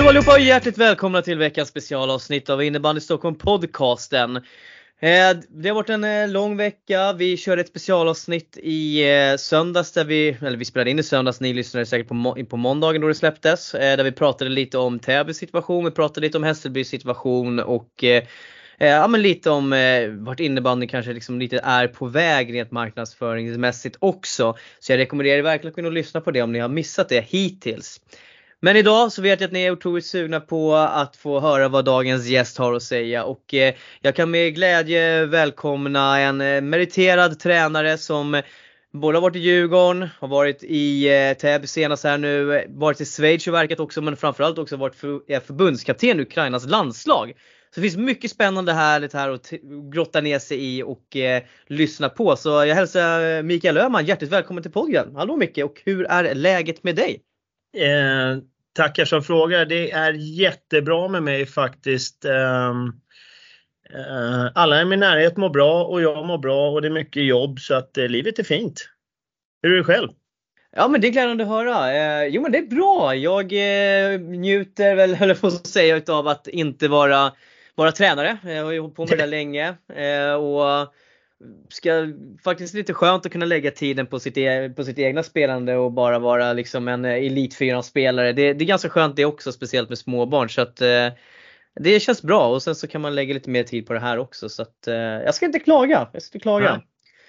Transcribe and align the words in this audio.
Hallå 0.00 0.08
allihopa 0.08 0.32
och 0.32 0.40
hjärtligt 0.40 0.78
välkomna 0.78 1.22
till 1.22 1.38
veckans 1.38 1.68
specialavsnitt 1.68 2.50
av 2.50 2.62
Innebandy 2.62 3.00
Stockholm 3.00 3.34
podcasten. 3.34 4.36
Eh, 4.36 5.36
det 5.48 5.68
har 5.68 5.74
varit 5.74 5.90
en 5.90 6.04
eh, 6.04 6.28
lång 6.28 6.56
vecka. 6.56 7.12
Vi 7.12 7.36
körde 7.36 7.60
ett 7.60 7.68
specialavsnitt 7.68 8.58
i 8.62 9.10
eh, 9.10 9.36
söndags 9.36 9.92
där 9.92 10.04
vi, 10.04 10.36
eller 10.40 10.56
vi 10.56 10.64
spelade 10.64 10.90
in 10.90 10.98
i 10.98 11.02
söndags, 11.02 11.40
ni 11.40 11.52
lyssnade 11.52 11.86
säkert 11.86 12.08
på, 12.08 12.46
på 12.50 12.56
måndagen 12.56 13.00
då 13.00 13.08
det 13.08 13.14
släpptes. 13.14 13.72
Där 13.72 14.04
vi 14.04 14.12
pratade 14.12 14.50
lite 14.50 14.78
om 14.78 14.98
Täbys 14.98 15.36
situation, 15.36 15.84
vi 15.84 15.90
pratade 15.90 16.26
lite 16.26 16.38
om 16.38 16.44
Hässelbys 16.44 16.88
situation 16.88 17.58
och 17.58 18.04
ja, 18.78 19.08
men 19.08 19.22
lite 19.22 19.50
om 19.50 19.74
vart 20.18 20.40
innebandy 20.40 20.86
kanske 20.86 21.12
liksom 21.12 21.38
lite 21.38 21.60
är 21.64 21.88
på 21.88 22.06
väg 22.06 22.54
rent 22.54 22.70
marknadsföringsmässigt 22.70 23.96
också. 23.98 24.56
Så 24.78 24.92
jag 24.92 24.98
rekommenderar 24.98 25.38
er 25.38 25.42
verkligen 25.42 25.70
att 25.70 25.74
kunna 25.74 25.90
lyssna 25.90 26.20
på 26.20 26.30
det 26.30 26.42
om 26.42 26.52
ni 26.52 26.58
har 26.58 26.68
missat 26.68 27.08
det 27.08 27.20
hittills. 27.28 28.00
Men 28.62 28.76
idag 28.76 29.12
så 29.12 29.22
vet 29.22 29.40
jag 29.40 29.48
att 29.48 29.52
ni 29.52 29.62
är 29.62 29.70
otroligt 29.70 30.06
sugna 30.06 30.40
på 30.40 30.74
att 30.74 31.16
få 31.16 31.40
höra 31.40 31.68
vad 31.68 31.84
dagens 31.84 32.26
gäst 32.26 32.58
har 32.58 32.72
att 32.72 32.82
säga 32.82 33.24
och 33.24 33.54
eh, 33.54 33.74
jag 34.00 34.16
kan 34.16 34.30
med 34.30 34.54
glädje 34.54 35.26
välkomna 35.26 36.18
en 36.18 36.40
eh, 36.40 36.60
meriterad 36.60 37.38
tränare 37.38 37.98
som 37.98 38.42
både 38.92 39.18
har 39.18 39.22
varit 39.22 39.36
i 39.36 39.38
Djurgården, 39.38 40.08
har 40.18 40.28
varit 40.28 40.62
i 40.62 41.08
eh, 41.08 41.36
Täby 41.36 41.66
senast 41.66 42.04
här 42.04 42.18
nu, 42.18 42.64
varit 42.68 43.00
i 43.00 43.04
Schweiz 43.04 43.46
och 43.46 43.54
verkat 43.54 43.80
också 43.80 44.00
men 44.00 44.16
framförallt 44.16 44.58
också 44.58 44.76
varit 44.76 44.94
för, 44.94 45.40
förbundskapten 45.40 46.20
i 46.20 46.22
Ukrainas 46.22 46.66
landslag. 46.66 47.32
Så 47.74 47.80
det 47.80 47.82
finns 47.82 47.96
mycket 47.96 48.30
spännande 48.30 48.72
härligt 48.72 49.12
här 49.12 49.30
att 49.30 49.52
grotta 49.92 50.20
ner 50.20 50.38
sig 50.38 50.76
i 50.76 50.82
och 50.82 51.16
eh, 51.16 51.42
lyssna 51.66 52.08
på. 52.08 52.36
Så 52.36 52.48
jag 52.48 52.74
hälsar 52.74 53.42
Mikael 53.42 53.78
Öhman 53.78 54.06
hjärtligt 54.06 54.32
välkommen 54.32 54.62
till 54.62 54.72
podden. 54.72 55.16
Hallå 55.16 55.36
Micke 55.36 55.58
och 55.58 55.82
hur 55.84 56.04
är 56.04 56.34
läget 56.34 56.84
med 56.84 56.96
dig? 56.96 57.22
Eh, 57.76 58.38
tackar 58.72 59.04
som 59.04 59.22
frågar. 59.22 59.64
Det 59.64 59.90
är 59.90 60.12
jättebra 60.12 61.08
med 61.08 61.22
mig 61.22 61.46
faktiskt. 61.46 62.24
Eh, 62.24 62.70
eh, 63.94 64.46
alla 64.54 64.82
i 64.82 64.84
min 64.84 65.00
närhet 65.00 65.36
mår 65.36 65.50
bra 65.50 65.84
och 65.84 66.02
jag 66.02 66.26
mår 66.26 66.38
bra 66.38 66.70
och 66.70 66.82
det 66.82 66.88
är 66.88 66.92
mycket 66.92 67.24
jobb 67.24 67.60
så 67.60 67.74
att 67.74 67.98
eh, 67.98 68.08
livet 68.08 68.38
är 68.38 68.42
fint. 68.42 68.88
Hur 69.62 69.72
är 69.72 69.76
det 69.76 69.84
själv? 69.84 70.08
Ja 70.76 70.88
men 70.88 71.00
det 71.00 71.06
är 71.08 71.12
glädjande 71.12 71.44
att 71.44 71.50
höra. 71.50 71.94
Eh, 71.94 72.26
jo 72.26 72.42
men 72.42 72.52
det 72.52 72.58
är 72.58 72.66
bra. 72.66 73.14
Jag 73.14 73.52
eh, 73.52 74.20
njuter 74.20 74.94
väl, 74.94 75.14
höll 75.16 75.28
jag 75.28 75.40
på 75.40 75.46
att 75.46 75.66
säga, 75.66 75.96
utav 75.96 76.28
att 76.28 76.48
inte 76.48 76.88
vara, 76.88 77.32
vara 77.74 77.92
tränare. 77.92 78.38
Jag 78.44 78.64
har 78.64 78.72
ju 78.72 78.80
hållit 78.80 78.96
på 78.96 79.06
med 79.06 79.18
det 79.18 79.26
länge. 79.26 79.74
Eh, 79.94 80.34
och 80.34 80.94
ska 81.68 82.08
faktiskt 82.44 82.74
lite 82.74 82.94
skönt 82.94 83.26
att 83.26 83.32
kunna 83.32 83.46
lägga 83.46 83.70
tiden 83.70 84.06
på 84.06 84.20
sitt, 84.20 84.36
e 84.36 84.70
på 84.76 84.84
sitt 84.84 84.98
egna 84.98 85.22
spelande 85.22 85.76
och 85.76 85.92
bara 85.92 86.18
vara 86.18 86.52
liksom 86.52 86.88
en 86.88 87.04
eh, 87.04 87.14
elit 87.14 87.56
spelare. 87.84 88.32
Det, 88.32 88.52
det, 88.52 88.64
är 88.64 88.66
ganska 88.66 88.88
skönt 88.88 89.16
det 89.16 89.24
också, 89.24 89.52
speciellt 89.52 89.88
med 89.88 89.98
småbarn. 89.98 90.50
Så 90.50 90.62
att, 90.62 90.80
eh, 90.80 91.08
det 91.80 92.00
känns 92.00 92.22
bra 92.22 92.48
och 92.48 92.62
sen 92.62 92.74
så 92.74 92.86
kan 92.86 93.00
man 93.00 93.14
lägga 93.14 93.34
lite 93.34 93.50
mer 93.50 93.62
tid 93.62 93.86
på 93.86 93.92
det 93.92 94.00
här 94.00 94.18
också. 94.18 94.48
Så 94.48 94.62
att, 94.62 94.86
eh, 94.86 94.94
jag 94.94 95.34
ska 95.34 95.46
inte 95.46 95.58
klaga. 95.58 96.08
Jag 96.12 96.22
ska 96.22 96.28
inte 96.28 96.42
klaga. 96.42 96.66
Ja, 96.66 96.82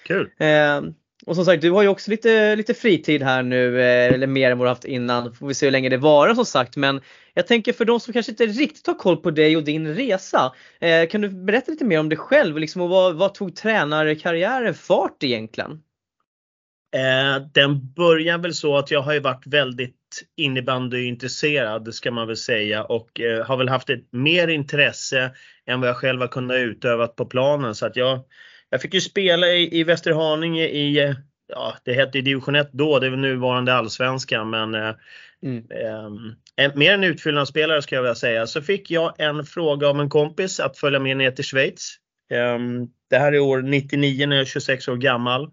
kul! 0.08 0.30
Eh, 0.40 0.82
och 1.26 1.36
som 1.36 1.46
sagt, 1.46 1.62
du 1.62 1.72
har 1.72 1.82
ju 1.82 1.88
också 1.88 2.12
lite, 2.12 2.56
lite 2.56 2.74
fritid 2.74 3.24
här 3.24 3.44
nu, 3.44 3.82
eh, 3.82 4.14
eller 4.14 4.28
mer 4.28 4.52
än 4.52 4.58
vad 4.58 4.68
du 4.68 4.70
haft 4.70 4.86
innan. 4.86 5.36
Får 5.36 5.48
vi 5.48 5.54
se 5.54 5.66
hur 5.66 5.72
länge 5.72 5.90
det 5.90 5.98
varar 5.98 6.34
som 6.34 6.46
sagt. 6.46 6.78
Men 6.78 7.02
jag 7.34 7.48
tänker 7.48 7.74
för 7.74 7.86
de 7.86 8.00
som 8.00 8.14
kanske 8.14 8.32
inte 8.32 8.46
riktigt 8.46 8.88
har 8.88 8.94
koll 8.94 9.18
på 9.18 9.32
dig 9.32 9.58
och 9.58 9.64
din 9.64 9.96
resa. 9.96 10.54
Eh, 10.80 11.10
kan 11.10 11.22
du 11.22 11.30
berätta 11.30 11.72
lite 11.72 11.86
mer 11.86 12.00
om 12.00 12.10
dig 12.10 12.18
själv? 12.18 12.58
Liksom, 12.58 12.82
och 12.82 12.90
vad, 12.90 13.16
vad 13.16 13.34
tog 13.34 13.56
tränarkarriären 13.56 14.74
fart 14.74 15.24
egentligen? 15.24 15.72
Eh, 16.96 17.46
den 17.54 17.94
börjar 17.94 18.38
väl 18.38 18.54
så 18.54 18.78
att 18.78 18.92
jag 18.92 19.02
har 19.02 19.14
ju 19.14 19.20
varit 19.20 19.48
väldigt 19.48 19.96
innebandyintresserad 20.38 21.94
ska 21.94 22.12
man 22.12 22.28
väl 22.28 22.38
säga 22.38 22.84
och 22.84 23.22
eh, 23.22 23.46
har 23.46 23.58
väl 23.58 23.70
haft 23.70 23.90
ett 23.90 24.08
mer 24.12 24.48
intresse 24.48 25.32
än 25.66 25.80
vad 25.82 25.90
jag 25.90 25.98
själv 25.98 26.22
har 26.22 26.28
kunnat 26.28 26.58
utöva 26.58 27.08
på 27.08 27.26
planen. 27.26 27.76
Så 27.76 27.86
att 27.86 27.96
jag, 27.96 28.20
jag 28.70 28.82
fick 28.82 28.94
ju 28.94 29.02
spela 29.02 29.48
i, 29.48 29.80
i 29.80 29.84
Västerhaninge 29.84 30.64
i, 30.68 31.16
ja 31.48 31.76
det 31.84 31.94
hette 31.94 32.22
division 32.22 32.56
1 32.56 32.70
då, 32.72 33.00
det 33.00 33.06
är 33.06 33.12
väl 33.12 33.20
nuvarande 33.20 33.74
allsvenskan 33.74 34.50
men 34.50 34.76
eh, 34.76 34.96
Mm. 35.44 35.66
Eh, 35.70 36.10
mer 36.76 36.94
en 36.94 37.04
utfyllnadsspelare 37.04 37.82
ska 37.82 37.96
jag 37.96 38.02
vilja 38.02 38.16
säga. 38.16 38.48
Så 38.48 38.62
fick 38.62 38.92
jag 38.92 39.14
en 39.18 39.46
fråga 39.46 39.88
av 39.88 40.00
en 40.00 40.10
kompis 40.10 40.60
att 40.60 40.78
följa 40.78 41.00
med 41.00 41.18
ner 41.18 41.32
till 41.32 41.46
Schweiz. 41.46 41.98
Eh, 42.32 42.60
det 43.10 43.18
här 43.18 43.34
är 43.34 43.40
år 43.40 43.62
99 43.62 44.28
när 44.28 44.36
jag 44.36 44.42
är 44.42 44.46
26 44.46 44.88
år 44.88 44.96
gammal. 44.96 45.50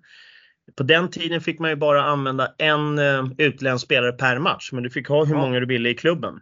På 0.76 0.82
den 0.82 1.10
tiden 1.10 1.40
fick 1.40 1.58
man 1.58 1.70
ju 1.70 1.76
bara 1.76 2.02
använda 2.02 2.54
en 2.58 2.98
eh, 2.98 3.24
utländsk 3.38 3.84
spelare 3.84 4.12
per 4.12 4.38
match, 4.38 4.72
men 4.72 4.82
du 4.82 4.90
fick 4.90 5.08
ha 5.08 5.24
hur 5.24 5.34
många 5.34 5.60
du 5.60 5.66
ville 5.66 5.88
i 5.88 5.94
klubben. 5.94 6.40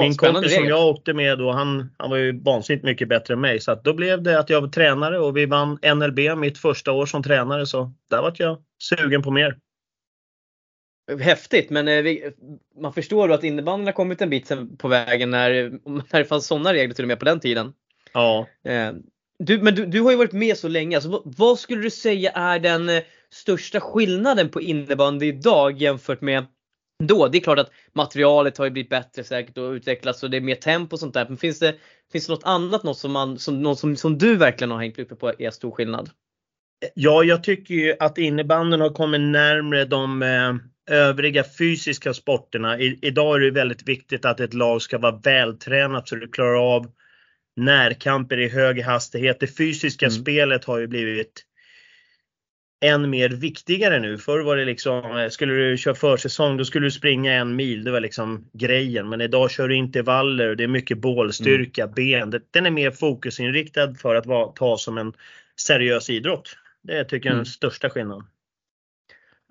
Min 0.00 0.14
kompis 0.14 0.54
som 0.54 0.64
jag 0.64 0.86
åkte 0.86 1.14
med 1.14 1.38
då, 1.38 1.52
han, 1.52 1.90
han 1.98 2.10
var 2.10 2.16
ju 2.16 2.42
vansinnigt 2.42 2.84
mycket 2.84 3.08
bättre 3.08 3.34
än 3.34 3.40
mig. 3.40 3.60
Så 3.60 3.72
att 3.72 3.84
då 3.84 3.94
blev 3.94 4.22
det 4.22 4.38
att 4.38 4.50
jag 4.50 4.60
var 4.60 4.68
tränare 4.68 5.18
och 5.18 5.36
vi 5.36 5.46
vann 5.46 5.78
NLB 5.94 6.38
mitt 6.38 6.58
första 6.58 6.92
år 6.92 7.06
som 7.06 7.22
tränare. 7.22 7.66
Så 7.66 7.92
där 8.10 8.22
var 8.22 8.34
jag 8.38 8.58
sugen 8.82 9.22
på 9.22 9.30
mer. 9.30 9.58
Häftigt, 11.20 11.70
men 11.70 11.88
eh, 11.88 12.14
man 12.80 12.92
förstår 12.92 13.28
då 13.28 13.34
att 13.34 13.44
innebandyn 13.44 13.86
har 13.86 13.92
kommit 13.92 14.22
en 14.22 14.30
bit 14.30 14.52
på 14.78 14.88
vägen 14.88 15.30
när, 15.30 15.70
när 16.12 16.18
det 16.18 16.24
fanns 16.24 16.46
sådana 16.46 16.72
regler 16.72 16.94
till 16.94 17.04
och 17.04 17.08
med 17.08 17.18
på 17.18 17.24
den 17.24 17.40
tiden. 17.40 17.72
Ja. 18.12 18.46
Eh, 18.64 18.92
du, 19.38 19.58
men 19.58 19.74
du, 19.74 19.86
du 19.86 20.00
har 20.00 20.10
ju 20.10 20.16
varit 20.16 20.32
med 20.32 20.56
så 20.56 20.68
länge. 20.68 20.96
Alltså, 20.96 21.10
vad, 21.10 21.22
vad 21.24 21.58
skulle 21.58 21.82
du 21.82 21.90
säga 21.90 22.30
är 22.30 22.58
den 22.58 22.88
eh, 22.88 23.02
största 23.30 23.80
skillnaden 23.80 24.48
på 24.48 24.60
innebandy 24.60 25.26
idag 25.26 25.82
jämfört 25.82 26.20
med 26.20 26.46
då? 27.02 27.28
Det 27.28 27.38
är 27.38 27.42
klart 27.42 27.58
att 27.58 27.70
materialet 27.92 28.58
har 28.58 28.64
ju 28.64 28.70
blivit 28.70 28.90
bättre 28.90 29.24
säkert 29.24 29.58
och 29.58 29.70
utvecklats 29.70 30.22
och 30.22 30.30
det 30.30 30.36
är 30.36 30.40
mer 30.40 30.54
tempo 30.54 30.94
och 30.94 31.00
sånt 31.00 31.14
där. 31.14 31.28
Men 31.28 31.36
finns 31.36 31.58
det, 31.58 31.74
finns 32.12 32.26
det 32.26 32.32
något 32.32 32.44
annat 32.44 32.82
något 32.82 32.98
som, 32.98 33.12
man, 33.12 33.38
som, 33.38 33.62
något 33.62 33.78
som, 33.78 33.96
som 33.96 34.18
du 34.18 34.36
verkligen 34.36 34.70
har 34.70 34.78
hängt 34.78 34.98
uppe 34.98 35.14
på 35.14 35.32
är 35.38 35.50
stor 35.50 35.70
skillnad? 35.70 36.10
Ja, 36.94 37.24
jag 37.24 37.44
tycker 37.44 37.74
ju 37.74 37.94
att 38.00 38.18
innebandyn 38.18 38.80
har 38.80 38.90
kommit 38.90 39.20
närmre 39.20 39.84
de 39.84 40.22
övriga 40.86 41.44
fysiska 41.58 42.14
sporterna. 42.14 42.78
I, 42.78 42.98
idag 43.02 43.36
är 43.36 43.40
det 43.40 43.50
väldigt 43.50 43.88
viktigt 43.88 44.24
att 44.24 44.40
ett 44.40 44.54
lag 44.54 44.82
ska 44.82 44.98
vara 44.98 45.20
vältränat 45.24 46.08
så 46.08 46.16
du 46.16 46.28
klarar 46.28 46.76
av 46.76 46.90
närkamper 47.56 48.38
i 48.38 48.48
hög 48.48 48.80
hastighet. 48.82 49.40
Det 49.40 49.56
fysiska 49.56 50.06
mm. 50.06 50.20
spelet 50.20 50.64
har 50.64 50.78
ju 50.78 50.86
blivit 50.86 51.44
än 52.84 53.10
mer 53.10 53.28
viktigare 53.28 54.00
nu. 54.00 54.18
Förr 54.18 54.40
var 54.40 54.56
det 54.56 54.64
liksom, 54.64 55.16
eh, 55.16 55.28
skulle 55.28 55.54
du 55.54 55.76
köra 55.76 55.94
försäsong 55.94 56.56
då 56.56 56.64
skulle 56.64 56.86
du 56.86 56.90
springa 56.90 57.32
en 57.32 57.56
mil. 57.56 57.84
Det 57.84 57.90
var 57.90 58.00
liksom 58.00 58.50
grejen. 58.52 59.08
Men 59.08 59.20
idag 59.20 59.50
kör 59.50 59.68
du 59.68 59.76
intervaller 59.76 60.48
och 60.48 60.56
det 60.56 60.64
är 60.64 60.68
mycket 60.68 60.98
bålstyrka, 60.98 61.82
mm. 61.82 61.94
ben. 61.94 62.40
Den 62.50 62.66
är 62.66 62.70
mer 62.70 62.90
fokusinriktad 62.90 63.94
för 63.94 64.14
att 64.14 64.26
vara, 64.26 64.52
ta 64.52 64.76
som 64.76 64.98
en 64.98 65.12
seriös 65.56 66.10
idrott. 66.10 66.56
Det 66.82 67.04
tycker 67.04 67.28
jag 67.28 67.32
är 67.32 67.36
den 67.36 67.38
mm. 67.38 67.44
största 67.44 67.90
skillnaden. 67.90 68.26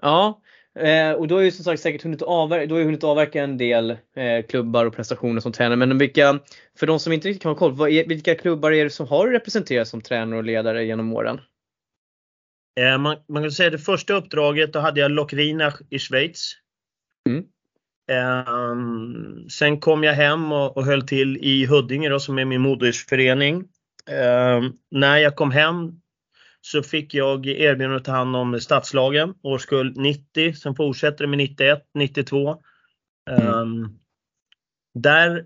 Ja, 0.02 0.42
Eh, 0.80 1.12
och 1.12 1.28
du 1.28 1.34
har 1.34 1.42
ju 1.42 1.52
som 1.52 1.64
sagt 1.64 1.82
säkert 1.82 2.04
hunnit 2.04 2.22
avverka, 2.22 2.66
du 2.66 2.74
har 2.74 2.84
hunnit 2.84 3.04
avverka 3.04 3.44
en 3.44 3.58
del 3.58 3.92
eh, 3.92 4.46
klubbar 4.50 4.86
och 4.86 4.96
prestationer 4.96 5.42
som 5.42 5.52
tränare. 5.52 5.76
Men 5.76 5.98
vilka, 5.98 6.40
för 6.80 6.88
de 6.88 7.00
som 7.00 7.14
inte 7.14 7.28
riktigt 7.28 7.44
kan 7.44 7.52
ha 7.52 7.56
koll, 7.56 7.72
är, 7.72 8.08
vilka 8.08 8.36
klubbar 8.36 8.72
är 8.72 8.84
det 8.84 8.90
som 8.90 9.08
har 9.08 9.28
representerat 9.28 9.88
som 9.88 10.02
tränare 10.02 10.38
och 10.38 10.44
ledare 10.44 10.86
genom 10.86 11.14
åren? 11.14 11.42
Eh, 12.80 12.98
man, 12.98 13.18
man 13.28 13.44
kan 13.44 13.52
säga 13.52 13.70
det 13.70 13.78
första 13.78 14.14
uppdraget, 14.14 14.74
då 14.74 14.80
hade 14.80 15.00
jag 15.00 15.12
Lockrina 15.12 15.74
i 15.90 16.00
Schweiz. 16.00 16.54
Mm. 17.30 17.46
Um, 18.12 19.50
sen 19.50 19.80
kom 19.80 20.04
jag 20.04 20.14
hem 20.14 20.52
och, 20.52 20.78
och 20.78 20.86
höll 20.86 21.08
till 21.08 21.38
i 21.38 21.66
Huddinge 21.66 22.10
då, 22.10 22.20
som 22.20 22.38
är 22.38 22.46
min 22.46 22.62
modersförening. 22.62 23.56
Um, 23.56 24.78
när 24.92 25.18
jag 25.18 25.36
kom 25.36 25.52
hem 25.52 26.02
så 26.66 26.84
fick 26.84 27.14
jag 27.14 27.46
erbjudande 27.46 27.98
att 27.98 28.06
ta 28.06 28.12
hand 28.12 28.36
om 28.36 28.60
stadslagen, 28.60 29.34
årskull 29.42 29.94
90. 29.96 30.54
Sen 30.54 30.76
fortsätter 30.76 31.24
det 31.24 31.28
med 31.28 31.38
91, 31.38 31.80
92. 31.94 32.56
Mm. 33.32 33.48
Um, 33.48 34.00
där 34.94 35.38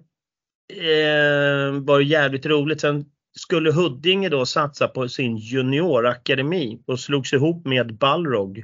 eh, 0.73 1.71
var 1.81 1.97
det 1.97 2.05
jävligt 2.05 2.45
roligt. 2.45 2.81
Sen 2.81 3.05
skulle 3.37 3.71
Huddinge 3.71 4.29
då 4.29 4.45
satsa 4.45 4.87
på 4.87 5.09
sin 5.09 5.37
juniorakademi 5.37 6.81
och 6.85 6.99
slogs 6.99 7.33
ihop 7.33 7.65
med 7.65 7.97
Balrog. 7.97 8.63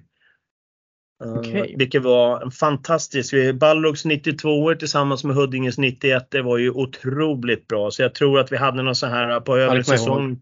Ehm, 1.24 1.38
okay. 1.38 1.76
vilket 1.78 2.04
var 2.04 2.42
en 2.42 2.52
fantastisk, 2.52 3.34
Balrogs 3.54 4.06
92 4.06 4.76
tillsammans 4.76 5.24
med 5.24 5.36
Huddinges 5.36 5.78
91, 5.78 6.32
det 6.32 6.42
var 6.42 6.58
ju 6.58 6.70
otroligt 6.70 7.68
bra. 7.68 7.92
Så 7.92 8.02
jag 8.02 8.16
tror 8.16 8.40
att 8.40 8.52
vi 8.52 8.58
hade 8.58 8.84
någon 8.84 8.96
så 8.96 9.08
här 9.08 9.40
på 9.40 9.58
övrig 9.58 9.86
säsong 9.86 10.42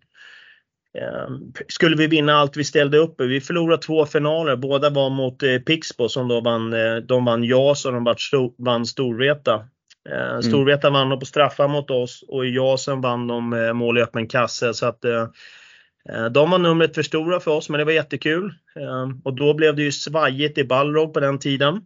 skulle 1.67 1.95
vi 1.95 2.07
vinna 2.07 2.33
allt 2.33 2.57
vi 2.57 2.63
ställde 2.63 2.97
upp 2.97 3.21
Vi 3.21 3.41
förlorade 3.41 3.81
två 3.81 4.05
finaler. 4.05 4.55
Båda 4.55 4.89
var 4.89 5.09
mot 5.09 5.43
eh, 5.43 5.57
Pixbo 5.57 6.09
som 6.09 6.27
då 6.27 6.41
vann, 6.41 6.73
eh, 6.73 6.95
de 6.95 7.25
vann 7.25 7.43
JAS 7.43 7.85
och 7.85 7.93
de 7.93 8.15
vann 8.57 8.85
Storvreta. 8.85 9.53
Ehm, 10.09 10.29
mm. 10.29 10.43
Storvreta 10.43 10.89
vann 10.89 11.09
de 11.09 11.19
på 11.19 11.25
straffar 11.25 11.67
mot 11.67 11.91
oss 11.91 12.23
och 12.27 12.45
i 12.45 12.55
JASen 12.55 13.01
vann 13.01 13.27
de 13.27 13.53
eh, 13.53 13.73
mål 13.73 13.97
i 13.97 14.01
öppen 14.01 14.27
kasse. 14.27 14.73
Så 14.73 14.85
att, 14.85 15.01
de 16.31 16.51
var 16.51 16.59
numret 16.59 16.95
för 16.95 17.03
stora 17.03 17.39
för 17.39 17.51
oss 17.51 17.69
men 17.69 17.79
det 17.79 17.85
var 17.85 17.91
jättekul. 17.91 18.53
Ehm, 18.75 19.21
och 19.23 19.35
då 19.35 19.53
blev 19.53 19.75
det 19.75 19.83
ju 19.83 19.91
svajigt 19.91 20.57
i 20.57 20.63
Balrog 20.63 21.13
på 21.13 21.19
den 21.19 21.39
tiden. 21.39 21.81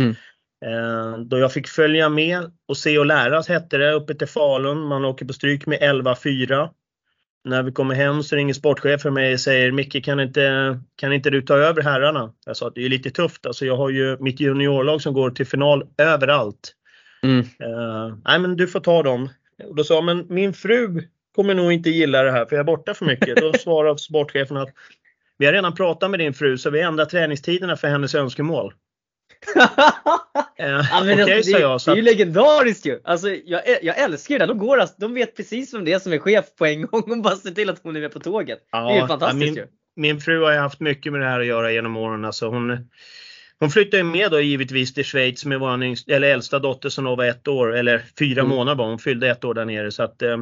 Mm. 0.00 0.14
Eh, 0.66 1.18
då 1.18 1.38
jag 1.38 1.52
fick 1.52 1.68
följa 1.68 2.08
med 2.08 2.52
och 2.68 2.76
se 2.76 2.98
och 2.98 3.06
lära 3.06 3.42
hette 3.48 3.78
det 3.78 3.92
uppe 3.92 4.14
till 4.14 4.28
Falun. 4.28 4.78
Man 4.78 5.04
åker 5.04 5.26
på 5.26 5.32
stryk 5.32 5.66
med 5.66 5.78
11-4. 5.80 6.68
När 7.48 7.62
vi 7.62 7.72
kommer 7.72 7.94
hem 7.94 8.22
så 8.22 8.36
ringer 8.36 8.54
sportchefen 8.54 9.14
mig 9.14 9.32
och 9.32 9.40
säger 9.40 9.72
Micke 9.72 10.04
kan 10.04 10.20
inte, 10.20 10.78
kan 10.96 11.12
inte 11.12 11.30
du 11.30 11.42
ta 11.42 11.54
över 11.54 11.82
herrarna? 11.82 12.32
Jag 12.46 12.56
sa 12.56 12.68
att 12.68 12.74
det 12.74 12.84
är 12.84 12.88
lite 12.88 13.10
tufft. 13.10 13.46
Alltså 13.46 13.66
jag 13.66 13.76
har 13.76 13.90
ju 13.90 14.16
mitt 14.20 14.40
juniorlag 14.40 15.02
som 15.02 15.14
går 15.14 15.30
till 15.30 15.46
final 15.46 15.86
överallt. 15.98 16.74
Mm. 17.22 17.38
Uh, 17.38 18.16
nej 18.24 18.38
men 18.38 18.56
du 18.56 18.66
får 18.66 18.80
ta 18.80 19.02
dem. 19.02 19.28
Och 19.68 19.76
då 19.76 19.84
sa 19.84 19.94
jag, 19.94 20.04
men 20.04 20.26
min 20.28 20.52
fru 20.52 21.02
kommer 21.36 21.54
nog 21.54 21.72
inte 21.72 21.90
gilla 21.90 22.22
det 22.22 22.30
här 22.30 22.46
för 22.46 22.56
jag 22.56 22.60
är 22.60 22.64
borta 22.64 22.94
för 22.94 23.06
mycket. 23.06 23.36
Då 23.36 23.52
svarade 23.58 23.98
sportchefen 23.98 24.56
att 24.56 24.68
vi 25.38 25.46
har 25.46 25.52
redan 25.52 25.74
pratat 25.74 26.10
med 26.10 26.20
din 26.20 26.34
fru 26.34 26.58
så 26.58 26.70
vi 26.70 26.80
ändrar 26.80 27.04
träningstiderna 27.04 27.76
för 27.76 27.88
hennes 27.88 28.14
önskemål. 28.14 28.72
ja, 30.56 31.02
men 31.04 31.22
okay, 31.22 31.42
det, 31.42 31.50
jag, 31.50 31.80
det 31.84 31.90
är 31.90 31.96
ju 31.96 32.02
legendariskt 32.02 32.86
ju! 32.86 33.00
Alltså, 33.04 33.28
jag, 33.30 33.62
jag 33.82 33.98
älskar 33.98 34.34
det 34.34 34.38
där. 34.38 34.46
De, 34.46 34.58
går, 34.58 34.78
alltså, 34.78 34.94
de 34.98 35.14
vet 35.14 35.36
precis 35.36 35.74
vem 35.74 35.84
det 35.84 35.92
är 35.92 35.98
som 35.98 36.12
är 36.12 36.18
chef 36.18 36.44
på 36.58 36.66
en 36.66 36.86
gång 36.86 37.10
och 37.10 37.22
bara 37.22 37.36
ser 37.36 37.50
till 37.50 37.70
att 37.70 37.80
hon 37.82 37.96
är 37.96 38.00
med 38.00 38.12
på 38.12 38.20
tåget. 38.20 38.58
Ja, 38.72 38.88
det 38.88 38.98
är 38.98 39.02
ju 39.02 39.06
fantastiskt 39.06 39.40
min, 39.40 39.54
ju. 39.54 39.66
Min 39.96 40.20
fru 40.20 40.42
har 40.42 40.52
ju 40.52 40.58
haft 40.58 40.80
mycket 40.80 41.12
med 41.12 41.20
det 41.20 41.26
här 41.26 41.40
att 41.40 41.46
göra 41.46 41.72
genom 41.72 41.96
åren. 41.96 42.24
Alltså, 42.24 42.48
hon, 42.48 42.88
hon 43.58 43.70
flyttade 43.70 44.04
med 44.04 44.30
då 44.30 44.40
givetvis 44.40 44.94
till 44.94 45.04
Schweiz 45.04 45.44
med 45.44 45.60
vår 45.60 45.84
eller 46.12 46.28
äldsta 46.28 46.58
dotter 46.58 46.88
som 46.88 47.04
då 47.04 47.16
var 47.16 47.24
ett 47.24 47.48
år, 47.48 47.76
eller 47.76 48.02
fyra 48.18 48.40
mm. 48.40 48.56
månader 48.56 48.78
var 48.78 48.88
hon. 48.88 48.98
fyllde 48.98 49.30
ett 49.30 49.44
år 49.44 49.54
där 49.54 49.64
nere. 49.64 49.90
Så 49.90 50.02
att, 50.02 50.22
eh, 50.22 50.36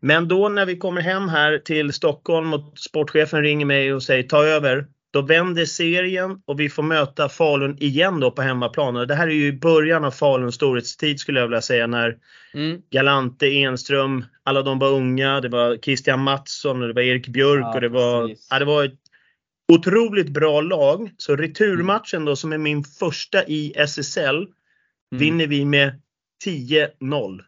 men 0.00 0.28
då 0.28 0.48
när 0.48 0.66
vi 0.66 0.76
kommer 0.76 1.00
hem 1.00 1.28
här 1.28 1.58
till 1.58 1.92
Stockholm 1.92 2.54
och 2.54 2.78
sportchefen 2.78 3.42
ringer 3.42 3.66
mig 3.66 3.94
och 3.94 4.02
säger 4.02 4.22
ta 4.22 4.44
över. 4.44 4.86
Då 5.12 5.22
vänder 5.22 5.64
serien 5.64 6.42
och 6.44 6.60
vi 6.60 6.68
får 6.68 6.82
möta 6.82 7.28
Falun 7.28 7.76
igen 7.80 8.20
då 8.20 8.30
på 8.30 8.42
hemmaplan. 8.42 8.94
det 8.94 9.14
här 9.14 9.28
är 9.28 9.32
ju 9.32 9.52
början 9.52 10.04
av 10.04 10.10
Faluns 10.10 10.54
storhetstid 10.54 11.20
skulle 11.20 11.40
jag 11.40 11.46
vilja 11.46 11.62
säga 11.62 11.86
när 11.86 12.18
mm. 12.54 12.82
Galante, 12.90 13.46
Enström, 13.46 14.24
alla 14.42 14.62
de 14.62 14.78
var 14.78 14.92
unga. 14.92 15.40
Det 15.40 15.48
var 15.48 15.76
Christian 15.76 16.20
Mattsson 16.22 16.82
och 16.82 16.88
det 16.88 16.94
var 16.94 17.02
Erik 17.02 17.28
Björk 17.28 17.62
ja, 17.62 17.74
och 17.74 17.80
det 17.80 17.88
var, 17.88 18.36
ja, 18.50 18.58
det 18.58 18.64
var 18.64 18.84
ett 18.84 19.00
otroligt 19.72 20.28
bra 20.28 20.60
lag. 20.60 21.10
Så 21.16 21.36
returmatchen 21.36 22.24
då 22.24 22.36
som 22.36 22.52
är 22.52 22.58
min 22.58 22.84
första 22.84 23.44
i 23.44 23.72
SSL 23.76 24.36
mm. 24.36 24.48
vinner 25.10 25.46
vi 25.46 25.64
med 25.64 26.00
10-0. 26.46 27.40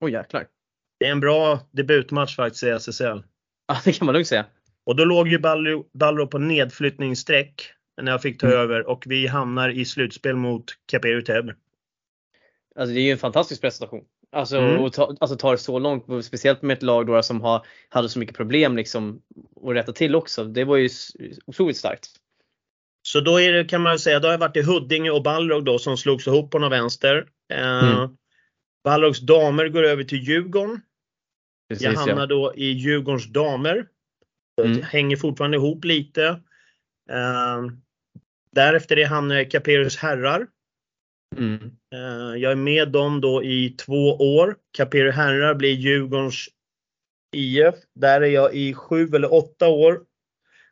Oj 0.00 0.06
oh, 0.06 0.10
jäklar. 0.12 0.46
Det 1.00 1.06
är 1.06 1.12
en 1.12 1.20
bra 1.20 1.60
debutmatch 1.70 2.36
faktiskt 2.36 2.62
i 2.62 2.68
SSL. 2.68 3.22
Ja, 3.68 3.80
det 3.84 3.92
kan 3.92 4.06
man 4.06 4.12
lugnt 4.12 4.28
säga. 4.28 4.46
Och 4.88 4.96
då 4.96 5.04
låg 5.04 5.28
ju 5.28 5.38
Balro 5.92 6.26
på 6.26 6.38
nedflyttningsstreck 6.38 7.72
när 8.02 8.12
jag 8.12 8.22
fick 8.22 8.40
ta 8.40 8.46
mm. 8.46 8.58
över 8.58 8.88
och 8.88 9.04
vi 9.06 9.26
hamnar 9.26 9.68
i 9.68 9.84
slutspel 9.84 10.36
mot 10.36 10.64
Täby. 10.90 11.22
Alltså 12.76 12.94
det 12.94 13.00
är 13.00 13.02
ju 13.02 13.10
en 13.10 13.18
fantastisk 13.18 13.60
prestation. 13.60 14.04
Alltså, 14.32 14.56
mm. 14.56 14.80
och 14.80 14.92
ta, 14.92 15.16
alltså 15.20 15.36
ta 15.36 15.50
det 15.50 15.58
så 15.58 15.78
långt, 15.78 16.24
speciellt 16.24 16.62
med 16.62 16.76
ett 16.76 16.82
lag 16.82 17.06
då 17.06 17.22
som 17.22 17.40
har, 17.40 17.66
hade 17.88 18.08
så 18.08 18.18
mycket 18.18 18.36
problem 18.36 18.76
liksom 18.76 19.22
att 19.64 19.74
rätta 19.74 19.92
till 19.92 20.14
också. 20.14 20.44
Det 20.44 20.64
var 20.64 20.76
ju 20.76 20.88
otroligt 21.46 21.76
starkt. 21.76 22.08
Så 23.02 23.20
då 23.20 23.40
är 23.40 23.52
det, 23.52 23.64
kan 23.64 23.82
man 23.82 23.98
säga, 23.98 24.20
då 24.20 24.28
har 24.28 24.32
jag 24.32 24.38
varit 24.38 24.56
i 24.56 24.62
Huddinge 24.62 25.10
och 25.10 25.22
Balrog 25.22 25.64
då 25.64 25.78
som 25.78 25.96
slogs 25.96 26.26
ihop 26.26 26.50
på 26.50 26.58
någon 26.58 26.70
vänster. 26.70 27.26
Eh, 27.52 27.94
mm. 27.94 28.16
Balrogs 28.84 29.20
damer 29.20 29.68
går 29.68 29.82
över 29.82 30.04
till 30.04 30.22
Djurgården. 30.22 30.80
Precis, 31.68 31.84
jag 31.84 31.92
hamnar 31.92 32.22
ja. 32.22 32.26
då 32.26 32.54
i 32.54 32.64
Djurgårdens 32.64 33.32
damer. 33.32 33.86
Mm. 34.64 34.82
Hänger 34.82 35.16
fortfarande 35.16 35.56
ihop 35.56 35.84
lite. 35.84 36.28
Uh, 37.10 37.72
därefter 38.52 39.06
hamnar 39.06 39.34
jag 39.34 39.46
i 39.46 39.50
Caperus 39.50 39.96
herrar. 39.96 40.46
Mm. 41.36 41.54
Uh, 41.94 42.36
jag 42.36 42.52
är 42.52 42.56
med 42.56 42.88
dem 42.88 43.20
då 43.20 43.44
i 43.44 43.70
två 43.70 44.16
år. 44.16 44.56
Caperu 44.76 45.10
herrar 45.10 45.54
blir 45.54 45.74
Djurgårdens 45.74 46.48
IF. 47.36 47.74
Där 47.94 48.20
är 48.20 48.26
jag 48.26 48.54
i 48.54 48.74
sju 48.74 49.08
eller 49.14 49.34
åtta 49.34 49.68
år. 49.68 50.00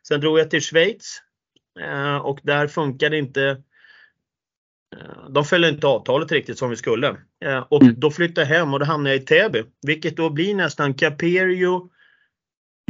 Sen 0.07 0.21
drog 0.21 0.39
jag 0.39 0.49
till 0.49 0.61
Schweiz 0.61 1.21
uh, 1.79 2.17
och 2.17 2.39
där 2.43 2.67
funkade 2.67 3.17
inte 3.17 3.63
de 5.29 5.45
följde 5.45 5.69
inte 5.69 5.87
avtalet 5.87 6.31
riktigt 6.31 6.57
som 6.57 6.69
vi 6.69 6.75
skulle. 6.75 7.17
Och 7.69 7.81
mm. 7.81 7.95
då 7.97 8.11
flyttade 8.11 8.47
jag 8.47 8.57
hem 8.57 8.73
och 8.73 8.79
då 8.79 8.85
hamnade 8.85 9.15
jag 9.15 9.23
i 9.23 9.25
Täby. 9.25 9.63
Vilket 9.81 10.17
då 10.17 10.29
blir 10.29 10.55
nästan 10.55 10.93
Caperio, 10.93 11.89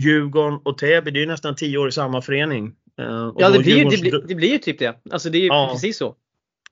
Djurgården 0.02 0.60
och 0.64 0.78
Täby. 0.78 1.12
Det 1.12 1.24
är 1.24 1.28
nästan 1.28 1.56
10 1.56 1.78
år 1.78 1.88
i 1.88 1.92
samma 1.92 2.22
förening. 2.22 2.76
ja 2.96 3.50
det 3.50 3.60
blir, 3.60 3.90
det, 3.90 4.02
blir, 4.02 4.28
det 4.28 4.36
blir 4.36 4.52
ju 4.52 4.58
typ 4.58 4.80
det. 4.80 4.96
Alltså 5.12 5.30
det 5.30 5.38
är 5.38 5.42
ju 5.42 5.48
ja. 5.48 5.70
precis 5.74 5.98
så. 5.98 6.16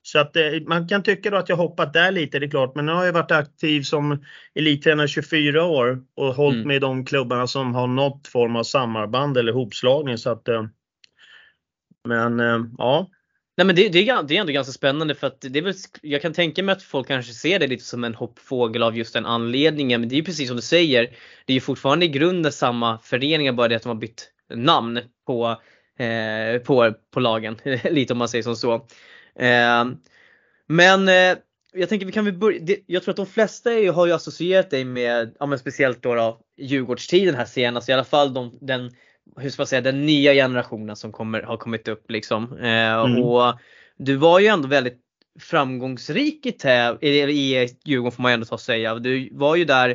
Så 0.02 0.18
att 0.18 0.36
man 0.66 0.88
kan 0.88 1.02
tycka 1.02 1.30
då 1.30 1.36
att 1.36 1.48
jag 1.48 1.56
hoppat 1.56 1.92
där 1.92 2.12
lite, 2.12 2.38
det 2.38 2.46
är 2.46 2.50
klart. 2.50 2.74
Men 2.74 2.86
nu 2.86 2.92
har 2.92 3.04
jag 3.04 3.12
varit 3.12 3.30
aktiv 3.30 3.82
som 3.82 4.24
elittränare 4.54 5.08
24 5.08 5.64
år 5.64 6.02
och 6.16 6.34
hållit 6.34 6.56
mm. 6.56 6.68
med 6.68 6.80
de 6.80 7.04
klubbarna 7.04 7.46
som 7.46 7.74
har 7.74 7.86
något 7.86 8.28
form 8.28 8.56
av 8.56 8.62
samarband 8.62 9.36
eller 9.36 9.52
hopslagning. 9.52 10.18
Så 10.18 10.30
att, 10.30 10.48
men 12.04 12.38
ja, 12.78 13.08
Nej 13.56 13.66
men 13.66 13.76
det, 13.76 13.88
det, 13.88 14.08
är, 14.08 14.22
det 14.22 14.36
är 14.36 14.40
ändå 14.40 14.52
ganska 14.52 14.72
spännande 14.72 15.14
för 15.14 15.26
att 15.26 15.40
det 15.40 15.58
är 15.58 15.62
väl, 15.62 15.74
jag 16.02 16.22
kan 16.22 16.32
tänka 16.32 16.62
mig 16.62 16.72
att 16.72 16.82
folk 16.82 17.08
kanske 17.08 17.32
ser 17.32 17.58
det 17.58 17.66
lite 17.66 17.84
som 17.84 18.04
en 18.04 18.14
hoppfågel 18.14 18.82
av 18.82 18.96
just 18.96 19.14
den 19.14 19.26
anledningen. 19.26 20.00
Men 20.00 20.08
det 20.08 20.14
är 20.14 20.16
ju 20.16 20.24
precis 20.24 20.48
som 20.48 20.56
du 20.56 20.62
säger. 20.62 21.04
Det 21.46 21.52
är 21.52 21.54
ju 21.54 21.60
fortfarande 21.60 22.06
i 22.06 22.08
grunden 22.08 22.52
samma 22.52 22.98
föreningar 22.98 23.52
bara 23.52 23.68
det 23.68 23.76
att 23.76 23.82
de 23.82 23.88
har 23.88 23.94
bytt 23.94 24.30
namn 24.54 25.00
på, 25.26 25.60
eh, 25.98 26.62
på, 26.62 26.94
på 27.10 27.20
lagen. 27.20 27.56
lite 27.90 28.12
om 28.12 28.18
man 28.18 28.28
säger 28.28 28.42
som 28.42 28.56
så. 28.56 28.74
Eh, 29.38 29.84
men 30.66 31.08
eh, 31.08 31.38
jag 31.72 31.88
tänker 31.88 32.06
vi 32.06 32.12
kan 32.12 32.24
väl 32.24 32.34
börja, 32.34 32.60
det, 32.60 32.78
jag 32.86 33.02
tror 33.02 33.12
att 33.12 33.16
de 33.16 33.26
flesta 33.26 33.72
är, 33.72 33.92
har 33.92 34.06
ju 34.06 34.12
associerat 34.12 34.70
dig 34.70 34.84
med, 34.84 35.36
ja 35.38 35.46
men 35.46 35.58
speciellt 35.58 36.02
då, 36.02 36.14
då 36.14 36.40
Djurgårdstiden 36.56 37.34
här 37.34 37.44
senast, 37.44 37.88
i 37.88 37.92
alla 37.92 38.04
fall 38.04 38.34
de, 38.34 38.58
den 38.60 38.90
hur 39.36 39.50
ska 39.50 39.60
man 39.60 39.66
säga, 39.66 39.80
den 39.80 40.06
nya 40.06 40.34
generationen 40.34 40.96
som 40.96 41.12
kommer, 41.12 41.42
har 41.42 41.56
kommit 41.56 41.88
upp 41.88 42.10
liksom. 42.10 42.58
Eh, 42.58 42.92
mm. 42.92 43.22
Och 43.22 43.54
du 43.96 44.16
var 44.16 44.40
ju 44.40 44.46
ändå 44.46 44.68
väldigt 44.68 45.00
framgångsrik 45.40 46.46
i, 46.46 46.52
täv 46.52 46.98
i, 47.00 47.08
i 47.08 47.68
Djurgården 47.84 48.12
får 48.12 48.22
man 48.22 48.32
ändå 48.32 48.46
ta 48.46 48.54
och 48.54 48.60
säga. 48.60 48.94
Du 48.94 49.28
var 49.32 49.56
ju 49.56 49.64
där 49.64 49.90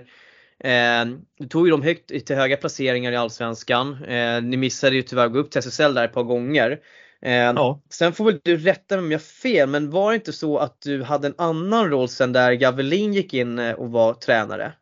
eh, 0.59 1.05
du 1.39 1.47
tog 1.47 1.67
ju 1.67 1.71
dem 1.71 1.81
högt 1.81 2.25
till 2.25 2.35
höga 2.35 2.57
placeringar 2.57 3.11
i 3.11 3.15
Allsvenskan. 3.15 4.03
Eh, 4.03 4.41
ni 4.41 4.57
missade 4.57 4.95
ju 4.95 5.01
tyvärr 5.01 5.25
att 5.25 5.33
gå 5.33 5.39
upp 5.39 5.51
till 5.51 5.59
SSL 5.59 5.93
där 5.93 6.05
ett 6.05 6.13
par 6.13 6.23
gånger. 6.23 6.79
Eh, 7.21 7.33
ja. 7.33 7.81
Sen 7.89 8.13
får 8.13 8.25
väl 8.25 8.39
du 8.43 8.57
rätta 8.57 8.95
mig 8.95 9.05
om 9.05 9.11
jag 9.11 9.19
har 9.19 9.23
fel, 9.23 9.69
men 9.69 9.89
var 9.89 10.11
det 10.11 10.15
inte 10.15 10.33
så 10.33 10.57
att 10.57 10.81
du 10.81 11.03
hade 11.03 11.27
en 11.27 11.35
annan 11.37 11.89
roll 11.89 12.09
sen 12.09 12.33
där 12.33 12.53
Gavelin 12.53 13.13
gick 13.13 13.33
in 13.33 13.59
eh, 13.59 13.73
och 13.73 13.91
var 13.91 14.13
tränare? 14.13 14.73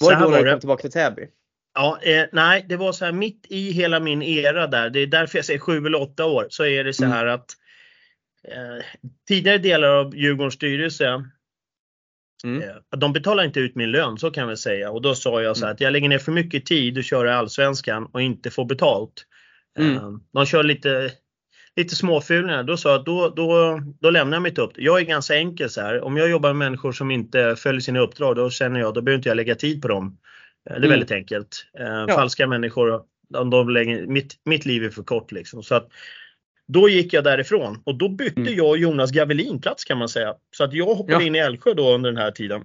Var 0.00 0.14
det 0.14 0.20
då 0.24 0.30
när 0.30 0.44
du 0.44 0.50
kom 0.50 0.60
tillbaka 0.60 0.80
till 0.80 0.92
Täby? 0.92 1.28
Ja, 1.74 1.98
eh, 2.02 2.26
nej, 2.32 2.64
det 2.68 2.76
var 2.76 2.92
så 2.92 3.04
här 3.04 3.12
mitt 3.12 3.46
i 3.48 3.70
hela 3.70 4.00
min 4.00 4.22
era 4.22 4.66
där. 4.66 4.90
Det 4.90 5.00
är 5.00 5.06
därför 5.06 5.38
jag 5.38 5.44
säger 5.44 5.60
sju 5.60 5.86
eller 5.86 6.00
åtta 6.00 6.24
år. 6.24 6.46
Så 6.50 6.64
är 6.64 6.84
det 6.84 6.94
så 6.94 7.04
mm. 7.04 7.16
här 7.16 7.26
att 7.26 7.46
eh, 8.48 8.84
tidigare 9.28 9.58
delar 9.58 9.88
av 9.88 10.16
Djurgårdens 10.16 10.54
styrelse 10.54 11.24
mm. 12.44 12.62
eh, 12.62 12.98
de 12.98 13.12
betalar 13.12 13.44
inte 13.44 13.60
ut 13.60 13.74
min 13.74 13.90
lön, 13.90 14.18
så 14.18 14.30
kan 14.30 14.48
vi 14.48 14.56
säga. 14.56 14.90
Och 14.90 15.02
då 15.02 15.14
sa 15.14 15.42
jag 15.42 15.56
så 15.56 15.60
här 15.60 15.70
mm. 15.70 15.74
att 15.74 15.80
jag 15.80 15.92
lägger 15.92 16.08
ner 16.08 16.18
för 16.18 16.32
mycket 16.32 16.66
tid 16.66 16.98
och 16.98 17.04
kör 17.04 17.26
i 17.26 17.30
Allsvenskan 17.30 18.06
och 18.12 18.22
inte 18.22 18.50
får 18.50 18.64
betalt. 18.64 19.26
Mm. 19.78 19.96
Eh, 19.96 20.10
de 20.32 20.46
kör 20.46 20.62
lite, 20.62 21.12
lite 21.76 21.96
småfulningar. 21.96 22.62
Då 22.62 22.76
sa 22.76 22.90
jag 22.90 22.98
att 23.00 23.06
då, 23.06 23.28
då, 23.28 23.80
då 24.00 24.10
lämnar 24.10 24.36
jag 24.36 24.42
mitt 24.42 24.58
uppdrag. 24.58 24.84
Jag 24.84 25.00
är 25.00 25.04
ganska 25.04 25.36
enkel 25.36 25.70
så 25.70 25.80
här. 25.80 26.00
Om 26.00 26.16
jag 26.16 26.30
jobbar 26.30 26.48
med 26.52 26.56
människor 26.56 26.92
som 26.92 27.10
inte 27.10 27.56
följer 27.56 27.80
sina 27.80 28.00
uppdrag, 28.00 28.36
då 28.36 28.50
känner 28.50 28.80
jag, 28.80 28.94
då 28.94 29.02
behöver 29.02 29.18
inte 29.18 29.28
jag 29.28 29.36
lägga 29.36 29.54
tid 29.54 29.82
på 29.82 29.88
dem. 29.88 30.18
Eh, 30.70 30.72
det 30.72 30.72
är 30.72 30.76
mm. 30.76 30.90
väldigt 30.90 31.10
enkelt. 31.10 31.66
Eh, 31.78 31.86
ja. 31.86 32.08
Falska 32.08 32.46
människor, 32.46 33.02
de, 33.28 33.50
de 33.50 33.68
lägger, 33.68 34.06
mitt, 34.06 34.40
mitt 34.44 34.66
liv 34.66 34.84
är 34.84 34.90
för 34.90 35.02
kort 35.02 35.32
liksom. 35.32 35.62
Så 35.62 35.74
att, 35.74 35.88
då 36.66 36.88
gick 36.88 37.12
jag 37.12 37.24
därifrån 37.24 37.82
och 37.84 37.98
då 37.98 38.08
bytte 38.08 38.40
mm. 38.40 38.54
jag 38.54 38.68
och 38.68 38.78
Jonas 38.78 39.10
Gavelin 39.10 39.60
plats 39.60 39.84
kan 39.84 39.98
man 39.98 40.08
säga. 40.08 40.34
Så 40.56 40.64
att 40.64 40.72
jag 40.72 40.94
hoppade 40.94 41.12
ja. 41.12 41.22
in 41.22 41.34
i 41.34 41.38
Älvsjö 41.38 41.74
då 41.74 41.94
under 41.94 42.12
den 42.12 42.22
här 42.22 42.30
tiden. 42.30 42.64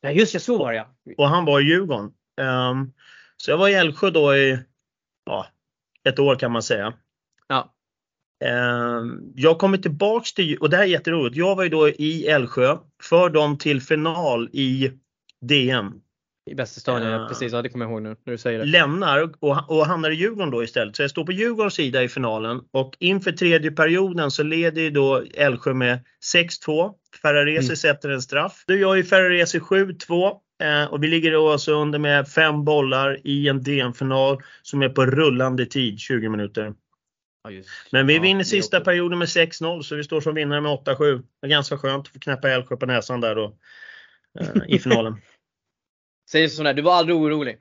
Ja 0.00 0.10
just 0.10 0.32
det, 0.32 0.40
så 0.40 0.58
var 0.58 0.72
det 0.72 0.86
Och 1.16 1.28
han 1.28 1.44
var 1.44 1.60
i 1.60 1.64
Djurgården. 1.64 2.12
Um, 2.40 2.92
så 3.36 3.50
jag 3.50 3.58
var 3.58 3.68
i 3.68 3.74
Älvsjö 3.74 4.10
då 4.10 4.36
i 4.36 4.58
ja, 5.26 5.46
ett 6.04 6.18
år 6.18 6.36
kan 6.36 6.52
man 6.52 6.62
säga. 6.62 6.92
Ja. 7.48 7.74
Um, 8.44 9.32
jag 9.36 9.58
kommer 9.58 9.78
tillbaks 9.78 10.32
till, 10.32 10.58
och 10.58 10.70
det 10.70 10.76
här 10.76 10.84
är 10.84 10.88
jätteroligt, 10.88 11.36
jag 11.36 11.56
var 11.56 11.62
ju 11.62 11.68
då 11.68 11.88
i 11.88 12.26
Älvsjö, 12.26 12.76
för 13.02 13.30
dem 13.30 13.58
till 13.58 13.80
final 13.80 14.48
i 14.52 14.92
DM 15.40 16.00
i 16.46 16.54
bästa 16.54 16.80
stadion, 16.80 17.08
ja. 17.08 17.26
precis. 17.28 17.52
Ja, 17.52 17.62
det 17.62 17.68
kommer 17.68 17.84
jag 17.84 17.92
ihåg 17.92 18.02
nu 18.02 18.08
när 18.08 18.32
du 18.32 18.38
säger 18.38 18.58
det. 18.58 18.64
Lämnar 18.64 19.30
och, 19.40 19.70
och 19.70 19.86
hamnar 19.86 20.10
i 20.10 20.14
Djurgården 20.14 20.50
då 20.50 20.64
istället. 20.64 20.96
Så 20.96 21.02
jag 21.02 21.10
står 21.10 21.24
på 21.24 21.32
Djurgårdens 21.32 21.74
sida 21.74 22.02
i 22.02 22.08
finalen 22.08 22.60
och 22.70 22.96
inför 22.98 23.32
tredje 23.32 23.70
perioden 23.70 24.30
så 24.30 24.42
leder 24.42 24.82
ju 24.82 24.90
då 24.90 25.24
Älvsjö 25.34 25.74
med 25.74 25.98
6-2. 26.34 26.92
Ferraresi 27.22 27.66
mm. 27.66 27.76
sätter 27.76 28.08
en 28.08 28.22
straff. 28.22 28.64
Då 28.66 28.74
gör 28.74 28.94
ju 28.94 29.04
Ferraresi 29.04 29.58
7-2 29.58 30.32
eh, 30.62 30.92
och 30.92 31.02
vi 31.02 31.08
ligger 31.08 31.32
då 31.32 31.50
alltså 31.50 31.72
under 31.72 31.98
med 31.98 32.28
fem 32.28 32.64
bollar 32.64 33.18
i 33.24 33.48
en 33.48 33.62
DM-final 33.62 34.42
som 34.62 34.82
är 34.82 34.88
på 34.88 35.06
rullande 35.06 35.66
tid, 35.66 36.00
20 36.00 36.28
minuter. 36.28 36.72
Ja, 37.48 37.62
Men 37.92 38.06
vi 38.06 38.16
ja, 38.16 38.22
vinner 38.22 38.44
sista 38.44 38.80
perioden 38.80 39.18
med 39.18 39.28
6-0 39.28 39.82
så 39.82 39.96
vi 39.96 40.04
står 40.04 40.20
som 40.20 40.34
vinnare 40.34 40.60
med 40.60 40.72
8-7. 40.72 41.22
Det 41.40 41.46
är 41.46 41.50
ganska 41.50 41.78
skönt 41.78 42.06
att 42.06 42.12
få 42.12 42.18
knäppa 42.18 42.50
Älvsjö 42.50 42.76
på 42.76 42.86
näsan 42.86 43.20
där 43.20 43.34
då, 43.34 43.56
eh, 44.40 44.48
i 44.68 44.78
finalen. 44.78 45.16
Säger 46.32 46.48
sådär, 46.48 46.74
du 46.74 46.82
var 46.82 46.94
aldrig 46.94 47.16
orolig? 47.16 47.58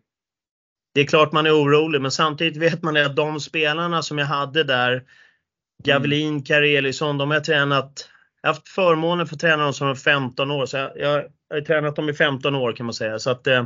Det 0.93 1.01
är 1.01 1.05
klart 1.05 1.31
man 1.31 1.45
är 1.45 1.61
orolig 1.63 2.01
men 2.01 2.11
samtidigt 2.11 2.57
vet 2.57 2.83
man 2.83 2.97
att 2.97 3.15
de 3.15 3.39
spelarna 3.39 4.01
som 4.01 4.17
jag 4.17 4.25
hade 4.25 4.63
där, 4.63 5.03
Gavelin, 5.83 6.29
mm. 6.29 6.43
Karelisson, 6.43 7.17
de 7.17 7.29
har 7.29 7.35
jag 7.35 7.43
tränat 7.43 8.09
jag 8.41 8.49
har 8.49 8.53
haft 8.53 8.69
förmånen 8.69 9.23
att 9.23 9.29
få 9.29 9.35
träna 9.35 9.63
dem 9.63 9.73
som 9.73 9.95
15 9.95 10.51
år, 10.51 10.65
så 10.65 10.77
jag, 10.77 10.91
jag, 10.97 11.25
jag 11.47 11.55
har 11.55 11.61
tränat 11.61 11.95
dem 11.95 12.09
i 12.09 12.13
15 12.13 12.55
år 12.55 12.73
kan 12.73 12.85
man 12.85 12.93
säga. 12.93 13.19
Så 13.19 13.29
att 13.29 13.47
eh, 13.47 13.65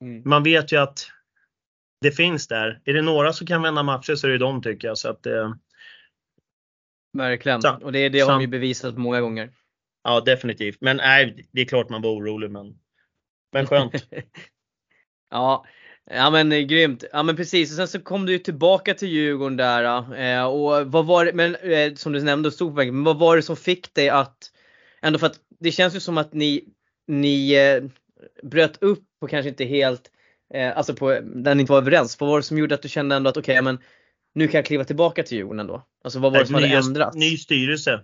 mm. 0.00 0.22
man 0.24 0.42
vet 0.42 0.72
ju 0.72 0.76
att 0.76 1.10
det 2.00 2.10
finns 2.10 2.48
där. 2.48 2.80
Är 2.84 2.92
det 2.92 3.02
några 3.02 3.32
som 3.32 3.46
kan 3.46 3.62
vända 3.62 3.82
matcher 3.82 4.14
så 4.14 4.26
är 4.26 4.30
det 4.30 4.38
de 4.38 4.62
tycker 4.62 4.88
jag. 4.88 4.98
Så 4.98 5.08
att, 5.08 5.26
eh, 5.26 5.54
Verkligen, 7.12 7.60
och 7.82 7.92
det, 7.92 8.08
det 8.08 8.20
har 8.20 8.32
de 8.32 8.40
ju 8.40 8.46
bevisat 8.46 8.98
många 8.98 9.20
gånger. 9.20 9.50
Ja 10.04 10.20
definitivt, 10.20 10.80
men 10.80 10.96
nej, 10.96 11.48
det 11.52 11.60
är 11.60 11.64
klart 11.64 11.88
man 11.88 12.02
var 12.02 12.10
orolig 12.10 12.50
men, 12.50 12.78
men 13.52 13.66
skönt. 13.66 13.92
ja, 15.30 15.64
Ja 16.10 16.30
men 16.30 16.52
eh, 16.52 16.58
grymt. 16.58 17.04
Ja 17.12 17.22
men 17.22 17.36
precis. 17.36 17.70
Och 17.70 17.76
sen 17.76 17.88
så 17.88 18.00
kom 18.00 18.26
du 18.26 18.32
ju 18.32 18.38
tillbaka 18.38 18.94
till 18.94 19.08
Djurgården 19.08 19.56
där. 19.56 20.14
Eh, 20.20 20.44
och 20.44 20.86
vad 20.86 21.06
var 21.06 21.24
det, 21.24 21.32
men 21.32 21.54
eh, 21.54 21.94
som 21.94 22.12
du 22.12 22.22
nämnde, 22.22 22.50
stod 22.50 22.76
på 22.76 22.84
men 22.84 23.04
vad 23.04 23.18
var 23.18 23.36
det 23.36 23.42
som 23.42 23.56
fick 23.56 23.94
dig 23.94 24.08
att, 24.08 24.50
ändå 25.02 25.18
för 25.18 25.26
att 25.26 25.40
det 25.60 25.72
känns 25.72 25.96
ju 25.96 26.00
som 26.00 26.18
att 26.18 26.32
ni, 26.32 26.64
ni 27.06 27.54
eh, 27.54 27.82
bröt 28.42 28.82
upp 28.82 29.04
och 29.20 29.30
kanske 29.30 29.48
inte 29.48 29.64
helt, 29.64 30.10
eh, 30.54 30.76
alltså 30.76 30.94
på, 30.94 31.20
där 31.22 31.54
ni 31.54 31.60
inte 31.60 31.72
var 31.72 31.78
överens. 31.78 32.20
Vad 32.20 32.30
var 32.30 32.36
det 32.36 32.42
som 32.42 32.58
gjorde 32.58 32.74
att 32.74 32.82
du 32.82 32.88
kände 32.88 33.16
ändå 33.16 33.30
att 33.30 33.36
okej 33.36 33.52
okay, 33.52 33.62
men 33.62 33.78
nu 34.34 34.48
kan 34.48 34.58
jag 34.58 34.66
kliva 34.66 34.84
tillbaka 34.84 35.22
till 35.22 35.36
Djurgården 35.36 35.60
ändå? 35.60 35.82
Alltså 36.04 36.18
vad 36.18 36.32
var 36.32 36.38
det 36.38 36.46
som 36.46 36.54
hade 36.54 36.68
ändrats? 36.68 37.16
Ny 37.16 37.36
styrelse. 37.36 38.00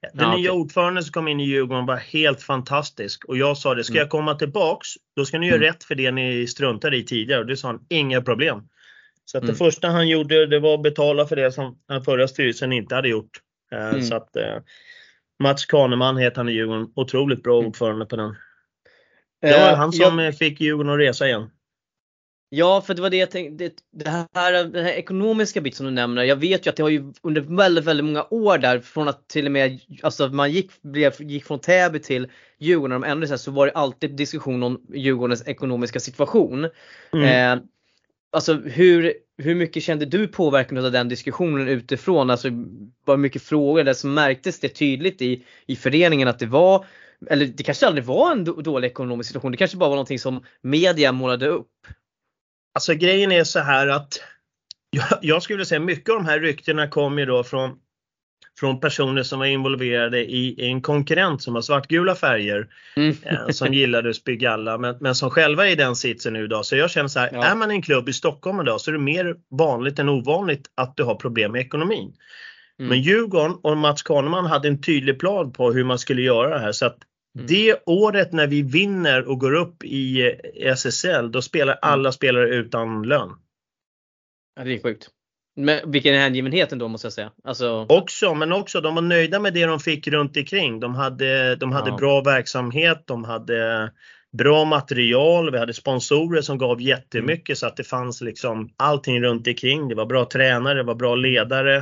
Den 0.00 0.10
ja, 0.30 0.36
nya 0.36 0.52
okay. 0.52 0.60
ordföranden 0.60 1.04
som 1.04 1.12
kom 1.12 1.28
in 1.28 1.40
i 1.40 1.44
Djurgården 1.44 1.86
var 1.86 1.96
helt 1.96 2.42
fantastisk 2.42 3.24
och 3.24 3.36
jag 3.36 3.58
sa 3.58 3.74
det, 3.74 3.84
ska 3.84 3.92
mm. 3.92 4.00
jag 4.00 4.10
komma 4.10 4.34
tillbaks 4.34 4.88
då 5.16 5.24
ska 5.24 5.38
ni 5.38 5.46
göra 5.46 5.56
mm. 5.56 5.66
rätt 5.66 5.84
för 5.84 5.94
det 5.94 6.10
ni 6.10 6.46
struntade 6.46 6.96
i 6.96 7.04
tidigare 7.04 7.40
och 7.40 7.46
det 7.46 7.56
sa 7.56 7.68
han, 7.68 7.86
inga 7.88 8.22
problem. 8.22 8.62
Så 9.24 9.38
att 9.38 9.44
mm. 9.44 9.52
det 9.52 9.58
första 9.58 9.88
han 9.88 10.08
gjorde 10.08 10.46
det 10.46 10.58
var 10.58 10.74
att 10.74 10.82
betala 10.82 11.26
för 11.26 11.36
det 11.36 11.52
som 11.52 11.78
den 11.88 12.04
förra 12.04 12.28
styrelsen 12.28 12.72
inte 12.72 12.94
hade 12.94 13.08
gjort. 13.08 13.40
Eh, 13.72 13.88
mm. 13.88 14.02
Så 14.02 14.16
att 14.16 14.36
eh, 14.36 14.56
Mats 15.42 15.66
Kahneman 15.66 16.16
heter 16.16 16.36
han 16.36 16.48
i 16.48 16.52
Djurgården, 16.52 16.92
otroligt 16.94 17.42
bra 17.42 17.58
mm. 17.58 17.68
ordförande 17.68 18.06
på 18.06 18.16
den. 18.16 18.36
Det 19.40 19.60
var 19.60 19.72
uh, 19.72 19.76
han 19.76 19.92
som 19.92 20.18
jag... 20.18 20.38
fick 20.38 20.60
Djurgården 20.60 20.92
att 20.92 20.98
resa 20.98 21.26
igen. 21.26 21.50
Ja, 22.48 22.80
för 22.80 22.94
det 22.94 23.02
var 23.02 23.10
det 23.10 23.16
jag 23.16 23.30
tänkte. 23.30 23.70
Det, 23.92 24.08
här, 24.34 24.64
den 24.64 24.84
här 24.84 24.92
ekonomiska 24.92 25.60
biten 25.60 25.76
som 25.76 25.86
du 25.86 25.92
nämner. 25.92 26.24
Jag 26.24 26.36
vet 26.36 26.66
ju 26.66 26.70
att 26.70 26.76
det 26.76 26.82
har 26.82 26.90
ju 26.90 27.12
under 27.22 27.40
väldigt, 27.40 27.84
väldigt 27.84 28.04
många 28.04 28.26
år 28.30 28.58
där 28.58 28.80
från 28.80 29.08
att 29.08 29.28
till 29.28 29.46
och 29.46 29.52
med 29.52 29.80
alltså 30.02 30.28
man 30.28 30.52
gick, 30.52 30.82
blev, 30.82 31.22
gick 31.22 31.44
från 31.44 31.58
Täby 31.58 31.98
till 31.98 32.28
Djurgården 32.58 33.00
de 33.00 33.08
ändrade 33.08 33.28
sig 33.28 33.38
så 33.38 33.50
var 33.50 33.66
det 33.66 33.72
alltid 33.72 34.16
diskussion 34.16 34.62
om 34.62 34.86
Djurgårdens 34.94 35.48
ekonomiska 35.48 36.00
situation. 36.00 36.68
Mm. 37.12 37.58
Eh, 37.58 37.64
alltså 38.32 38.54
hur, 38.54 39.12
hur 39.38 39.54
mycket 39.54 39.82
kände 39.82 40.04
du 40.04 40.28
påverkan 40.28 40.84
av 40.84 40.92
den 40.92 41.08
diskussionen 41.08 41.68
utifrån? 41.68 42.30
Alltså 42.30 42.48
var 43.04 43.16
mycket 43.16 43.42
frågor 43.42 43.84
där 43.84 43.94
som 43.94 44.14
märktes 44.14 44.60
det 44.60 44.68
tydligt 44.68 45.22
i, 45.22 45.44
i 45.66 45.76
föreningen 45.76 46.28
att 46.28 46.38
det 46.38 46.46
var 46.46 46.84
eller 47.30 47.46
det 47.46 47.62
kanske 47.62 47.86
aldrig 47.86 48.04
var 48.04 48.32
en 48.32 48.44
dålig 48.44 48.88
ekonomisk 48.88 49.28
situation. 49.28 49.50
Det 49.50 49.56
kanske 49.56 49.76
bara 49.76 49.88
var 49.88 49.96
någonting 49.96 50.18
som 50.18 50.44
media 50.62 51.12
målade 51.12 51.46
upp. 51.46 51.70
Alltså 52.76 52.94
grejen 52.94 53.32
är 53.32 53.44
så 53.44 53.60
här 53.60 53.86
att 53.86 54.20
jag, 54.90 55.18
jag 55.22 55.42
skulle 55.42 55.64
säga 55.64 55.80
mycket 55.80 56.10
av 56.10 56.16
de 56.16 56.26
här 56.26 56.40
ryktena 56.40 56.88
kommer 56.88 57.26
då 57.26 57.44
från, 57.44 57.70
från 58.60 58.80
personer 58.80 59.22
som 59.22 59.38
var 59.38 59.46
involverade 59.46 60.24
i, 60.24 60.46
i 60.58 60.66
en 60.66 60.82
konkurrent 60.82 61.42
som 61.42 61.54
har 61.54 61.62
svartgula 61.62 62.14
färger. 62.14 62.68
Mm. 62.96 63.16
Eh, 63.22 63.48
som 63.48 63.74
gillade 63.74 64.14
Spygalla 64.14 64.78
men, 64.78 64.96
men 65.00 65.14
som 65.14 65.30
själva 65.30 65.66
är 65.66 65.72
i 65.72 65.74
den 65.74 65.96
sitsen 65.96 66.32
nu 66.32 66.44
idag. 66.44 66.66
Så 66.66 66.76
jag 66.76 66.90
känner 66.90 67.08
så 67.08 67.20
här, 67.20 67.30
ja. 67.32 67.44
är 67.44 67.54
man 67.54 67.70
en 67.70 67.82
klubb 67.82 68.08
i 68.08 68.12
Stockholm 68.12 68.60
idag 68.60 68.80
så 68.80 68.90
är 68.90 68.92
det 68.92 68.98
mer 68.98 69.36
vanligt 69.50 69.98
än 69.98 70.08
ovanligt 70.08 70.70
att 70.74 70.96
du 70.96 71.02
har 71.02 71.14
problem 71.14 71.52
med 71.52 71.60
ekonomin. 71.60 72.12
Mm. 72.78 72.88
Men 72.88 73.00
Djurgården 73.00 73.56
och 73.62 73.76
Mats 73.76 74.02
Kahneman 74.02 74.46
hade 74.46 74.68
en 74.68 74.82
tydlig 74.82 75.20
plan 75.20 75.52
på 75.52 75.72
hur 75.72 75.84
man 75.84 75.98
skulle 75.98 76.22
göra 76.22 76.54
det 76.54 76.60
här. 76.60 76.72
Så 76.72 76.86
att 76.86 76.98
Mm. 77.36 77.46
Det 77.46 77.82
året 77.86 78.32
när 78.32 78.46
vi 78.46 78.62
vinner 78.62 79.28
och 79.28 79.40
går 79.40 79.54
upp 79.54 79.84
i 79.84 80.22
SSL, 80.54 81.32
då 81.32 81.42
spelar 81.42 81.72
mm. 81.72 81.78
alla 81.82 82.12
spelare 82.12 82.48
utan 82.48 83.02
lön. 83.02 83.30
Ja, 84.56 84.64
det 84.64 84.74
är 84.74 84.82
sjukt. 84.82 85.08
Men 85.56 85.90
vilken 85.90 86.14
hängivenhet 86.14 86.72
ändå 86.72 86.88
måste 86.88 87.06
jag 87.06 87.12
säga. 87.12 87.32
Alltså... 87.44 87.86
Också, 87.88 88.34
men 88.34 88.52
också 88.52 88.80
de 88.80 88.94
var 88.94 89.02
nöjda 89.02 89.40
med 89.40 89.54
det 89.54 89.66
de 89.66 89.80
fick 89.80 90.08
runt 90.08 90.36
omkring. 90.36 90.80
De 90.80 90.94
hade, 90.94 91.56
de 91.56 91.72
hade 91.72 91.90
ja. 91.90 91.96
bra 91.96 92.20
verksamhet, 92.20 93.02
de 93.06 93.24
hade 93.24 93.90
bra 94.32 94.64
material, 94.64 95.50
vi 95.50 95.58
hade 95.58 95.74
sponsorer 95.74 96.42
som 96.42 96.58
gav 96.58 96.80
jättemycket 96.80 97.48
mm. 97.48 97.56
så 97.56 97.66
att 97.66 97.76
det 97.76 97.84
fanns 97.84 98.20
liksom 98.20 98.70
allting 98.76 99.22
runt 99.22 99.46
omkring. 99.46 99.88
Det 99.88 99.94
var 99.94 100.06
bra 100.06 100.24
tränare, 100.24 100.74
det 100.74 100.82
var 100.82 100.94
bra 100.94 101.14
ledare. 101.14 101.76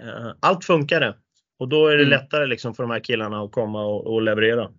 Eh, 0.00 0.32
allt 0.40 0.64
funkade. 0.64 1.14
Och 1.60 1.68
då 1.68 1.86
är 1.86 1.96
det 1.96 2.02
mm. 2.02 2.10
lättare 2.10 2.46
liksom 2.46 2.74
för 2.74 2.82
de 2.82 2.90
här 2.90 3.00
killarna 3.00 3.40
att 3.40 3.52
komma 3.52 3.84
och, 3.84 4.06
och 4.06 4.22
leverera. 4.22 4.70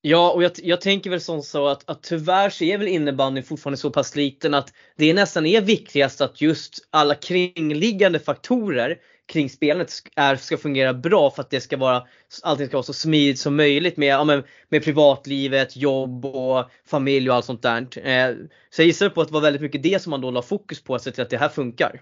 Ja, 0.00 0.32
och 0.32 0.42
jag, 0.42 0.52
jag, 0.56 0.80
tänker 0.80 1.10
väl 1.10 1.20
som 1.20 1.42
så 1.42 1.66
att, 1.68 1.90
att 1.90 2.02
tyvärr 2.02 2.50
så 2.50 2.64
är 2.64 2.78
väl 2.78 2.88
innebandyn 2.88 3.44
fortfarande 3.44 3.76
så 3.76 3.90
pass 3.90 4.16
liten 4.16 4.54
att 4.54 4.72
det 4.96 5.14
nästan 5.14 5.46
är 5.46 5.60
viktigast 5.60 6.20
att 6.20 6.40
just 6.40 6.88
alla 6.90 7.14
kringliggande 7.14 8.18
faktorer 8.18 8.98
kring 9.32 9.50
spelandet 9.50 9.92
är, 10.16 10.36
ska 10.36 10.56
fungera 10.56 10.94
bra 10.94 11.30
för 11.30 11.42
att 11.42 11.50
det 11.50 11.60
ska 11.60 11.76
vara, 11.76 12.02
allting 12.42 12.66
ska 12.66 12.76
vara 12.76 12.82
så 12.82 12.92
smidigt 12.92 13.38
som 13.38 13.56
möjligt 13.56 13.96
med, 13.96 14.08
ja, 14.08 14.24
med, 14.24 14.44
med 14.68 14.84
privatlivet, 14.84 15.76
jobb 15.76 16.24
och 16.24 16.70
familj 16.86 17.30
och 17.30 17.36
allt 17.36 17.44
sånt 17.44 17.62
där. 17.62 17.80
Eh, 18.08 18.34
så 18.70 18.82
jag 18.82 18.86
gissar 18.86 19.08
på 19.08 19.20
att 19.20 19.28
det 19.28 19.34
var 19.34 19.40
väldigt 19.40 19.62
mycket 19.62 19.82
det 19.82 20.02
som 20.02 20.10
man 20.10 20.20
då 20.20 20.30
la 20.30 20.42
fokus 20.42 20.84
på, 20.84 20.94
att 20.94 21.02
se 21.02 21.10
till 21.10 21.22
att 21.22 21.30
det 21.30 21.38
här 21.38 21.48
funkar. 21.48 22.00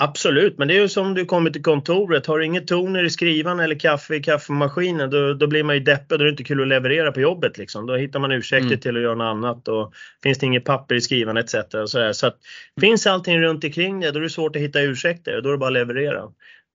Absolut, 0.00 0.58
men 0.58 0.68
det 0.68 0.76
är 0.76 0.80
ju 0.80 0.88
som 0.88 1.14
du 1.14 1.24
kommer 1.24 1.50
till 1.50 1.62
kontoret. 1.62 2.26
Har 2.26 2.38
du 2.38 2.44
inget 2.44 2.66
toner 2.66 3.04
i 3.04 3.10
skrivan 3.10 3.60
eller 3.60 3.74
kaffe 3.74 4.14
i 4.14 4.22
kaffemaskinen 4.22 5.10
då, 5.10 5.34
då 5.34 5.46
blir 5.46 5.62
man 5.62 5.74
ju 5.74 5.80
deppig. 5.80 6.18
Då 6.18 6.22
är 6.22 6.24
det 6.24 6.30
inte 6.30 6.44
kul 6.44 6.62
att 6.62 6.68
leverera 6.68 7.12
på 7.12 7.20
jobbet. 7.20 7.58
Liksom. 7.58 7.86
Då 7.86 7.96
hittar 7.96 8.20
man 8.20 8.32
ursäkter 8.32 8.66
mm. 8.66 8.80
till 8.80 8.96
att 8.96 9.02
göra 9.02 9.14
något 9.14 9.24
annat. 9.24 9.68
Och 9.68 9.92
finns 10.22 10.38
det 10.38 10.46
inget 10.46 10.64
papper 10.64 10.94
i 10.94 11.00
skrivan 11.00 11.36
etc. 11.36 11.54
Och 11.54 11.90
så 11.90 12.14
så 12.14 12.26
att, 12.26 12.36
finns 12.80 13.06
allting 13.06 13.40
runt 13.40 13.64
omkring 13.64 14.00
det 14.00 14.10
då 14.10 14.18
är 14.18 14.22
det 14.22 14.30
svårt 14.30 14.56
att 14.56 14.62
hitta 14.62 14.80
ursäkter. 14.80 15.40
Då 15.40 15.48
är 15.48 15.52
det 15.52 15.58
bara 15.58 15.66
att 15.66 15.72
leverera. 15.72 16.22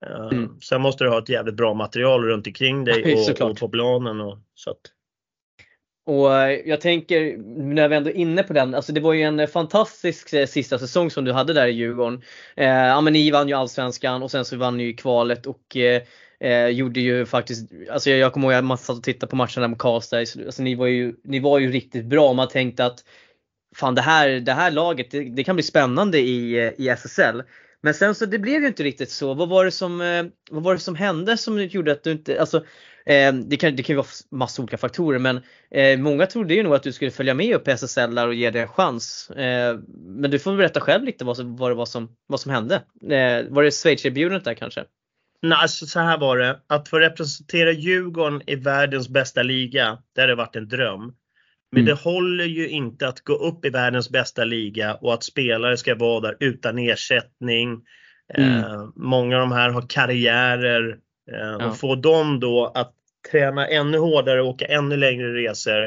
Uh, 0.10 0.28
mm. 0.32 0.60
Sen 0.62 0.82
måste 0.82 1.04
du 1.04 1.10
ha 1.10 1.20
ett 1.20 1.30
jävligt 1.30 1.56
bra 1.56 1.74
material 1.74 2.24
runt 2.24 2.48
omkring 2.48 2.86
dig 2.86 3.16
och, 3.42 3.50
och 3.52 3.58
på 3.58 3.70
planen. 3.70 4.22
Och, 4.22 4.38
så 4.56 4.70
att. 4.70 4.78
Och 6.06 6.36
eh, 6.36 6.60
jag 6.66 6.82
tänker, 6.82 7.38
när 7.74 7.88
vi 7.88 7.96
ändå 7.96 8.10
är 8.10 8.14
inne 8.14 8.44
på 8.44 8.54
den, 8.54 8.76
alltså 8.76 8.94
det 8.94 9.00
var 9.00 9.14
ju 9.14 9.22
en 9.22 9.48
fantastisk 9.48 10.34
eh, 10.34 10.46
sista 10.46 10.80
säsong 10.80 11.12
som 11.12 11.26
du 11.26 11.32
hade 11.32 11.54
där 11.54 11.68
i 11.68 11.72
Djurgården. 11.72 12.22
Eh, 12.56 12.68
ja 12.68 13.02
men 13.02 13.14
ni 13.14 13.32
vann 13.32 13.48
ju 13.48 13.54
Allsvenskan 13.54 14.24
och 14.24 14.32
sen 14.32 14.46
så 14.46 14.58
vann 14.58 14.78
ni 14.78 14.84
ju 14.84 14.94
kvalet 14.94 15.46
och 15.46 15.78
eh, 15.78 16.02
eh 16.40 16.68
gjorde 16.68 17.00
ju 17.00 17.26
faktiskt, 17.26 17.72
alltså 17.92 18.10
jag, 18.10 18.20
jag 18.20 18.34
kommer 18.34 18.48
ihåg 18.48 18.58
att 18.58 18.64
man 18.64 18.78
satt 18.78 18.98
och 18.98 19.04
tittade 19.04 19.30
på 19.30 19.36
matcherna 19.36 19.68
med 19.68 19.80
Karlstad, 19.80 20.18
alltså 20.18 20.64
ni 20.64 20.76
var 20.76 20.88
ju, 20.88 21.16
ni 21.24 21.40
var 21.40 21.60
ju 21.60 21.72
riktigt 21.72 22.06
bra. 22.06 22.30
och 22.30 22.36
Man 22.36 22.48
tänkte 22.48 22.86
att 22.86 23.04
fan 23.76 23.96
det 23.96 24.02
här, 24.02 24.30
det 24.30 24.54
här 24.54 24.72
laget, 24.72 25.12
det, 25.12 25.24
det 25.24 25.44
kan 25.44 25.56
bli 25.56 25.64
spännande 25.64 26.20
i, 26.20 26.66
eh, 26.66 26.72
i 26.78 26.90
SSL. 26.90 27.44
Men 27.82 27.94
sen 27.94 28.16
så 28.16 28.26
det 28.26 28.40
blev 28.40 28.62
ju 28.62 28.68
inte 28.68 28.84
riktigt 28.84 29.12
så. 29.12 29.34
Vad 29.34 29.50
var 29.50 29.66
det 29.66 29.72
som, 29.72 29.98
vad 30.52 30.64
var 30.64 30.74
det 30.74 30.80
som 30.80 30.96
hände 30.96 31.38
som 31.38 31.64
gjorde 31.64 31.92
att 31.92 32.04
du 32.04 32.12
inte, 32.12 32.40
alltså 32.40 32.64
Eh, 33.06 33.34
det, 33.34 33.58
kan, 33.58 33.76
det 33.76 33.84
kan 33.84 33.94
ju 33.94 33.98
vara 33.98 34.08
massa 34.32 34.62
olika 34.62 34.78
faktorer 34.78 35.20
men 35.20 35.42
eh, 35.72 36.00
många 36.00 36.26
trodde 36.26 36.54
ju 36.54 36.64
nog 36.64 36.76
att 36.76 36.84
du 36.84 36.94
skulle 36.94 37.12
följa 37.12 37.34
med 37.34 37.56
upp 37.56 37.68
i 37.68 37.72
SSL 37.72 38.18
och 38.18 38.34
ge 38.34 38.50
det 38.50 38.62
en 38.62 38.68
chans. 38.68 39.30
Eh, 39.30 39.80
men 40.06 40.32
du 40.32 40.40
får 40.40 40.58
berätta 40.58 40.82
själv 40.82 41.04
lite 41.04 41.26
vad, 41.26 41.58
vad 41.58 41.72
det 41.72 41.76
var 41.76 41.86
som, 41.86 42.16
vad 42.28 42.40
som 42.40 42.52
hände. 42.52 42.76
Eh, 43.02 43.50
var 43.50 43.64
det 43.64 43.72
Schweiz-erbjudandet 43.72 44.46
där 44.46 44.54
kanske? 44.54 44.84
Nej, 45.42 45.58
alltså 45.62 45.86
så 45.86 46.00
här 46.00 46.18
var 46.18 46.38
det. 46.38 46.60
Att 46.68 46.90
få 46.90 47.00
representera 47.00 47.72
Djurgården 47.72 48.42
i 48.48 48.56
världens 48.56 49.10
bästa 49.10 49.44
liga, 49.44 49.98
det 50.16 50.22
hade 50.22 50.36
varit 50.36 50.56
en 50.56 50.68
dröm. 50.68 51.14
Men 51.72 51.82
mm. 51.82 51.86
det 51.86 52.02
håller 52.02 52.46
ju 52.46 52.70
inte 52.70 53.08
att 53.08 53.20
gå 53.20 53.34
upp 53.34 53.66
i 53.66 53.70
världens 53.70 54.10
bästa 54.10 54.44
liga 54.44 54.94
och 54.94 55.14
att 55.14 55.24
spelare 55.24 55.78
ska 55.78 55.96
vara 55.96 56.20
där 56.20 56.38
utan 56.40 56.78
ersättning. 56.78 57.82
Mm. 58.34 58.60
Eh, 58.60 58.88
många 58.96 59.36
av 59.36 59.42
de 59.42 59.52
här 59.52 59.70
har 59.70 59.86
karriärer 59.90 60.98
ja. 61.26 61.68
Och 61.68 61.78
få 61.78 61.96
dem 61.96 62.40
då 62.40 62.72
att 62.76 62.94
träna 63.32 63.68
ännu 63.68 63.98
hårdare 63.98 64.42
och 64.42 64.48
åka 64.48 64.66
ännu 64.66 64.98
längre 64.98 65.34
resor. 65.34 65.84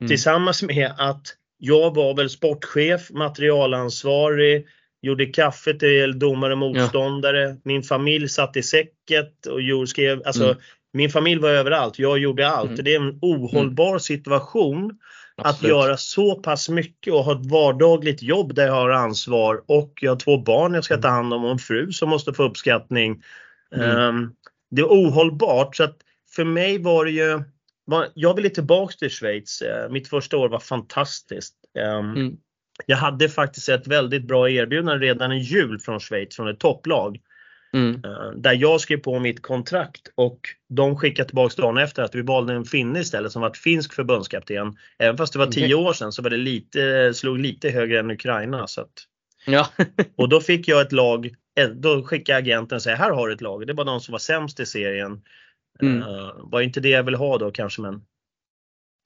Mm. 0.00 0.08
Tillsammans 0.08 0.62
med 0.62 0.92
att 0.98 1.22
jag 1.58 1.94
var 1.94 2.16
väl 2.16 2.30
sportchef, 2.30 3.10
materialansvarig, 3.10 4.66
gjorde 5.02 5.26
kaffe 5.26 5.74
till 5.74 6.18
domare 6.18 6.52
och 6.52 6.58
motståndare. 6.58 7.40
Ja. 7.40 7.56
Min 7.64 7.82
familj 7.82 8.28
satt 8.28 8.56
i 8.56 8.62
säcket 8.62 9.46
och 9.46 9.88
skrev, 9.88 10.22
alltså 10.26 10.44
mm. 10.44 10.56
min 10.92 11.10
familj 11.10 11.40
var 11.40 11.50
överallt. 11.50 11.98
Jag 11.98 12.18
gjorde 12.18 12.48
allt. 12.48 12.70
Mm. 12.70 12.84
Det 12.84 12.94
är 12.94 13.00
en 13.00 13.18
ohållbar 13.22 13.98
situation 13.98 14.98
Att 15.36 15.62
göra 15.62 15.96
så 15.96 16.34
pass 16.34 16.68
mycket 16.68 17.12
och 17.12 17.24
ha 17.24 17.32
ett 17.32 17.50
vardagligt 17.50 18.22
jobb 18.22 18.54
där 18.54 18.66
jag 18.66 18.72
har 18.72 18.90
ansvar 18.90 19.62
och 19.66 19.92
jag 20.00 20.10
har 20.10 20.16
två 20.16 20.38
barn 20.38 20.74
jag 20.74 20.84
ska 20.84 20.96
ta 20.96 21.08
hand 21.08 21.34
om 21.34 21.44
och 21.44 21.50
en 21.50 21.58
fru 21.58 21.92
som 21.92 22.08
måste 22.08 22.32
få 22.32 22.42
uppskattning. 22.42 23.22
Mm. 23.76 23.96
Um, 23.96 24.34
det 24.70 24.80
är 24.80 24.86
ohållbart 24.86 25.76
så 25.76 25.84
att 25.84 25.96
för 26.36 26.44
mig 26.44 26.78
var 26.78 27.04
det 27.04 27.10
ju 27.10 27.42
jag 28.14 28.34
ville 28.34 28.50
tillbaks 28.50 28.96
till 28.96 29.10
Schweiz. 29.10 29.62
Eh, 29.62 29.90
mitt 29.90 30.08
första 30.08 30.36
år 30.36 30.48
var 30.48 30.58
fantastiskt. 30.58 31.54
Um, 31.78 32.16
mm. 32.16 32.36
Jag 32.86 32.96
hade 32.96 33.28
faktiskt 33.28 33.68
ett 33.68 33.86
väldigt 33.86 34.24
bra 34.24 34.50
erbjudande 34.50 35.06
redan 35.06 35.32
i 35.32 35.38
jul 35.38 35.78
från 35.78 36.00
Schweiz 36.00 36.36
från 36.36 36.48
ett 36.48 36.58
topplag. 36.58 37.18
Mm. 37.72 38.04
Eh, 38.04 38.30
där 38.36 38.52
jag 38.52 38.80
skrev 38.80 38.96
på 38.96 39.18
mitt 39.18 39.42
kontrakt 39.42 40.12
och 40.14 40.40
de 40.68 40.96
skickade 40.96 41.28
tillbaka 41.28 41.62
dagen 41.62 41.78
efter 41.78 42.02
att 42.02 42.14
vi 42.14 42.22
valde 42.22 42.54
en 42.54 42.64
finne 42.64 43.00
istället 43.00 43.32
som 43.32 43.42
var 43.42 43.50
finsk 43.50 43.94
förbundskapten. 43.94 44.76
Även 44.98 45.16
fast 45.16 45.32
det 45.32 45.38
var 45.38 45.46
10 45.46 45.64
okay. 45.64 45.74
år 45.74 45.92
sedan 45.92 46.12
så 46.12 46.22
var 46.22 46.30
det 46.30 46.36
lite, 46.36 47.14
slog 47.14 47.38
lite 47.38 47.70
högre 47.70 47.98
än 47.98 48.10
Ukraina. 48.10 48.66
Så 48.66 48.80
att... 48.80 48.92
ja. 49.46 49.68
och 50.16 50.28
då 50.28 50.40
fick 50.40 50.68
jag 50.68 50.80
ett 50.80 50.92
lag, 50.92 51.34
då 51.66 52.02
skickade 52.02 52.38
agenten 52.38 52.76
och 52.76 52.82
sa 52.82 52.90
här 52.90 53.10
har 53.10 53.28
du 53.28 53.34
ett 53.34 53.40
lag. 53.40 53.66
Det 53.66 53.72
var 53.72 53.84
de 53.84 54.00
som 54.00 54.12
var 54.12 54.18
sämst 54.18 54.60
i 54.60 54.66
serien. 54.66 55.22
Mm. 55.82 56.02
Uh, 56.02 56.32
var 56.36 56.60
inte 56.60 56.80
det 56.80 56.88
jag 56.88 57.02
ville 57.02 57.16
ha 57.16 57.38
då 57.38 57.50
kanske 57.50 57.82
men. 57.82 58.02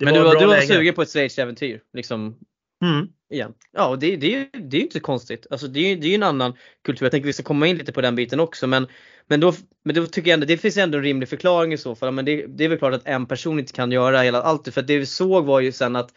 men 0.04 0.14
du 0.14 0.20
var, 0.20 0.40
du 0.40 0.46
var 0.46 0.60
sugen 0.60 0.94
på 0.94 1.02
ett 1.02 1.08
Schweiz-äventyr? 1.08 1.80
Liksom, 1.92 2.38
Mm. 2.82 3.08
Igen. 3.30 3.54
Ja, 3.72 3.88
och 3.88 3.98
det, 3.98 4.16
det, 4.16 4.48
det 4.52 4.76
är 4.76 4.78
ju 4.78 4.84
inte 4.84 5.00
konstigt. 5.00 5.46
Alltså 5.50 5.68
det 5.68 5.80
är 5.80 5.96
ju 5.96 6.14
en 6.14 6.22
annan 6.22 6.54
kultur. 6.84 7.06
Jag 7.06 7.10
tänker 7.10 7.26
vi 7.26 7.32
ska 7.32 7.42
komma 7.42 7.66
in 7.66 7.76
lite 7.76 7.92
på 7.92 8.00
den 8.00 8.14
biten 8.14 8.40
också. 8.40 8.66
Men, 8.66 8.86
men, 9.26 9.40
då, 9.40 9.52
men 9.84 9.94
då 9.94 10.06
tycker 10.06 10.30
jag 10.30 10.34
ändå 10.34 10.46
det 10.46 10.58
finns 10.58 10.76
ändå 10.76 10.98
en 10.98 11.04
rimlig 11.04 11.28
förklaring 11.28 11.72
i 11.72 11.78
så 11.78 11.94
fall. 11.94 12.12
Men 12.12 12.24
det, 12.24 12.46
det 12.46 12.64
är 12.64 12.68
väl 12.68 12.78
klart 12.78 12.94
att 12.94 13.06
en 13.06 13.26
person 13.26 13.58
inte 13.58 13.72
kan 13.72 13.92
göra 13.92 14.22
hela 14.22 14.42
allt. 14.42 14.74
För 14.74 14.82
det 14.82 14.98
vi 14.98 15.06
såg 15.06 15.44
var 15.44 15.60
ju 15.60 15.72
sen 15.72 15.96
att 15.96 16.14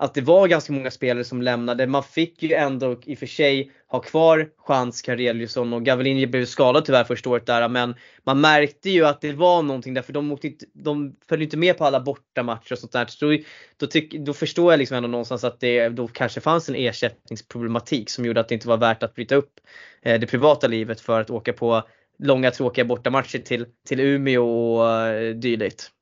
att 0.00 0.14
det 0.14 0.20
var 0.20 0.48
ganska 0.48 0.72
många 0.72 0.90
spelare 0.90 1.24
som 1.24 1.42
lämnade. 1.42 1.86
Man 1.86 2.02
fick 2.02 2.42
ju 2.42 2.52
ändå 2.52 3.00
i 3.04 3.14
och 3.14 3.18
för 3.18 3.26
sig 3.26 3.72
ha 3.88 4.00
kvar 4.00 4.48
Chans, 4.58 5.02
Kareliusson 5.02 5.72
och 5.72 5.84
Gavelinje 5.84 6.26
blev 6.26 6.44
skadad 6.44 6.84
tyvärr 6.84 7.04
första 7.04 7.30
året 7.30 7.46
där. 7.46 7.68
Men 7.68 7.94
man 8.24 8.40
märkte 8.40 8.90
ju 8.90 9.06
att 9.06 9.20
det 9.20 9.32
var 9.32 9.62
någonting 9.62 9.94
där 9.94 10.02
för 10.02 10.12
de, 10.12 10.32
åkte 10.32 10.46
inte, 10.46 10.66
de 10.72 11.16
följde 11.28 11.44
inte 11.44 11.56
med 11.56 11.78
på 11.78 11.84
alla 11.84 12.00
bortamatcher 12.00 12.72
och 12.72 12.78
sånt 12.78 12.92
där. 12.92 13.06
Så 13.06 13.26
då, 13.26 13.36
då, 13.76 13.86
tyck, 13.86 14.12
då 14.12 14.32
förstår 14.32 14.72
jag 14.72 14.78
liksom 14.78 14.96
ändå 14.96 15.08
någonstans 15.08 15.44
att 15.44 15.60
det 15.60 15.88
då 15.88 16.08
kanske 16.08 16.40
fanns 16.40 16.68
en 16.68 16.74
ersättningsproblematik 16.74 18.10
som 18.10 18.24
gjorde 18.24 18.40
att 18.40 18.48
det 18.48 18.54
inte 18.54 18.68
var 18.68 18.76
värt 18.76 19.02
att 19.02 19.14
bryta 19.14 19.34
upp 19.34 19.52
eh, 20.02 20.20
det 20.20 20.26
privata 20.26 20.66
livet 20.66 21.00
för 21.00 21.20
att 21.20 21.30
åka 21.30 21.52
på 21.52 21.82
långa 22.18 22.50
tråkiga 22.50 22.84
bortamatcher 22.84 23.38
till, 23.38 23.66
till 23.88 24.00
Umeå 24.00 24.44
och 24.44 24.90
eh, 24.90 25.34
dylikt. 25.34 25.92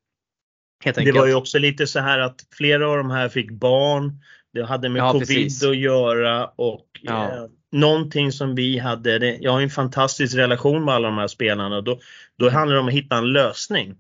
Det 0.85 1.13
var 1.13 1.27
ju 1.27 1.35
också 1.35 1.59
lite 1.59 1.87
så 1.87 2.01
här 2.01 2.19
att 2.19 2.47
flera 2.57 2.89
av 2.89 2.97
de 2.97 3.11
här 3.11 3.29
fick 3.29 3.51
barn. 3.51 4.21
Det 4.53 4.65
hade 4.65 4.89
med 4.89 5.01
ja, 5.01 5.13
covid 5.13 5.29
precis. 5.29 5.65
att 5.65 5.77
göra 5.77 6.47
och 6.47 6.87
ja. 7.03 7.25
eh, 7.25 7.45
någonting 7.73 8.33
som 8.33 8.55
vi 8.55 8.79
hade. 8.79 9.19
Det, 9.19 9.39
jag 9.41 9.53
har 9.53 9.61
en 9.61 9.71
fantastisk 9.71 10.37
relation 10.37 10.85
med 10.85 10.95
alla 10.95 11.09
de 11.09 11.19
här 11.19 11.27
spelarna. 11.27 11.81
Då, 11.81 11.99
då 12.39 12.51
handlar 12.51 12.75
det 12.75 12.81
om 12.81 12.89
att 12.89 12.95
hitta 12.95 13.17
en 13.17 13.33
lösning. 13.33 13.95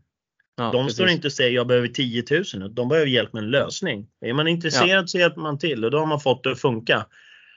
Ja, 0.56 0.70
de 0.72 0.84
precis. 0.84 0.94
står 0.94 1.08
inte 1.08 1.26
och 1.26 1.32
säger 1.32 1.50
jag 1.50 1.66
behöver 1.66 1.88
10 1.88 2.24
000. 2.54 2.74
De 2.74 2.88
behöver 2.88 3.10
hjälp 3.10 3.32
med 3.32 3.42
en 3.42 3.50
lösning. 3.50 4.06
Är 4.20 4.32
man 4.32 4.48
intresserad 4.48 5.10
så 5.10 5.18
hjälper 5.18 5.40
man 5.40 5.58
till 5.58 5.84
och 5.84 5.90
då 5.90 5.98
har 5.98 6.06
man 6.06 6.20
fått 6.20 6.44
det 6.44 6.52
att 6.52 6.60
funka. 6.60 7.06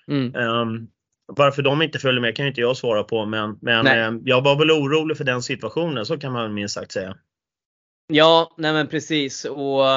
Mm. 0.07 0.35
Um, 0.35 0.87
varför 1.25 1.61
de 1.61 1.81
inte 1.81 1.99
följer 1.99 2.21
med 2.21 2.35
kan 2.35 2.47
inte 2.47 2.61
jag 2.61 2.77
svara 2.77 3.03
på 3.03 3.25
men, 3.25 3.57
men 3.61 3.87
eh, 3.87 4.21
jag 4.25 4.41
var 4.41 4.55
väl 4.55 4.71
orolig 4.71 5.17
för 5.17 5.23
den 5.23 5.41
situationen, 5.41 6.05
så 6.05 6.17
kan 6.17 6.33
man 6.33 6.53
minst 6.53 6.75
sagt 6.75 6.91
säga. 6.91 7.15
Ja, 8.11 8.53
nej 8.57 8.73
men 8.73 8.87
precis. 8.87 9.45
Och, 9.45 9.95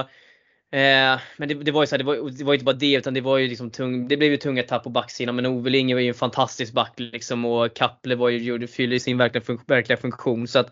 eh, 0.79 1.21
men 1.37 1.49
det, 1.49 1.55
det, 1.55 1.73
var 1.73 1.83
ju 1.83 1.87
så 1.87 1.95
här, 1.95 1.99
det, 1.99 2.05
var, 2.05 2.31
det 2.31 2.45
var 2.45 2.55
inte 2.55 2.65
bara 2.65 2.77
det 2.77 2.95
utan 2.95 3.15
det 3.15 3.21
var 3.21 3.39
ju 3.39 3.49
liksom 3.49 3.71
tung, 3.71 4.09
det 4.09 4.17
blev 4.17 4.31
ju 4.31 4.37
tunga 4.37 4.63
tapp 4.63 4.85
på 4.85 4.91
backsidan. 4.91 5.37
Men 5.37 5.47
Ove 5.47 5.71
Linge 5.71 5.95
var 5.95 6.01
ju 6.01 6.09
en 6.09 6.15
fantastisk 6.15 6.73
back 6.73 6.93
liksom 6.97 7.45
och 7.45 7.75
Kaple 7.75 8.15
var 8.15 8.29
ju, 8.29 8.67
fyllde 8.67 9.01
sin 9.01 9.19
verkliga, 9.19 9.45
fun, 9.45 9.61
verkliga 9.67 9.97
funktion. 9.97 10.49
Så 10.49 10.59
att, 10.59 10.71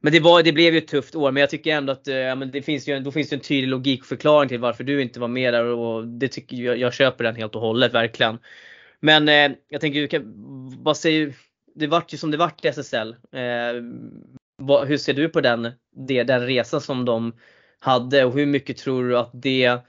men 0.00 0.12
det, 0.12 0.20
var, 0.20 0.42
det 0.42 0.52
blev 0.52 0.72
ju 0.74 0.78
ett 0.78 0.88
tufft 0.88 1.14
år. 1.14 1.32
Men 1.32 1.40
jag 1.40 1.50
tycker 1.50 1.76
ändå 1.76 1.92
att 1.92 2.08
eh, 2.08 2.14
men 2.14 2.50
det 2.50 2.62
finns 2.62 2.88
ju, 2.88 3.00
då 3.00 3.12
finns 3.12 3.28
det 3.28 3.36
en 3.36 3.40
tydlig 3.40 3.68
logikförklaring 3.68 4.48
till 4.48 4.60
varför 4.60 4.84
du 4.84 5.02
inte 5.02 5.20
var 5.20 5.28
med 5.28 5.54
där. 5.54 5.64
Och 5.64 6.06
det 6.06 6.28
tycker 6.28 6.56
jag, 6.56 6.78
jag 6.78 6.94
köper 6.94 7.24
den 7.24 7.36
helt 7.36 7.54
och 7.54 7.60
hållet 7.60 7.94
verkligen. 7.94 8.38
Men 9.00 9.28
eh, 9.28 9.56
jag 9.68 9.80
tänker, 9.80 10.22
vad 10.84 10.96
säger 10.96 11.34
det 11.74 11.86
vart 11.86 12.12
ju 12.12 12.18
som 12.18 12.30
det 12.30 12.36
vart 12.36 12.64
i 12.64 12.68
SSL. 12.68 13.16
Eh, 13.32 13.82
vad, 14.58 14.88
hur 14.88 14.96
ser 14.96 15.14
du 15.14 15.28
på 15.28 15.40
den, 15.40 15.72
det, 15.96 16.22
den 16.22 16.46
resan 16.46 16.80
som 16.80 17.04
de 17.04 17.32
hade 17.78 18.24
och 18.24 18.32
hur 18.32 18.46
mycket 18.46 18.76
tror 18.76 19.08
du 19.08 19.18
att 19.18 19.30
det 19.34 19.80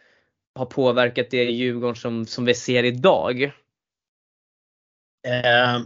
har 0.56 0.66
påverkat 0.66 1.32
det 1.32 1.44
Djurgården 1.44 1.96
som, 1.96 2.26
som 2.26 2.46
vi 2.46 2.54
ser 2.54 2.84
idag? 2.84 3.44
Eh, 5.28 5.82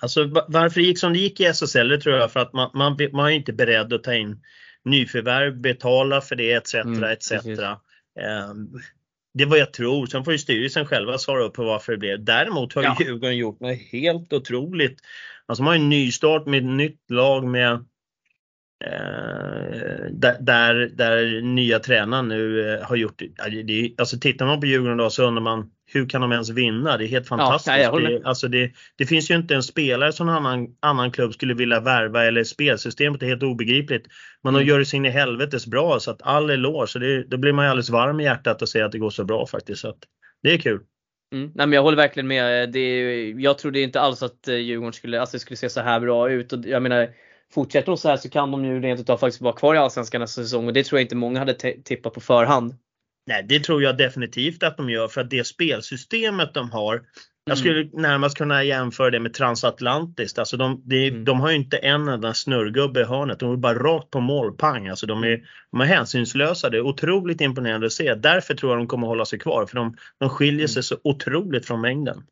alltså 0.00 0.24
varför 0.48 0.80
det 0.80 0.86
gick 0.86 0.98
som 0.98 1.12
det 1.12 1.18
gick 1.18 1.40
i 1.40 1.44
SSL 1.44 1.88
det 1.88 2.00
tror 2.00 2.16
jag 2.16 2.32
för 2.32 2.40
att 2.40 2.52
man, 2.52 2.70
man, 2.74 2.96
man 3.12 3.26
är 3.26 3.30
inte 3.30 3.52
beredd 3.52 3.92
att 3.92 4.04
ta 4.04 4.14
in 4.14 4.42
nyförvärv, 4.84 5.60
betala 5.60 6.20
för 6.20 6.36
det 6.36 6.52
etc. 6.52 6.74
Mm, 6.74 7.04
etc. 7.04 7.32
Eh, 7.32 8.54
det 9.34 9.44
är 9.44 9.48
vad 9.48 9.58
jag 9.58 9.72
tror. 9.72 10.06
Sen 10.06 10.24
får 10.24 10.32
ju 10.32 10.38
styrelsen 10.38 10.86
själva 10.86 11.18
svara 11.18 11.42
upp 11.42 11.54
på 11.54 11.64
varför 11.64 11.92
det 11.92 11.98
blev. 11.98 12.24
Däremot 12.24 12.74
har 12.74 12.82
ja. 12.82 12.96
Djurgården 13.00 13.36
gjort 13.36 13.60
något 13.60 13.78
helt 13.92 14.32
otroligt. 14.32 15.00
Alltså 15.46 15.62
man 15.62 15.68
har 15.68 15.78
en 15.78 15.88
nystart 15.88 16.46
med 16.46 16.58
ett 16.58 16.70
nytt 16.70 17.10
lag 17.10 17.44
med 17.44 17.72
eh, 18.84 20.10
där, 20.40 20.96
där 20.96 21.42
nya 21.42 21.78
tränaren 21.78 22.28
nu 22.28 22.74
eh, 22.74 22.86
har 22.86 22.96
gjort, 22.96 23.22
alltså 23.98 24.18
tittar 24.18 24.46
man 24.46 24.60
på 24.60 24.66
Djurgården 24.66 24.98
då 24.98 25.10
så 25.10 25.24
undrar 25.24 25.42
man 25.42 25.70
hur 25.94 26.08
kan 26.08 26.20
de 26.20 26.32
ens 26.32 26.50
vinna? 26.50 26.96
Det 26.96 27.04
är 27.04 27.08
helt 27.08 27.28
fantastiskt. 27.28 27.76
Ja, 27.78 27.98
det, 27.98 28.22
alltså 28.24 28.48
det, 28.48 28.72
det, 28.96 29.06
finns 29.06 29.30
ju 29.30 29.34
inte 29.34 29.54
en 29.54 29.62
spelare 29.62 30.12
som 30.12 30.28
en 30.28 30.34
annan, 30.34 30.68
annan 30.80 31.10
klubb 31.12 31.34
skulle 31.34 31.54
vilja 31.54 31.80
värva 31.80 32.24
eller 32.24 32.44
spelsystemet 32.44 33.22
är 33.22 33.26
helt 33.26 33.42
obegripligt. 33.42 34.06
Man 34.44 34.54
mm. 34.54 34.68
gör 34.68 34.78
det 34.78 34.84
sin 34.84 35.06
i 35.06 35.10
helvetes 35.10 35.66
bra 35.66 36.00
så 36.00 36.10
att 36.10 36.22
all 36.22 36.50
eloge. 36.50 36.86
Så 36.86 36.98
det, 36.98 37.24
då 37.24 37.36
blir 37.36 37.52
man 37.52 37.64
ju 37.64 37.70
alldeles 37.70 37.90
varm 37.90 38.20
i 38.20 38.24
hjärtat 38.24 38.62
och 38.62 38.68
se 38.68 38.82
att 38.82 38.92
det 38.92 38.98
går 38.98 39.10
så 39.10 39.24
bra 39.24 39.46
faktiskt. 39.46 39.80
Så 39.80 39.94
det 40.42 40.52
är 40.52 40.58
kul. 40.58 40.80
Mm. 41.32 41.50
Nej, 41.54 41.66
men 41.66 41.72
jag 41.72 41.82
håller 41.82 41.96
verkligen 41.96 42.26
med. 42.26 42.72
Det, 42.72 43.30
jag 43.30 43.58
trodde 43.58 43.80
inte 43.80 44.00
alls 44.00 44.22
att 44.22 44.48
eh, 44.48 44.54
Djurgården 44.54 44.92
skulle, 44.92 45.20
alltså, 45.20 45.38
skulle 45.38 45.56
se 45.56 45.68
så 45.68 45.80
här 45.80 46.00
bra 46.00 46.30
ut. 46.30 46.52
Och 46.52 46.58
jag 46.64 46.82
menar, 46.82 47.08
fortsätter 47.54 47.86
de 47.86 47.96
så 47.96 48.08
här 48.08 48.16
så 48.16 48.30
kan 48.30 48.50
de 48.50 48.64
ju 48.64 48.80
rent 48.80 49.00
utav 49.00 49.16
faktiskt 49.16 49.42
vara 49.42 49.52
kvar 49.52 49.74
i 49.74 49.78
Allsvenskan 49.78 50.20
nästa 50.20 50.42
säsong 50.42 50.66
och 50.66 50.72
det 50.72 50.84
tror 50.84 50.98
jag 50.98 51.04
inte 51.04 51.16
många 51.16 51.38
hade 51.38 51.54
tippat 51.84 52.14
på 52.14 52.20
förhand. 52.20 52.74
Nej, 53.26 53.44
det 53.48 53.60
tror 53.60 53.82
jag 53.82 53.98
definitivt 53.98 54.62
att 54.62 54.76
de 54.76 54.90
gör 54.90 55.08
för 55.08 55.20
att 55.20 55.30
det 55.30 55.46
spelsystemet 55.46 56.54
de 56.54 56.70
har 56.70 57.02
jag 57.44 57.58
skulle 57.58 57.80
mm. 57.80 58.02
närmast 58.02 58.38
kunna 58.38 58.64
jämföra 58.64 59.10
det 59.10 59.20
med 59.20 59.34
transatlantiskt. 59.34 60.38
Alltså 60.38 60.56
de, 60.56 60.82
de, 60.84 61.08
mm. 61.08 61.24
de 61.24 61.40
har 61.40 61.50
ju 61.50 61.56
inte 61.56 61.76
en 61.76 62.08
enda 62.08 62.34
snurrgubbe 62.34 63.00
i 63.00 63.04
hörnet. 63.04 63.38
De 63.38 63.52
är 63.52 63.56
bara 63.56 63.78
rakt 63.78 64.10
på 64.10 64.20
mål, 64.20 64.56
pang. 64.56 64.88
Alltså 64.88 65.06
de, 65.06 65.24
är, 65.24 65.40
de 65.70 65.80
är 65.80 65.84
hänsynslösa. 65.84 66.70
Det 66.70 66.76
är 66.76 66.80
otroligt 66.86 67.40
imponerande 67.40 67.86
att 67.86 67.92
se. 67.92 68.14
Därför 68.14 68.54
tror 68.54 68.72
jag 68.72 68.80
de 68.80 68.86
kommer 68.86 69.06
hålla 69.06 69.24
sig 69.24 69.38
kvar. 69.38 69.66
För 69.66 69.76
de, 69.76 69.96
de 70.18 70.28
skiljer 70.28 70.66
sig 70.66 70.78
mm. 70.78 70.82
så 70.82 70.96
otroligt 71.04 71.66
från 71.66 71.80
mängden. 71.80 72.22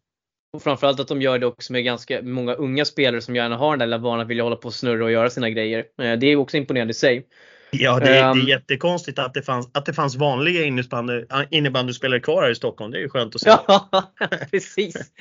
Och 0.52 0.62
framförallt 0.62 1.00
att 1.00 1.08
de 1.08 1.22
gör 1.22 1.38
det 1.38 1.46
också 1.46 1.72
med 1.72 1.84
ganska 1.84 2.22
många 2.22 2.54
unga 2.54 2.84
spelare 2.84 3.20
som 3.20 3.36
gärna 3.36 3.56
har 3.56 3.76
den 3.76 3.90
där 3.90 3.98
vanan 3.98 4.20
att 4.20 4.28
vilja 4.28 4.42
hålla 4.42 4.56
på 4.56 4.66
och 4.66 4.74
snurra 4.74 5.04
och 5.04 5.12
göra 5.12 5.30
sina 5.30 5.50
grejer. 5.50 5.78
Eh, 6.02 6.18
det 6.18 6.26
är 6.26 6.36
också 6.36 6.56
imponerande 6.56 6.90
i 6.90 6.94
sig. 6.94 7.26
Ja, 7.80 7.98
det, 7.98 8.08
är, 8.08 8.12
det 8.12 8.18
är 8.18 8.30
ehm. 8.30 8.48
jättekonstigt 8.48 9.18
att 9.18 9.34
det 9.34 9.42
fanns, 9.42 9.70
att 9.72 9.86
det 9.86 9.92
fanns 9.92 10.16
vanliga 10.16 10.64
innebandy, 10.64 11.24
innebandyspelare 11.50 12.20
kvar 12.20 12.42
här 12.42 12.50
i 12.50 12.54
Stockholm. 12.54 12.90
Det 12.90 12.98
är 12.98 13.02
ju 13.02 13.08
skönt 13.08 13.34
att 13.34 13.40
se. 13.40 13.48
Ja, 13.48 14.12
precis. 14.50 15.12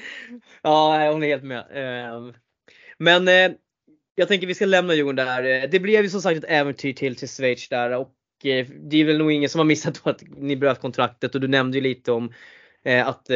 Ja, 0.61 1.03
jag 1.03 1.13
håller 1.13 1.27
helt 1.27 1.43
med. 1.43 1.65
Ehm, 1.73 2.33
men 2.97 3.27
eh, 3.27 3.51
jag 4.15 4.27
tänker 4.27 4.47
vi 4.47 4.55
ska 4.55 4.65
lämna 4.65 4.93
Djurgården 4.93 5.25
där. 5.25 5.67
Det 5.67 5.79
blev 5.79 6.03
ju 6.03 6.09
som 6.09 6.21
sagt 6.21 6.37
ett 6.37 6.49
äventyr 6.49 6.93
till 6.93 7.15
till 7.15 7.29
Schweiz 7.29 7.69
där 7.69 7.95
och 7.95 8.11
eh, 8.43 8.67
det 8.89 8.97
är 8.97 9.05
väl 9.05 9.17
nog 9.17 9.31
ingen 9.31 9.49
som 9.49 9.59
har 9.59 9.65
missat 9.65 10.01
att 10.07 10.21
ni 10.37 10.55
bröt 10.55 10.81
kontraktet 10.81 11.35
och 11.35 11.41
du 11.41 11.47
nämnde 11.47 11.77
ju 11.77 11.83
lite 11.83 12.11
om 12.11 12.33
Eh, 12.85 13.07
att 13.07 13.29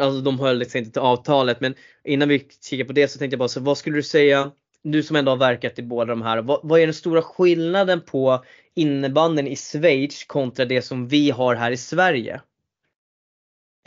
alltså 0.00 0.20
de 0.20 0.40
höll 0.40 0.66
sig 0.66 0.78
inte 0.78 0.90
till 0.90 1.00
avtalet. 1.00 1.60
Men 1.60 1.74
innan 2.04 2.28
vi 2.28 2.48
kikar 2.70 2.84
på 2.84 2.92
det 2.92 3.08
så 3.08 3.18
tänkte 3.18 3.34
jag 3.34 3.38
bara, 3.38 3.48
så 3.48 3.60
vad 3.60 3.78
skulle 3.78 3.96
du 3.96 4.02
säga, 4.02 4.50
du 4.82 5.02
som 5.02 5.16
ändå 5.16 5.32
har 5.32 5.36
verkat 5.36 5.78
i 5.78 5.82
båda 5.82 6.10
de 6.10 6.22
här, 6.22 6.42
vad, 6.42 6.60
vad 6.62 6.80
är 6.80 6.86
den 6.86 6.94
stora 6.94 7.22
skillnaden 7.22 8.00
på 8.00 8.44
innebanden 8.74 9.46
i 9.46 9.56
Schweiz 9.56 10.24
kontra 10.24 10.64
det 10.64 10.82
som 10.82 11.08
vi 11.08 11.30
har 11.30 11.54
här 11.54 11.70
i 11.70 11.76
Sverige? 11.76 12.40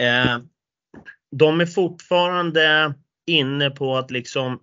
Eh, 0.01 0.38
de 1.32 1.62
är 1.62 1.65
fortfarande 1.65 2.93
inne 3.27 3.69
på 3.69 3.97
att 3.97 4.12
liksom 4.12 4.60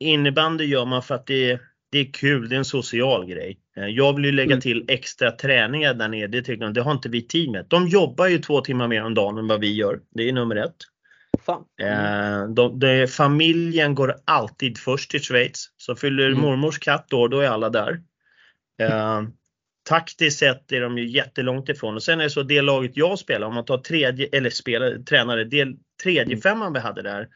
innebandy 0.00 0.64
gör 0.64 0.84
man 0.84 1.02
för 1.02 1.14
att 1.14 1.26
det, 1.26 1.60
det 1.92 1.98
är 1.98 2.12
kul, 2.12 2.48
det 2.48 2.56
är 2.56 2.58
en 2.58 2.64
social 2.64 3.26
grej. 3.26 3.58
Eh, 3.76 3.86
jag 3.86 4.16
vill 4.16 4.24
ju 4.24 4.32
lägga 4.32 4.52
mm. 4.52 4.60
till 4.60 4.84
extra 4.88 5.30
träningar 5.30 5.94
där 5.94 6.08
nere. 6.08 6.26
Det, 6.26 6.72
det 6.72 6.80
har 6.80 6.92
inte 6.92 7.08
vi 7.08 7.22
teamet. 7.22 7.70
De 7.70 7.88
jobbar 7.88 8.26
ju 8.26 8.38
två 8.38 8.60
timmar 8.60 8.88
mer 8.88 9.04
om 9.04 9.14
dagen 9.14 9.38
än 9.38 9.46
vad 9.46 9.60
vi 9.60 9.74
gör. 9.74 10.00
Det 10.14 10.28
är 10.28 10.32
nummer 10.32 10.56
ett. 10.56 10.76
Mm. 11.82 12.54
De, 12.54 12.78
de, 12.78 13.06
familjen 13.06 13.94
går 13.94 14.16
alltid 14.24 14.78
först 14.78 15.10
till 15.10 15.22
Schweiz. 15.22 15.70
Så 15.76 15.96
fyller 15.96 16.26
mm. 16.26 16.40
mormors 16.40 16.78
katt 16.78 17.12
år, 17.12 17.28
då 17.28 17.40
är 17.40 17.48
alla 17.48 17.70
där. 17.70 18.00
Eh, 18.82 19.22
taktiskt 19.88 20.38
sett 20.38 20.72
är 20.72 20.80
de 20.80 20.98
ju 20.98 21.08
jättelångt 21.08 21.68
ifrån 21.68 21.94
och 21.94 22.02
sen 22.02 22.20
är 22.20 22.24
det 22.24 22.30
så 22.30 22.42
det 22.42 22.62
laget 22.62 22.96
jag 22.96 23.18
spelar, 23.18 23.46
om 23.46 23.54
man 23.54 23.64
tar 23.64 23.78
tredje, 23.78 24.28
eller 24.32 24.50
spelare, 24.50 24.98
tränare, 24.98 25.44
det 25.44 25.68
tredje 26.02 26.36
femman 26.36 26.72
vi 26.72 26.78
hade 26.78 27.02
där. 27.02 27.28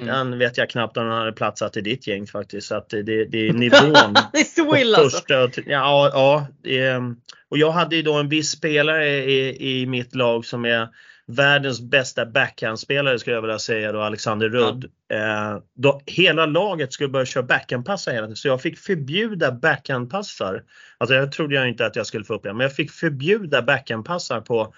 Mm. 0.00 0.14
Den 0.14 0.38
vet 0.38 0.58
jag 0.58 0.70
knappt 0.70 0.96
om 0.96 1.06
han 1.06 1.18
hade 1.18 1.32
platsat 1.32 1.76
i 1.76 1.80
ditt 1.80 2.06
gäng 2.06 2.26
faktiskt. 2.26 2.68
Så 2.68 2.74
att 2.74 2.88
det, 2.88 3.02
det 3.02 3.48
är 3.48 3.52
nivån. 3.52 4.14
det 4.32 4.40
är 4.40 4.44
så 4.44 4.76
illa 4.76 4.98
alltså. 4.98 5.18
första, 5.18 5.38
alltså. 5.38 5.60
Ja, 5.66 6.10
ja 6.12 6.46
det, 6.62 7.00
och 7.48 7.58
jag 7.58 7.70
hade 7.70 7.96
ju 7.96 8.02
då 8.02 8.14
en 8.14 8.28
viss 8.28 8.50
spelare 8.50 9.08
i, 9.08 9.80
i 9.80 9.86
mitt 9.86 10.14
lag 10.14 10.44
som 10.44 10.64
är 10.64 10.88
världens 11.26 11.80
bästa 11.80 12.26
backhandspelare 12.26 13.18
skulle 13.18 13.36
jag 13.36 13.42
vilja 13.42 13.58
säga 13.58 13.92
då, 13.92 14.00
Alexander 14.00 14.48
Rudd. 14.48 14.90
Ja. 15.08 15.16
Eh, 15.16 15.62
då, 15.74 16.00
hela 16.06 16.46
laget 16.46 16.92
skulle 16.92 17.08
börja 17.08 17.26
köra 17.26 17.42
backhandpassar 17.42 18.12
hela 18.12 18.26
tiden 18.26 18.36
så 18.36 18.48
jag 18.48 18.62
fick 18.62 18.78
förbjuda 18.78 19.52
backhandpassar. 19.52 20.64
Alltså 20.98 21.14
jag 21.14 21.32
trodde 21.32 21.54
jag 21.54 21.68
inte 21.68 21.86
att 21.86 21.96
jag 21.96 22.06
skulle 22.06 22.24
få 22.24 22.34
upp 22.34 22.42
det, 22.42 22.52
men 22.52 22.64
jag 22.64 22.76
fick 22.76 22.90
förbjuda 22.90 23.62
backhandpassar 23.62 24.40
på 24.40 24.74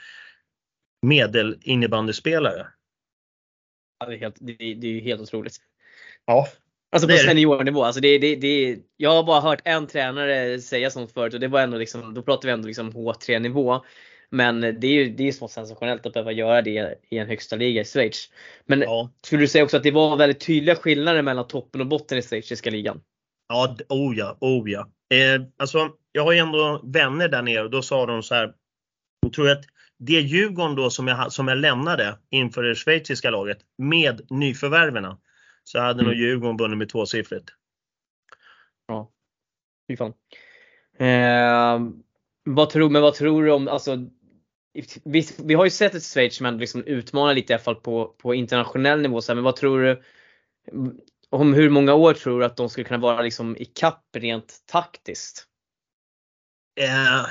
medel 1.03 1.59
innebandyspelare. 1.61 2.67
Ja, 3.99 4.07
det, 4.07 4.15
är 4.15 4.19
helt, 4.19 4.37
det, 4.41 4.75
det 4.75 4.87
är 4.87 5.01
helt 5.01 5.21
otroligt. 5.21 5.57
Ja. 6.27 6.49
Alltså 6.93 7.09
på 7.09 7.17
seniornivå. 7.17 7.85
Alltså 7.85 8.01
det, 8.01 8.19
det, 8.19 8.37
det, 8.37 8.79
jag 8.97 9.11
har 9.11 9.23
bara 9.23 9.41
hört 9.41 9.61
en 9.65 9.87
tränare 9.87 10.61
säga 10.61 10.91
sånt 10.91 11.13
förut 11.13 11.35
och 11.35 11.41
det 11.41 11.49
var 11.49 11.61
ändå 11.61 11.79
liksom, 11.79 12.15
då 12.15 12.23
pratar 12.23 12.49
vi 12.49 12.53
ändå 12.53 12.67
liksom 12.67 12.93
H3 12.93 13.39
nivå. 13.39 13.85
Men 14.31 14.61
det 14.61 14.87
är 14.87 14.93
ju 14.93 15.09
det 15.09 15.29
är 15.29 15.33
så 15.33 15.49
sensationellt 15.49 16.07
att 16.07 16.13
behöva 16.13 16.33
göra 16.33 16.63
det 16.63 16.99
i 17.11 17.19
en 17.19 17.29
högsta 17.29 17.57
liga 17.57 17.81
i 17.81 17.85
Schweiz. 17.85 18.31
Men 18.67 18.81
ja. 18.81 19.11
skulle 19.23 19.43
du 19.43 19.49
säga 19.49 19.65
också 19.65 19.77
att 19.77 19.83
det 19.83 19.91
var 19.91 20.17
väldigt 20.17 20.41
tydliga 20.41 20.77
skillnader 20.77 21.23
mellan 21.23 21.47
toppen 21.47 21.81
och 21.81 21.87
botten 21.87 22.19
i 22.19 22.23
schweiziska 22.23 22.71
ligan? 22.71 23.01
Ja, 23.49 23.77
oh 23.89 24.19
ja, 24.19 24.37
oh 24.41 24.71
ja. 24.71 24.81
Eh, 25.15 25.43
alltså, 25.57 25.91
jag 26.13 26.25
har 26.25 26.33
ju 26.33 26.39
ändå 26.39 26.81
vänner 26.85 27.29
där 27.29 27.43
nere 27.43 27.63
och 27.65 27.71
då 27.71 27.83
sa 27.83 28.07
de 28.07 28.23
så 28.23 28.35
här. 28.35 28.55
Jag 29.21 29.33
tror 29.33 29.51
att 29.51 29.65
det 29.99 30.21
Djurgården 30.21 30.77
då 30.77 30.91
som 30.91 31.09
jag, 31.09 31.33
som 31.33 31.49
jag 31.49 31.59
lämnade 31.59 32.19
inför 32.31 32.63
det 32.63 32.75
schweiziska 32.75 33.31
laget 33.31 33.59
med 33.79 34.21
nyförvärverna 34.31 35.19
så 35.65 35.81
hade 35.81 36.01
mm. 36.01 36.07
nog 36.07 36.15
Djurgården 36.15 36.57
vunnit 36.57 36.79
med 36.79 36.89
tvåsiffrigt. 36.89 37.51
Ja, 38.89 39.11
fy 39.89 39.97
fan. 39.97 40.13
Eh, 40.99 41.81
vad 42.45 42.71
tror, 42.71 42.91
men 42.91 43.03
vad 43.03 43.15
tror 43.15 43.45
du 43.45 43.53
om, 43.53 43.69
alltså 43.69 44.07
vi, 45.05 45.27
vi 45.45 45.55
har 45.55 45.65
ju 45.65 45.71
sett 45.71 45.95
ett 45.95 46.03
Schweiz 46.03 46.37
som 46.37 46.59
liksom 46.59 46.85
utmanar 46.85 47.35
lite 47.35 47.53
i 47.53 47.55
alla 47.55 47.63
fall 47.63 47.75
på, 47.75 48.15
på 48.19 48.35
internationell 48.35 49.03
nivå. 49.03 49.21
Så 49.21 49.33
här, 49.33 49.35
men 49.35 49.45
vad 49.45 49.57
tror 49.57 49.83
du 49.83 50.03
om 51.31 51.55
hur 51.55 51.71
många 51.71 51.95
år 51.95 52.15
tror 52.15 52.41
du 52.41 52.47
att 52.47 52.57
de 52.57 52.69
skulle 52.69 52.85
kunna 52.85 53.01
vara 53.01 53.23
liksom 53.23 53.57
i 53.57 53.65
kapp 53.65 54.05
rent 54.17 54.55
taktiskt? 54.67 55.47
Eh, 56.81 57.27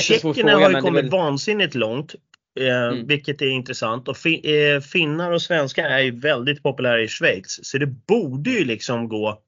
Tjeckerna 0.00 0.52
har 0.52 0.70
ju 0.70 0.80
kommit 0.80 1.04
väl... 1.04 1.10
vansinnigt 1.10 1.74
långt. 1.74 2.14
Eh, 2.60 2.88
mm. 2.88 3.06
Vilket 3.06 3.42
är 3.42 3.46
intressant. 3.46 4.08
Och 4.08 4.16
fi, 4.16 4.62
eh, 4.62 4.80
finnar 4.80 5.32
och 5.32 5.42
svenskar 5.42 5.84
är 5.84 5.98
ju 5.98 6.20
väldigt 6.20 6.62
populära 6.62 7.02
i 7.02 7.08
Schweiz. 7.08 7.60
Så 7.62 7.78
det 7.78 7.86
borde 7.86 8.50
ju 8.50 8.64
liksom 8.64 9.08
gå 9.08 9.42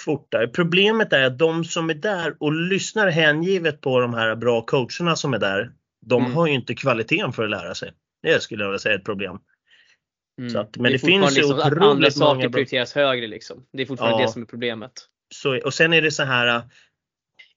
fortare. 0.00 0.48
Problemet 0.48 1.12
är 1.12 1.24
att 1.24 1.38
de 1.38 1.64
som 1.64 1.90
är 1.90 1.94
där 1.94 2.36
och 2.40 2.52
lyssnar 2.52 3.08
hängivet 3.08 3.80
på 3.80 4.00
de 4.00 4.14
här 4.14 4.36
bra 4.36 4.62
coacherna 4.62 5.16
som 5.16 5.34
är 5.34 5.38
där, 5.38 5.72
de 6.06 6.22
mm. 6.22 6.36
har 6.36 6.46
ju 6.46 6.52
inte 6.52 6.74
kvaliteten 6.74 7.32
för 7.32 7.44
att 7.44 7.50
lära 7.50 7.74
sig. 7.74 7.92
Det 8.22 8.42
skulle 8.42 8.64
jag 8.64 8.68
vilja 8.68 8.78
säga 8.78 8.94
är 8.94 8.98
ett 8.98 9.04
problem. 9.04 9.38
Mm. 10.40 10.56
Att, 10.56 10.76
men 10.76 10.84
det, 10.84 10.90
det 10.90 10.98
finns 10.98 11.36
ju 11.36 11.40
liksom 11.40 11.58
otroligt 11.58 11.82
att 11.82 11.88
andra 11.88 12.10
saker 12.10 12.48
prioriteras 12.48 12.94
högre 12.94 13.26
liksom. 13.26 13.66
Det 13.72 13.82
är 13.82 13.86
fortfarande 13.86 14.20
ja. 14.20 14.26
det 14.26 14.32
som 14.32 14.42
är 14.42 14.46
problemet. 14.46 14.92
Så, 15.34 15.60
och 15.64 15.74
sen 15.74 15.92
är 15.92 16.02
det 16.02 16.10
så 16.10 16.22
här 16.22 16.62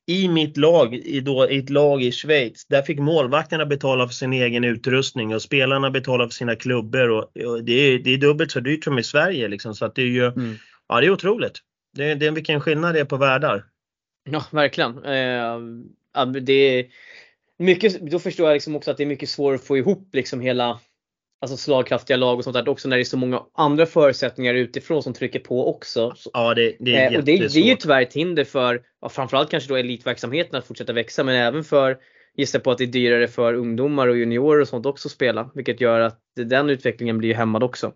i 0.06 0.28
mitt 0.28 0.58
lag, 0.58 0.96
i, 0.96 1.20
då, 1.20 1.50
i 1.50 1.58
ett 1.58 1.70
lag 1.70 2.04
i 2.04 2.12
Schweiz, 2.12 2.66
där 2.66 2.82
fick 2.82 3.00
målvakterna 3.00 3.66
betala 3.66 4.08
för 4.08 4.14
sin 4.14 4.34
egen 4.34 4.64
utrustning 4.64 5.36
och 5.36 5.42
spelarna 5.42 5.92
betala 5.92 6.28
för 6.28 6.34
sina 6.34 6.56
klubbor. 6.56 7.10
Och, 7.10 7.38
och 7.46 7.64
det, 7.64 7.74
är, 7.74 8.00
det 8.00 8.14
är 8.14 8.18
dubbelt 8.18 8.52
så 8.52 8.60
dyrt 8.60 8.84
som 8.84 9.00
i 9.00 9.04
Sverige. 9.04 9.48
Liksom, 9.48 9.76
så 9.76 9.86
att 9.86 9.96
det 9.96 10.02
är 10.02 10.08
ju, 10.08 10.26
mm. 10.26 10.56
ja 10.88 11.00
det 11.02 11.06
är 11.06 11.12
otroligt. 11.12 11.60
Det, 11.94 12.16
det 12.16 12.26
är 12.26 12.32
vilken 12.32 12.62
skillnad 12.62 12.94
det 12.94 13.00
är 13.00 13.06
på 13.06 13.18
världar. 13.18 13.66
Ja, 14.30 14.46
verkligen. 14.52 14.98
Eh, 14.98 16.28
det 16.42 16.54
är 16.54 16.86
mycket, 17.58 18.02
då 18.02 18.20
förstår 18.20 18.48
jag 18.48 18.54
liksom 18.54 18.76
också 18.76 18.92
att 18.92 18.98
det 18.98 19.04
är 19.04 19.08
mycket 19.08 19.30
svårare 19.30 19.56
att 19.56 19.64
få 19.64 19.78
ihop 19.78 20.10
liksom 20.14 20.42
hela 20.42 20.80
alltså 21.42 21.58
slagkraftiga 21.58 22.18
lag 22.18 22.38
och 22.38 22.44
sånt 22.44 22.54
där 22.54 22.70
också 22.70 22.90
när 22.90 22.98
det 22.98 23.02
är 23.02 23.06
så 23.06 23.18
många 23.18 23.42
andra 23.54 23.86
förutsättningar 23.86 24.54
utifrån 24.54 25.04
som 25.04 25.14
trycker 25.14 25.40
på 25.40 25.70
också. 25.76 26.16
Ja, 26.34 26.54
det, 26.54 26.76
det 26.80 26.96
är 26.96 27.12
eh, 27.12 27.18
och 27.18 27.24
det, 27.24 27.38
det, 27.38 27.60
är 27.60 27.68
ju 27.68 27.76
tyvärr 27.76 28.02
ett 28.02 28.14
hinder 28.14 28.44
för 28.44 28.82
ja, 29.02 29.10
framförallt 29.10 29.50
kanske 29.50 29.70
då 29.70 29.76
elitverksamheten 29.76 30.56
att 30.56 30.68
fortsätta 30.68 30.94
växa 30.94 31.24
men 31.24 31.36
även 31.36 31.64
för 31.64 31.98
gissar 32.38 32.60
på 32.60 32.72
att 32.72 32.78
det 32.78 32.84
är 32.84 32.88
dyrare 32.88 33.28
för 33.28 33.54
ungdomar 33.54 34.08
och 34.08 34.18
juniorer 34.18 34.62
och 34.62 34.68
sånt 34.68 34.86
också 34.86 35.08
att 35.08 35.12
spela 35.12 35.50
vilket 35.56 35.82
gör 35.82 36.00
att 36.00 36.20
den 36.36 36.70
utvecklingen 36.70 37.18
blir 37.18 37.34
hämmad 37.34 37.64
också. 37.64 37.94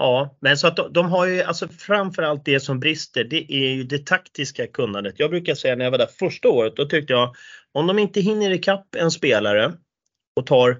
Ja, 0.00 0.36
men 0.40 0.58
så 0.58 0.66
att 0.66 0.76
de, 0.76 0.92
de, 0.92 1.06
har 1.06 1.26
ju 1.26 1.42
alltså 1.42 1.68
framförallt 1.68 2.44
det 2.44 2.60
som 2.60 2.80
brister, 2.80 3.24
det 3.24 3.52
är 3.52 3.74
ju 3.74 3.84
det 3.84 4.06
taktiska 4.06 4.66
kunnandet. 4.66 5.14
Jag 5.18 5.30
brukar 5.30 5.54
säga 5.54 5.76
när 5.76 5.84
jag 5.84 5.90
var 5.90 5.98
där 5.98 6.06
första 6.18 6.48
året, 6.48 6.76
då 6.76 6.84
tyckte 6.84 7.12
jag 7.12 7.34
om 7.72 7.86
de 7.86 7.98
inte 7.98 8.20
hinner 8.20 8.50
ikapp 8.50 8.94
en 8.94 9.10
spelare 9.10 9.72
och 10.36 10.46
tar, 10.46 10.70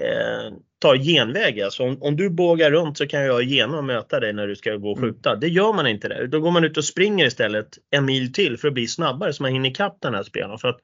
eh, 0.00 0.54
tar 0.80 0.96
genväg, 0.96 1.60
alltså 1.60 1.82
om, 1.82 2.02
om, 2.02 2.16
du 2.16 2.30
bågar 2.30 2.70
runt 2.70 2.98
så 2.98 3.06
kan 3.06 3.20
jag 3.20 3.42
igenom 3.42 3.78
och 3.78 3.84
möta 3.84 4.20
dig 4.20 4.32
när 4.32 4.46
du 4.46 4.56
ska 4.56 4.76
gå 4.76 4.90
och 4.90 4.98
mm. 4.98 5.10
skjuta. 5.10 5.36
Det 5.36 5.48
gör 5.48 5.72
man 5.72 5.86
inte 5.86 6.08
där. 6.08 6.26
Då 6.26 6.40
går 6.40 6.50
man 6.50 6.64
ut 6.64 6.76
och 6.76 6.84
springer 6.84 7.26
istället 7.26 7.78
en 7.90 8.04
mil 8.04 8.32
till 8.32 8.58
för 8.58 8.68
att 8.68 8.74
bli 8.74 8.86
snabbare 8.86 9.32
så 9.32 9.42
man 9.42 9.52
hinner 9.52 9.70
ikapp 9.70 9.96
den 10.00 10.14
här 10.14 10.22
spelaren. 10.22 10.58
För 10.58 10.68
att 10.68 10.80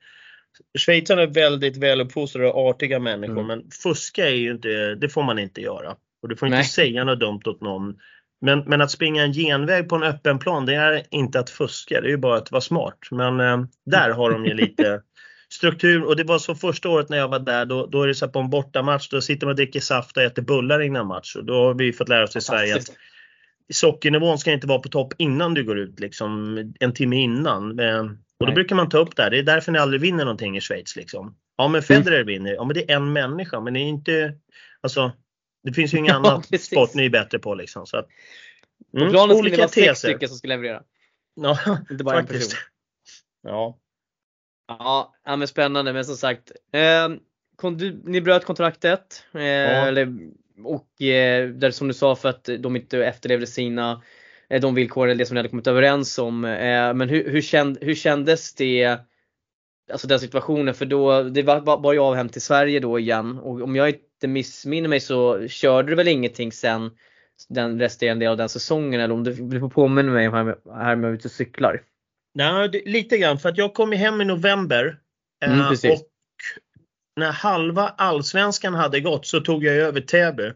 Schweizarna 0.79 1.23
är 1.23 1.27
väldigt 1.27 1.77
väluppfostrade 1.77 2.49
och 2.49 2.69
artiga 2.69 2.99
människor 2.99 3.41
mm. 3.41 3.47
men 3.47 3.71
fuska 3.71 4.29
är 4.29 4.35
ju 4.35 4.51
inte, 4.51 4.95
det 4.95 5.09
får 5.09 5.23
man 5.23 5.39
inte 5.39 5.61
göra. 5.61 5.97
Och 6.27 6.31
du 6.31 6.37
får 6.37 6.49
inte 6.49 6.57
Nej. 6.57 6.65
säga 6.65 7.05
något 7.05 7.21
dumt 7.21 7.41
åt 7.45 7.61
någon. 7.61 7.97
Men, 8.41 8.59
men 8.67 8.81
att 8.81 8.91
springa 8.91 9.23
en 9.23 9.33
genväg 9.33 9.89
på 9.89 9.97
en 9.97 10.03
öppen 10.03 10.39
plan 10.39 10.67
det 10.67 10.75
är 10.75 11.03
inte 11.11 11.41
att 11.41 11.51
fuska, 11.51 12.01
det 12.01 12.07
är 12.07 12.11
ju 12.11 12.17
bara 12.17 12.37
att 12.37 12.51
vara 12.51 12.61
smart. 12.61 12.99
Men 13.11 13.41
eh, 13.41 13.59
där 13.87 14.11
har 14.11 14.31
de 14.31 14.47
ju 14.47 14.55
lite 14.55 15.01
struktur 15.53 16.05
och 16.05 16.17
det 16.17 16.25
var 16.25 16.39
så 16.39 16.55
första 16.55 16.89
året 16.89 17.09
när 17.09 17.19
jag 17.19 17.29
var 17.29 17.39
där 17.39 17.65
då, 17.65 17.87
då 17.87 18.03
är 18.03 18.09
det 18.09 18.15
så 18.15 18.29
på 18.29 18.39
en 18.39 18.51
bortamatch 18.51 19.09
då 19.09 19.21
sitter 19.21 19.47
man 19.47 19.53
och 19.53 19.57
dricker 19.57 19.81
saft 19.81 20.17
och 20.17 20.23
äter 20.23 20.43
bullar 20.43 20.81
innan 20.81 21.07
match 21.07 21.37
och 21.37 21.45
då 21.45 21.55
har 21.55 21.75
vi 21.75 21.93
fått 21.93 22.09
lära 22.09 22.25
oss 22.25 22.37
i 22.37 22.41
Sverige 22.41 22.77
att 22.77 22.87
sockernivån 23.73 24.39
ska 24.39 24.53
inte 24.53 24.67
vara 24.67 24.79
på 24.79 24.89
topp 24.89 25.15
innan 25.19 25.55
du 25.55 25.65
går 25.65 25.79
ut 25.79 26.01
liksom 26.01 26.59
en 26.81 26.93
timme 26.93 27.17
innan. 27.17 27.79
Eh, 27.79 28.05
och 28.41 28.47
då 28.47 28.53
brukar 28.53 28.77
man 28.77 28.89
ta 28.89 28.99
upp 28.99 29.17
det 29.17 29.23
här. 29.23 29.31
Det 29.31 29.39
är 29.39 29.43
därför 29.43 29.73
ni 29.73 29.79
aldrig 29.79 30.01
vinner 30.01 30.25
någonting 30.25 30.57
i 30.57 30.61
Schweiz 30.61 30.97
liksom. 30.97 31.37
Ja 31.57 31.69
men 31.69 31.83
Federer 31.83 32.21
mm. 32.21 32.27
vinner. 32.27 32.53
Ja 32.53 32.65
men 32.65 32.75
det 32.75 32.91
är 32.91 32.97
en 32.97 33.13
människa 33.13 33.61
men 33.61 33.75
det 33.75 33.81
är 33.81 33.89
inte 33.89 34.35
Alltså 34.87 35.13
det 35.67 35.73
finns 35.73 35.95
ju 35.95 35.99
inget 35.99 36.11
ja, 36.13 36.17
annat 36.17 36.51
precis. 36.51 36.67
sport 36.67 36.95
ni 36.95 37.05
är 37.05 37.11
bättre 37.11 37.39
på 37.39 37.55
liksom. 37.55 37.87
Så 37.87 37.97
att, 37.97 38.09
mm, 38.95 39.07
på 39.07 39.13
planen 39.13 39.37
skulle 39.37 39.51
det 39.51 39.57
vara 39.57 39.69
sex 39.69 39.99
stycken 39.99 40.29
som 40.29 40.39
ska 40.39 40.49
leverera. 40.49 40.83
Ja, 41.35 41.59
inte 41.91 42.05
bara 42.05 42.21
faktiskt. 42.21 42.53
en 42.53 42.57
person. 42.57 42.63
Ja. 43.43 43.79
Ja, 45.25 45.37
men 45.37 45.49
spännande. 45.49 45.93
Men 45.93 46.05
som 46.05 46.17
sagt, 46.17 46.53
eh, 46.73 47.09
du, 47.77 48.03
ni 48.05 48.21
bröt 48.21 48.45
kontraktet. 48.45 49.25
Eh, 49.35 49.43
ja. 49.43 49.87
eller, 49.87 50.19
och 50.65 51.03
eh, 51.03 51.49
där 51.49 51.71
som 51.71 51.89
du 51.89 51.95
sa 51.95 52.17
för 52.17 52.29
att 52.29 52.49
de 52.59 52.77
inte 52.77 53.05
efterlevde 53.05 53.47
sina 53.47 54.03
eh, 54.49 54.61
de 54.61 54.75
villkor 54.75 55.09
eller 55.09 55.19
det 55.19 55.27
som 55.27 55.35
ni 55.35 55.39
hade 55.39 55.49
kommit 55.49 55.67
överens 55.67 56.19
om. 56.19 56.45
Eh, 56.45 56.95
men 56.95 57.09
hur, 57.09 57.31
hur, 57.31 57.41
känd, 57.41 57.79
hur 57.81 57.95
kändes 57.95 58.55
det 58.55 58.99
Alltså 59.93 60.07
den 60.09 60.21
situationen 60.21 60.75
för 60.75 60.87
då, 60.87 61.23
det 61.23 61.43
var 61.43 61.61
bara 61.61 61.95
jag 61.95 62.05
av 62.05 62.15
hem 62.15 62.29
till 62.29 62.43
Sverige 62.43 62.81
då 62.81 62.99
igen 62.99 63.39
och 63.39 63.63
om 63.63 63.77
jag 63.77 63.95
inte 64.27 64.33
missminner 64.33 64.89
mig 64.89 65.01
så 65.01 65.49
körde 65.49 65.89
du 65.89 65.95
väl 65.95 66.09
ingenting 66.09 66.53
sen 66.53 66.91
den 67.49 67.79
resterande 67.79 68.25
delen 68.25 68.33
av 68.33 68.37
den 68.37 68.49
säsongen 68.49 69.01
eller 69.01 69.15
om 69.15 69.25
du, 69.25 69.33
du 69.33 69.61
får 69.61 69.69
påminna 69.69 70.13
mig 70.13 70.31
här 70.31 70.45
med, 70.45 70.57
här 70.75 70.97
med 70.97 71.15
ute 71.15 71.29
och 71.29 71.33
cyklar? 71.33 71.83
Nej, 72.35 72.69
det, 72.69 72.83
lite 72.87 73.19
grann 73.19 73.39
för 73.39 73.49
att 73.49 73.59
jag 73.59 73.75
kom 73.75 73.93
hem 73.93 74.21
i 74.21 74.25
november 74.25 74.99
mm, 75.45 75.61
eh, 75.61 75.69
och 75.69 76.09
när 77.17 77.33
halva 77.33 77.89
allsvenskan 77.89 78.75
hade 78.75 79.01
gått 79.01 79.27
så 79.27 79.41
tog 79.41 79.65
jag 79.65 79.75
över 79.75 80.01
Täby. 80.01 80.53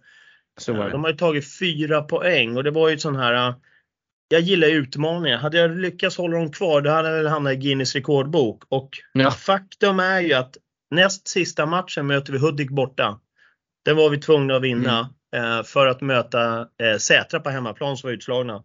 Så 0.61 0.72
var 0.72 0.85
det. 0.85 0.90
De 0.90 1.04
har 1.04 1.11
ju 1.11 1.16
tagit 1.16 1.59
fyra 1.59 2.02
poäng 2.02 2.56
och 2.56 2.64
det 2.64 2.70
var 2.70 2.88
ju 2.88 2.98
sån 2.98 3.16
här 3.16 3.54
jag 4.28 4.40
gillar 4.40 4.68
utmaningar. 4.68 5.38
Hade 5.38 5.59
jag 5.59 5.78
lyckats 5.78 6.16
hålla 6.16 6.38
dem 6.38 6.52
kvar 6.52 6.80
då 6.80 6.90
hade 6.90 7.09
jag 7.09 7.16
väl 7.16 7.26
hamnat 7.26 7.52
i 7.52 7.56
Guinness 7.56 7.94
rekordbok. 7.94 8.62
Och 8.68 8.90
ja. 9.12 9.30
faktum 9.30 10.00
är 10.00 10.20
ju 10.20 10.33
att 10.33 10.56
näst 10.90 11.28
sista 11.28 11.66
matchen 11.66 12.06
möter 12.06 12.33
vi 12.33 12.38
Hudik 12.38 12.70
borta. 12.70 13.20
Den 13.84 13.96
var 13.96 14.10
vi 14.10 14.18
tvungna 14.18 14.56
att 14.56 14.62
vinna 14.62 15.10
mm. 15.36 15.58
eh, 15.58 15.62
för 15.64 15.86
att 15.86 16.00
möta 16.00 16.60
eh, 16.60 16.96
Sätra 16.98 17.40
på 17.40 17.50
hemmaplan 17.50 17.96
som 17.96 18.08
var 18.08 18.14
utslagna. 18.14 18.62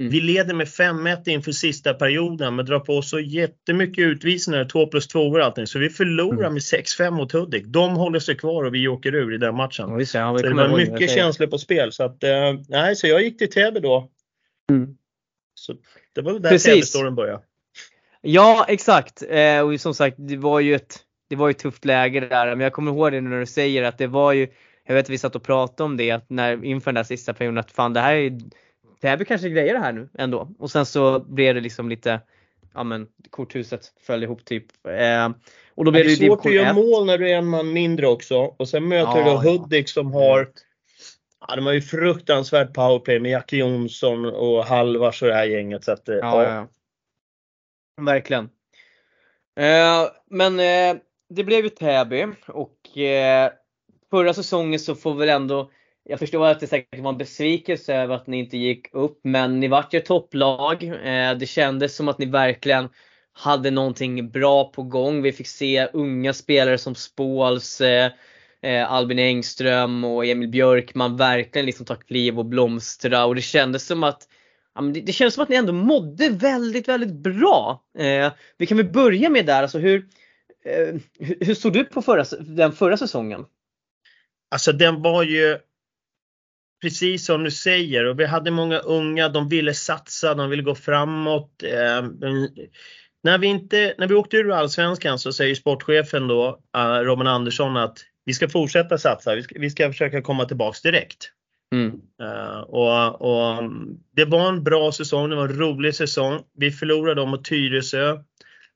Mm. 0.00 0.12
Vi 0.12 0.20
leder 0.20 0.54
med 0.54 0.66
5-1 0.66 1.28
inför 1.28 1.52
sista 1.52 1.94
perioden 1.94 2.56
men 2.56 2.66
drar 2.66 2.80
på 2.80 3.02
så 3.02 3.20
jättemycket 3.20 4.02
utvisningar, 4.02 4.64
2 4.64 4.86
plus 4.86 5.08
2 5.08 5.20
och 5.20 5.40
allting. 5.40 5.66
Så 5.66 5.78
vi 5.78 5.90
förlorar 5.90 6.40
mm. 6.40 6.52
med 6.52 6.60
6-5 6.60 7.10
mot 7.10 7.32
Hudik. 7.32 7.64
De 7.66 7.96
håller 7.96 8.18
sig 8.18 8.36
kvar 8.36 8.64
och 8.64 8.74
vi 8.74 8.88
åker 8.88 9.14
ur 9.14 9.34
i 9.34 9.38
den 9.38 9.56
matchen. 9.56 9.98
Ja, 9.98 10.06
så 10.06 10.36
det 10.36 10.54
var 10.54 10.76
mycket 10.76 11.10
känslor 11.10 11.46
på 11.46 11.58
spel. 11.58 11.92
Så, 11.92 12.02
att, 12.02 12.22
eh, 12.24 12.54
nej, 12.68 12.96
så 12.96 13.06
jag 13.06 13.22
gick 13.22 13.38
till 13.38 13.50
Täby 13.50 13.80
då 13.80 14.10
Mm. 14.70 14.96
Så 15.54 15.74
det 16.12 16.20
var 16.20 16.38
där 16.38 16.58
Täby-storyn 16.58 17.14
började. 17.14 17.42
Ja 18.20 18.66
exakt 18.68 19.22
eh, 19.28 19.60
och 19.60 19.80
som 19.80 19.94
sagt 19.94 20.16
det 20.18 20.36
var 20.36 20.60
ju 20.60 20.74
ett 20.74 20.98
det 21.30 21.36
var 21.36 21.48
ju 21.48 21.54
tufft 21.54 21.84
läge 21.84 22.20
där 22.20 22.46
men 22.46 22.60
jag 22.60 22.72
kommer 22.72 22.92
ihåg 22.92 23.12
det 23.12 23.20
när 23.20 23.40
du 23.40 23.46
säger 23.46 23.82
att 23.82 23.98
det 23.98 24.06
var 24.06 24.32
ju 24.32 24.48
jag 24.84 24.94
vet 24.94 25.06
att 25.06 25.10
vi 25.10 25.18
satt 25.18 25.36
och 25.36 25.42
pratade 25.42 25.84
om 25.84 25.96
det 25.96 26.10
att 26.10 26.30
när, 26.30 26.64
inför 26.64 26.90
den 26.90 26.94
där 26.94 27.02
sista 27.02 27.34
perioden 27.34 27.58
att 27.58 27.70
fan 27.70 27.92
det 27.92 28.00
här 28.00 28.14
är 28.14 28.40
Täby 29.00 29.24
kanske 29.24 29.48
grejer 29.48 29.74
det 29.74 29.80
här 29.80 29.92
nu 29.92 30.08
ändå. 30.18 30.50
Och 30.58 30.70
sen 30.70 30.86
så 30.86 31.20
blev 31.20 31.54
det 31.54 31.60
liksom 31.60 31.88
lite, 31.88 32.20
ja 32.74 32.84
men 32.84 33.06
korthuset 33.30 33.92
föll 34.00 34.22
ihop 34.22 34.44
typ. 34.44 34.86
Eh, 34.86 35.28
och 35.74 35.84
då 35.84 35.90
blev 35.90 36.04
det, 36.04 36.16
det 36.16 36.24
är 36.24 36.28
svårt 36.28 36.46
att 36.46 36.52
göra 36.52 36.72
mål 36.72 37.06
när 37.06 37.18
du 37.18 37.30
är 37.30 37.36
en 37.36 37.46
man 37.46 37.72
mindre 37.72 38.06
också. 38.06 38.36
Och 38.36 38.68
sen 38.68 38.88
möter 38.88 39.18
ja, 39.18 39.24
du 39.24 39.30
då 39.30 39.36
Hudik 39.36 39.88
som 39.88 40.12
har 40.12 40.48
Ja, 41.48 41.56
de 41.56 41.66
har 41.66 41.72
ju 41.72 41.80
fruktansvärt 41.80 42.72
powerplay 42.74 43.20
med 43.20 43.30
Jackie 43.30 43.58
Jonsson 43.58 44.26
och 44.26 44.64
Halvars 44.64 45.22
och 45.22 45.28
det 45.28 45.34
här 45.34 45.44
gänget. 45.44 45.84
Så 45.84 45.92
att, 45.92 46.02
ja, 46.04 46.14
ja. 46.20 46.42
ja. 46.44 46.68
Verkligen. 48.04 48.44
Eh, 49.60 50.08
men 50.30 50.60
eh, 50.60 51.02
det 51.30 51.44
blev 51.44 51.64
ju 51.64 51.70
Täby 51.70 52.26
och 52.46 52.98
eh, 52.98 53.50
förra 54.10 54.34
säsongen 54.34 54.80
så 54.80 54.94
får 54.94 55.14
väl 55.14 55.28
ändå 55.28 55.70
jag 56.04 56.18
förstår 56.18 56.46
att 56.46 56.60
det 56.60 56.66
säkert 56.66 57.00
var 57.00 57.10
en 57.10 57.18
besvikelse 57.18 57.94
över 57.94 58.14
att 58.14 58.26
ni 58.26 58.38
inte 58.38 58.56
gick 58.56 58.94
upp 58.94 59.20
men 59.24 59.60
ni 59.60 59.68
vart 59.68 59.94
ju 59.94 59.98
ett 59.98 60.06
topplag. 60.06 60.82
Eh, 60.82 61.34
det 61.34 61.46
kändes 61.46 61.96
som 61.96 62.08
att 62.08 62.18
ni 62.18 62.26
verkligen 62.26 62.88
hade 63.32 63.70
någonting 63.70 64.30
bra 64.30 64.64
på 64.64 64.82
gång. 64.82 65.22
Vi 65.22 65.32
fick 65.32 65.46
se 65.46 65.86
unga 65.92 66.32
spelare 66.32 66.78
som 66.78 66.94
Spåls, 66.94 67.80
eh, 67.80 68.10
eh 68.62 68.92
Albin 68.92 69.18
Engström 69.18 70.04
och 70.04 70.26
Emil 70.26 70.48
Björkman 70.48 71.16
verkligen 71.16 71.66
liksom 71.66 71.86
ta 71.86 71.94
kliv 71.94 72.38
och 72.38 72.46
blomstra 72.46 73.24
och 73.24 73.34
det 73.34 73.42
kändes 73.42 73.86
som 73.86 74.04
att 74.04 74.28
det, 75.04 75.12
kändes 75.12 75.34
som 75.34 75.42
att 75.42 75.48
ni 75.48 75.56
ändå 75.56 75.72
mådde 75.72 76.28
väldigt, 76.28 76.88
väldigt 76.88 77.12
bra. 77.12 77.82
Eh, 77.98 78.32
vi 78.58 78.66
kan 78.66 78.76
väl 78.76 78.92
börja 78.92 79.30
med 79.30 79.46
där, 79.46 79.62
alltså 79.62 79.78
hur, 79.78 80.06
hur, 80.64 81.00
hur 81.40 81.54
såg 81.54 81.72
du 81.72 81.84
på 81.84 82.02
förra, 82.02 82.24
den 82.40 82.72
förra 82.72 82.96
säsongen? 82.96 83.44
Alltså 84.50 84.72
den 84.72 85.02
var 85.02 85.22
ju 85.22 85.58
precis 86.82 87.26
som 87.26 87.44
du 87.44 87.50
säger 87.50 88.04
och 88.04 88.20
vi 88.20 88.24
hade 88.24 88.50
många 88.50 88.78
unga, 88.78 89.28
de 89.28 89.48
ville 89.48 89.74
satsa, 89.74 90.34
de 90.34 90.50
ville 90.50 90.62
gå 90.62 90.74
framåt. 90.74 91.62
Eh, 91.62 92.02
när, 93.22 93.38
vi 93.38 93.46
inte, 93.46 93.94
när 93.98 94.06
vi 94.06 94.14
åkte 94.14 94.36
ur 94.36 94.52
Allsvenskan 94.52 95.18
så 95.18 95.32
säger 95.32 95.54
sportchefen 95.54 96.28
då, 96.28 96.60
uh, 96.76 97.04
Robin 97.04 97.26
Andersson, 97.26 97.76
att 97.76 97.98
vi 98.24 98.34
ska 98.34 98.48
fortsätta 98.48 98.98
satsa, 98.98 99.34
vi 99.34 99.42
ska, 99.42 99.58
vi 99.58 99.70
ska 99.70 99.88
försöka 99.88 100.22
komma 100.22 100.44
tillbaks 100.44 100.82
direkt. 100.82 101.30
Mm. 101.74 102.00
Uh, 102.22 102.60
och, 102.60 103.20
och, 103.20 103.70
Det 104.16 104.24
var 104.24 104.48
en 104.48 104.64
bra 104.64 104.92
säsong, 104.92 105.30
det 105.30 105.36
var 105.36 105.48
en 105.48 105.58
rolig 105.58 105.94
säsong. 105.94 106.40
Vi 106.54 106.70
förlorade 106.70 107.26
mot 107.26 107.44
Tyresö. 107.44 108.18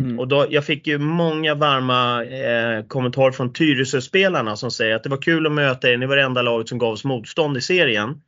Mm. 0.03 0.19
Och 0.19 0.29
då, 0.29 0.47
jag 0.51 0.65
fick 0.65 0.87
ju 0.87 0.99
många 0.99 1.55
varma 1.55 2.25
eh, 2.25 2.87
kommentarer 2.87 3.33
från 3.33 3.53
Tyresö-spelarna 3.53 4.57
som 4.57 4.71
säger 4.71 4.95
att 4.95 5.03
det 5.03 5.09
var 5.09 5.23
kul 5.23 5.47
att 5.47 5.53
möta 5.53 5.91
er, 5.91 5.97
ni 5.97 6.07
var 6.07 6.17
det 6.17 6.23
enda 6.23 6.43
laget 6.43 6.69
som 6.69 6.79
gav 6.79 6.93
oss 6.93 7.05
motstånd 7.05 7.57
i 7.57 7.61
serien. 7.61 8.23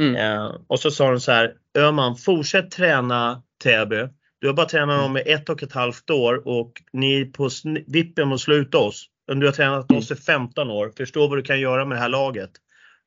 Mm. 0.00 0.16
Eh, 0.16 0.54
och 0.66 0.80
så 0.80 0.90
sa 0.90 1.10
de 1.10 1.20
så 1.20 1.32
här, 1.32 1.52
Öman 1.78 2.16
fortsätt 2.16 2.70
träna 2.70 3.42
Täby. 3.62 4.08
Du 4.40 4.46
har 4.46 4.54
bara 4.54 4.66
tränat 4.66 5.00
dem 5.02 5.16
i 5.16 5.20
ett 5.20 5.48
och 5.48 5.62
ett 5.62 5.72
halvt 5.72 6.10
år 6.10 6.48
och 6.48 6.72
ni 6.92 7.20
är 7.20 7.24
på 7.24 7.50
vippen 7.86 8.28
mot 8.28 8.34
att 8.34 8.40
sluta 8.40 8.78
oss. 8.78 9.06
Du 9.26 9.46
har 9.46 9.52
tränat 9.52 9.92
oss 9.92 10.10
i 10.10 10.16
15 10.16 10.70
år, 10.70 10.92
förstå 10.96 11.26
vad 11.26 11.38
du 11.38 11.42
kan 11.42 11.60
göra 11.60 11.84
med 11.84 11.96
det 11.96 12.00
här 12.00 12.08
laget. 12.08 12.50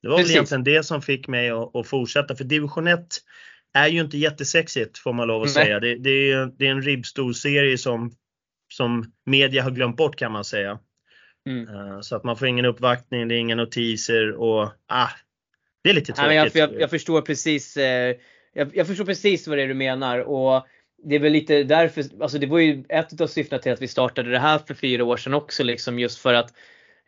Det 0.01 0.09
var 0.09 0.17
väl 0.17 0.31
egentligen 0.31 0.63
det 0.63 0.83
som 0.83 1.01
fick 1.01 1.27
mig 1.27 1.49
att, 1.49 1.75
att 1.75 1.87
fortsätta 1.87 2.35
för 2.35 2.43
division 2.43 2.87
1 2.87 3.07
är 3.73 3.87
ju 3.87 4.01
inte 4.01 4.17
jättesexigt 4.17 4.97
får 4.97 5.13
man 5.13 5.27
lov 5.27 5.41
att 5.41 5.55
Nej. 5.55 5.65
säga. 5.65 5.79
Det, 5.79 5.95
det, 5.95 6.31
är, 6.31 6.51
det 6.57 6.67
är 6.67 6.71
en 6.71 6.81
ribbstol-serie 6.81 7.77
som, 7.77 8.11
som 8.73 9.11
media 9.25 9.63
har 9.63 9.71
glömt 9.71 9.97
bort 9.97 10.15
kan 10.15 10.31
man 10.31 10.43
säga. 10.43 10.79
Mm. 11.49 11.67
Uh, 11.67 12.01
så 12.01 12.15
att 12.15 12.23
man 12.23 12.37
får 12.37 12.47
ingen 12.47 12.65
uppvaktning, 12.65 13.27
det 13.27 13.35
är 13.35 13.39
inga 13.39 13.55
notiser 13.55 14.31
och 14.31 14.71
ah, 14.87 15.09
det 15.83 15.89
är 15.89 15.93
lite 15.93 16.13
tråkigt. 16.13 16.27
Nej, 16.27 16.35
jag, 16.35 16.51
jag, 16.53 16.81
jag, 16.81 16.89
förstår 16.89 17.21
precis, 17.21 17.77
eh, 17.77 18.15
jag, 18.53 18.75
jag, 18.75 18.87
förstår 18.87 19.05
precis 19.05 19.47
vad 19.47 19.57
det 19.57 19.63
är 19.63 19.67
du 19.67 19.73
menar 19.73 20.19
och 20.19 20.67
det 21.05 21.15
är 21.15 21.19
väl 21.19 21.31
lite 21.31 21.63
därför, 21.63 22.03
alltså 22.21 22.37
det 22.37 22.47
var 22.47 22.59
ju 22.59 22.83
ett 22.89 23.21
av 23.21 23.27
syftena 23.27 23.61
till 23.61 23.71
att 23.71 23.81
vi 23.81 23.87
startade 23.87 24.31
det 24.31 24.39
här 24.39 24.59
för 24.59 24.73
fyra 24.73 25.03
år 25.03 25.17
sedan 25.17 25.33
också 25.33 25.63
liksom 25.63 25.99
just 25.99 26.19
för 26.19 26.33
att 26.33 26.53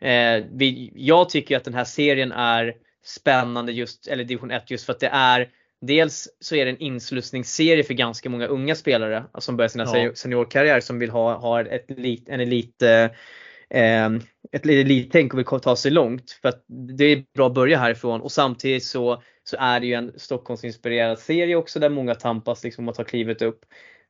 eh, 0.00 0.44
vi, 0.52 0.92
jag 0.94 1.28
tycker 1.28 1.56
att 1.56 1.64
den 1.64 1.74
här 1.74 1.84
serien 1.84 2.32
är 2.32 2.74
spännande 3.04 3.72
just, 3.72 4.06
eller 4.06 4.24
division 4.24 4.50
1 4.50 4.70
just 4.70 4.86
för 4.86 4.92
att 4.92 5.00
det 5.00 5.10
är 5.12 5.48
Dels 5.80 6.28
så 6.40 6.56
är 6.56 6.64
det 6.64 6.70
en 6.70 6.78
inslussningsserie 6.78 7.84
för 7.84 7.94
ganska 7.94 8.30
många 8.30 8.46
unga 8.46 8.74
spelare 8.74 9.24
som 9.38 9.56
börjar 9.56 9.68
sina 9.68 9.84
ja. 9.84 10.14
seniorkarriär 10.14 10.80
som 10.80 10.98
vill 10.98 11.10
ha, 11.10 11.36
ha 11.36 11.60
ett 11.60 11.90
elit, 11.90 12.28
en 12.28 12.40
elit 12.40 12.82
eh, 12.82 14.06
ett 14.52 14.66
elittänk 14.66 15.32
och 15.32 15.38
vill 15.38 15.46
ta 15.46 15.76
sig 15.76 15.90
långt. 15.90 16.30
För 16.42 16.48
att 16.48 16.64
det 16.98 17.04
är 17.04 17.24
bra 17.34 17.46
att 17.46 17.54
börja 17.54 17.78
härifrån 17.78 18.20
och 18.20 18.32
samtidigt 18.32 18.84
så, 18.84 19.22
så 19.44 19.56
är 19.60 19.80
det 19.80 19.86
ju 19.86 19.94
en 19.94 20.12
Stockholmsinspirerad 20.16 21.18
serie 21.18 21.56
också 21.56 21.78
där 21.78 21.90
många 21.90 22.14
tampas 22.14 22.64
liksom 22.64 22.84
om 22.84 22.88
att 22.88 22.94
ta 22.94 23.04
klivet 23.04 23.42
upp. 23.42 23.60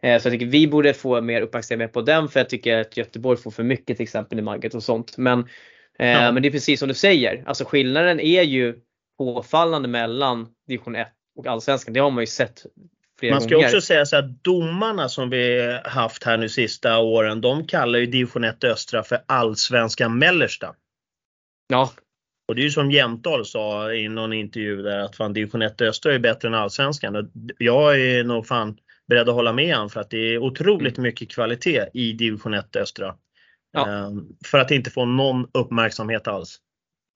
Eh, 0.02 0.20
så 0.20 0.26
jag 0.26 0.32
tycker 0.32 0.46
vi 0.46 0.68
borde 0.68 0.94
få 0.94 1.20
mer 1.20 1.42
uppmärksamhet 1.42 1.92
på 1.92 2.02
den 2.02 2.28
för 2.28 2.40
jag 2.40 2.48
tycker 2.48 2.78
att 2.78 2.96
Göteborg 2.96 3.38
får 3.38 3.50
för 3.50 3.62
mycket 3.62 3.96
till 3.96 4.04
exempel 4.04 4.38
i 4.38 4.42
Magget 4.42 4.74
och 4.74 4.82
sånt. 4.82 5.18
Men, 5.18 5.40
eh, 5.98 6.08
ja. 6.08 6.32
men 6.32 6.42
det 6.42 6.48
är 6.48 6.52
precis 6.52 6.78
som 6.80 6.88
du 6.88 6.94
säger, 6.94 7.42
alltså 7.46 7.64
skillnaden 7.64 8.20
är 8.20 8.42
ju 8.42 8.74
påfallande 9.18 9.88
mellan 9.88 10.48
division 10.66 10.96
1 10.96 11.08
och 11.36 11.46
allsvenskan. 11.46 11.94
Det 11.94 12.00
har 12.00 12.10
man 12.10 12.22
ju 12.22 12.26
sett 12.26 12.66
flera 13.20 13.34
Man 13.34 13.42
ska 13.42 13.54
gånger. 13.54 13.66
också 13.66 13.80
säga 13.80 14.06
så 14.06 14.16
att 14.16 14.44
domarna 14.44 15.08
som 15.08 15.30
vi 15.30 15.72
haft 15.84 16.24
här 16.24 16.36
nu 16.36 16.48
sista 16.48 16.98
åren, 16.98 17.40
de 17.40 17.66
kallar 17.66 17.98
ju 17.98 18.06
division 18.06 18.44
1 18.44 18.64
östra 18.64 19.02
för 19.02 19.18
allsvenskan 19.26 20.18
mellersta. 20.18 20.74
Ja. 21.68 21.92
Och 22.48 22.54
det 22.54 22.60
är 22.60 22.64
ju 22.64 22.70
som 22.70 22.90
Jämtdal 22.90 23.46
sa 23.46 23.92
i 23.92 24.08
någon 24.08 24.32
intervju 24.32 24.82
där 24.82 24.98
att 24.98 25.16
fan 25.16 25.32
division 25.32 25.62
1 25.62 25.80
östra 25.80 26.14
är 26.14 26.18
bättre 26.18 26.48
än 26.48 26.54
allsvenskan. 26.54 27.30
Jag 27.58 28.00
är 28.00 28.24
nog 28.24 28.46
fan 28.46 28.76
beredd 29.08 29.28
att 29.28 29.34
hålla 29.34 29.52
med 29.52 29.76
han 29.76 29.90
för 29.90 30.00
att 30.00 30.10
det 30.10 30.34
är 30.34 30.38
otroligt 30.38 30.98
mm. 30.98 31.08
mycket 31.08 31.30
kvalitet 31.30 31.86
i 31.94 32.12
division 32.12 32.54
1 32.54 32.76
östra. 32.76 33.14
Ja. 33.72 33.88
Ehm, 33.88 34.28
för 34.44 34.58
att 34.58 34.70
inte 34.70 34.90
få 34.90 35.04
någon 35.04 35.46
uppmärksamhet 35.52 36.28
alls. 36.28 36.60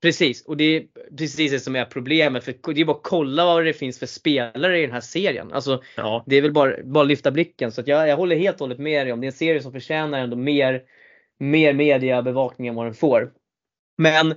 Precis, 0.02 0.44
och 0.44 0.56
det 0.56 0.64
är 0.64 0.84
precis 1.18 1.52
det 1.52 1.60
som 1.60 1.76
är 1.76 1.84
problemet. 1.84 2.44
För 2.44 2.74
det 2.74 2.80
är 2.80 2.84
bara 2.84 2.96
att 2.96 3.02
kolla 3.02 3.44
vad 3.44 3.64
det 3.64 3.72
finns 3.72 3.98
för 3.98 4.06
spelare 4.06 4.78
i 4.78 4.82
den 4.82 4.92
här 4.92 5.00
serien. 5.00 5.52
Alltså, 5.52 5.82
ja. 5.96 6.24
Det 6.26 6.36
är 6.36 6.42
väl 6.42 6.52
bara, 6.52 6.82
bara 6.84 7.04
lyfta 7.04 7.30
blicken. 7.30 7.72
Så 7.72 7.82
jag, 7.86 8.08
jag 8.08 8.16
håller 8.16 8.36
helt 8.36 8.56
och 8.56 8.60
hållet 8.60 8.78
med 8.78 9.06
dig 9.06 9.12
om 9.12 9.20
det 9.20 9.24
är 9.24 9.28
en 9.28 9.32
serie 9.32 9.62
som 9.62 9.72
förtjänar 9.72 10.18
ändå 10.18 10.36
mer, 10.36 10.82
mer 11.38 11.72
mediabevakning 11.72 12.68
än 12.68 12.74
vad 12.74 12.86
den 12.86 12.94
får. 12.94 13.32
Men 13.98 14.32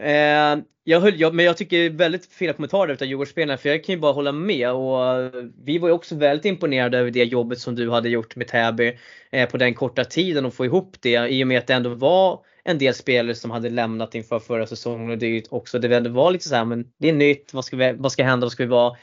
eh, 0.00 0.64
jag, 0.84 1.00
höll, 1.00 1.20
jag, 1.20 1.34
men 1.34 1.44
jag 1.44 1.56
tycker 1.56 1.90
väldigt 1.90 2.26
fina 2.26 2.52
kommentarer 2.52 2.92
utav 2.92 3.08
Djurgårdsspelarna 3.08 3.58
för 3.58 3.68
jag 3.68 3.84
kan 3.84 3.94
ju 3.94 4.00
bara 4.00 4.12
hålla 4.12 4.32
med. 4.32 4.72
Och 4.72 5.32
vi 5.64 5.78
var 5.78 5.88
ju 5.88 5.94
också 5.94 6.16
väldigt 6.16 6.44
imponerade 6.44 6.98
över 6.98 7.10
det 7.10 7.24
jobbet 7.24 7.58
som 7.58 7.74
du 7.74 7.90
hade 7.90 8.08
gjort 8.08 8.36
med 8.36 8.48
Täby 8.48 8.98
eh, 9.30 9.48
på 9.48 9.56
den 9.56 9.74
korta 9.74 10.04
tiden 10.04 10.46
och 10.46 10.54
få 10.54 10.64
ihop 10.64 10.96
det 11.00 11.28
i 11.28 11.44
och 11.44 11.48
med 11.48 11.58
att 11.58 11.66
det 11.66 11.74
ändå 11.74 11.94
var 11.94 12.44
en 12.64 12.78
del 12.78 12.94
spelare 12.94 13.34
som 13.34 13.50
hade 13.50 13.70
lämnat 13.70 14.14
inför 14.14 14.38
förra 14.38 14.66
säsongen 14.66 15.10
och 15.10 15.18
det 15.18 15.52
också, 15.52 15.78
det 15.78 16.08
var 16.08 16.30
lite 16.30 16.48
så 16.48 16.54
här, 16.54 16.64
men 16.64 16.92
det 16.98 17.08
är 17.08 17.12
nytt, 17.12 17.54
vad 17.54 17.64
ska, 17.64 17.76
vi, 17.76 17.92
vad 17.92 18.12
ska 18.12 18.24
hända, 18.24 18.44
vad 18.44 18.52
ska 18.52 18.62
vi 18.62 18.68
vara? 18.68 18.96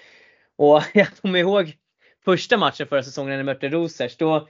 Och 0.57 0.81
jag 0.93 1.07
kommer 1.21 1.39
ihåg 1.39 1.77
första 2.25 2.57
matchen 2.57 2.87
förra 2.87 3.03
säsongen 3.03 3.29
när 3.29 3.37
ni 3.37 3.43
mötte 3.43 3.69
Rosers, 3.69 4.17
då 4.17 4.47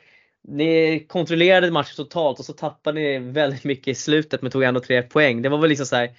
ni 0.48 1.06
kontrollerade 1.10 1.72
matchen 1.72 1.96
totalt 1.96 2.40
och 2.40 2.46
så 2.46 2.54
tappade 2.54 3.00
ni 3.00 3.20
väldigt 3.20 3.64
mycket 3.64 3.88
i 3.88 3.96
slutet 3.96 4.42
men 4.42 4.52
tog 4.52 4.64
ändå 4.64 4.80
tre 4.80 5.02
poäng. 5.04 5.42
Det 5.42 5.50
var 5.50 5.58
väl 5.58 5.70
liksom 5.70 5.86
så 5.86 5.96
här, 5.96 6.10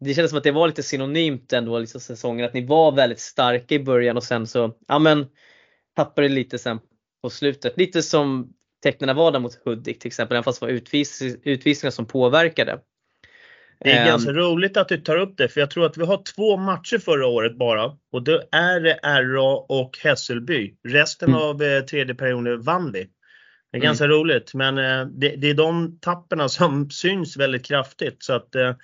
det 0.00 0.14
kändes 0.14 0.30
som 0.30 0.38
att 0.38 0.44
det 0.44 0.50
var 0.50 0.66
lite 0.66 0.82
synonymt 0.82 1.52
ändå 1.52 1.78
liksom 1.78 2.00
säsongen, 2.00 2.46
att 2.46 2.54
ni 2.54 2.66
var 2.66 2.92
väldigt 2.92 3.20
starka 3.20 3.74
i 3.74 3.78
början 3.78 4.16
och 4.16 4.24
sen 4.24 4.46
så, 4.46 4.74
ja 4.88 4.98
men 4.98 5.26
tappade 5.96 6.28
lite 6.28 6.58
sen 6.58 6.78
på 7.22 7.30
slutet. 7.30 7.76
Lite 7.76 8.02
som 8.02 8.54
tecknen 8.86 9.16
var 9.16 9.32
där 9.32 9.38
mot 9.38 9.64
Hudik 9.64 9.98
till 9.98 10.08
exempel, 10.08 10.34
även 10.34 10.44
fast 10.44 10.60
det 10.60 10.66
var 10.66 10.72
utvis 10.72 11.22
utvisningar 11.42 11.90
som 11.90 12.06
påverkade. 12.06 12.78
Det 13.80 13.90
är 13.90 14.02
um, 14.02 14.08
ganska 14.08 14.32
roligt 14.32 14.76
att 14.76 14.88
du 14.88 14.96
tar 14.96 15.16
upp 15.16 15.36
det 15.36 15.48
för 15.48 15.60
jag 15.60 15.70
tror 15.70 15.86
att 15.86 15.96
vi 15.96 16.04
har 16.04 16.22
två 16.34 16.56
matcher 16.56 16.98
förra 16.98 17.26
året 17.26 17.58
bara 17.58 17.84
och 18.12 18.22
då 18.22 18.42
är 18.52 18.80
det 18.80 18.98
RA 19.02 19.56
och 19.68 19.98
Hässelby. 20.02 20.74
Resten 20.88 21.28
mm. 21.28 21.40
av 21.40 21.62
eh, 21.62 21.80
tredje 21.80 22.14
perioden 22.14 22.62
vann 22.62 22.92
vi. 22.92 23.08
Det 23.72 23.78
är 23.78 23.82
ganska 23.82 24.04
mm. 24.04 24.16
roligt 24.16 24.54
men 24.54 24.78
eh, 24.78 25.06
det, 25.06 25.28
det, 25.36 25.50
är 25.50 25.54
de 25.54 25.98
tapperna 26.00 26.48
som 26.48 26.90
syns 26.90 27.36
väldigt 27.36 27.66
kraftigt. 27.66 28.22
Så 28.22 28.32
att, 28.32 28.54
eh, 28.54 28.74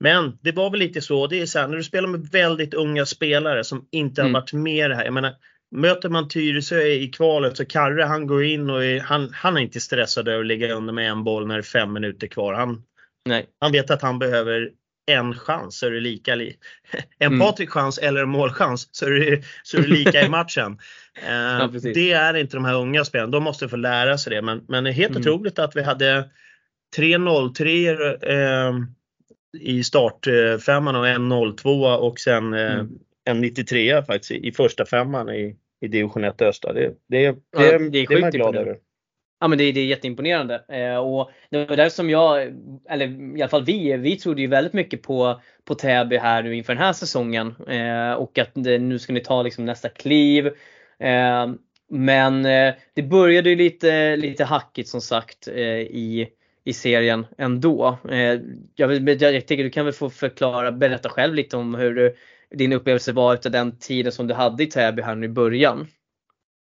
men 0.00 0.38
det 0.42 0.52
var 0.52 0.70
väl 0.70 0.80
lite 0.80 1.00
så, 1.00 1.26
det 1.26 1.40
är 1.40 1.46
så 1.46 1.58
här, 1.58 1.68
när 1.68 1.76
du 1.76 1.84
spelar 1.84 2.08
med 2.08 2.28
väldigt 2.32 2.74
unga 2.74 3.06
spelare 3.06 3.64
som 3.64 3.88
inte 3.90 4.22
har 4.22 4.28
mm. 4.28 4.40
varit 4.40 4.52
med 4.52 4.90
det 4.90 4.96
här. 4.96 5.04
Jag 5.04 5.14
menar, 5.14 5.34
Möter 5.70 6.08
man 6.08 6.28
Tyresö 6.28 6.82
i 6.82 7.08
kvalet 7.08 7.56
så 7.56 7.64
Karre 7.64 8.02
han 8.02 8.26
går 8.26 8.44
in 8.44 8.70
och 8.70 8.84
är, 8.84 9.00
han, 9.00 9.30
han 9.32 9.56
är 9.56 9.60
inte 9.60 9.80
stressad 9.80 10.28
över 10.28 10.40
att 10.40 10.46
ligga 10.46 10.74
under 10.74 10.92
med 10.92 11.10
en 11.10 11.24
boll 11.24 11.46
när 11.46 11.54
det 11.54 11.60
är 11.60 11.62
fem 11.62 11.92
minuter 11.92 12.26
kvar. 12.26 12.54
Han, 12.54 12.82
Nej. 13.24 13.46
han 13.60 13.72
vet 13.72 13.90
att 13.90 14.02
han 14.02 14.18
behöver 14.18 14.70
en 15.08 15.34
chans 15.34 15.78
så 15.78 15.86
är 15.86 15.90
det 15.90 16.00
lika. 16.00 16.34
Li 16.34 16.56
en 17.18 17.26
mm. 17.26 17.40
Patrik-chans 17.40 17.98
eller 17.98 18.22
en 18.22 18.28
målchans 18.28 18.88
så 18.92 19.06
är 19.06 19.10
det, 19.10 19.42
så 19.62 19.76
är 19.76 19.82
det 19.82 19.88
lika 19.88 20.22
i 20.22 20.28
matchen. 20.38 20.78
Eh, 21.26 21.32
ja, 21.32 21.70
det 21.94 22.12
är 22.12 22.34
inte 22.34 22.56
de 22.56 22.64
här 22.64 22.74
unga 22.74 23.04
spelarna. 23.04 23.30
De 23.30 23.42
måste 23.42 23.68
få 23.68 23.76
lära 23.76 24.18
sig 24.18 24.34
det. 24.34 24.42
Men, 24.42 24.64
men 24.68 24.84
det 24.84 24.90
är 24.90 24.94
helt 24.94 25.10
mm. 25.10 25.20
otroligt 25.20 25.58
att 25.58 25.76
vi 25.76 25.82
hade 25.82 26.30
3-0-3 26.96 28.26
eh, 28.30 28.74
i 29.60 29.84
startfemman 29.84 30.96
och 30.96 31.08
en 31.08 31.32
0-2 31.32 31.96
och 31.96 32.20
sen 32.20 32.54
eh, 32.54 32.72
mm. 32.72 32.88
En 33.28 33.40
93 33.40 34.02
faktiskt 34.02 34.30
i, 34.30 34.52
första 34.52 34.86
femman 34.86 35.28
i, 35.28 35.56
i 35.80 35.88
division 35.88 36.24
1 36.24 36.42
Östra. 36.42 36.72
Det, 36.72 36.80
det, 36.80 36.94
det, 37.08 37.38
ja, 37.50 37.78
det, 37.78 37.88
det 37.90 37.98
är, 37.98 38.12
är 38.12 38.20
man 38.20 38.30
glad 38.30 38.56
över. 38.56 38.76
Ja 39.40 39.48
men 39.48 39.58
det, 39.58 39.72
det 39.72 39.80
är 39.80 39.84
jätteimponerande. 39.84 40.64
Eh, 40.68 40.96
och 40.96 41.30
det 41.50 41.64
var 41.64 41.76
där 41.76 41.88
som 41.88 42.10
jag, 42.10 42.42
eller 42.88 43.36
i 43.36 43.42
alla 43.42 43.48
fall 43.48 43.64
vi, 43.64 43.96
vi 43.96 44.16
trodde 44.16 44.40
ju 44.40 44.46
väldigt 44.46 44.72
mycket 44.72 45.02
på, 45.02 45.40
på 45.64 45.74
Täby 45.74 46.16
här 46.16 46.42
nu 46.42 46.56
inför 46.56 46.74
den 46.74 46.82
här 46.82 46.92
säsongen. 46.92 47.54
Eh, 47.68 48.12
och 48.12 48.38
att 48.38 48.50
det, 48.54 48.78
nu 48.78 48.98
ska 48.98 49.12
ni 49.12 49.20
ta 49.20 49.42
liksom 49.42 49.64
nästa 49.64 49.88
kliv. 49.88 50.46
Eh, 50.98 51.46
men 51.90 52.46
eh, 52.46 52.74
det 52.94 53.02
började 53.02 53.50
ju 53.50 53.56
lite, 53.56 54.16
lite 54.16 54.44
hackigt 54.44 54.88
som 54.88 55.00
sagt 55.00 55.48
eh, 55.48 55.80
i, 55.80 56.28
i 56.64 56.72
serien 56.72 57.26
ändå. 57.38 57.98
Eh, 58.10 58.40
jag, 58.74 58.88
vill, 58.88 59.20
jag 59.20 59.46
tycker 59.46 59.64
du 59.64 59.70
kan 59.70 59.84
väl 59.84 59.94
få 59.94 60.10
förklara, 60.10 60.72
berätta 60.72 61.08
själv 61.08 61.34
lite 61.34 61.56
om 61.56 61.74
hur 61.74 61.94
du, 61.94 62.16
din 62.54 62.72
upplevelse 62.72 63.12
var 63.12 63.46
av 63.46 63.52
den 63.52 63.78
tiden 63.78 64.12
som 64.12 64.26
du 64.26 64.34
hade 64.34 64.62
i 64.62 64.66
Täby 64.66 65.02
här 65.02 65.14
nu 65.14 65.26
i 65.26 65.28
början. 65.28 65.80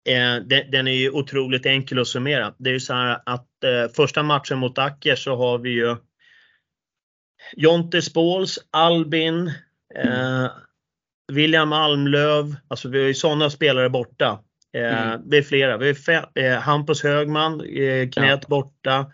Eh, 0.09 0.37
den, 0.71 0.89
är 0.89 0.93
ju 0.93 1.11
otroligt 1.11 1.67
enkel 1.67 1.99
att 1.99 2.09
summera. 2.09 2.55
Det 2.59 2.71
är 2.71 2.75
ju 2.75 2.81
så 2.81 2.95
här 2.95 3.21
att 3.27 3.65
eh, 3.65 3.93
första 3.97 4.23
matchen 4.23 4.59
mot 4.59 4.79
Acker 4.79 5.17
så 5.17 5.37
har 5.37 5.59
vi 5.59 5.71
ju 5.71 5.97
Jonte 7.57 8.03
Spåls, 8.03 8.59
Albin, 8.71 9.53
eh. 9.95 10.47
William 11.33 11.73
Almlöv, 11.73 12.57
alltså 12.69 12.89
vi 12.89 13.01
har 13.01 13.07
ju 13.07 13.15
sådana 13.15 13.51
spelare 13.51 13.91
borta. 13.91 14.39
Eh, 14.77 15.09
mm. 15.09 15.21
Vi 15.27 15.39
är 15.39 15.43
flera. 15.43 15.77
Vi 15.77 15.89
är 15.89 16.27
eh, 16.35 16.59
Hampus 16.59 17.03
Högman, 17.03 17.61
eh, 17.61 18.09
knät 18.09 18.41
ja. 18.43 18.49
borta. 18.49 19.13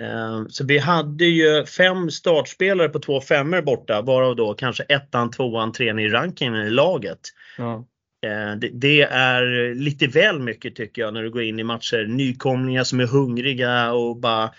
Eh, 0.00 0.44
så 0.48 0.64
vi 0.64 0.78
hade 0.78 1.24
ju 1.24 1.66
fem 1.66 2.10
startspelare 2.10 2.88
på 2.88 2.98
två 2.98 3.20
femmer 3.20 3.62
borta, 3.62 4.02
varav 4.02 4.36
då 4.36 4.54
kanske 4.54 4.82
ettan, 4.82 5.30
tvåan, 5.30 5.72
trean 5.72 5.98
i 5.98 6.08
rankingen 6.08 6.56
i 6.56 6.70
laget. 6.70 7.20
Ja. 7.58 7.86
Eh, 8.26 8.70
det, 8.72 9.02
är 9.02 9.74
lite 9.74 10.06
väl 10.06 10.38
mycket 10.38 10.76
tycker 10.76 11.02
jag 11.02 11.14
när 11.14 11.22
du 11.22 11.30
går 11.30 11.42
in 11.42 11.58
i 11.58 11.64
matcher. 11.64 12.06
Nykomlingar 12.06 12.84
som 12.84 13.00
är 13.00 13.06
hungriga 13.06 13.92
och 13.92 14.16
bara 14.16 14.50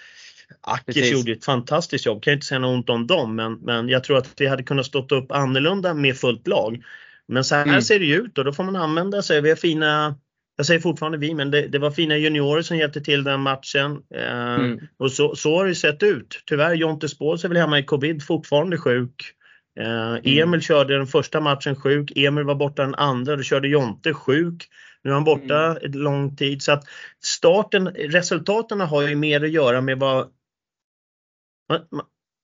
Ackers 0.62 1.12
gjorde 1.12 1.32
ett 1.32 1.46
fantastiskt 1.46 2.06
jobb, 2.06 2.24
kan 2.24 2.34
inte 2.34 2.46
säga 2.46 2.60
något 2.60 2.74
ont 2.74 2.90
om 2.90 3.08
dem 3.08 3.36
men, 3.36 3.54
men 3.54 3.90
jag 3.90 4.04
tror 4.04 4.18
att 4.18 4.34
vi 4.38 4.48
hade 4.48 4.64
kunnat 4.64 4.86
stått 4.86 5.12
upp 5.12 5.32
annorlunda 5.32 5.94
med 5.94 6.18
fullt 6.18 6.48
lag. 6.48 6.84
Men 7.28 7.44
så 7.44 7.56
här 7.56 7.64
mm. 7.64 7.82
ser 7.82 8.00
det 8.00 8.06
ju 8.06 8.16
ut 8.16 8.38
och 8.38 8.46
då 8.46 8.54
får 8.54 8.64
man 8.64 8.76
använda 8.76 9.22
sig. 9.22 9.50
Har 9.50 9.56
fina, 9.56 10.16
jag 10.58 10.66
säger 10.66 10.80
fortfarande 10.80 11.18
vi, 11.18 11.34
men 11.34 11.52
det, 11.52 11.68
det 11.68 11.80
var 11.80 11.92
fina 11.92 12.18
juniorer 12.18 12.62
som 12.62 12.78
hjälpte 12.78 13.02
till 13.02 13.24
den 13.24 13.42
matchen. 13.42 14.02
Eh, 14.16 14.56
mm. 14.56 14.80
Och 14.98 15.12
så, 15.12 15.36
så 15.36 15.58
har 15.58 15.66
det 15.66 15.76
sett 15.76 16.04
ut. 16.04 16.44
Tyvärr 16.46 16.74
Jonte 16.74 17.10
Spårs 17.10 17.46
är 17.46 17.50
väl 17.50 17.58
hemma 17.58 17.80
i 17.80 17.84
covid, 17.84 18.24
fortfarande 18.24 18.78
sjuk. 18.78 19.34
Eh, 19.80 20.10
mm. 20.10 20.22
Emil 20.24 20.62
körde 20.62 20.98
den 20.98 21.08
första 21.08 21.42
matchen 21.42 21.76
sjuk, 21.76 22.12
Emil 22.16 22.44
var 22.44 22.56
borta 22.56 22.82
den 22.82 22.96
andra, 22.96 23.36
då 23.36 23.44
körde 23.44 23.68
Jonte 23.68 24.14
sjuk. 24.14 24.68
Nu 25.04 25.10
är 25.10 25.14
han 25.14 25.24
borta 25.24 25.66
mm. 25.66 25.78
en 25.84 25.92
lång 25.92 26.36
tid 26.36 26.62
så 26.62 26.72
att 26.72 26.84
starten, 27.24 27.88
resultaten 27.88 28.82
har 28.82 29.02
ju 29.02 29.16
mer 29.16 29.44
att 29.44 29.52
göra 29.52 29.82
med 29.82 30.00
vad 30.00 30.28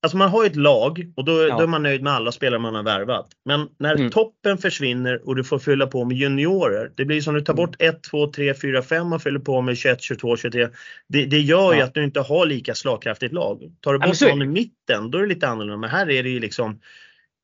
Alltså 0.03 0.17
man 0.17 0.29
har 0.29 0.45
ett 0.45 0.55
lag 0.55 1.11
och 1.15 1.25
då, 1.25 1.47
ja. 1.47 1.57
då, 1.57 1.63
är 1.63 1.67
man 1.67 1.83
nöjd 1.83 2.03
med 2.03 2.13
alla 2.13 2.31
spelare 2.31 2.59
man 2.59 2.75
har 2.75 2.83
värvat. 2.83 3.27
Men 3.45 3.67
när 3.77 3.95
mm. 3.95 4.11
toppen 4.11 4.57
försvinner 4.57 5.27
och 5.27 5.35
du 5.35 5.43
får 5.43 5.59
fylla 5.59 5.87
på 5.87 6.05
med 6.05 6.17
juniorer. 6.17 6.91
Det 6.95 7.05
blir 7.05 7.21
som 7.21 7.33
du 7.33 7.41
tar 7.41 7.53
bort 7.53 7.75
1, 7.79 8.03
2, 8.03 8.31
3, 8.31 8.53
4, 8.53 8.81
5 8.81 9.13
och 9.13 9.21
fyller 9.21 9.39
på 9.39 9.61
med 9.61 9.77
21, 9.77 10.01
22, 10.01 10.37
23. 10.37 10.69
Det, 11.07 11.25
det 11.25 11.39
gör 11.39 11.73
ja. 11.73 11.75
ju 11.75 11.81
att 11.81 11.93
du 11.93 12.03
inte 12.03 12.19
har 12.19 12.45
lika 12.45 12.75
slagkraftigt 12.75 13.33
lag. 13.33 13.71
Tar 13.79 13.93
du 13.93 13.99
bort 13.99 14.21
någon 14.21 14.41
i 14.41 14.47
mitten 14.47 15.11
då 15.11 15.17
är 15.17 15.21
det 15.21 15.27
lite 15.27 15.47
annorlunda. 15.47 15.77
Men 15.77 15.89
här 15.89 16.09
är 16.09 16.23
det 16.23 16.29
ju 16.29 16.39
liksom 16.39 16.79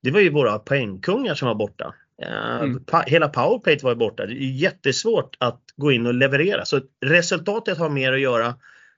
det 0.04 0.12
var 0.12 0.20
ju 0.20 0.30
våra 0.30 0.60
poängkungar 0.60 1.36
som 1.36 1.48
var 1.48 1.56
borta. 1.56 1.94
Eh, 2.22 2.62
mm. 2.62 2.84
Hela 3.06 3.30
powerplay 3.30 3.80
var 3.84 3.92
ju 3.92 3.96
borta. 3.96 4.26
Det 4.26 4.34
är 4.34 4.52
jättesvårt 4.52 5.36
att 5.40 5.62
gå 5.76 5.92
in 5.92 6.06
och 6.06 6.14
leverera. 6.14 6.66
Så 6.66 6.82
resultatet 7.06 7.78
har 7.78 7.90
mer 7.90 8.14
att 8.14 8.20
göra, 8.20 8.56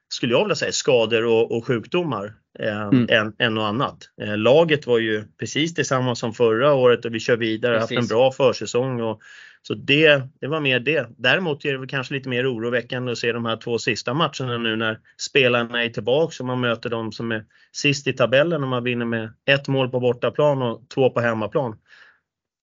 skulle 0.09 0.33
jag 0.33 0.43
vilja 0.43 0.55
säga, 0.55 0.71
skador 0.71 1.25
och, 1.25 1.57
och 1.57 1.67
sjukdomar 1.67 2.33
mm. 2.59 3.07
än, 3.09 3.33
än 3.39 3.53
något 3.53 3.63
annat. 3.63 3.97
Eh, 4.21 4.37
laget 4.37 4.87
var 4.87 4.99
ju 4.99 5.23
precis 5.39 5.73
detsamma 5.73 6.15
som 6.15 6.33
förra 6.33 6.73
året 6.73 7.05
och 7.05 7.15
vi 7.15 7.19
kör 7.19 7.37
vidare, 7.37 7.79
precis. 7.79 7.97
haft 7.97 8.11
en 8.11 8.17
bra 8.17 8.31
försäsong. 8.31 9.01
Och, 9.01 9.21
så 9.61 9.73
det, 9.73 10.21
det 10.41 10.47
var 10.47 10.59
mer 10.59 10.79
det. 10.79 11.07
Däremot 11.17 11.65
är 11.65 11.71
det 11.71 11.77
väl 11.77 11.87
kanske 11.87 12.13
lite 12.13 12.29
mer 12.29 12.53
oroväckande 12.53 13.11
att 13.11 13.17
se 13.17 13.31
de 13.31 13.45
här 13.45 13.57
två 13.57 13.79
sista 13.79 14.13
matcherna 14.13 14.57
nu 14.57 14.75
när 14.75 14.99
spelarna 15.17 15.83
är 15.83 15.89
tillbaka 15.89 16.35
och 16.39 16.45
man 16.45 16.59
möter 16.59 16.89
de 16.89 17.11
som 17.11 17.31
är 17.31 17.45
sist 17.71 18.07
i 18.07 18.13
tabellen 18.13 18.63
och 18.63 18.69
man 18.69 18.83
vinner 18.83 19.05
med 19.05 19.33
ett 19.45 19.67
mål 19.67 19.89
på 19.89 19.99
bortaplan 19.99 20.61
och 20.61 20.89
två 20.93 21.09
på 21.09 21.19
hemmaplan. 21.19 21.77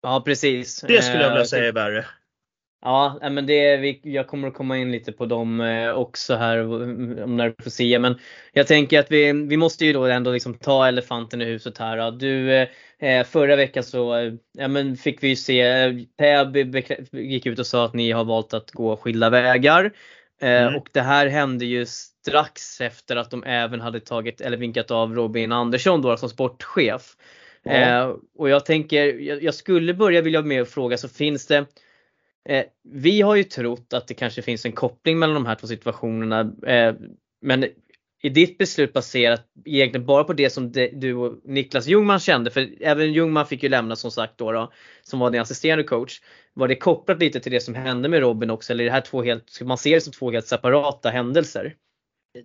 Ja 0.03 0.23
precis. 0.27 0.85
Det 0.89 1.03
skulle 1.03 1.23
jag 1.23 1.29
vilja 1.29 1.43
eh, 1.43 1.47
säga 1.47 1.69
är 1.69 1.73
värre. 1.73 2.07
Ja, 2.81 3.19
men 3.31 3.47
det, 3.47 3.99
jag 4.03 4.27
kommer 4.27 4.49
att 4.49 4.55
komma 4.55 4.79
in 4.79 4.93
lite 4.93 5.13
på 5.13 5.27
dem 5.27 5.61
eh, 5.61 5.91
också 5.91 6.35
här 6.35 6.59
om 6.59 7.37
när 7.37 7.49
du 7.49 7.63
får 7.63 7.71
se. 7.71 7.99
Men 7.99 8.19
jag 8.53 8.67
tänker 8.67 9.01
att 9.01 9.11
vi, 9.11 9.33
vi 9.33 9.57
måste 9.57 9.85
ju 9.85 9.93
då 9.93 10.05
ändå 10.05 10.33
liksom 10.33 10.55
ta 10.55 10.89
elefanten 10.89 11.43
i 11.43 11.45
huset 11.45 11.79
här. 11.79 12.11
Du, 12.11 12.53
eh, 12.99 13.25
förra 13.25 13.57
veckan 13.57 13.83
så 13.83 14.33
ja, 14.59 14.69
men 14.69 14.97
fick 14.97 15.23
vi 15.23 15.29
ju 15.29 15.37
se, 15.37 15.91
Täby 16.19 16.83
gick 17.13 17.47
ut 17.47 17.59
och 17.59 17.67
sa 17.67 17.85
att 17.85 17.95
ni 17.95 18.11
har 18.11 18.25
valt 18.25 18.55
att 18.55 18.71
gå 18.71 18.97
skilda 18.97 19.31
vägar. 19.31 19.93
Mm. 20.41 20.77
Och 20.77 20.89
det 20.93 21.01
här 21.01 21.27
hände 21.27 21.65
ju 21.65 21.87
strax 21.87 22.81
efter 22.81 23.17
att 23.17 23.31
de 23.31 23.45
även 23.45 23.81
hade 23.81 24.01
tagit 24.01 24.41
eller 24.41 24.57
vinkat 24.57 24.91
av 24.91 25.15
Robin 25.15 25.53
Andersson 25.53 26.03
då 26.03 26.17
som 26.17 26.29
sportchef. 26.29 27.17
Ja. 27.63 28.17
Och 28.39 28.49
jag 28.49 28.67
tänker, 28.67 29.19
jag 29.45 29.55
skulle 29.55 29.95
börja 29.95 30.23
vilja 30.23 30.43
med 30.43 30.63
att 30.63 30.71
fråga 30.71 30.97
så 30.97 31.09
finns 31.09 31.47
det 31.47 31.67
Eh, 32.49 32.65
vi 32.85 33.21
har 33.21 33.35
ju 33.37 33.45
trott 33.45 33.93
att 33.93 34.09
det 34.09 34.15
kanske 34.15 34.43
finns 34.43 34.65
en 34.65 34.73
koppling 34.73 35.19
mellan 35.19 35.35
de 35.35 35.47
här 35.47 35.55
två 35.55 35.67
situationerna. 35.67 36.41
Eh, 36.67 36.95
men 37.41 37.65
är 38.23 38.31
ditt 38.31 38.59
beslut 38.59 38.93
baserat 38.93 39.45
egentligen 39.65 40.07
bara 40.07 40.25
på 40.25 40.33
det 40.33 40.51
som 40.51 40.73
de, 40.73 40.89
du 40.89 41.15
och 41.15 41.41
Niklas 41.45 41.87
Ljungman 41.87 42.21
kände? 42.21 42.51
För 42.51 42.69
även 42.81 43.13
Ljungman 43.13 43.47
fick 43.47 43.63
ju 43.63 43.69
lämna 43.69 43.97
som 43.97 44.11
sagt 44.11 44.39
då, 44.39 44.53
då 44.53 44.73
som 45.03 45.19
var 45.19 45.31
din 45.31 45.41
assisterande 45.41 45.85
coach. 45.85 46.21
Var 46.55 46.69
det 46.69 46.77
kopplat 46.77 47.21
lite 47.21 47.41
till 47.41 47.53
det 47.53 47.61
som 47.61 47.75
hände 47.75 48.09
med 48.09 48.21
Robin 48.21 48.51
också 48.51 48.73
eller 48.73 48.85
är 48.85 48.89
det 48.89 48.93
här 48.93 49.01
två 49.01 49.23
helt, 49.23 49.51
ska 49.51 49.65
man 49.65 49.79
se 49.79 49.95
det 49.95 50.01
som 50.01 50.13
två 50.13 50.31
helt 50.31 50.47
separata 50.47 51.11
händelser? 51.11 51.75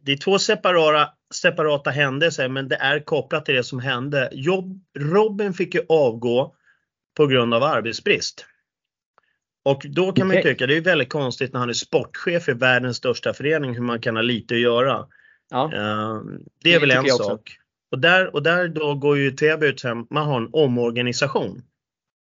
Det 0.02 0.12
är 0.12 0.18
två 0.18 0.40
separata, 0.40 1.14
separata 1.34 1.90
händelser 1.90 2.50
men 2.50 2.68
det 2.68 2.76
är 2.76 3.00
kopplat 3.00 3.46
till 3.46 3.56
det 3.56 3.64
som 3.64 3.80
hände. 3.80 4.30
Job, 4.32 4.84
Robin 5.00 5.54
fick 5.54 5.76
ju 5.76 5.82
avgå 5.90 6.56
på 7.18 7.28
grund 7.28 7.54
av 7.54 7.64
arbetsbrist. 7.64 8.46
Och 9.64 9.86
då 9.90 10.12
kan 10.12 10.28
man 10.28 10.42
tycka 10.42 10.68
det 10.68 10.78
är 10.78 10.82
väldigt 10.82 11.10
konstigt 11.10 11.54
när 11.54 11.60
han 11.60 11.70
är 11.70 11.74
sportchef 11.74 12.50
i 12.50 12.54
världens 12.54 12.98
största 12.98 13.34
förening 13.34 13.74
hur 13.74 13.82
man 13.82 14.02
kan 14.02 14.16
ha 14.16 14.24
lite 14.24 14.54
att 14.54 14.60
göra. 14.60 15.06
Ja. 15.50 15.72
Uh, 15.74 16.40
det 16.64 16.74
är 16.74 16.80
det 16.80 16.88
väl 16.88 16.92
en 16.92 17.06
sak. 17.06 17.58
Och 17.92 18.00
där, 18.00 18.36
och 18.36 18.44
där 18.44 18.68
då 18.68 18.96
går 18.96 19.18
ju 19.18 19.32
Täby 19.32 19.68
ut 19.68 19.84
hem, 19.84 20.08
man 20.10 20.28
har 20.28 20.38
en 20.38 20.50
omorganisation. 20.52 21.62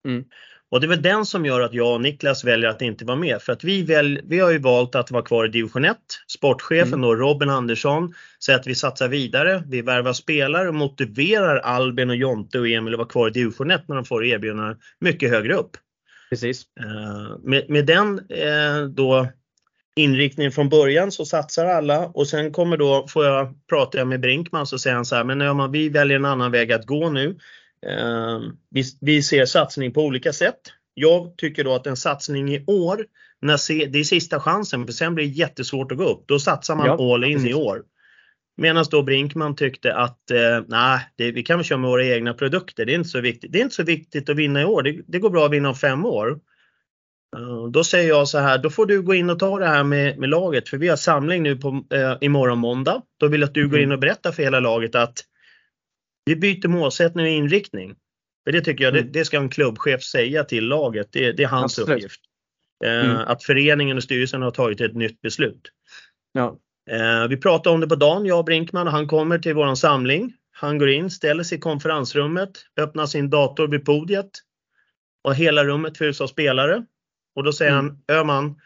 Mm. 0.09 0.25
Och 0.71 0.81
det 0.81 0.87
är 0.87 0.89
väl 0.89 1.03
den 1.03 1.27
som 1.27 1.47
gör 1.47 1.61
att 1.61 1.75
jag 1.75 1.95
och 1.95 2.01
Niklas 2.01 2.45
väljer 2.45 2.71
att 2.71 2.83
inte 2.83 3.05
vara 3.05 3.17
med. 3.17 3.43
För 3.43 3.53
att 3.53 3.65
vi, 3.65 3.83
väl, 3.83 4.21
vi 4.25 4.39
har 4.39 4.51
ju 4.51 4.59
valt 4.59 4.95
att 4.95 5.11
vara 5.11 5.23
kvar 5.23 5.45
i 5.45 5.49
division 5.49 5.85
1. 5.85 5.97
Sportchefen 6.27 6.89
mm. 6.89 7.01
då, 7.01 7.15
Robin 7.15 7.51
Andersson, 7.51 8.15
säger 8.45 8.59
att 8.59 8.67
vi 8.67 8.75
satsar 8.75 9.09
vidare. 9.09 9.63
Vi 9.67 9.83
värvar 9.83 10.13
spelare 10.13 10.69
och 10.69 10.75
motiverar 10.75 11.57
Albin 11.57 12.11
och 12.11 12.17
Jonte 12.17 12.59
och 12.59 12.69
Emil 12.69 12.95
att 12.95 12.99
vara 12.99 13.09
kvar 13.09 13.29
i 13.29 13.31
division 13.31 13.71
1 13.71 13.89
när 13.89 13.97
de 13.97 14.05
får 14.05 14.25
erbjudanden 14.25 14.77
mycket 15.01 15.31
högre 15.31 15.55
upp. 15.55 15.77
Precis. 16.31 16.65
Eh, 16.81 17.39
med, 17.43 17.71
med 17.71 17.87
den 17.87 18.19
eh, 18.29 18.83
då 18.89 19.29
inriktningen 19.97 20.53
från 20.53 20.69
början 20.69 21.13
så 21.13 21.25
satsar 21.25 21.67
alla 21.67 22.07
och 22.07 22.29
sen 22.29 22.53
kommer 22.53 22.77
då, 22.77 23.07
får 23.09 23.25
jag 23.25 23.55
prata 23.69 24.05
med 24.05 24.21
Brinkman 24.21 24.67
så 24.67 24.79
säger 24.79 24.97
han 24.97 25.05
så 25.05 25.17
här, 25.17 25.25
men 25.25 25.41
ja, 25.41 25.67
vi 25.67 25.89
väljer 25.89 26.17
en 26.17 26.25
annan 26.25 26.53
väg 26.53 26.73
att 26.73 26.87
gå 26.87 27.11
nu. 27.11 27.39
Eh, 27.87 28.41
vi, 28.71 28.85
vi 29.01 29.23
ser 29.23 29.45
satsning 29.45 29.93
på 29.93 30.03
olika 30.03 30.33
sätt. 30.33 30.61
Jag 30.95 31.37
tycker 31.37 31.65
då 31.65 31.75
att 31.75 31.87
en 31.87 31.97
satsning 31.97 32.55
i 32.55 32.65
år, 32.67 33.07
när 33.43 33.87
det 33.89 33.99
är 33.99 34.05
sista 34.05 34.41
chansen 34.41 34.87
för 34.87 34.93
sen 34.93 35.15
blir 35.15 35.25
det 35.25 35.31
jättesvårt 35.31 35.93
att 35.93 35.99
gå 35.99 36.05
upp. 36.05 36.25
Då 36.27 36.39
satsar 36.39 36.77
man 36.77 36.87
ja, 36.87 37.15
all 37.15 37.25
in 37.25 37.35
precis. 37.35 37.51
i 37.51 37.55
år. 37.55 37.83
Medan 38.61 38.85
då 38.91 39.03
Brinkman 39.03 39.57
tyckte 39.57 39.95
att 39.95 40.31
eh, 40.31 40.65
nej, 40.69 41.01
vi 41.17 41.43
kan 41.43 41.59
väl 41.59 41.65
köra 41.65 41.79
med 41.79 41.91
våra 41.91 42.05
egna 42.05 42.35
produkter. 42.35 42.85
Det 42.85 42.93
är 42.93 42.95
inte 42.95 43.09
så 43.09 43.21
viktigt. 43.21 43.53
Det 43.53 43.59
är 43.59 43.63
inte 43.63 43.75
så 43.75 43.83
viktigt 43.83 44.29
att 44.29 44.37
vinna 44.37 44.61
i 44.61 44.65
år. 44.65 44.83
Det, 44.83 45.01
det 45.07 45.19
går 45.19 45.31
bra 45.31 45.47
att 45.47 45.53
vinna 45.53 45.69
om 45.69 45.75
fem 45.75 46.07
år. 46.07 46.41
Uh, 47.37 47.67
då 47.71 47.85
säger 47.85 48.09
jag 48.09 48.29
så 48.29 48.39
här, 48.39 48.59
då 48.59 48.71
får 48.71 48.87
du 48.87 49.03
gå 49.03 49.15
in 49.15 49.31
och 49.31 49.39
ta 49.39 49.59
det 49.59 49.67
här 49.67 49.85
med, 49.85 50.19
med 50.19 50.29
laget 50.29 50.69
för 50.69 50.77
vi 50.77 50.89
har 50.89 50.97
samling 50.97 51.43
nu 51.43 51.57
på, 51.57 51.69
uh, 51.69 52.17
imorgon 52.21 52.59
måndag. 52.59 53.03
Då 53.21 53.29
vill 53.29 53.41
jag 53.41 53.49
att 53.49 53.55
du 53.55 53.61
mm. 53.61 53.71
går 53.71 53.81
in 53.81 53.93
och 53.93 53.99
berättar 53.99 54.33
för 54.33 54.43
hela 54.43 54.61
laget 54.61 54.95
att 54.95 55.19
vi 56.25 56.37
byter 56.37 56.69
målsättning 56.69 57.25
och 57.25 57.33
inriktning. 57.33 57.95
För 58.45 58.53
det 58.53 58.61
tycker 58.61 58.85
jag, 58.85 58.97
mm. 58.97 59.07
det, 59.07 59.19
det, 59.19 59.25
ska 59.25 59.39
en 59.39 59.49
klubbchef 59.49 60.03
säga 60.03 60.45
till 60.45 60.65
laget. 60.65 61.09
Det, 61.13 61.33
det 61.33 61.43
är 61.43 61.49
hans 61.49 61.79
Absolut. 61.79 61.97
uppgift. 61.97 62.21
Eh, 62.85 63.05
mm. 63.05 63.17
Att 63.17 63.45
föreningen 63.45 63.97
och 63.97 64.03
styrelsen 64.03 64.43
har 64.43 64.51
tagit 64.51 64.81
ett 64.81 64.95
nytt 64.95 65.21
beslut. 65.21 65.63
Ja. 66.33 66.59
Eh, 66.91 67.29
vi 67.29 67.37
pratade 67.37 67.75
om 67.75 67.81
det 67.81 67.89
på 67.89 67.95
dagen, 67.95 68.27
jag 68.27 68.39
och 68.39 68.45
Brinkman, 68.45 68.87
och 68.87 68.93
han 68.93 69.09
kommer 69.09 69.39
till 69.39 69.55
våran 69.55 69.77
samling. 69.77 70.33
Han 70.53 70.79
går 70.79 70.91
in, 70.91 71.11
ställer 71.11 71.45
sig 71.45 71.59
i 71.59 71.61
konferensrummet, 71.61 72.51
öppnar 72.77 73.07
sin 73.07 73.31
dator 73.31 73.69
vid 73.69 73.85
podiet 73.85 74.31
och 75.25 75.35
hela 75.35 75.65
rummet 75.65 75.99
fylls 75.99 76.21
av 76.21 76.27
spelare. 76.27 76.85
Och 77.35 77.45
då 77.45 77.53
säger 77.53 77.73
mm. 77.73 77.99
han, 78.07 78.17
Öman, 78.19 78.61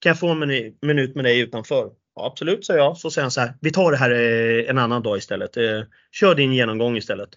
kan 0.00 0.10
jag 0.10 0.18
få 0.18 0.28
en 0.28 0.72
minut 0.82 1.14
med 1.14 1.24
dig 1.24 1.40
utanför? 1.40 1.90
Ja, 2.16 2.26
absolut, 2.26 2.66
säger 2.66 2.80
jag. 2.80 2.96
Så 2.96 3.10
säger 3.10 3.24
han 3.24 3.30
så 3.30 3.40
här, 3.40 3.54
vi 3.60 3.72
tar 3.72 3.90
det 3.90 3.96
här 3.96 4.10
eh, 4.10 4.70
en 4.70 4.78
annan 4.78 5.02
dag 5.02 5.18
istället. 5.18 5.56
Eh, 5.56 5.82
kör 6.12 6.34
din 6.34 6.52
genomgång 6.52 6.96
istället. 6.96 7.28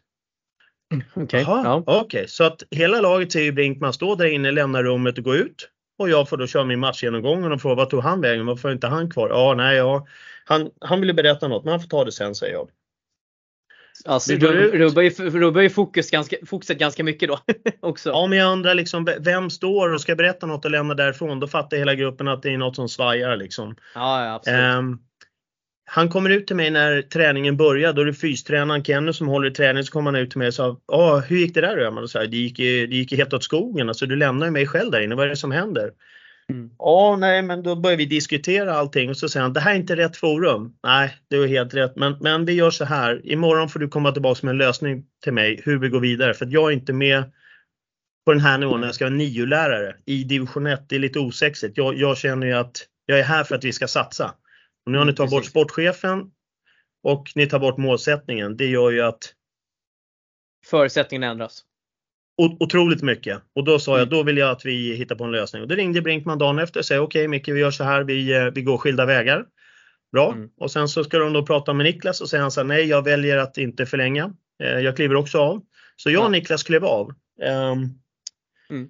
Okej. 1.13 1.23
Okay. 1.23 1.41
Ja. 1.41 1.83
okay. 2.01 2.27
så 2.27 2.43
att 2.43 2.63
hela 2.71 3.01
laget 3.01 3.31
ser 3.31 3.41
ju 3.41 3.51
Brinkman 3.51 3.93
stå 3.93 4.15
där 4.15 4.25
inne, 4.25 4.51
lämna 4.51 4.83
rummet 4.83 5.17
och 5.17 5.23
gå 5.23 5.35
ut. 5.35 5.69
Och 6.03 6.09
jag 6.09 6.29
får 6.29 6.37
då 6.37 6.47
köra 6.47 6.63
min 6.63 6.79
matchgenomgång 6.79 7.43
och 7.43 7.49
de 7.49 7.59
frågar 7.59 7.75
vad 7.75 7.89
tog 7.89 8.03
han 8.03 8.21
vägen? 8.21 8.45
Varför 8.45 8.69
är 8.69 8.73
inte 8.73 8.87
han 8.87 9.09
kvar? 9.09 9.29
Ja, 9.29 9.53
nej, 9.57 9.77
ja. 9.77 10.07
Han, 10.45 10.69
han 10.81 10.99
ville 10.99 11.13
berätta 11.13 11.47
något 11.47 11.63
men 11.63 11.71
han 11.71 11.79
får 11.79 11.87
ta 11.87 12.05
det 12.05 12.11
sen 12.11 12.35
säger 12.35 12.53
jag. 12.53 12.69
Alltså, 14.05 14.33
rubbar 14.33 15.01
ju, 15.01 15.09
rubbar 15.09 15.61
ju 15.61 15.69
fokus 15.69 16.11
ganska, 16.11 16.35
fokuset 16.45 16.77
ganska 16.77 17.03
mycket 17.03 17.29
då 17.29 17.39
också. 17.79 18.09
Ja, 18.09 18.27
men 18.27 18.37
jag 18.37 18.51
undrar 18.51 18.73
liksom 18.73 19.07
vem 19.19 19.49
står 19.49 19.93
och 19.93 20.01
ska 20.01 20.15
berätta 20.15 20.45
något 20.45 20.65
och 20.65 20.71
lämna 20.71 20.93
därifrån. 20.93 21.39
Då 21.39 21.47
fattar 21.47 21.77
hela 21.77 21.95
gruppen 21.95 22.27
att 22.27 22.41
det 22.41 22.53
är 22.53 22.57
något 22.57 22.75
som 22.75 22.89
svajar 22.89 23.37
liksom. 23.37 23.75
Ja, 23.95 24.25
ja 24.25 24.33
absolut. 24.33 24.75
Um, 24.75 24.99
han 25.95 26.09
kommer 26.09 26.29
ut 26.29 26.47
till 26.47 26.55
mig 26.55 26.71
när 26.71 27.01
träningen 27.01 27.57
börjar. 27.57 27.93
Då 27.93 28.01
är 28.01 28.05
det 28.05 28.13
fystränaren 28.13 28.83
Kenny 28.83 29.13
som 29.13 29.27
håller 29.27 29.47
i 29.47 29.53
träningen. 29.53 29.85
Så 29.85 29.91
kommer 29.91 30.11
han 30.11 30.21
ut 30.21 30.29
till 30.29 30.39
mig 30.39 30.47
och 30.47 30.53
sa 30.53 30.79
Åh, 30.87 31.19
hur 31.19 31.37
gick 31.37 31.53
det 31.53 31.61
där 31.61 31.77
då? 31.77 31.91
Man 31.91 32.07
sa, 32.07 32.19
det, 32.19 32.37
gick, 32.37 32.57
det 32.57 32.95
gick 32.95 33.13
helt 33.13 33.33
åt 33.33 33.43
skogen. 33.43 33.89
Alltså, 33.89 34.05
du 34.05 34.15
lämnar 34.15 34.47
ju 34.47 34.51
mig 34.51 34.67
själv 34.67 34.91
där 34.91 35.01
inne. 35.01 35.15
Vad 35.15 35.25
är 35.25 35.29
det 35.29 35.35
som 35.35 35.51
händer? 35.51 35.91
Mm. 36.49 36.69
Ja, 36.77 37.17
nej, 37.19 37.41
men 37.41 37.63
då 37.63 37.75
börjar 37.75 37.97
vi 37.97 38.05
diskutera 38.05 38.73
allting 38.73 39.09
och 39.09 39.17
så 39.17 39.29
säger 39.29 39.41
han 39.41 39.53
det 39.53 39.59
här 39.59 39.71
är 39.71 39.75
inte 39.75 39.95
rätt 39.95 40.17
forum. 40.17 40.73
Nej, 40.83 41.17
det 41.29 41.35
är 41.35 41.47
helt 41.47 41.73
rätt, 41.73 41.95
men, 41.95 42.17
men 42.21 42.45
vi 42.45 42.53
gör 42.53 42.71
så 42.71 42.85
här. 42.85 43.21
Imorgon 43.23 43.69
får 43.69 43.79
du 43.79 43.87
komma 43.87 44.11
tillbaka 44.11 44.39
med 44.43 44.51
en 44.51 44.57
lösning 44.57 45.03
till 45.23 45.33
mig 45.33 45.61
hur 45.63 45.79
vi 45.79 45.89
går 45.89 45.99
vidare 45.99 46.33
för 46.33 46.47
jag 46.49 46.71
är 46.71 46.73
inte 46.73 46.93
med 46.93 47.23
på 48.25 48.33
den 48.33 48.41
här 48.41 48.57
nivån 48.57 48.79
när 48.79 48.87
jag 48.87 48.95
ska 48.95 49.05
vara 49.05 49.15
nio-lärare 49.15 49.95
i 50.05 50.23
division 50.23 50.67
1. 50.67 50.89
Det 50.89 50.95
är 50.95 50.99
lite 50.99 51.19
osexigt. 51.19 51.77
Jag, 51.77 51.97
jag 51.97 52.17
känner 52.17 52.47
ju 52.47 52.53
att 52.53 52.87
jag 53.05 53.19
är 53.19 53.23
här 53.23 53.43
för 53.43 53.55
att 53.55 53.63
vi 53.63 53.71
ska 53.71 53.87
satsa. 53.87 54.33
Och 54.85 54.91
nu 54.91 54.97
har 54.97 55.05
ni 55.05 55.13
tagit 55.13 55.31
bort 55.31 55.45
sportchefen 55.45 56.31
och 57.03 57.31
ni 57.35 57.47
tar 57.47 57.59
bort 57.59 57.77
målsättningen. 57.77 58.57
Det 58.57 58.65
gör 58.65 58.91
ju 58.91 59.01
att 59.01 59.33
förutsättningarna 60.65 61.31
ändras 61.31 61.65
otroligt 62.37 63.01
mycket. 63.01 63.41
Och 63.55 63.63
då 63.63 63.79
sa 63.79 63.91
jag, 63.91 64.07
mm. 64.07 64.09
då 64.09 64.23
vill 64.23 64.37
jag 64.37 64.49
att 64.49 64.65
vi 64.65 64.95
hittar 64.95 65.15
på 65.15 65.23
en 65.23 65.31
lösning. 65.31 65.61
Och 65.61 65.67
då 65.67 65.75
ringde 65.75 66.01
Brinkman 66.01 66.37
dagen 66.37 66.59
efter 66.59 66.79
och 66.79 66.85
sa, 66.85 66.95
okej 66.95 67.03
okay, 67.03 67.27
Micke, 67.27 67.47
vi 67.47 67.59
gör 67.59 67.71
så 67.71 67.83
här, 67.83 68.03
vi, 68.03 68.33
eh, 68.33 68.45
vi 68.45 68.61
går 68.61 68.77
skilda 68.77 69.05
vägar. 69.05 69.45
Bra. 70.11 70.31
Mm. 70.31 70.49
Och 70.57 70.71
sen 70.71 70.87
så 70.87 71.03
ska 71.03 71.19
de 71.19 71.33
då 71.33 71.45
prata 71.45 71.73
med 71.73 71.83
Niklas 71.83 72.21
och 72.21 72.29
säger 72.29 72.41
han 72.41 72.51
så 72.51 72.59
här, 72.59 72.67
nej 72.67 72.85
jag 72.85 73.03
väljer 73.03 73.37
att 73.37 73.57
inte 73.57 73.85
förlänga. 73.85 74.33
Eh, 74.63 74.79
jag 74.79 74.95
kliver 74.95 75.15
också 75.15 75.39
av. 75.39 75.61
Så 75.95 76.09
jag 76.11 76.25
och 76.25 76.31
Niklas 76.31 76.63
klev 76.63 76.85
av. 76.85 77.09
Um, 77.09 77.99
mm. 78.69 78.89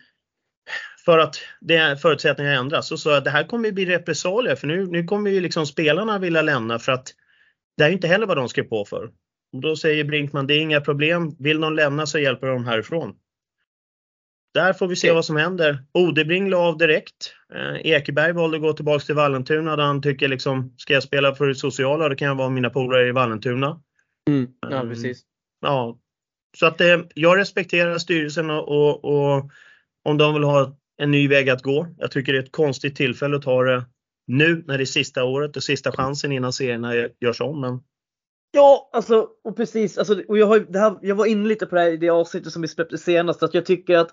För 1.06 1.20
att 1.20 1.36
det, 1.62 2.02
förutsättningarna 2.02 2.60
ändras. 2.60 2.88
Så 2.88 2.98
sa 2.98 3.14
jag, 3.14 3.24
det 3.24 3.30
här 3.30 3.44
kommer 3.44 3.72
bli 3.72 3.86
repressalier 3.86 4.56
för 4.56 4.68
nu, 4.68 4.86
nu 4.86 5.04
kommer 5.04 5.32
ju 5.32 5.40
liksom 5.40 5.66
spelarna 5.66 6.20
vilja 6.20 6.42
lämna 6.42 6.80
för 6.80 6.92
att 6.92 7.14
det 7.78 7.84
är 7.84 7.90
inte 7.90 8.08
heller 8.08 8.26
vad 8.26 8.38
de 8.38 8.50
skrev 8.50 8.64
på 8.64 8.86
för. 8.86 9.12
Och 9.54 9.62
då 9.62 9.76
säger 9.76 10.04
Brinkman, 10.04 10.48
det 10.48 10.54
är 10.54 10.60
inga 10.60 10.82
problem. 10.82 11.36
Vill 11.40 11.60
någon 11.60 11.76
lämna 11.76 12.06
så 12.06 12.20
hjälper 12.20 12.48
de 12.48 12.66
härifrån. 12.66 13.16
Där 14.54 14.74
får 14.74 14.88
vi 14.88 14.96
se 14.96 15.12
vad 15.12 15.26
som 15.26 15.36
händer. 15.36 15.84
Odebring 15.94 16.50
la 16.50 16.58
av 16.58 16.78
direkt. 16.78 17.34
Eh, 17.54 17.92
Ekeberg 17.92 18.34
valde 18.34 18.58
att 18.58 18.64
gå 18.64 18.74
tillbaka 18.74 19.06
till 19.06 19.16
Vallentuna 19.16 19.76
där 19.76 19.84
han 19.84 20.02
tycker 20.02 20.28
liksom, 20.28 20.74
ska 20.78 20.94
jag 20.94 21.04
spela 21.04 21.36
för 21.36 21.48
det 21.48 21.56
sociala 21.56 22.10
då 22.10 22.16
kan 22.16 22.28
jag 22.28 22.36
vara 22.36 22.50
mina 22.50 22.70
polare 22.70 23.08
i 23.08 23.12
Vallentuna. 23.12 23.82
Mm, 24.30 24.48
ja, 24.62 24.82
mm. 24.82 24.90
precis. 24.90 25.22
Ja, 25.62 26.00
så 26.58 26.66
att 26.66 26.82
eh, 26.82 27.00
jag 27.16 27.38
respekterar 27.38 27.98
styrelsen 27.98 28.50
och, 28.50 28.68
och, 28.68 29.06
och, 29.06 29.52
om 30.04 30.18
de 30.18 30.34
vill 30.34 30.44
ha 30.44 30.78
en 31.04 31.12
ny 31.12 31.28
väg 31.28 31.50
att 31.50 31.62
gå. 31.62 31.88
Jag 31.98 32.12
tycker 32.12 32.34
det 32.34 32.40
är 32.40 32.44
ett 32.44 32.52
konstigt 32.52 32.96
tillfälle 32.96 33.36
att 33.36 33.42
ta 33.42 33.64
det 33.64 33.86
nu 34.28 34.64
när 34.68 34.78
det 34.78 34.84
är 34.84 34.86
sista 34.86 35.24
året 35.24 35.56
och 35.56 35.64
sista 35.64 35.92
chansen 35.92 36.32
innan 36.32 36.54
serierna 36.54 36.96
görs 36.96 37.42
om. 37.42 37.62
Men... 37.62 37.80
Ja, 38.52 38.90
alltså 38.94 39.28
och 39.44 39.58
precis. 39.58 39.98
Alltså, 39.98 40.22
och 40.28 40.38
jag, 40.38 40.48
har, 40.48 40.60
det 40.60 40.80
här, 40.80 41.00
jag 41.02 41.16
var 41.16 41.26
inne 41.26 41.48
lite 41.48 41.66
på 41.66 41.76
det 41.76 41.82
här 41.82 41.92
i 41.92 41.98
det 41.98 42.10
avsnittet 42.10 42.54
som 42.54 42.62
vi 42.62 42.68
släppte 42.68 42.98
senast. 42.98 43.44
Att 43.44 43.54
jag 43.54 43.66
tycker 43.66 43.98
att 43.98 44.12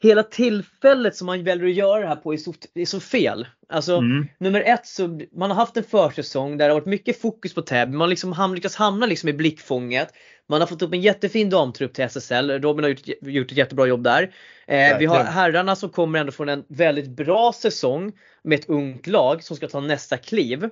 hela 0.00 0.22
tillfället 0.22 1.16
som 1.16 1.26
man 1.26 1.44
väljer 1.44 1.66
att 1.66 1.74
göra 1.74 2.00
det 2.00 2.06
här 2.06 2.16
på 2.16 2.32
är 2.32 2.36
så, 2.36 2.54
är 2.74 2.84
så 2.84 3.00
fel. 3.00 3.46
Alltså 3.68 3.96
mm. 3.96 4.26
nummer 4.38 4.60
ett 4.60 4.86
så 4.86 5.20
man 5.32 5.50
har 5.50 5.56
haft 5.56 5.76
en 5.76 5.84
försäsong 5.84 6.56
där 6.56 6.64
det 6.64 6.74
har 6.74 6.80
varit 6.80 6.86
mycket 6.86 7.20
fokus 7.20 7.54
på 7.54 7.62
Täby. 7.62 7.92
Man 7.92 8.10
liksom 8.10 8.32
ham, 8.32 8.54
lyckats 8.54 8.76
hamna 8.76 9.06
liksom 9.06 9.28
i 9.28 9.32
blickfånget. 9.32 10.08
Man 10.48 10.60
har 10.60 10.66
fått 10.68 10.82
upp 10.82 10.92
en 10.92 11.00
jättefin 11.00 11.50
damtrupp 11.50 11.94
till 11.94 12.04
SSL. 12.04 12.50
Robin 12.50 12.84
har 12.84 12.90
gjort, 12.90 13.08
gjort 13.22 13.52
ett 13.52 13.58
jättebra 13.58 13.86
jobb 13.86 14.02
där. 14.02 14.34
Eh, 14.66 14.98
vi 14.98 15.06
har 15.06 15.24
herrarna 15.24 15.76
som 15.76 15.90
kommer 15.90 16.18
ändå 16.18 16.32
från 16.32 16.48
en 16.48 16.64
väldigt 16.68 17.08
bra 17.08 17.52
säsong 17.52 18.12
med 18.42 18.58
ett 18.58 18.68
ungt 18.68 19.06
lag 19.06 19.42
som 19.42 19.56
ska 19.56 19.68
ta 19.68 19.80
nästa 19.80 20.16
kliv. 20.16 20.64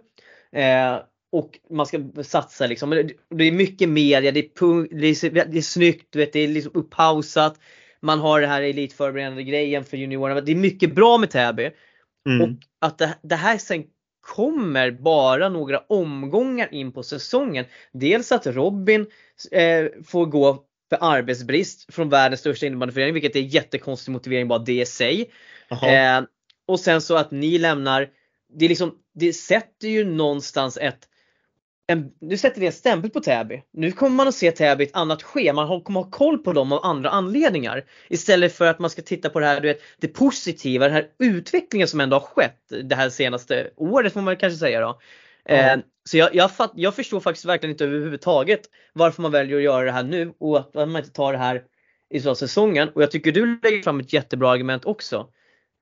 Eh, 0.52 0.98
och 1.32 1.58
man 1.70 1.86
ska 1.86 2.00
satsa 2.22 2.66
liksom. 2.66 2.90
Det 3.30 3.44
är 3.44 3.52
mycket 3.52 3.88
media, 3.88 4.32
det 4.32 4.40
är, 4.40 4.58
punk, 4.58 4.90
det 4.90 5.06
är, 5.06 5.44
det 5.44 5.58
är 5.58 5.62
snyggt, 5.62 6.16
vet, 6.16 6.32
det 6.32 6.40
är 6.40 6.48
liksom 6.48 6.72
upphausat 6.74 7.58
man 8.04 8.20
har 8.20 8.40
det 8.40 8.46
här 8.46 8.62
elitförberedande 8.62 9.42
grejen 9.42 9.84
för 9.84 9.96
juniorerna. 9.96 10.40
Det 10.40 10.52
är 10.52 10.56
mycket 10.56 10.94
bra 10.94 11.18
med 11.18 11.30
Täby. 11.30 11.70
Mm. 12.28 12.42
Och 12.42 12.48
att 12.80 12.98
det, 12.98 13.14
det, 13.22 13.36
här 13.36 13.58
sen 13.58 13.84
kommer 14.20 14.90
bara 14.90 15.48
några 15.48 15.78
omgångar 15.78 16.74
in 16.74 16.92
på 16.92 17.02
säsongen. 17.02 17.64
Dels 17.92 18.32
att 18.32 18.46
Robin 18.46 19.06
eh, 19.50 19.86
får 20.06 20.26
gå 20.26 20.64
för 20.88 20.98
arbetsbrist 21.00 21.94
från 21.94 22.08
världens 22.08 22.40
största 22.40 22.66
innebandyförening, 22.66 23.14
vilket 23.14 23.36
är 23.36 23.40
jättekonstig 23.40 24.12
motivering 24.12 24.48
bara 24.48 24.58
det 24.58 24.80
i 24.80 24.86
sig. 24.86 25.30
Eh, 25.70 26.22
och 26.66 26.80
sen 26.80 27.00
så 27.00 27.16
att 27.16 27.30
ni 27.30 27.58
lämnar, 27.58 28.08
det, 28.58 28.64
är 28.64 28.68
liksom, 28.68 28.94
det 29.14 29.32
sätter 29.32 29.88
ju 29.88 30.04
någonstans 30.04 30.78
ett 30.80 31.08
en, 31.86 32.10
nu 32.20 32.36
sätter 32.36 32.60
vi 32.60 32.66
en 32.66 32.72
stämpel 32.72 33.10
på 33.10 33.20
Täby. 33.20 33.62
Nu 33.72 33.92
kommer 33.92 34.16
man 34.16 34.28
att 34.28 34.34
se 34.34 34.50
Täby 34.50 34.84
i 34.84 34.86
ett 34.86 34.96
annat 34.96 35.22
schema. 35.22 35.66
Man 35.66 35.80
kommer 35.80 36.00
ha 36.00 36.10
koll 36.10 36.38
på 36.38 36.52
dem 36.52 36.72
av 36.72 36.84
andra 36.84 37.10
anledningar. 37.10 37.84
Istället 38.08 38.52
för 38.52 38.66
att 38.66 38.78
man 38.78 38.90
ska 38.90 39.02
titta 39.02 39.30
på 39.30 39.40
det 39.40 39.46
här, 39.46 39.60
du 39.60 39.68
vet, 39.68 39.80
det 40.00 40.08
positiva, 40.08 40.84
den 40.84 40.94
här 40.94 41.06
utvecklingen 41.18 41.88
som 41.88 42.00
ändå 42.00 42.16
har 42.16 42.20
skett 42.20 42.60
det 42.84 42.94
här 42.94 43.10
senaste 43.10 43.70
året 43.76 44.12
får 44.12 44.20
man 44.20 44.36
kanske 44.36 44.58
säga 44.58 44.80
då. 44.80 45.00
Mm. 45.44 45.78
Eh, 45.78 45.84
så 46.04 46.16
jag, 46.16 46.34
jag, 46.34 46.52
fatt, 46.52 46.72
jag, 46.74 46.94
förstår 46.94 47.20
faktiskt 47.20 47.44
verkligen 47.44 47.70
inte 47.70 47.84
överhuvudtaget 47.84 48.60
varför 48.92 49.22
man 49.22 49.32
väljer 49.32 49.56
att 49.56 49.62
göra 49.62 49.84
det 49.84 49.92
här 49.92 50.02
nu 50.02 50.32
och 50.38 50.58
att 50.58 50.74
man 50.74 50.96
inte 50.96 51.10
tar 51.10 51.32
det 51.32 51.38
här 51.38 51.62
i 52.10 52.20
så 52.20 52.34
säsongen. 52.34 52.88
Och 52.88 53.02
jag 53.02 53.10
tycker 53.10 53.32
du 53.32 53.60
lägger 53.62 53.82
fram 53.82 54.00
ett 54.00 54.12
jättebra 54.12 54.50
argument 54.50 54.84
också 54.84 55.28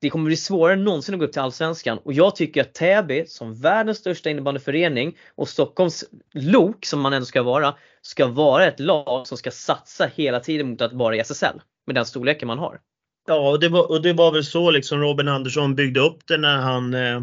det 0.03 0.11
kommer 0.11 0.25
bli 0.25 0.37
svårare 0.37 0.73
än 0.73 0.85
någonsin 0.85 1.15
att 1.15 1.19
gå 1.19 1.25
upp 1.25 1.33
till 1.33 1.41
Allsvenskan 1.41 1.99
och 1.99 2.13
jag 2.13 2.37
tycker 2.37 2.61
att 2.61 2.75
Täby 2.75 3.27
som 3.27 3.55
världens 3.55 3.99
största 3.99 4.31
innebandyförening 4.31 5.17
och 5.35 5.49
Stockholms 5.49 6.05
lok 6.35 6.87
som 6.87 7.01
man 7.01 7.13
ändå 7.13 7.27
ska 7.27 7.43
vara, 7.43 7.75
ska 8.03 8.27
vara 8.27 8.67
ett 8.67 8.81
lag 8.81 9.27
som 9.27 9.39
ska 9.39 9.51
satsa 9.51 10.11
hela 10.15 10.41
tiden 10.41 10.69
mot 10.69 10.81
att 10.81 10.93
vara 10.93 11.17
i 11.17 11.19
SSL 11.19 11.61
med 11.87 11.95
den 11.95 12.07
storleken 12.07 12.49
man 12.49 12.59
har. 12.59 12.81
Ja, 13.27 13.51
och 13.51 13.61
det 13.61 13.69
var, 13.69 13.91
och 13.91 14.03
det 14.03 14.13
var 14.13 14.33
väl 14.33 14.45
så 14.45 14.71
liksom 14.71 15.01
Robin 15.01 15.29
Andersson 15.29 15.75
byggde 15.75 16.01
upp 16.01 16.27
det 16.27 16.37
när 16.37 16.57
han 16.57 16.95
eh, 16.95 17.17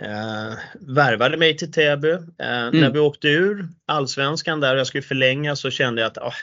eh, 0.00 0.54
värvade 0.80 1.36
mig 1.36 1.56
till 1.56 1.72
Täby. 1.72 2.10
Eh, 2.10 2.20
mm. 2.38 2.80
När 2.80 2.90
vi 2.90 2.98
åkte 2.98 3.28
ur 3.28 3.68
Allsvenskan 3.86 4.60
där 4.60 4.74
och 4.74 4.80
jag 4.80 4.86
skulle 4.86 5.02
förlänga 5.02 5.56
så 5.56 5.70
kände 5.70 6.02
jag 6.02 6.10
att 6.10 6.18
ah, 6.18 6.34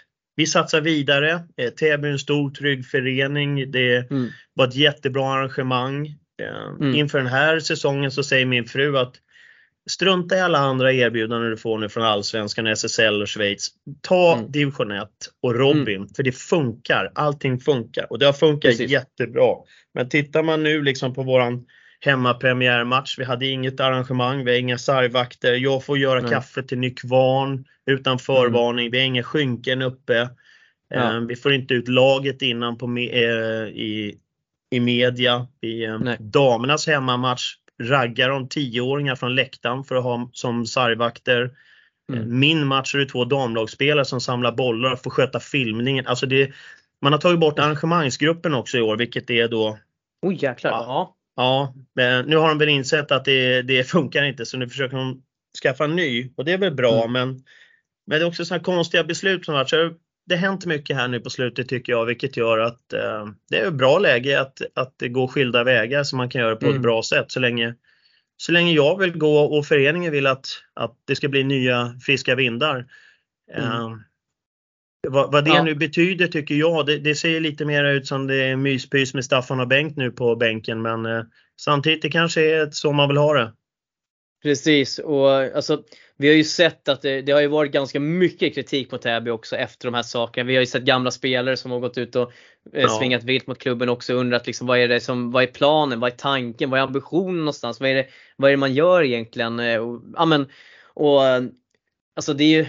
vi 0.42 0.48
satsar 0.48 0.82
vidare. 0.82 1.44
Eh, 1.58 1.70
Täby 1.70 2.08
är 2.08 2.12
en 2.12 2.20
stor 2.20 2.50
trygg 2.50 2.86
förening. 2.86 3.72
Det 3.72 4.12
mm. 4.12 4.30
var 4.54 4.68
ett 4.68 4.76
jättebra 4.76 5.34
arrangemang. 5.34 6.08
Eh, 6.42 6.68
mm. 6.80 6.96
Inför 6.96 7.18
den 7.18 7.28
här 7.28 7.60
säsongen 7.60 8.12
så 8.12 8.24
säger 8.24 8.46
min 8.46 8.66
fru 8.66 8.98
att 8.98 9.14
strunta 9.90 10.38
i 10.38 10.42
alla 10.42 10.60
andra 10.60 10.94
erbjudanden 10.94 11.50
du 11.50 11.58
får 11.58 11.78
nu 11.78 11.90
från 11.90 12.04
Allsvenskan, 12.04 12.68
SSL 12.68 13.22
och 13.22 13.30
Schweiz. 13.30 13.68
Ta 14.02 14.38
mm. 14.38 14.52
division 14.52 14.92
1 14.92 15.10
och 15.42 15.56
Robin, 15.56 15.96
mm. 15.96 16.10
för 16.16 16.24
det 16.24 16.32
funkar. 16.32 17.12
Allting 17.16 17.60
funkar 17.60 18.08
och 18.10 18.20
det 18.20 18.26
har 18.26 18.34
funkat 18.34 18.72
Precis. 18.72 18.92
jättebra. 18.92 19.56
Men 19.94 20.10
tittar 20.10 20.44
man 20.44 20.64
nu 20.64 20.82
liksom 20.82 21.14
på 21.14 21.24
våran 21.24 21.66
hemmapremiärmatch. 22.06 23.20
Vi 23.20 23.24
hade 23.24 23.46
inget 23.46 23.80
arrangemang, 23.80 24.46
vi 24.46 24.52
har 24.52 24.60
inga 24.60 24.78
sargvakter. 24.78 25.54
Jag 25.54 25.86
får 25.86 25.98
göra 25.98 26.22
Nej. 26.22 26.32
kaffe 26.32 26.64
till 26.64 26.78
Nykvarn 26.78 27.66
utan 27.86 28.20
förvarning. 28.20 28.86
Mm. 28.86 28.92
Vi 28.92 29.00
har 29.00 29.06
inga 29.06 29.24
skynken 29.24 29.82
uppe. 29.82 30.30
Ja. 30.90 31.16
Eh, 31.16 31.20
vi 31.20 31.36
får 31.36 31.54
inte 31.54 31.74
ut 31.74 31.88
laget 31.88 32.42
innan 32.42 32.78
på 32.78 32.86
eh, 32.98 33.68
i, 33.68 34.18
i 34.72 34.80
media. 34.80 35.48
I 35.62 35.86
eh, 35.86 36.00
damernas 36.20 36.88
hemmamatch 36.88 37.56
raggar 37.84 38.30
de 38.30 38.48
tioåringar 38.48 39.16
från 39.16 39.36
läktaren 39.36 39.84
för 39.84 39.96
att 39.96 40.04
ha 40.04 40.30
som 40.34 40.66
sargvakter. 40.66 41.52
Mm. 42.14 42.40
Min 42.40 42.68
match 42.68 42.96
är 42.96 43.00
det 43.00 43.06
två 43.06 43.26
damlagsspelare 43.26 44.06
som 44.06 44.22
samlar 44.22 44.52
bollar 44.52 44.94
och 44.94 45.04
får 45.04 45.12
sköta 45.12 45.40
filmningen. 45.40 46.08
Alltså 46.08 46.26
det, 46.26 46.52
man 47.02 47.14
har 47.14 47.20
tagit 47.20 47.40
bort 47.40 47.60
arrangemangsgruppen 47.60 48.54
också 48.54 48.78
i 48.78 48.82
år 48.82 48.98
vilket 48.98 49.30
är 49.30 49.48
då... 49.48 49.78
Oj 50.22 50.38
jäklar. 50.42 50.72
Ja. 50.72 51.16
Ja, 51.36 51.74
nu 52.26 52.36
har 52.36 52.50
de 52.50 52.58
väl 52.58 52.70
insett 52.70 53.12
att 53.12 53.26
det, 53.26 53.62
det 53.62 53.84
funkar 53.84 54.24
inte 54.24 54.46
så 54.46 54.58
nu 54.58 54.70
försöker 54.70 54.98
de 54.98 55.24
skaffa 55.64 55.84
en 55.84 55.96
ny 55.96 56.34
och 56.38 56.46
det 56.46 56.52
är 56.52 56.58
väl 56.58 56.74
bra 56.74 57.04
mm. 57.04 57.12
men, 57.12 57.44
men 58.08 58.20
det 58.20 58.26
är 58.26 58.28
också 58.28 58.46
sådana 58.46 58.64
konstiga 58.64 59.04
beslut 59.04 59.46
som 59.46 59.54
varit. 59.54 59.70
Så 59.70 59.94
det 60.26 60.36
har 60.36 60.42
hänt 60.42 60.66
mycket 60.66 60.96
här 60.96 61.08
nu 61.08 61.20
på 61.20 61.30
slutet 61.30 61.70
tycker 61.70 61.94
jag 61.94 62.06
vilket 62.06 62.38
gör 62.38 62.60
att 62.60 62.94
eh, 62.94 63.28
det 63.50 63.58
är 63.58 63.68
ett 63.68 63.74
bra 63.74 64.00
läge 64.00 64.42
att, 64.42 64.62
att 64.76 64.96
går 65.00 65.28
skilda 65.28 65.64
vägar 65.64 66.04
så 66.04 66.16
man 66.16 66.30
kan 66.30 66.42
göra 66.42 66.54
det 66.54 66.60
på 66.60 66.66
mm. 66.66 66.76
ett 66.76 66.82
bra 66.82 67.04
sätt 67.04 67.32
så 67.32 67.40
länge, 67.40 67.76
så 68.38 68.52
länge 68.52 68.74
jag 68.74 69.00
vill 69.00 69.18
gå 69.18 69.40
och 69.40 69.66
föreningen 69.66 70.12
vill 70.12 70.28
att, 70.28 70.48
att 70.74 70.96
det 71.06 71.16
ska 71.16 71.28
bli 71.28 71.44
nya 71.44 71.96
friska 72.06 72.36
vindar. 72.36 72.86
Mm. 73.54 74.04
Vad, 75.08 75.32
vad, 75.32 75.46
det 75.46 75.50
ja. 75.50 75.64
nu 75.64 75.76
betyder 75.76 76.28
tycker 76.28 76.56
jag, 76.56 76.86
det, 76.86 76.98
det, 76.98 77.16
ser 77.16 77.40
lite 77.40 77.66
mer 77.66 77.84
ut 77.84 78.08
som 78.08 78.28
det 78.28 78.44
är 78.44 78.56
myspys 78.56 79.14
med 79.14 79.26
Staffan 79.26 79.60
och 79.60 79.68
Bengt 79.68 79.98
nu 79.98 80.12
på 80.12 80.36
bänken 80.36 80.82
men 80.82 81.06
eh, 81.06 81.24
samtidigt 81.62 82.02
det 82.02 82.10
kanske 82.10 82.42
är 82.42 82.70
så 82.72 82.92
man 82.92 83.08
vill 83.08 83.18
ha 83.18 83.34
det. 83.34 83.54
Precis 84.44 85.00
och 85.00 85.32
alltså 85.32 85.84
vi 86.18 86.28
har 86.28 86.36
ju 86.36 86.44
sett 86.44 86.90
att 86.90 87.02
det, 87.02 87.22
det, 87.22 87.32
har 87.32 87.42
ju 87.42 87.48
varit 87.48 87.72
ganska 87.72 88.00
mycket 88.00 88.56
kritik 88.56 88.92
mot 88.92 89.02
Täby 89.02 89.30
också 89.30 89.56
efter 89.56 89.88
de 89.88 89.94
här 89.94 90.04
sakerna. 90.04 90.48
Vi 90.48 90.56
har 90.56 90.60
ju 90.60 90.66
sett 90.66 90.84
gamla 90.84 91.12
spelare 91.12 91.58
som 91.58 91.72
har 91.72 91.80
gått 91.80 91.98
ut 91.98 92.16
och 92.16 92.32
eh, 92.74 92.82
ja. 92.82 92.90
svingat 92.90 93.24
vilt 93.24 93.48
mot 93.48 93.60
klubben 93.60 93.90
också 93.90 94.14
och 94.14 94.20
undrat 94.20 94.48
liksom 94.48 94.68
vad 94.68 94.80
är 94.80 94.88
det 94.88 95.00
som, 95.00 95.32
vad 95.32 95.44
är 95.44 95.48
planen, 95.48 96.00
vad 96.00 96.12
är 96.12 96.16
tanken, 96.16 96.70
vad 96.70 96.80
är 96.80 96.84
ambitionen 96.84 97.40
någonstans, 97.40 97.80
vad 97.80 97.90
är 97.90 97.96
det, 97.96 98.08
vad 98.36 98.50
är 98.50 98.52
det 98.52 98.58
man 98.58 98.74
gör 98.74 99.04
egentligen? 99.04 99.60
Eh, 99.60 99.78
och, 99.78 100.02
ja, 100.16 100.26
men, 100.26 100.48
och 100.94 101.22
alltså 102.16 102.34
det 102.34 102.44
är 102.44 102.64
ju, 102.64 102.66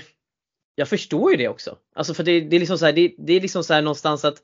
jag 0.74 0.88
förstår 0.88 1.30
ju 1.30 1.36
det 1.36 1.48
också. 1.48 1.76
Alltså 1.94 2.14
för 2.14 2.24
det, 2.24 2.40
det 2.40 2.56
är 2.56 2.60
liksom 2.60 2.78
så 2.78 2.86
här, 2.86 2.92
det, 2.92 3.14
det, 3.18 3.32
är 3.32 3.40
liksom 3.40 3.64
så 3.64 3.74
här 3.74 3.82
någonstans 3.82 4.24
att 4.24 4.42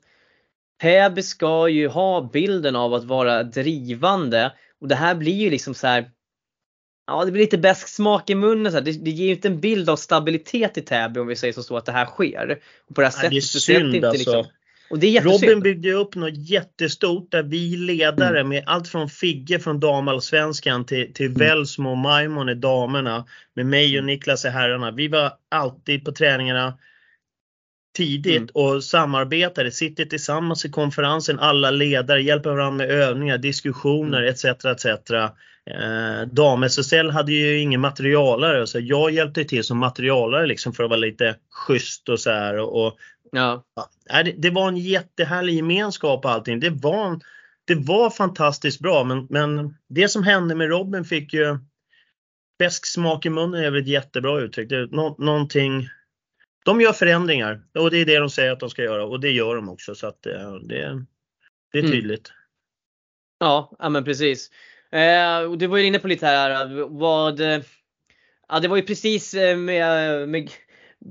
Täby 0.81 1.23
ska 1.23 1.67
ju 1.69 1.87
ha 1.87 2.29
bilden 2.33 2.75
av 2.75 2.93
att 2.93 3.03
vara 3.03 3.43
drivande 3.43 4.51
och 4.81 4.87
det 4.87 4.95
här 4.95 5.15
blir 5.15 5.35
ju 5.35 5.49
liksom 5.49 5.73
så 5.73 5.87
här 5.87 6.11
Ja, 7.09 7.25
det 7.25 7.31
blir 7.31 7.41
lite 7.41 7.57
bäsk 7.57 7.87
smak 7.87 8.29
i 8.29 8.35
munnen. 8.35 8.71
Så 8.71 8.79
det, 8.79 8.91
det, 8.91 9.11
ger 9.11 9.25
ju 9.25 9.31
inte 9.31 9.47
en 9.47 9.59
bild 9.59 9.89
av 9.89 9.95
stabilitet 9.95 10.77
i 10.77 10.81
Täby 10.81 11.19
om 11.19 11.27
vi 11.27 11.35
säger 11.35 11.53
så 11.53 11.77
att 11.77 11.85
det 11.85 11.91
här 11.91 12.05
sker. 12.05 12.59
Och 12.89 12.95
på 12.95 13.01
det 13.01 13.07
här 13.07 13.13
Nej, 13.13 13.21
sättet. 13.21 13.31
Det 13.31 13.37
är 13.37 13.59
synd 13.59 13.95
inte, 13.95 14.09
alltså. 14.09 14.37
Liksom. 14.37 14.53
Och 14.89 14.99
det 14.99 15.17
är 15.17 15.21
Robin 15.21 15.59
byggde 15.59 15.91
upp 15.91 16.15
något 16.15 16.49
jättestort 16.49 17.31
där 17.31 17.43
vi 17.43 17.77
ledare 17.77 18.39
mm. 18.39 18.49
med 18.49 18.63
allt 18.65 18.87
från 18.87 19.09
Figge 19.09 19.59
från 19.59 19.79
damallsvenskan 19.79 20.85
till, 20.85 21.13
till 21.13 21.25
mm. 21.25 21.37
Velsmo 21.37 21.89
och 21.89 21.97
Maimon 21.97 22.49
i 22.49 22.55
damerna. 22.55 23.25
Med 23.53 23.65
mig 23.65 23.87
och 23.87 24.03
mm. 24.03 24.05
Niklas 24.05 24.45
i 24.45 24.49
herrarna. 24.49 24.91
Vi 24.91 25.07
var 25.07 25.31
alltid 25.49 26.05
på 26.05 26.11
träningarna 26.11 26.77
tidigt 27.95 28.37
mm. 28.37 28.49
och 28.53 28.83
samarbetade, 28.83 29.71
sitter 29.71 30.05
tillsammans 30.05 30.65
i 30.65 30.69
konferensen, 30.69 31.39
alla 31.39 31.71
ledare, 31.71 32.21
hjälper 32.21 32.49
varandra 32.49 32.85
med 32.85 32.95
övningar, 32.95 33.37
diskussioner 33.37 34.23
etc. 34.23 34.45
Mm. 34.45 34.75
etc. 34.75 34.85
Eh, 35.69 36.27
Dam-SSL 36.31 37.09
hade 37.09 37.31
ju 37.31 37.59
ingen 37.59 37.81
materialare 37.81 38.67
så 38.67 38.79
jag 38.79 39.11
hjälpte 39.11 39.43
till 39.43 39.63
som 39.63 39.77
materialare 39.77 40.47
liksom 40.47 40.73
för 40.73 40.83
att 40.83 40.89
vara 40.89 40.99
lite 40.99 41.35
schysst 41.51 42.09
och 42.09 42.19
så 42.19 42.31
här. 42.31 42.59
Och, 42.59 42.85
och 42.85 42.97
ja. 43.31 43.63
ja 44.05 44.23
det, 44.23 44.31
det, 44.31 44.49
var 44.49 44.67
en 44.67 44.77
jättehärlig 44.77 45.53
gemenskap 45.53 46.25
och 46.25 46.31
allting. 46.31 46.59
Det 46.59 46.69
var, 46.69 47.19
det 47.65 47.75
var 47.75 48.09
fantastiskt 48.09 48.79
bra 48.79 49.03
men, 49.03 49.27
men 49.29 49.77
det 49.87 50.09
som 50.09 50.23
hände 50.23 50.55
med 50.55 50.69
Robin 50.69 51.05
fick 51.05 51.33
ju 51.33 51.57
Bäsk 52.59 52.85
smak 52.85 53.25
i 53.25 53.29
munnen 53.29 53.63
är 53.63 53.71
väl 53.71 53.81
ett 53.81 53.87
jättebra 53.87 54.39
uttryck. 54.39 54.69
Det 54.69 54.91
nå, 54.91 55.15
någonting 55.19 55.89
de 56.65 56.81
gör 56.81 56.93
förändringar 56.93 57.61
och 57.73 57.91
det 57.91 57.97
är 57.97 58.05
det 58.05 58.19
de 58.19 58.29
säger 58.29 58.51
att 58.51 58.59
de 58.59 58.69
ska 58.69 58.83
göra 58.83 59.05
och 59.05 59.19
det 59.19 59.31
gör 59.31 59.55
de 59.55 59.69
också 59.69 59.95
så 59.95 60.07
att 60.07 60.25
eh, 60.25 60.53
det, 60.53 61.05
det 61.71 61.77
är 61.77 61.83
mm. 61.83 61.91
tydligt. 61.91 62.29
Mm. 62.29 62.39
Ja, 63.39 63.75
ja 63.79 63.89
men 63.89 64.03
precis. 64.03 64.51
Eh, 64.91 65.51
du 65.51 65.67
var 65.67 65.77
ju 65.77 65.85
inne 65.85 65.99
på 65.99 66.07
lite 66.07 66.25
här 66.25 66.67
vad 66.89 67.41
Ja 68.51 68.59
det 68.59 68.67
var 68.67 68.77
ju 68.77 68.83
precis 68.83 69.33
eh, 69.33 69.57
med, 69.57 70.29
med 70.29 70.49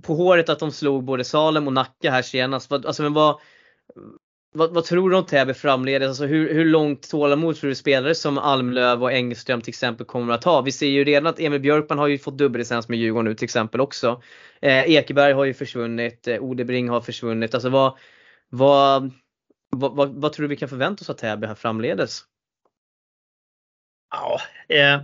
på 0.03 0.15
håret 0.15 0.49
att 0.49 0.59
de 0.59 0.73
slog 0.73 1.05
både 1.05 1.25
Salem 1.25 1.67
och 1.67 1.73
Nacka 1.73 2.11
här 2.11 2.23
senast. 2.23 2.73
Alltså, 2.73 3.03
men 3.03 3.13
vad, 3.13 3.41
vad, 4.53 4.75
vad, 4.75 4.85
tror 4.85 5.11
du 5.11 5.17
om 5.17 5.27
Täby 5.27 5.55
framledes? 5.55 6.09
Alltså 6.09 6.27
hur, 6.27 6.55
hur 6.55 6.65
långt 6.65 7.11
tålamod 7.11 7.57
tror 7.57 7.69
du 7.69 7.75
spelare 7.75 8.15
som 8.15 8.39
Almlöv 8.39 9.03
och 9.03 9.13
Engström 9.13 9.61
till 9.61 9.71
exempel 9.71 10.07
kommer 10.07 10.35
att 10.35 10.45
ha? 10.45 10.61
Vi 10.61 10.73
ser 10.73 10.87
ju 10.87 11.05
redan 11.05 11.27
att 11.27 11.41
Emil 11.41 11.61
Björkman 11.61 11.99
har 11.99 12.07
ju 12.07 12.19
fått 12.19 12.39
dubbellicens 12.39 12.89
med 12.89 12.99
Djurgården 12.99 13.25
nu 13.25 13.35
till 13.35 13.45
exempel 13.45 13.81
också. 13.81 14.23
Eh, 14.61 14.91
Ekeberg 14.91 15.33
har 15.33 15.45
ju 15.45 15.55
försvunnit, 15.55 16.29
eh, 16.29 16.43
Odebring 16.43 16.89
har 16.89 17.01
försvunnit. 17.01 17.55
Alltså 17.55 17.69
vad, 17.69 17.99
vad, 18.49 19.13
vad, 19.71 20.09
vad, 20.09 20.33
tror 20.33 20.43
du 20.43 20.49
vi 20.49 20.57
kan 20.57 20.69
förvänta 20.69 21.03
oss 21.03 21.11
av 21.11 21.15
Täby 21.15 21.47
här 21.47 21.55
framledes? 21.55 22.21
Ja, 24.11 24.41
eh, 24.77 25.01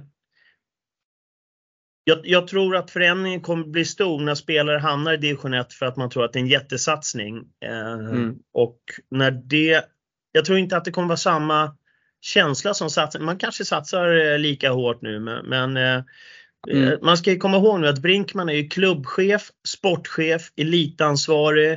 jag, 2.04 2.18
jag, 2.24 2.48
tror 2.48 2.76
att 2.76 2.90
förändringen 2.90 3.40
kommer 3.40 3.64
bli 3.64 3.84
stor 3.84 4.20
när 4.20 4.34
spelare 4.34 4.78
hamnar 4.78 5.12
i 5.12 5.16
division 5.16 5.54
1 5.54 5.72
för 5.72 5.86
att 5.86 5.96
man 5.96 6.10
tror 6.10 6.24
att 6.24 6.32
det 6.32 6.38
är 6.38 6.42
en 6.42 6.48
jättesatsning. 6.48 7.36
Eh, 7.64 7.92
mm. 7.92 8.38
Och 8.52 8.78
när 9.10 9.30
det, 9.30 9.84
jag 10.32 10.44
tror 10.44 10.58
inte 10.58 10.76
att 10.76 10.84
det 10.84 10.90
kommer 10.90 11.08
vara 11.08 11.16
samma 11.16 11.76
känsla 12.20 12.74
som 12.74 12.90
satsning. 12.90 13.24
Man 13.24 13.38
kanske 13.38 13.64
satsar 13.64 14.32
eh, 14.32 14.38
lika 14.38 14.70
hårt 14.70 15.02
nu 15.02 15.20
men, 15.44 15.76
eh, 15.76 16.02
mm. 16.70 16.98
Man 17.02 17.16
ska 17.16 17.38
komma 17.38 17.56
ihåg 17.56 17.80
nu 17.80 17.88
att 17.88 18.02
Brinkman 18.02 18.48
är 18.48 18.54
ju 18.54 18.68
klubbchef, 18.68 19.50
sportchef, 19.68 20.52
elitansvarig, 20.56 21.72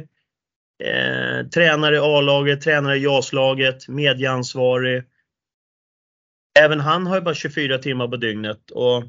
eh, 0.84 1.48
tränare 1.48 1.96
i 1.96 2.00
A-laget, 2.00 2.62
tränare 2.62 2.98
i 2.98 3.04
JAS-laget, 3.04 3.88
medieansvarig. 3.88 5.04
Även 6.60 6.80
han 6.80 7.08
har 7.08 7.16
ju 7.16 7.22
bara 7.22 7.36
24 7.36 7.78
timmar 7.78 8.08
på 8.08 8.16
dygnet 8.16 8.72
och 8.72 9.04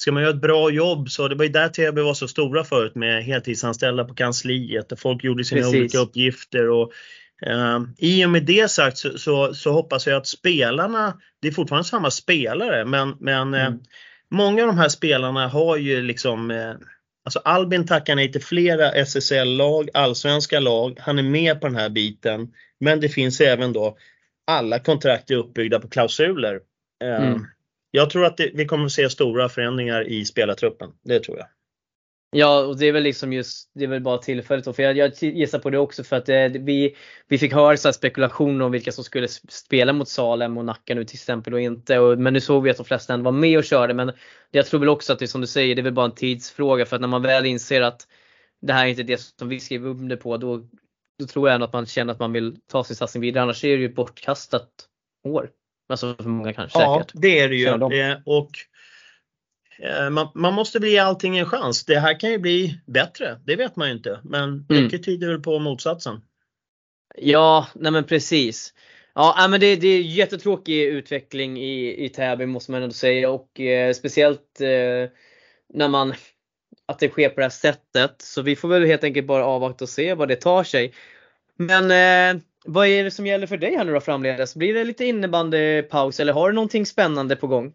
ska 0.00 0.12
man 0.12 0.22
göra 0.22 0.34
ett 0.34 0.40
bra 0.40 0.70
jobb 0.70 1.10
så 1.10 1.28
det 1.28 1.34
var 1.34 1.44
ju 1.44 1.50
där 1.50 1.68
TB 1.68 1.98
var 1.98 2.14
så 2.14 2.28
stora 2.28 2.64
förut 2.64 2.94
med 2.94 3.24
heltidsanställda 3.24 4.04
på 4.04 4.14
kansliet 4.14 4.92
och 4.92 4.98
folk 4.98 5.24
gjorde 5.24 5.44
sina 5.44 5.60
Precis. 5.60 5.80
olika 5.80 5.98
uppgifter. 5.98 6.70
Och, 6.70 6.92
eh, 7.46 7.80
I 7.98 8.24
och 8.24 8.30
med 8.30 8.42
det 8.42 8.70
sagt 8.70 8.98
så, 8.98 9.18
så, 9.18 9.54
så, 9.54 9.72
hoppas 9.72 10.06
jag 10.06 10.16
att 10.16 10.26
spelarna, 10.26 11.20
det 11.42 11.48
är 11.48 11.52
fortfarande 11.52 11.88
samma 11.88 12.10
spelare 12.10 12.84
men, 12.84 13.16
men 13.20 13.54
eh, 13.54 13.60
mm. 13.60 13.72
eh, 13.72 13.80
många 14.30 14.62
av 14.62 14.66
de 14.66 14.78
här 14.78 14.88
spelarna 14.88 15.48
har 15.48 15.76
ju 15.76 16.02
liksom 16.02 16.50
eh, 16.50 16.74
Alltså 17.24 17.38
Albin 17.44 17.86
tackar 17.86 18.14
nej 18.14 18.32
till 18.32 18.44
flera 18.44 18.92
SSL-lag, 18.92 19.88
allsvenska 19.94 20.60
lag. 20.60 20.98
Han 21.00 21.18
är 21.18 21.22
med 21.22 21.60
på 21.60 21.66
den 21.66 21.76
här 21.76 21.88
biten. 21.88 22.48
Men 22.80 23.00
det 23.00 23.08
finns 23.08 23.40
även 23.40 23.72
då 23.72 23.96
alla 24.46 24.78
kontrakt 24.78 25.30
är 25.30 25.34
uppbyggda 25.34 25.80
på 25.80 25.88
klausuler. 25.88 26.60
Eh, 27.04 27.26
mm 27.26 27.46
jag 27.90 28.10
tror 28.10 28.24
att 28.24 28.36
det, 28.36 28.50
vi 28.54 28.66
kommer 28.66 28.84
att 28.84 28.92
se 28.92 29.10
stora 29.10 29.48
förändringar 29.48 30.08
i 30.08 30.24
spelartruppen. 30.24 30.90
Det 31.04 31.20
tror 31.20 31.38
jag. 31.38 31.46
Ja, 32.32 32.60
och 32.60 32.78
det 32.78 32.86
är 32.86 32.92
väl 32.92 33.02
liksom 33.02 33.32
just, 33.32 33.70
det 33.74 33.84
är 33.84 33.88
väl 33.88 34.02
bara 34.02 34.18
tillfället 34.18 34.64
då. 34.64 34.72
För 34.72 34.82
jag, 34.82 34.96
jag 34.96 35.12
gissar 35.20 35.58
på 35.58 35.70
det 35.70 35.78
också 35.78 36.04
för 36.04 36.16
att 36.16 36.28
eh, 36.28 36.34
det, 36.34 36.58
vi, 36.58 36.96
vi 37.28 37.38
fick 37.38 37.52
höra 37.52 37.76
så 37.76 37.92
spekulationer 37.92 38.64
om 38.64 38.72
vilka 38.72 38.92
som 38.92 39.04
skulle 39.04 39.28
spela 39.48 39.92
mot 39.92 40.08
Salem 40.08 40.58
och 40.58 40.64
Nacka 40.64 40.94
nu 40.94 41.04
till 41.04 41.16
exempel 41.16 41.54
och 41.54 41.60
inte. 41.60 41.98
Och, 41.98 42.18
men 42.18 42.32
nu 42.32 42.40
såg 42.40 42.62
vi 42.62 42.70
att 42.70 42.76
de 42.76 42.86
flesta 42.86 43.14
ändå 43.14 43.24
var 43.24 43.38
med 43.38 43.58
och 43.58 43.64
körde. 43.64 43.94
Men 43.94 44.12
jag 44.50 44.66
tror 44.66 44.80
väl 44.80 44.88
också 44.88 45.12
att 45.12 45.18
det 45.18 45.24
är 45.24 45.26
som 45.26 45.40
du 45.40 45.46
säger, 45.46 45.74
det 45.74 45.80
är 45.80 45.84
väl 45.84 45.92
bara 45.92 46.06
en 46.06 46.14
tidsfråga. 46.14 46.86
För 46.86 46.96
att 46.96 47.00
när 47.00 47.08
man 47.08 47.22
väl 47.22 47.46
inser 47.46 47.80
att 47.80 48.06
det 48.60 48.72
här 48.72 48.84
är 48.84 48.88
inte 48.88 49.02
det 49.02 49.20
som 49.20 49.48
vi 49.48 49.60
skriver 49.60 49.88
under 49.88 50.16
på, 50.16 50.36
då, 50.36 50.68
då 51.18 51.26
tror 51.26 51.48
jag 51.48 51.54
ändå 51.54 51.66
att 51.66 51.72
man 51.72 51.86
känner 51.86 52.12
att 52.12 52.20
man 52.20 52.32
vill 52.32 52.56
ta 52.66 52.84
sin 52.84 52.96
satsning 52.96 53.20
vidare. 53.20 53.42
Annars 53.42 53.64
är 53.64 53.68
det 53.68 53.82
ju 53.82 53.88
ett 53.88 53.94
bortkastat 53.94 54.68
år. 55.24 55.50
Alltså 55.90 56.14
för 56.14 56.28
många 56.28 56.52
kanske 56.52 56.80
ja, 56.80 56.98
säkert. 56.98 57.20
det 57.22 57.38
är 57.38 57.48
det 57.48 57.56
ju. 57.56 57.66
Eh, 58.00 58.18
och 58.24 58.50
eh, 59.82 60.10
man, 60.10 60.28
man, 60.34 60.54
måste 60.54 60.80
bli 60.80 60.98
allting 60.98 61.38
en 61.38 61.46
chans. 61.46 61.84
Det 61.84 61.98
här 61.98 62.20
kan 62.20 62.30
ju 62.30 62.38
bli 62.38 62.80
bättre, 62.86 63.40
det 63.46 63.56
vet 63.56 63.76
man 63.76 63.88
ju 63.88 63.94
inte. 63.94 64.20
Men 64.24 64.42
mm. 64.42 64.64
mycket 64.68 64.92
mm. 64.92 65.02
tyder 65.02 65.38
på 65.38 65.58
motsatsen. 65.58 66.20
Ja, 67.18 67.66
nej 67.74 67.92
men 67.92 68.04
precis. 68.04 68.74
Ja, 69.14 69.46
men 69.50 69.60
det, 69.60 69.76
det 69.76 69.88
är 69.88 70.02
jättetråkig 70.02 70.82
utveckling 70.82 71.58
i, 71.58 72.04
i 72.04 72.08
Täby 72.08 72.46
måste 72.46 72.72
man 72.72 72.82
ändå 72.82 72.92
säga 72.92 73.30
och 73.30 73.60
eh, 73.60 73.92
speciellt 73.92 74.60
eh, 74.60 75.10
när 75.74 75.88
man 75.88 76.14
att 76.86 76.98
det 76.98 77.08
sker 77.08 77.28
på 77.28 77.36
det 77.36 77.42
här 77.42 77.50
sättet. 77.50 78.22
Så 78.22 78.42
vi 78.42 78.56
får 78.56 78.68
väl 78.68 78.84
helt 78.84 79.04
enkelt 79.04 79.26
bara 79.26 79.44
avvakta 79.44 79.84
och 79.84 79.88
se 79.88 80.14
vad 80.14 80.28
det 80.28 80.36
tar 80.36 80.64
sig. 80.64 80.94
Men 81.56 81.90
eh, 81.90 82.42
vad 82.64 82.86
är 82.86 83.04
det 83.04 83.10
som 83.10 83.26
gäller 83.26 83.46
för 83.46 83.56
dig 83.56 83.76
här 83.76 83.84
nu 83.84 83.92
då 83.92 84.00
framledes? 84.00 84.56
Blir 84.56 84.74
det 84.74 84.84
lite 84.84 85.04
innebandypaus 85.04 86.20
eller 86.20 86.32
har 86.32 86.48
du 86.50 86.54
någonting 86.54 86.86
spännande 86.86 87.36
på 87.36 87.46
gång? 87.46 87.66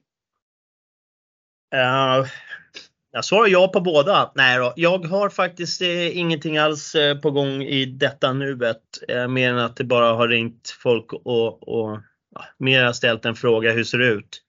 Uh, 1.76 2.28
jag 3.16 3.26
svarar 3.26 3.48
ja 3.48 3.68
på 3.68 3.82
båda. 3.82 4.32
Nej 4.36 4.58
då, 4.58 4.74
jag 4.76 5.06
har 5.06 5.30
faktiskt 5.30 5.82
eh, 5.82 6.18
ingenting 6.18 6.58
alls 6.58 6.96
eh, 6.96 7.18
på 7.18 7.32
gång 7.32 7.64
i 7.64 7.86
detta 7.86 8.34
nuet. 8.34 8.82
Eh, 9.08 9.28
mer 9.28 9.50
än 9.50 9.60
att 9.60 9.76
det 9.76 9.84
bara 9.84 10.14
har 10.14 10.28
ringt 10.28 10.76
folk 10.84 11.14
och, 11.14 11.68
och 11.68 12.00
ja, 12.36 12.46
mer 12.58 12.92
ställt 12.92 13.26
en 13.26 13.36
fråga, 13.36 13.72
hur 13.72 13.84
ser 13.84 13.98
det 13.98 14.08
ut? 14.08 14.42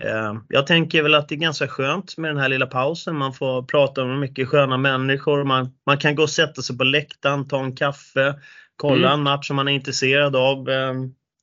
Eh, 0.00 0.34
jag 0.48 0.66
tänker 0.66 1.02
väl 1.02 1.14
att 1.14 1.28
det 1.28 1.34
är 1.34 1.36
ganska 1.36 1.68
skönt 1.68 2.16
med 2.16 2.30
den 2.30 2.38
här 2.38 2.48
lilla 2.48 2.66
pausen. 2.66 3.16
Man 3.16 3.32
får 3.32 3.62
prata 3.62 4.04
med 4.04 4.18
mycket 4.18 4.48
sköna 4.48 4.76
människor. 4.76 5.44
Man, 5.44 5.70
man 5.86 5.98
kan 5.98 6.14
gå 6.14 6.22
och 6.22 6.30
sätta 6.30 6.62
sig 6.62 6.78
på 6.78 6.84
läktaren, 6.84 7.48
ta 7.48 7.64
en 7.64 7.76
kaffe, 7.76 8.34
kolla 8.76 9.08
mm. 9.08 9.12
en 9.12 9.22
match 9.22 9.46
som 9.46 9.56
man 9.56 9.68
är 9.68 9.72
intresserad 9.72 10.36
av. 10.36 10.70
Eh, 10.70 10.94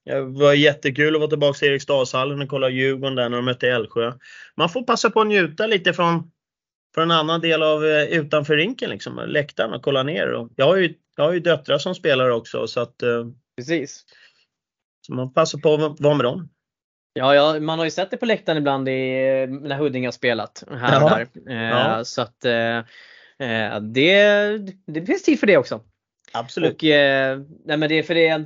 det 0.05 0.21
var 0.21 0.53
jättekul 0.53 1.15
att 1.15 1.19
vara 1.19 1.29
tillbaka 1.29 1.65
i 1.65 1.69
Eriksdalshallen 1.69 2.41
och 2.41 2.49
kolla 2.49 2.69
Djurgården 2.69 3.15
där 3.15 3.29
när 3.29 3.37
de 3.37 3.45
mötte 3.45 3.69
Älvsjö. 3.69 4.13
Man 4.57 4.69
får 4.69 4.83
passa 4.83 5.09
på 5.09 5.21
att 5.21 5.27
njuta 5.27 5.67
lite 5.67 5.93
från, 5.93 6.31
från 6.95 7.03
en 7.03 7.17
annan 7.17 7.41
del 7.41 7.63
av 7.63 7.85
utanför 7.85 8.57
rinken, 8.57 8.89
liksom, 8.89 9.23
läktaren 9.27 9.73
och 9.73 9.81
kolla 9.81 10.03
ner. 10.03 10.47
jag, 10.55 10.65
har 10.65 10.75
ju, 10.75 10.93
jag 11.17 11.23
har 11.23 11.33
ju 11.33 11.39
döttrar 11.39 11.77
som 11.77 11.95
spelar 11.95 12.29
också 12.29 12.67
så 12.67 12.79
att 12.79 13.03
Precis. 13.57 14.05
Så 15.01 15.13
man 15.13 15.33
passar 15.33 15.59
på 15.59 15.73
att 15.73 15.99
vara 15.99 16.15
med 16.15 16.25
dem. 16.25 16.49
Ja, 17.13 17.35
ja, 17.35 17.59
man 17.59 17.79
har 17.79 17.85
ju 17.85 17.91
sett 17.91 18.11
det 18.11 18.17
på 18.17 18.25
läktaren 18.25 18.57
ibland 18.57 18.89
i, 18.89 18.91
när 19.47 19.77
Huddinge 19.77 20.07
har 20.07 20.11
spelat. 20.11 20.63
Här 20.71 21.03
och 21.03 21.09
där. 21.09 21.27
Eh, 21.49 21.69
ja. 21.69 22.03
Så 22.03 22.21
att 22.21 22.45
eh, 22.45 22.77
eh, 23.49 23.79
det, 23.81 24.57
det 24.85 25.05
finns 25.05 25.23
tid 25.23 25.39
för 25.39 25.47
det 25.47 25.57
också. 25.57 25.81
Absolut. 26.33 26.73
Och, 26.73 26.83
eh, 26.83 27.39
nej 27.65 27.77
men 27.77 27.89
det, 27.89 28.03
för 28.03 28.15
det, 28.15 28.45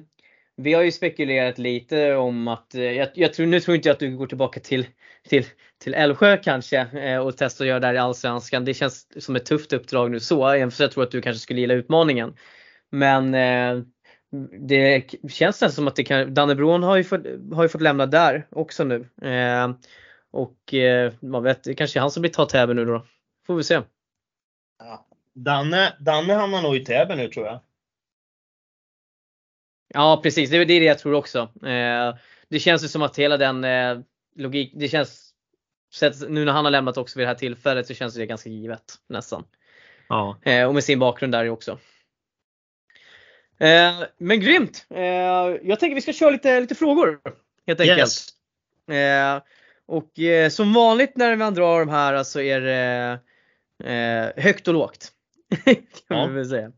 vi 0.56 0.74
har 0.74 0.82
ju 0.82 0.92
spekulerat 0.92 1.58
lite 1.58 2.16
om 2.16 2.48
att, 2.48 2.76
eh, 2.76 2.84
jag, 2.84 3.10
jag 3.14 3.34
tror, 3.34 3.46
nu 3.46 3.60
tror 3.60 3.76
inte 3.76 3.90
jag 3.90 3.94
att 3.94 4.00
du 4.00 4.18
går 4.18 4.28
tillbaka 4.28 4.60
till, 4.60 4.86
till, 5.30 5.46
till 5.78 5.94
Älvsjö 5.94 6.38
kanske 6.38 6.80
eh, 6.80 7.18
och 7.18 7.38
testar 7.38 7.66
att 7.66 7.70
göra 7.70 7.80
det 7.80 7.88
här 7.88 7.94
i 7.94 7.98
Allsvenskan. 7.98 8.66
Det 8.66 8.74
känns 8.74 9.24
som 9.24 9.36
ett 9.36 9.46
tufft 9.46 9.74
uppdrag 9.74 10.12
nu 10.12 10.20
så, 10.20 10.56
jag 10.56 10.92
tror 10.92 11.04
att 11.04 11.12
du 11.12 11.22
kanske 11.22 11.40
skulle 11.40 11.62
gilla 11.62 11.74
utmaningen. 11.74 12.36
Men 12.92 13.36
det 14.68 15.04
känns 15.30 15.62
nästan 15.62 15.72
som 15.72 15.88
att 15.88 15.96
det 15.96 16.04
kan, 16.04 16.34
Dannebron 16.34 16.84
har 16.84 16.98
ju 16.98 17.04
fått, 17.04 17.22
har 17.54 17.64
ju 17.64 17.70
fått 17.70 17.82
lämna 17.82 18.06
där 18.06 18.48
också 18.52 18.84
nu. 18.84 19.10
Eh, 19.22 19.72
och 20.32 20.74
eh, 20.74 21.14
man 21.22 21.44
vet, 21.44 21.64
det 21.64 21.74
kanske 21.74 22.00
är 22.00 22.02
han 22.02 22.12
som 22.12 22.22
blir 22.22 22.32
ta 22.32 22.46
Täby 22.46 22.74
nu 22.74 22.86
då. 22.86 23.06
Får 23.48 23.56
vi 23.56 23.64
se. 23.64 23.82
Ja. 24.80 25.08
Danne, 25.34 25.94
Danne 26.00 26.34
hamnar 26.34 26.62
nog 26.62 26.76
i 26.76 26.86
Täby 26.86 27.16
nu 27.16 27.28
tror 27.28 27.46
jag. 27.46 27.60
Ja 29.96 30.20
precis, 30.24 30.50
det 30.50 30.58
är 30.58 30.66
det 30.66 30.74
jag 30.74 31.00
tror 31.00 31.14
också. 31.14 31.39
Eh, 31.66 32.16
det 32.50 32.60
känns 32.60 32.84
ju 32.84 32.88
som 32.88 33.02
att 33.02 33.20
hela 33.20 33.38
den 33.38 33.64
eh, 33.64 34.00
logik, 34.36 34.72
det 34.76 34.88
känns, 34.88 35.34
nu 36.28 36.46
när 36.46 36.52
han 36.52 36.66
har 36.66 36.72
lämnat 36.72 36.98
också 36.98 37.20
vid 37.20 37.26
det 37.26 37.30
här 37.30 37.36
tillfället 37.36 37.88
så 37.88 37.94
känns 37.94 38.16
det 38.16 38.26
ganska 38.26 38.50
givet 38.50 38.96
nästan. 39.10 39.44
Ja. 40.10 40.38
Eh, 40.41 40.68
och 40.68 40.74
med 40.74 40.84
sin 40.84 41.00
bakgrund 41.00 41.34
där 41.34 41.50
också. 41.50 41.78
Men 44.18 44.39
grymt! 44.39 44.86
Jag 45.62 45.80
tänker 45.80 45.96
vi 45.96 46.02
ska 46.02 46.14
köra 46.14 46.30
lite, 46.30 46.60
lite 46.60 46.76
frågor. 46.76 47.20
Helt 47.68 47.80
enkelt. 47.80 48.00
Yes. 48.00 49.41
Och 49.86 50.12
som 50.52 50.74
vanligt 50.74 51.18
när 51.18 51.36
man 51.36 51.54
drar 51.54 51.80
de 51.80 51.89
här 51.89 52.24
så 52.24 52.39
är 52.39 52.62
det 52.62 53.20
högt 54.41 54.68
och 54.68 54.74
lågt. 54.74 55.12
kan 56.08 56.18
ja. 56.18 56.28
väl 56.28 56.50
säga. 56.50 56.72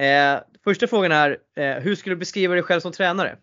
Eh, 0.00 0.40
första 0.64 0.86
frågan 0.86 1.12
är, 1.12 1.38
hur 1.80 1.94
skulle 1.94 2.14
du 2.14 2.18
beskriva 2.18 2.54
dig 2.54 2.62
själv 2.62 2.80
som 2.80 2.92
tränare? 2.92 3.36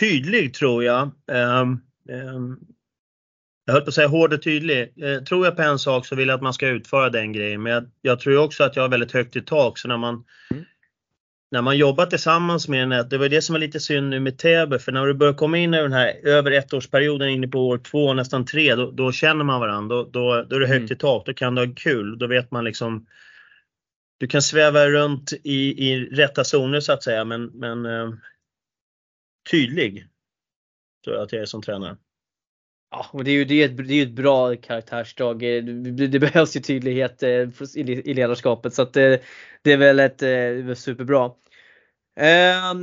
tydlig 0.00 0.54
tror 0.54 0.84
jag. 0.84 1.10
Um, 1.26 1.82
um, 2.08 2.66
jag 3.64 3.72
höll 3.72 3.82
på 3.82 3.88
att 3.88 3.94
säga 3.94 4.08
hård 4.08 4.32
och 4.32 4.42
tydlig. 4.42 4.92
Eh, 5.02 5.22
tror 5.22 5.44
jag 5.44 5.56
på 5.56 5.62
en 5.62 5.78
sak 5.78 6.06
så 6.06 6.16
vill 6.16 6.28
jag 6.28 6.36
att 6.36 6.42
man 6.42 6.54
ska 6.54 6.68
utföra 6.68 7.10
den 7.10 7.32
grejen. 7.32 7.62
Men 7.62 7.72
jag, 7.72 7.84
jag 8.02 8.20
tror 8.20 8.38
också 8.38 8.64
att 8.64 8.76
jag 8.76 8.82
har 8.82 8.88
väldigt 8.88 9.12
högt 9.12 9.36
i 9.36 9.42
tak. 9.42 9.78
Så 9.78 9.88
när 9.88 9.96
man, 9.96 10.24
mm. 10.50 10.64
När 11.56 11.62
man 11.62 11.76
jobbar 11.76 12.06
tillsammans 12.06 12.68
med 12.68 12.82
en, 12.82 13.08
det 13.08 13.18
var 13.18 13.28
det 13.28 13.42
som 13.42 13.52
var 13.52 13.60
lite 13.60 13.80
synd 13.80 14.08
nu 14.08 14.20
med 14.20 14.38
Täby. 14.38 14.78
För 14.78 14.92
när 14.92 15.06
du 15.06 15.14
börjar 15.14 15.34
komma 15.34 15.58
in 15.58 15.74
i 15.74 15.76
den 15.76 15.92
här 15.92 16.26
över 16.26 16.50
ettårsperioden, 16.50 17.28
inne 17.28 17.48
på 17.48 17.68
år 17.68 17.78
två, 17.78 18.12
nästan 18.14 18.44
tre, 18.44 18.74
då, 18.74 18.90
då 18.90 19.12
känner 19.12 19.44
man 19.44 19.60
varandra. 19.60 19.96
Då, 19.96 20.04
då, 20.04 20.42
då 20.42 20.56
är 20.56 20.60
det 20.60 20.66
högt 20.66 20.78
mm. 20.78 20.92
i 20.92 20.96
tak. 20.96 21.26
Då 21.26 21.34
kan 21.34 21.54
du 21.54 21.66
ha 21.66 21.74
kul. 21.76 22.18
Då 22.18 22.26
vet 22.26 22.50
man 22.50 22.64
liksom 22.64 23.06
du 24.18 24.26
kan 24.26 24.42
sväva 24.42 24.86
runt 24.86 25.32
i, 25.44 25.88
i 25.88 26.04
rätta 26.04 26.44
zoner 26.44 26.80
så 26.80 26.92
att 26.92 27.02
säga 27.02 27.24
men, 27.24 27.46
men 27.46 27.86
eh, 27.86 28.10
tydlig 29.50 30.06
tror 31.04 31.16
jag 31.16 31.24
att 31.24 31.32
jag 31.32 31.42
är 31.42 31.46
som 31.46 31.62
tränare. 31.62 31.96
Ja, 32.90 33.06
och 33.12 33.24
det 33.24 33.30
är 33.30 33.34
ju 33.34 33.44
det 33.44 33.62
är 33.62 33.68
ett, 33.68 33.88
det 33.88 33.94
är 33.94 34.02
ett 34.02 34.12
bra 34.12 34.56
karaktärsdrag. 34.56 35.40
Det, 35.40 36.06
det 36.06 36.18
behövs 36.18 36.56
ju 36.56 36.60
tydlighet 36.60 37.22
eh, 37.22 37.48
i, 37.74 38.14
ledarskapet 38.14 38.74
så 38.74 38.82
att 38.82 38.92
det, 38.92 39.22
det 39.62 39.72
är 39.72 39.76
väl 39.76 40.00
ett 40.00 40.22
eh, 40.22 40.74
superbra. 40.74 41.30
Eh, 42.20 42.74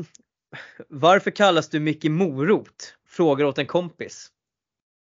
varför 0.90 1.32
kallas 1.32 1.70
du 1.70 1.80
Micke 1.80 2.04
Morot? 2.04 2.96
Frågar 3.08 3.46
åt 3.46 3.58
en 3.58 3.66
kompis. 3.66 4.28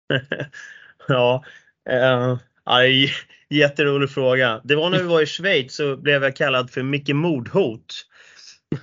ja, 1.07 1.43
eh, 1.89 2.37
aj, 2.63 3.11
jätterolig 3.49 4.09
fråga. 4.09 4.61
Det 4.63 4.75
var 4.75 4.89
när 4.89 4.97
vi 4.97 5.07
var 5.07 5.21
i 5.21 5.25
Schweiz 5.25 5.75
så 5.75 5.97
blev 5.97 6.23
jag 6.23 6.35
kallad 6.35 6.71
för 6.71 6.83
Micke 6.83 7.09
Mordhot 7.09 8.05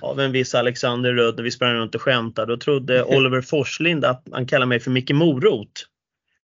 av 0.01 0.19
en 0.19 0.31
viss 0.31 0.55
Alexander 0.55 1.13
Röd 1.13 1.35
när 1.35 1.43
vi 1.43 1.51
sprang 1.51 1.73
runt 1.73 1.95
och 1.95 2.01
skämtade. 2.01 2.53
Då 2.53 2.57
trodde 2.57 3.03
Oliver 3.17 3.41
Forslind 3.41 4.05
att 4.05 4.27
han 4.31 4.47
kallade 4.47 4.69
mig 4.69 4.79
för 4.79 4.91
Micke 4.91 5.11
Morot. 5.11 5.85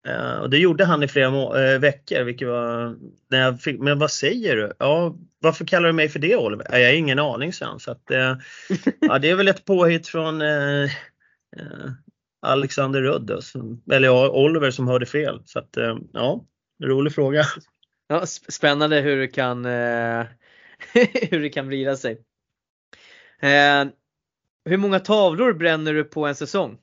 Uh, 0.07 0.39
och 0.39 0.49
det 0.49 0.57
gjorde 0.57 0.85
han 0.85 1.03
i 1.03 1.07
flera 1.07 1.29
uh, 1.29 1.79
veckor. 1.79 2.23
Vilket 2.23 2.47
var, 2.47 2.95
när 3.29 3.41
jag 3.41 3.61
fick, 3.61 3.79
men 3.79 3.99
vad 3.99 4.11
säger 4.11 4.55
du? 4.55 4.73
Ja, 4.79 5.15
varför 5.39 5.65
kallar 5.65 5.87
du 5.87 5.93
mig 5.93 6.09
för 6.09 6.19
det 6.19 6.35
Oliver? 6.35 6.65
jag 6.71 6.87
har 6.87 6.93
ingen 6.93 7.19
aning 7.19 7.53
sen. 7.53 7.79
Så 7.79 7.91
att, 7.91 8.11
uh, 8.11 8.37
ja, 9.01 9.19
det 9.19 9.29
är 9.29 9.35
väl 9.35 9.47
ett 9.47 9.65
påhitt 9.65 10.07
från 10.07 10.41
Alexander 12.41 13.01
Rudd. 13.01 13.31
Eller 13.91 14.07
ja, 14.07 14.29
Oliver 14.29 14.71
som 14.71 14.87
hörde 14.87 15.05
fel. 15.05 15.41
Så 15.45 15.59
att, 15.59 15.77
ja, 16.13 16.45
rolig 16.83 17.15
fråga. 17.15 17.43
Ja, 18.07 18.25
spännande 18.25 18.99
hur 18.99 19.17
det 19.17 19.27
kan, 19.27 19.65
hur 21.31 21.39
det 21.39 21.49
kan 21.49 21.67
vrida 21.67 21.95
sig. 21.95 22.21
hur 24.65 24.77
många 24.77 24.99
tavlor 24.99 25.53
bränner 25.53 25.93
du 25.93 26.03
på 26.03 26.25
en 26.25 26.35
säsong? 26.35 26.77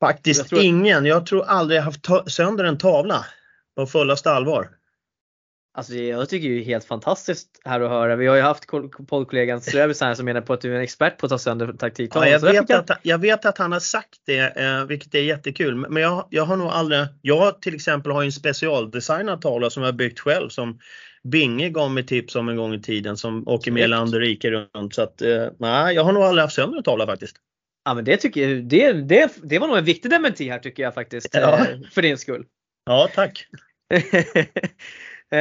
Faktiskt 0.00 0.40
jag 0.40 0.48
tror... 0.48 0.62
ingen. 0.62 1.06
Jag 1.06 1.26
tror 1.26 1.44
aldrig 1.44 1.78
jag 1.78 1.84
haft 1.84 2.06
sönder 2.26 2.64
en 2.64 2.78
tavla 2.78 3.26
på 3.76 3.86
fullaste 3.86 4.30
allvar. 4.30 4.68
Alltså 5.74 5.94
jag 5.94 6.28
tycker 6.28 6.48
det 6.48 6.60
är 6.60 6.64
helt 6.64 6.84
fantastiskt 6.84 7.60
här 7.64 7.80
att 7.80 7.90
höra. 7.90 8.16
Vi 8.16 8.26
har 8.26 8.36
ju 8.36 8.42
haft 8.42 8.66
poddkollegan 9.08 9.60
Ströbis 9.60 10.00
här 10.00 10.14
som 10.14 10.24
menar 10.24 10.40
på 10.40 10.52
att 10.52 10.60
du 10.60 10.72
är 10.72 10.76
en 10.76 10.82
expert 10.82 11.18
på 11.18 11.26
att 11.26 11.30
ta 11.30 11.38
sönder 11.38 11.72
taktiktavlor. 11.72 12.28
Ja, 12.28 12.32
jag, 12.32 12.52
vet 12.52 12.68
jag... 12.68 12.78
Att, 12.78 12.90
jag 13.02 13.18
vet 13.18 13.44
att 13.44 13.58
han 13.58 13.72
har 13.72 13.80
sagt 13.80 14.20
det, 14.26 14.56
eh, 14.56 14.84
vilket 14.84 15.14
är 15.14 15.22
jättekul. 15.22 15.76
Men 15.76 16.02
jag, 16.02 16.26
jag 16.30 16.44
har 16.44 16.56
nog 16.56 16.68
aldrig, 16.68 17.06
jag 17.22 17.62
till 17.62 17.74
exempel 17.74 18.12
har 18.12 18.24
en 18.24 18.32
specialdesignad 18.32 19.42
tavla 19.42 19.70
som 19.70 19.82
jag 19.82 19.96
byggt 19.96 20.20
själv 20.20 20.48
som 20.48 20.78
Binge 21.22 21.68
gav 21.68 21.90
mig 21.90 22.06
tips 22.06 22.36
om 22.36 22.48
en 22.48 22.56
gång 22.56 22.74
i 22.74 22.82
tiden 22.82 23.16
som 23.16 23.48
åker 23.48 23.72
med 23.72 23.90
land 23.90 24.14
och 24.14 24.20
rike 24.20 24.50
runt. 24.50 24.94
Så 24.94 25.02
att, 25.02 25.22
eh, 25.22 25.46
nej, 25.58 25.94
jag 25.94 26.04
har 26.04 26.12
nog 26.12 26.22
aldrig 26.22 26.42
haft 26.42 26.54
sönder 26.54 26.78
en 26.78 26.84
tavla 26.84 27.06
faktiskt. 27.06 27.36
Ja 27.90 27.94
men 27.94 28.04
det 28.04 28.16
tycker 28.16 28.48
jag, 28.48 28.64
det, 28.64 28.92
det, 28.92 29.32
det 29.42 29.58
var 29.58 29.68
nog 29.68 29.78
en 29.78 29.84
viktig 29.84 30.10
dementi 30.10 30.48
här 30.48 30.58
tycker 30.58 30.82
jag 30.82 30.94
faktiskt. 30.94 31.28
Ja. 31.32 31.58
Eh, 31.58 31.66
för 31.92 32.02
din 32.02 32.18
skull. 32.18 32.44
Ja 32.86 33.08
tack. 33.14 33.46
eh, 35.30 35.38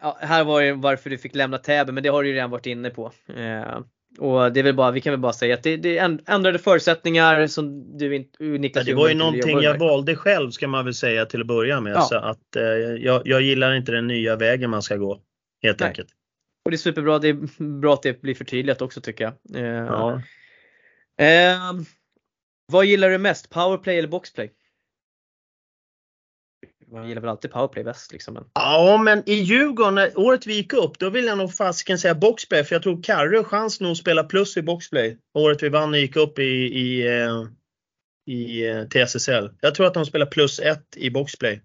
ja, 0.00 0.18
här 0.20 0.44
var 0.44 0.62
det 0.62 0.72
varför 0.72 1.10
du 1.10 1.18
fick 1.18 1.34
lämna 1.34 1.58
Täby 1.58 1.92
men 1.92 2.02
det 2.02 2.08
har 2.08 2.22
du 2.22 2.28
ju 2.28 2.34
redan 2.34 2.50
varit 2.50 2.66
inne 2.66 2.90
på. 2.90 3.12
Eh, 3.36 3.80
och 4.18 4.52
det 4.52 4.60
är 4.60 4.64
väl 4.64 4.74
bara, 4.74 4.90
vi 4.90 5.00
kan 5.00 5.10
väl 5.10 5.20
bara 5.20 5.32
säga 5.32 5.54
att 5.54 5.62
det, 5.62 5.76
det 5.76 5.98
ändrade 6.26 6.58
förutsättningar 6.58 7.46
som 7.46 7.98
du 7.98 8.18
Niklas 8.38 8.86
ja, 8.86 8.92
Det 8.92 8.94
var 8.94 9.08
ju 9.08 9.14
någonting 9.14 9.60
jag 9.60 9.78
valde 9.78 10.16
själv 10.16 10.50
ska 10.50 10.68
man 10.68 10.84
väl 10.84 10.94
säga 10.94 11.26
till 11.26 11.40
att 11.40 11.46
börja 11.46 11.80
med. 11.80 11.92
Ja. 11.92 12.00
Så 12.00 12.16
att, 12.16 12.56
eh, 12.56 12.62
jag, 13.04 13.22
jag 13.24 13.42
gillar 13.42 13.74
inte 13.74 13.92
den 13.92 14.06
nya 14.06 14.36
vägen 14.36 14.70
man 14.70 14.82
ska 14.82 14.96
gå. 14.96 15.20
Helt 15.62 15.80
Nej. 15.80 15.88
enkelt. 15.88 16.08
Och 16.64 16.70
det 16.70 16.74
är 16.74 16.78
superbra, 16.78 17.18
det 17.18 17.28
är 17.28 17.72
bra 17.80 17.94
att 17.94 18.02
det 18.02 18.22
blir 18.22 18.34
förtydligat 18.34 18.82
också 18.82 19.00
tycker 19.00 19.24
jag. 19.24 19.62
Eh, 19.62 19.84
ja. 19.84 20.22
Eh, 21.18 21.72
vad 22.66 22.84
gillar 22.84 23.10
du 23.10 23.18
mest? 23.18 23.50
Powerplay 23.50 23.98
eller 23.98 24.08
boxplay? 24.08 24.52
Man 26.92 27.08
gillar 27.08 27.20
väl 27.20 27.30
alltid 27.30 27.50
powerplay 27.50 27.84
bäst 27.84 28.12
liksom. 28.12 28.34
Men... 28.34 28.44
Ja 28.54 29.00
men 29.04 29.28
i 29.28 29.34
Djurgården, 29.34 30.10
året 30.16 30.46
vi 30.46 30.54
gick 30.54 30.72
upp, 30.72 30.98
då 30.98 31.10
vill 31.10 31.24
jag 31.24 31.38
nog 31.38 31.54
fasiken 31.54 31.98
säga 31.98 32.14
boxplay 32.14 32.64
för 32.64 32.74
jag 32.74 32.82
tror 32.82 33.02
Karre 33.02 33.44
chans 33.44 33.80
nog 33.80 33.90
att 33.90 33.98
spela 33.98 34.24
plus 34.24 34.56
i 34.56 34.62
boxplay. 34.62 35.18
Året 35.34 35.62
vi 35.62 35.68
vann 35.68 35.90
och 35.90 35.98
gick 35.98 36.16
upp 36.16 36.38
i, 36.38 36.42
i, 36.42 37.06
eh, 37.06 37.44
i, 38.26 38.32
i 38.32 38.68
eh, 38.68 38.84
TSSL. 38.84 39.50
Jag 39.60 39.74
tror 39.74 39.86
att 39.86 39.94
de 39.94 40.06
spelar 40.06 40.26
plus 40.26 40.60
ett 40.60 40.96
i 40.96 41.10
boxplay. 41.10 41.62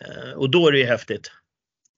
Eh, 0.00 0.32
och 0.32 0.50
då 0.50 0.68
är 0.68 0.72
det 0.72 0.78
ju 0.78 0.84
häftigt. 0.84 1.30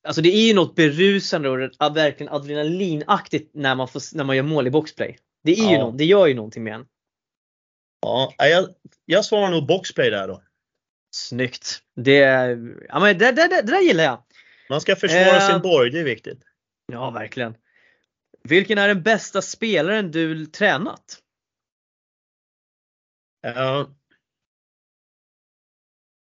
Alltså 0.07 0.23
det 0.23 0.35
är 0.35 0.47
ju 0.49 0.55
något 0.55 0.75
berusande 0.75 1.49
och 1.49 1.97
verkligen 1.97 2.33
adrenalinaktigt 2.33 3.55
när 3.55 3.75
man, 3.75 3.89
får, 3.89 4.17
när 4.17 4.25
man 4.25 4.37
gör 4.37 4.43
mål 4.43 4.67
i 4.67 4.71
boxplay. 4.71 5.19
Det, 5.47 5.53
är 5.53 5.65
ja. 5.65 5.71
ju 5.71 5.79
något, 5.79 5.99
det 5.99 6.05
gör 6.05 6.27
ju 6.27 6.35
någonting 6.35 6.65
med 6.65 6.75
en. 6.75 6.87
Ja, 8.01 8.35
jag, 8.39 8.69
jag 9.05 9.25
svarar 9.25 9.51
nog 9.51 9.67
boxplay 9.67 10.11
där 10.11 10.29
då. 10.29 10.43
Snyggt! 11.11 11.83
Det, 11.97 12.19
ja, 12.89 13.01
men 13.01 13.19
det, 13.19 13.33
det, 13.33 13.33
det, 13.33 13.49
det 13.49 13.73
där 13.73 13.81
gillar 13.81 14.05
jag. 14.05 14.23
Man 14.71 14.81
ska 14.81 14.97
försvara 14.97 15.37
eh, 15.37 15.49
sin 15.49 15.63
borg, 15.63 15.91
det 15.91 16.01
är 16.01 16.05
viktigt. 16.05 16.43
Ja, 16.93 17.11
verkligen. 17.11 17.55
Vilken 18.43 18.79
är 18.79 18.89
den 18.89 19.03
bästa 19.03 19.43
spelaren 19.43 20.11
du 20.11 20.47
tränat? 20.47 21.23
Uh, 23.47 23.89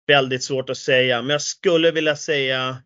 väldigt 0.07 0.45
svårt 0.45 0.71
att 0.71 0.77
säga, 0.77 1.23
men 1.23 1.31
jag 1.31 1.43
skulle 1.43 1.91
vilja 1.91 2.17
säga 2.17 2.83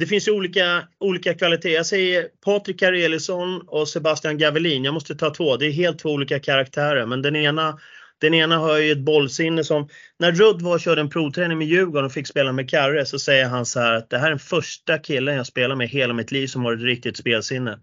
det 0.00 0.06
finns 0.06 0.28
ju 0.28 0.32
olika, 0.32 0.82
olika 1.00 1.34
kvaliteter. 1.34 1.74
Jag 1.74 1.86
säger 1.86 2.28
Patrik 2.44 2.80
Karelisson 2.80 3.62
och 3.66 3.88
Sebastian 3.88 4.38
Gavelin. 4.38 4.84
Jag 4.84 4.94
måste 4.94 5.14
ta 5.14 5.30
två. 5.30 5.56
Det 5.56 5.66
är 5.66 5.70
helt 5.70 5.98
två 5.98 6.08
olika 6.08 6.40
karaktärer. 6.40 7.06
Men 7.06 7.22
den 7.22 7.36
ena, 7.36 7.78
den 8.20 8.34
ena 8.34 8.58
har 8.58 8.78
ju 8.78 8.92
ett 8.92 8.98
bollsinne 8.98 9.64
som... 9.64 9.88
När 10.18 10.32
Rudd 10.32 10.62
var 10.62 10.74
och 10.74 10.80
körde 10.80 11.00
en 11.00 11.10
provträning 11.10 11.58
med 11.58 11.66
Djurgården 11.66 12.04
och 12.04 12.12
fick 12.12 12.26
spela 12.26 12.52
med 12.52 12.70
Karre 12.70 13.06
så 13.06 13.18
säger 13.18 13.48
han 13.48 13.66
så 13.66 13.80
här 13.80 13.92
att 13.92 14.10
det 14.10 14.18
här 14.18 14.26
är 14.26 14.30
den 14.30 14.38
första 14.38 14.98
killen 14.98 15.36
jag 15.36 15.46
spelar 15.46 15.76
med 15.76 15.88
hela 15.88 16.14
mitt 16.14 16.32
liv 16.32 16.46
som 16.46 16.64
har 16.64 16.72
ett 16.72 16.82
riktigt 16.82 17.16
spelsinne. 17.16 17.78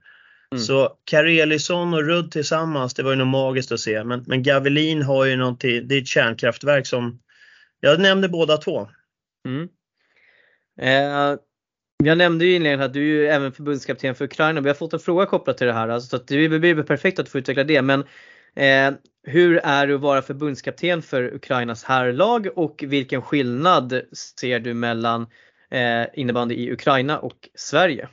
Mm. 0.52 0.64
Så 0.64 0.94
Karelisson 1.06 1.94
och 1.94 2.04
Rudd 2.04 2.32
tillsammans, 2.32 2.94
det 2.94 3.04
var 3.04 3.12
ju 3.12 3.18
något 3.18 3.28
magiskt 3.28 3.72
att 3.72 3.80
se. 3.80 4.04
Men, 4.04 4.24
men 4.28 4.44
Gavelin 4.44 5.02
har 5.02 5.26
ju 5.26 5.36
någonting, 5.36 5.88
det 5.88 5.96
är 5.96 6.02
ett 6.02 6.08
kärnkraftverk 6.08 6.88
som... 6.88 7.20
Jag 7.80 8.00
nämnde 8.00 8.30
båda 8.30 8.58
två. 8.58 8.90
Mm. 9.46 9.70
Eh, 10.82 11.40
jag 12.04 12.18
nämnde 12.18 12.46
ju 12.46 12.56
inledningen 12.56 12.86
att 12.86 12.94
du 12.94 13.00
är 13.00 13.22
ju 13.22 13.28
även 13.28 13.52
förbundskapten 13.52 14.16
för 14.16 14.26
Ukraina. 14.26 14.62
Vi 14.62 14.70
har 14.70 14.76
fått 14.76 14.94
en 14.94 15.00
fråga 15.00 15.26
kopplat 15.26 15.58
till 15.58 15.68
det 15.68 15.74
här. 15.74 15.90
Alltså, 15.90 16.10
så 16.10 16.16
att 16.16 16.28
det 16.28 16.60
blir 16.60 16.84
perfekt 16.84 17.20
att 17.20 17.30
få 17.30 17.38
utveckla 17.38 17.64
det. 17.64 17.82
Men 17.82 18.00
eh, 18.56 19.00
hur 19.24 19.58
är 19.58 19.88
det 19.88 19.96
att 19.96 20.02
vara 20.02 20.22
förbundskapten 20.22 21.02
för 21.02 21.36
Ukrainas 21.36 21.84
herrlag 21.84 22.48
och 22.56 22.84
vilken 22.88 23.22
skillnad 23.22 24.02
ser 24.40 24.60
du 24.60 24.74
mellan 24.74 25.28
eh, 25.72 26.06
innebandy 26.14 26.56
i 26.56 26.72
Ukraina 26.72 27.20
och 27.20 27.50
Sverige? 27.56 28.10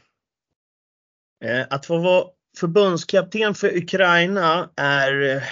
Eh, 1.45 1.63
att 1.71 1.87
få 1.87 1.99
vara 1.99 2.25
förbundskapten 2.61 3.55
för 3.55 3.77
Ukraina 3.77 4.71
är 4.77 5.37
eh, 5.37 5.43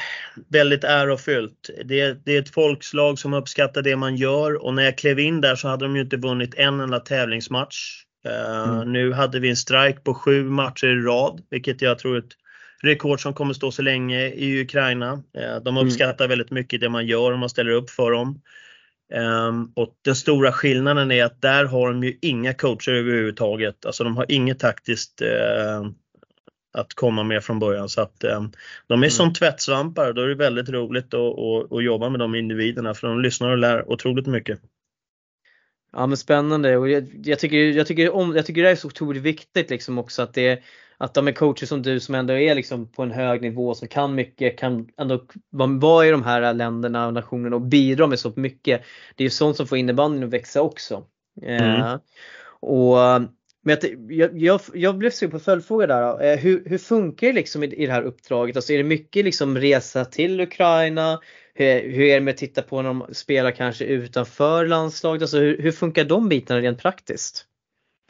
väldigt 0.49 0.85
ärofyllt. 0.85 1.71
Det, 1.85 2.25
det 2.25 2.37
är 2.37 2.43
ett 2.43 2.55
folkslag 2.55 3.19
som 3.19 3.35
uppskattar 3.35 3.83
det 3.83 3.97
man 3.97 4.17
gör 4.17 4.65
och 4.65 4.75
när 4.75 4.83
jag 4.83 4.99
klev 4.99 5.19
in 5.19 5.41
där 5.41 5.57
så 5.57 5.69
hade 5.69 5.85
de 5.85 5.97
ju 5.97 6.03
inte 6.03 6.17
vunnit 6.17 6.55
en 6.55 6.81
enda 6.81 7.01
tävlingsmatch. 7.01 8.05
Eh, 8.25 8.69
mm. 8.69 8.93
Nu 8.93 9.13
hade 9.13 9.41
vi 9.41 9.51
en 9.51 9.57
strike 9.57 10.01
på 10.01 10.15
sju 10.15 10.45
matcher 10.45 10.87
i 10.87 11.03
rad, 11.03 11.43
vilket 11.51 11.83
jag 11.83 11.99
tror 11.99 12.15
är 12.15 12.19
ett 12.19 12.37
rekord 12.83 13.23
som 13.23 13.35
kommer 13.35 13.55
stå 13.55 13.71
så 13.71 13.83
länge 13.83 14.29
i 14.29 14.63
Ukraina. 14.63 15.23
De 15.63 15.77
mm. 15.77 15.87
uppskattar 15.87 16.25
mm. 16.25 16.29
väldigt 16.29 16.51
mycket 16.51 16.81
det 16.81 16.89
man 16.89 17.07
gör 17.07 17.33
och 17.33 17.39
man 17.39 17.49
ställer 17.49 17.71
upp 17.71 17.91
för 17.91 18.11
dem. 18.11 18.41
Um, 19.15 19.73
och 19.77 19.95
den 20.05 20.15
stora 20.15 20.53
skillnaden 20.53 21.11
är 21.11 21.25
att 21.25 21.43
där 21.43 21.65
har 21.65 21.89
de 21.89 22.05
ju 22.05 22.19
inga 22.23 22.55
coacher 22.55 22.93
överhuvudtaget. 22.93 23.87
Alltså 23.87 24.05
de 24.05 24.17
har 24.17 24.27
inget 24.29 24.59
taktiskt 24.59 25.23
uh, 25.23 25.91
att 26.75 26.95
komma 26.95 27.23
med 27.23 27.45
från 27.45 27.59
början. 27.59 27.89
Så 27.89 28.01
att 28.01 28.25
um, 28.25 28.53
de 28.87 28.93
är 28.93 28.97
mm. 28.97 29.11
som 29.11 29.33
tvättsvampar 29.33 30.09
och 30.09 30.15
då 30.15 30.23
är 30.23 30.29
det 30.29 30.35
väldigt 30.35 30.69
roligt 30.69 31.15
att, 31.15 31.39
att, 31.39 31.73
att, 31.73 31.85
jobba 31.85 32.09
med 32.09 32.21
de 32.21 32.35
individerna 32.35 32.95
för 32.95 33.09
de 33.09 33.21
lyssnar 33.21 33.51
och 33.51 33.59
lär 33.59 33.91
otroligt 33.91 34.27
mycket. 34.27 34.61
Ja 35.93 36.07
men 36.07 36.17
spännande 36.17 36.77
och 36.77 36.89
jag, 36.89 37.09
jag, 37.25 37.39
tycker, 37.39 37.57
jag, 37.57 37.87
tycker 37.87 38.15
om, 38.15 38.37
jag 38.37 38.47
tycker 38.47 38.63
det 38.63 38.71
är 38.71 38.77
så 38.77 38.87
otroligt 38.87 39.23
viktigt 39.23 39.71
liksom 39.71 39.99
också 39.99 40.23
att 40.23 40.35
det 40.35 40.63
att 41.03 41.15
de 41.15 41.29
är 41.29 41.33
coacher 41.33 41.67
som 41.67 41.83
du 41.83 42.01
som 42.01 42.15
ändå 42.15 42.35
är 42.35 42.55
liksom 42.55 42.87
på 42.87 43.03
en 43.03 43.11
hög 43.11 43.43
nivå 43.43 43.75
som 43.75 43.89
kan 43.89 44.15
mycket, 44.15 44.59
kan 44.59 44.89
ändå 44.99 45.25
vara 45.51 46.07
i 46.07 46.11
de 46.11 46.23
här 46.23 46.55
länderna 46.55 47.07
och 47.07 47.13
nationerna 47.13 47.57
och 47.57 47.63
bidra 47.63 48.07
med 48.07 48.19
så 48.19 48.33
mycket. 48.37 48.83
Det 49.17 49.23
är 49.23 49.27
ju 49.27 49.31
sånt 49.31 49.57
som 49.57 49.67
får 49.67 49.79
innebandyn 49.79 50.25
att 50.25 50.31
växa 50.31 50.63
också. 50.63 51.05
Mm. 51.43 51.81
Eh, 51.81 51.97
och, 52.61 52.97
men 53.65 53.77
jag, 54.09 54.39
jag, 54.39 54.61
jag 54.75 54.99
blev 54.99 55.11
sugen 55.11 55.31
på 55.31 55.39
följdfråga 55.39 55.87
där. 55.87 56.25
Eh, 56.25 56.39
hur, 56.39 56.63
hur 56.67 56.79
funkar 56.79 57.27
det 57.27 57.33
liksom 57.33 57.63
i, 57.63 57.67
i 57.67 57.87
det 57.87 57.93
här 57.93 58.03
uppdraget? 58.03 58.57
Alltså 58.57 58.73
är 58.73 58.79
det 58.79 58.85
mycket 58.85 59.25
liksom 59.25 59.59
resa 59.59 60.05
till 60.05 60.41
Ukraina? 60.41 61.21
Hur, 61.55 61.91
hur 61.91 62.03
är 62.05 62.15
det 62.15 62.21
med 62.21 62.33
att 62.33 62.39
titta 62.39 62.63
på 62.63 62.83
när 62.83 62.89
de 62.89 63.07
spelar 63.15 63.51
kanske 63.51 63.85
utanför 63.85 64.67
landslaget? 64.67 65.23
Alltså 65.23 65.39
hur, 65.39 65.63
hur 65.63 65.73
funkar 65.73 66.05
de 66.05 66.29
bitarna 66.29 66.61
rent 66.61 66.79
praktiskt? 66.79 67.47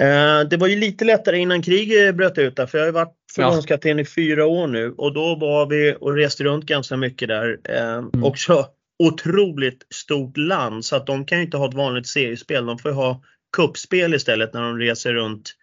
Eh, 0.03 0.49
det 0.49 0.57
var 0.57 0.68
ju 0.68 0.76
lite 0.76 1.05
lättare 1.05 1.38
innan 1.38 1.62
kriget 1.62 2.14
bröt 2.14 2.38
ut 2.38 2.57
där, 2.57 2.66
för 2.66 2.78
jag 2.78 2.82
har 2.82 2.88
ju 2.88 2.93
varit 2.93 3.16
förbundskapten 3.34 3.99
ja. 3.99 4.03
i 4.03 4.05
fyra 4.05 4.47
år 4.47 4.66
nu 4.66 4.93
och 4.93 5.14
då 5.14 5.34
var 5.34 5.66
vi 5.66 5.97
och 6.01 6.14
reste 6.14 6.45
runt 6.45 6.64
ganska 6.64 6.97
mycket 6.97 7.28
där. 7.28 7.59
Eh, 7.64 7.93
mm. 7.93 8.24
Också 8.24 8.66
otroligt 8.99 9.86
stort 9.95 10.36
land 10.36 10.84
så 10.84 10.97
att 10.97 11.07
de 11.07 11.24
kan 11.24 11.38
ju 11.38 11.45
inte 11.45 11.57
ha 11.57 11.68
ett 11.68 11.74
vanligt 11.74 12.07
seriespel. 12.07 12.66
De 12.66 12.78
får 12.78 12.90
ju 12.90 12.95
ha 12.95 13.22
kuppspel 13.57 14.14
istället 14.14 14.55
när 14.55 14.62
de 14.62 14.78
reser 14.78 15.14
runt. 15.14 15.55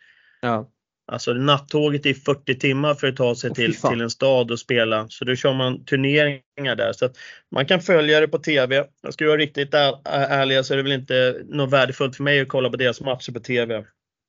Ja. 0.42 0.70
Alltså 1.12 1.34
nattåget 1.34 2.06
i 2.06 2.14
40 2.14 2.56
timmar 2.56 2.94
för 2.94 3.08
att 3.08 3.16
ta 3.16 3.36
sig 3.36 3.50
oh, 3.50 3.54
till, 3.54 3.76
till 3.76 4.02
en 4.02 4.10
stad 4.10 4.52
och 4.52 4.60
spela. 4.60 5.10
Så 5.10 5.26
då 5.26 5.36
kör 5.36 5.54
man 5.54 5.86
turneringar 5.86 6.76
där. 6.76 6.94
Så 6.94 7.10
man 7.52 7.66
kan 7.66 7.82
följa 7.82 8.20
det 8.20 8.28
på 8.28 8.38
TV. 8.38 8.86
Jag 9.02 9.14
ska 9.14 9.28
vara 9.28 9.38
riktigt 9.38 9.74
ärlig 9.74 10.66
så 10.66 10.74
är 10.74 10.78
det 10.78 10.84
väl 10.84 10.92
inte 10.92 11.42
något 11.46 11.72
värdefullt 11.72 12.16
för 12.16 12.24
mig 12.24 12.42
att 12.42 12.48
kolla 12.48 12.70
på 12.70 12.78
deras 12.78 13.02
matcher 13.02 13.32
på 13.32 13.40
TV. 13.40 13.84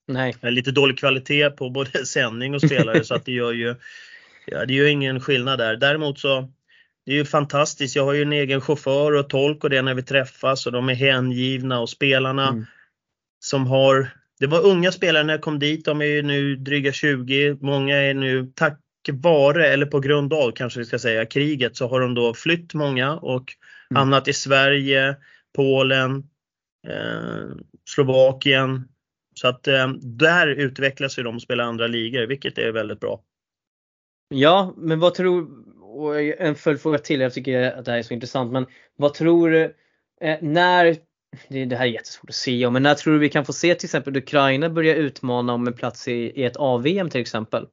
Nej. 0.09 0.35
Lite 0.43 0.71
dålig 0.71 0.99
kvalitet 0.99 1.51
på 1.51 1.71
både 1.71 1.91
sändning 2.07 2.55
och 2.55 2.63
spelare 2.63 3.05
så 3.05 3.15
att 3.15 3.25
det 3.25 3.33
gör 3.33 3.53
ju 3.53 3.75
ja, 4.47 4.65
det 4.67 4.75
gör 4.75 4.87
ingen 4.87 5.21
skillnad 5.21 5.59
där. 5.59 5.77
Däremot 5.77 6.19
så 6.19 6.49
det 7.07 7.13
är 7.13 7.17
ju 7.17 7.25
fantastiskt. 7.25 7.97
Jag 7.97 8.05
har 8.05 8.13
ju 8.13 8.23
en 8.23 8.33
egen 8.33 8.61
chaufför 8.61 9.13
och 9.13 9.29
tolk 9.29 9.65
och 9.65 9.71
det 9.71 9.83
när 9.83 9.95
vi 9.95 10.03
träffas 10.03 10.67
och 10.67 10.73
de 10.73 10.89
är 10.89 10.95
hängivna 10.95 11.81
och 11.81 11.91
spelarna 11.91 12.49
mm. 12.49 12.67
som 13.41 13.67
har 13.67 14.20
det 14.41 14.47
var 14.47 14.67
unga 14.67 14.93
spelare 14.93 15.25
när 15.25 15.35
jag 15.35 15.41
kom 15.41 15.59
dit. 15.59 15.85
De 15.85 16.01
är 16.01 16.05
ju 16.05 16.23
nu 16.23 16.57
dryga 16.57 16.93
20. 16.93 17.57
Många 17.61 17.97
är 17.97 18.15
nu 18.15 18.53
tack 18.55 18.81
vare, 19.13 19.67
eller 19.67 19.87
på 19.87 20.01
grund 20.01 20.33
av 20.33 20.53
kanske 20.53 20.79
vi 20.79 20.85
ska 20.85 20.99
säga, 20.99 21.27
kriget 21.27 21.77
så 21.77 21.89
har 21.89 22.01
de 22.01 22.15
då 22.15 22.35
flytt 22.35 22.75
många 22.75 23.17
och 23.17 23.53
mm. 23.91 23.99
hamnat 23.99 24.29
i 24.29 24.33
Sverige, 24.33 25.17
Polen, 25.57 26.17
eh, 26.89 27.57
Slovakien, 27.85 28.89
så 29.35 29.49
att 29.49 29.69
eh, 29.69 29.89
där 30.03 30.47
utvecklas 30.47 31.19
ju 31.19 31.23
de 31.23 31.35
och 31.35 31.43
spelar 31.43 31.65
andra 31.65 31.87
ligor, 31.87 32.27
vilket 32.27 32.59
är 32.59 32.73
väldigt 32.73 33.01
bra. 33.01 33.23
Ja, 34.29 34.75
men 34.77 35.01
vad 35.01 35.15
tror, 35.15 35.49
och 35.83 36.21
en 36.21 36.55
följdfråga 36.55 36.99
till, 36.99 37.21
jag 37.21 37.33
tycker 37.33 37.73
att 37.73 37.85
det 37.85 37.91
här 37.91 37.99
är 37.99 38.03
så 38.03 38.15
intressant, 38.15 38.53
men 38.53 38.67
vad 38.97 39.15
tror 39.15 39.51
du, 39.51 39.75
eh, 40.21 40.39
när, 40.43 40.97
det, 41.49 41.77
här 41.77 41.87
är 41.87 41.91
jättesvårt 41.91 42.31
att 42.31 42.35
se 42.35 42.71
men 42.71 42.83
när 42.83 42.95
tror 42.95 43.13
du 43.13 43.19
vi 43.19 43.29
kan 43.29 43.45
få 43.45 43.53
se 43.53 43.75
till 43.75 43.87
exempel 43.87 44.17
Ukraina 44.17 44.71
börja 44.71 44.95
utmana 44.95 45.53
om 45.53 45.67
en 45.67 45.73
plats 45.73 46.09
i, 46.09 46.13
i 46.13 46.45
ett 46.45 46.57
AVM 46.57 47.11
till 47.11 47.21
exempel? 47.21 47.67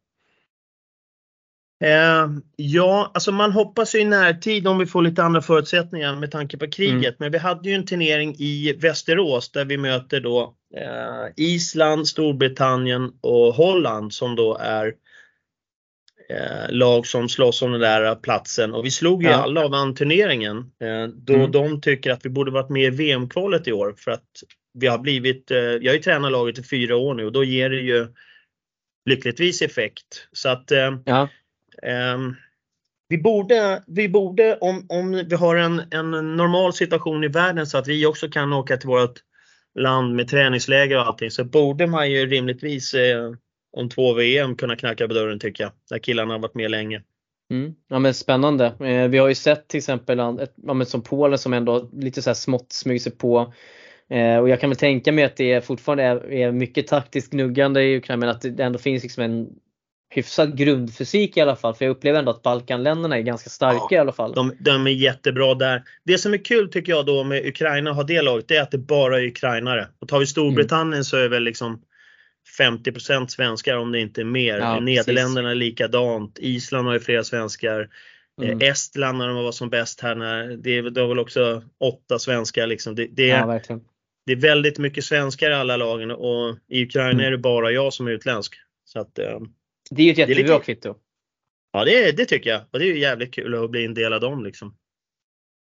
Eh, 1.84 2.28
ja, 2.56 3.12
alltså 3.14 3.32
man 3.32 3.52
hoppas 3.52 3.96
ju 3.96 4.00
i 4.00 4.06
närtid 4.06 4.68
om 4.68 4.78
vi 4.78 4.86
får 4.86 5.02
lite 5.02 5.24
andra 5.24 5.42
förutsättningar 5.42 6.16
med 6.16 6.32
tanke 6.32 6.58
på 6.58 6.68
kriget. 6.70 7.02
Mm. 7.02 7.16
Men 7.18 7.32
vi 7.32 7.38
hade 7.38 7.70
ju 7.70 7.76
en 7.76 7.86
turnering 7.86 8.36
i 8.38 8.74
Västerås 8.74 9.52
där 9.52 9.66
vi 9.66 9.78
möter 9.78 10.22
då 10.22 10.56
eh, 10.76 11.34
Island, 11.36 12.08
Storbritannien 12.08 13.12
och 13.22 13.54
Holland 13.54 14.14
som 14.14 14.36
då 14.36 14.58
är 14.58 14.94
eh, 16.30 16.70
lag 16.70 17.08
som 17.08 17.30
slåss 17.30 17.62
om 17.62 17.72
den 17.72 17.82
där 17.82 18.16
platsen. 18.16 18.74
Och 18.74 18.86
vi 18.86 18.92
slog 18.92 19.24
ju 19.24 19.30
ja. 19.30 19.36
alla 19.36 19.66
och 19.66 19.72
vann 19.72 19.96
turneringen. 19.96 20.58
Eh, 20.58 21.08
då 21.08 21.34
mm. 21.34 21.52
de 21.52 21.82
tycker 21.82 22.12
att 22.12 22.26
vi 22.26 22.30
borde 22.30 22.52
varit 22.52 22.70
med 22.70 22.94
i 22.94 22.98
VM-kvalet 22.98 23.68
i 23.68 23.72
år 23.72 23.96
för 23.98 24.12
att 24.12 24.30
vi 24.74 24.88
har 24.88 24.98
blivit, 24.98 25.52
eh, 25.52 25.58
jag 25.58 25.92
har 25.92 25.96
ju 25.96 26.04
tränat 26.04 26.32
laget 26.32 26.60
i 26.60 26.64
fyra 26.64 26.96
år 26.96 27.14
nu 27.14 27.26
och 27.26 27.32
då 27.32 27.44
ger 27.44 27.70
det 27.70 27.82
ju 27.82 28.08
lyckligtvis 29.10 29.62
effekt. 29.62 30.28
Så 30.32 30.50
att 30.50 30.72
eh, 30.72 30.98
ja 31.06 31.28
Um, 31.84 32.36
vi 33.10 33.18
borde, 33.18 33.84
vi 33.88 34.10
borde 34.10 34.58
om, 34.58 34.86
om 34.90 35.24
vi 35.30 35.36
har 35.36 35.56
en, 35.56 35.82
en 35.92 36.36
normal 36.36 36.74
situation 36.74 37.24
i 37.24 37.28
världen 37.28 37.68
så 37.68 37.78
att 37.78 37.88
vi 37.88 38.06
också 38.06 38.30
kan 38.30 38.54
åka 38.54 38.78
till 38.78 38.90
vårt 38.90 39.20
land 39.80 40.16
med 40.16 40.28
träningsläger 40.28 40.98
och 40.98 41.08
allting 41.08 41.32
så 41.32 41.44
borde 41.44 41.88
man 41.88 42.12
ju 42.12 42.26
rimligtvis 42.26 42.94
eh, 42.94 43.32
om 43.78 43.90
två 43.90 44.14
VM 44.14 44.56
kunna 44.56 44.76
knacka 44.76 45.08
på 45.08 45.14
dörren 45.14 45.40
tycker 45.40 45.64
jag. 45.64 45.72
Där 45.90 46.00
killarna 46.00 46.34
har 46.34 46.40
varit 46.40 46.56
med 46.56 46.72
länge. 46.72 47.02
Mm. 47.52 47.74
Ja 47.90 48.00
men 48.00 48.14
spännande. 48.14 48.66
Eh, 48.66 49.08
vi 49.08 49.18
har 49.18 49.28
ju 49.28 49.36
sett 49.36 49.68
till 49.68 49.78
exempel 49.78 50.20
ett, 50.20 50.54
ja, 50.56 50.86
som 50.86 51.02
Polen 51.02 51.38
som 51.38 51.54
ändå 51.54 51.90
lite 51.94 52.22
så 52.22 52.30
här 52.30 52.36
smått 52.36 52.72
smyger 52.72 53.00
sig 53.00 53.12
på. 53.12 53.54
Eh, 54.10 54.38
och 54.38 54.50
jag 54.50 54.60
kan 54.60 54.70
väl 54.70 54.78
tänka 54.78 55.12
mig 55.12 55.24
att 55.24 55.38
det 55.38 55.66
fortfarande 55.66 56.04
är, 56.04 56.32
är 56.34 56.52
mycket 56.52 56.88
taktiskt 56.88 57.32
gnuggande 57.32 57.84
i 57.84 57.98
Ukraina 57.98 58.20
men 58.20 58.30
att 58.30 58.42
det 58.42 58.64
ändå 58.64 58.80
finns 58.80 59.04
liksom 59.04 59.24
en 59.24 59.48
hyfsad 60.10 60.58
grundfysik 60.58 61.38
i 61.38 61.42
alla 61.42 61.56
fall. 61.56 61.74
För 61.74 61.86
jag 61.86 61.92
upplever 61.92 62.20
ändå 62.20 62.32
att 62.32 62.44
Balkanländerna 62.44 63.18
är 63.18 63.22
ganska 63.22 63.50
starka 63.50 63.88
ja, 63.90 63.96
i 63.96 64.00
alla 64.00 64.12
fall. 64.12 64.34
De, 64.34 64.54
de, 64.60 64.88
är 64.88 64.92
jättebra 64.92 65.56
där. 65.56 65.84
Det 66.04 66.18
som 66.18 66.34
är 66.34 66.46
kul 66.46 66.72
tycker 66.72 66.92
jag 66.92 67.06
då 67.06 67.24
med 67.24 67.46
Ukraina 67.46 67.90
och 67.90 67.96
ha 67.96 68.04
det 68.04 68.22
laget, 68.22 68.48
det 68.48 68.56
är 68.56 68.62
att 68.62 68.72
det 68.72 68.78
bara 68.78 69.20
är 69.20 69.26
ukrainare. 69.28 69.88
Och 70.00 70.08
tar 70.08 70.20
vi 70.20 70.26
Storbritannien 70.26 70.94
mm. 70.94 71.04
så 71.04 71.18
är 71.18 71.30
väl 71.30 71.44
liksom 71.44 71.82
50% 72.60 73.28
svenskar 73.28 73.78
om 73.78 73.92
det 73.92 74.00
inte 74.00 74.22
är 74.22 74.26
mer. 74.26 74.58
Ja, 74.58 74.80
Nederländerna 74.80 75.52
är 75.52 75.56
likadant. 75.56 76.40
Island 76.40 76.88
har 76.88 76.94
ju 76.94 77.00
flera 77.00 77.24
svenskar. 77.24 77.90
Eh, 78.42 78.50
mm. 78.50 78.72
Estland 78.72 79.18
när 79.18 79.28
de 79.28 79.36
var 79.36 79.52
som 79.52 79.70
bäst 79.70 80.02
här, 80.02 80.16
när, 80.16 80.48
det, 80.48 80.82
det 80.82 81.02
var 81.02 81.08
väl 81.08 81.20
också 81.20 81.64
åtta 81.80 82.20
svenskar. 82.20 82.68
Liksom. 82.68 82.96
Det, 82.96 83.08
det, 83.08 83.28
ja, 83.28 83.60
det 84.26 84.32
är 84.32 84.36
väldigt 84.36 84.78
mycket 84.78 85.04
svenskar 85.04 85.52
i 85.52 85.54
alla 85.54 85.78
lagen 85.78 86.12
och 86.12 86.58
i 86.68 86.84
Ukraina 86.84 87.12
mm. 87.12 87.26
är 87.26 87.32
det 87.32 87.38
bara 87.38 87.72
jag 87.72 87.94
som 87.94 88.08
är 88.08 88.12
utländsk. 88.12 88.56
Så 88.86 89.00
att, 89.00 89.20
eh, 89.20 89.40
Det 89.90 90.02
är 90.02 90.06
ju 90.06 90.12
ett 90.12 90.18
jättebra 90.18 90.60
kvitto. 90.60 90.96
Ja 91.74 91.86
det, 91.86 92.18
det 92.18 92.26
tycker 92.26 92.50
jag 92.50 92.62
och 92.72 92.80
det 92.80 92.86
är 92.86 92.94
ju 92.94 93.00
jävligt 93.00 93.34
kul 93.34 93.64
att 93.64 93.72
bli 93.72 93.86
en 93.86 93.94
del 93.94 94.14
av 94.14 94.22
dem 94.22 94.44
liksom. 94.44 94.76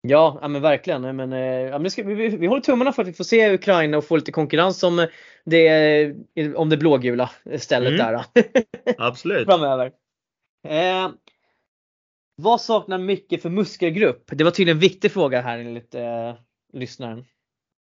Ja, 0.07 0.39
ja 0.41 0.47
men 0.47 0.61
verkligen. 0.61 1.15
Men, 1.15 1.33
eh, 1.33 1.39
ja, 1.39 1.79
men 1.79 1.91
ska, 1.91 2.03
vi, 2.03 2.29
vi, 2.29 2.47
håller 2.47 2.61
tummarna 2.61 2.91
för 2.91 3.01
att 3.01 3.07
vi 3.07 3.13
får 3.13 3.23
se 3.23 3.53
Ukraina 3.53 3.97
och 3.97 4.05
få 4.05 4.15
lite 4.15 4.31
konkurrens 4.31 4.83
om 4.83 5.07
det, 5.45 6.15
om 6.55 6.69
det 6.69 6.77
blågula 6.77 7.29
stället 7.57 7.93
mm. 7.93 7.97
där. 7.97 8.25
Absolut. 8.97 9.45
Framöver. 9.45 9.91
Eh, 10.67 11.09
vad 12.35 12.61
saknar 12.61 12.97
Micke 12.97 13.41
för 13.41 13.49
muskelgrupp? 13.49 14.23
Det 14.25 14.43
var 14.43 14.51
tydligen 14.51 14.77
en 14.77 14.81
viktig 14.81 15.11
fråga 15.11 15.41
här 15.41 15.59
enligt 15.59 15.95
eh, 15.95 16.33
lyssnaren. 16.73 17.25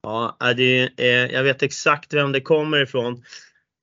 Ja, 0.04 0.38
det 0.58 0.90
är, 0.98 1.30
jag 1.34 1.44
vet 1.44 1.64
exakt 1.64 2.14
vem 2.14 2.32
det 2.32 2.42
kommer 2.42 2.82
ifrån. 2.82 3.24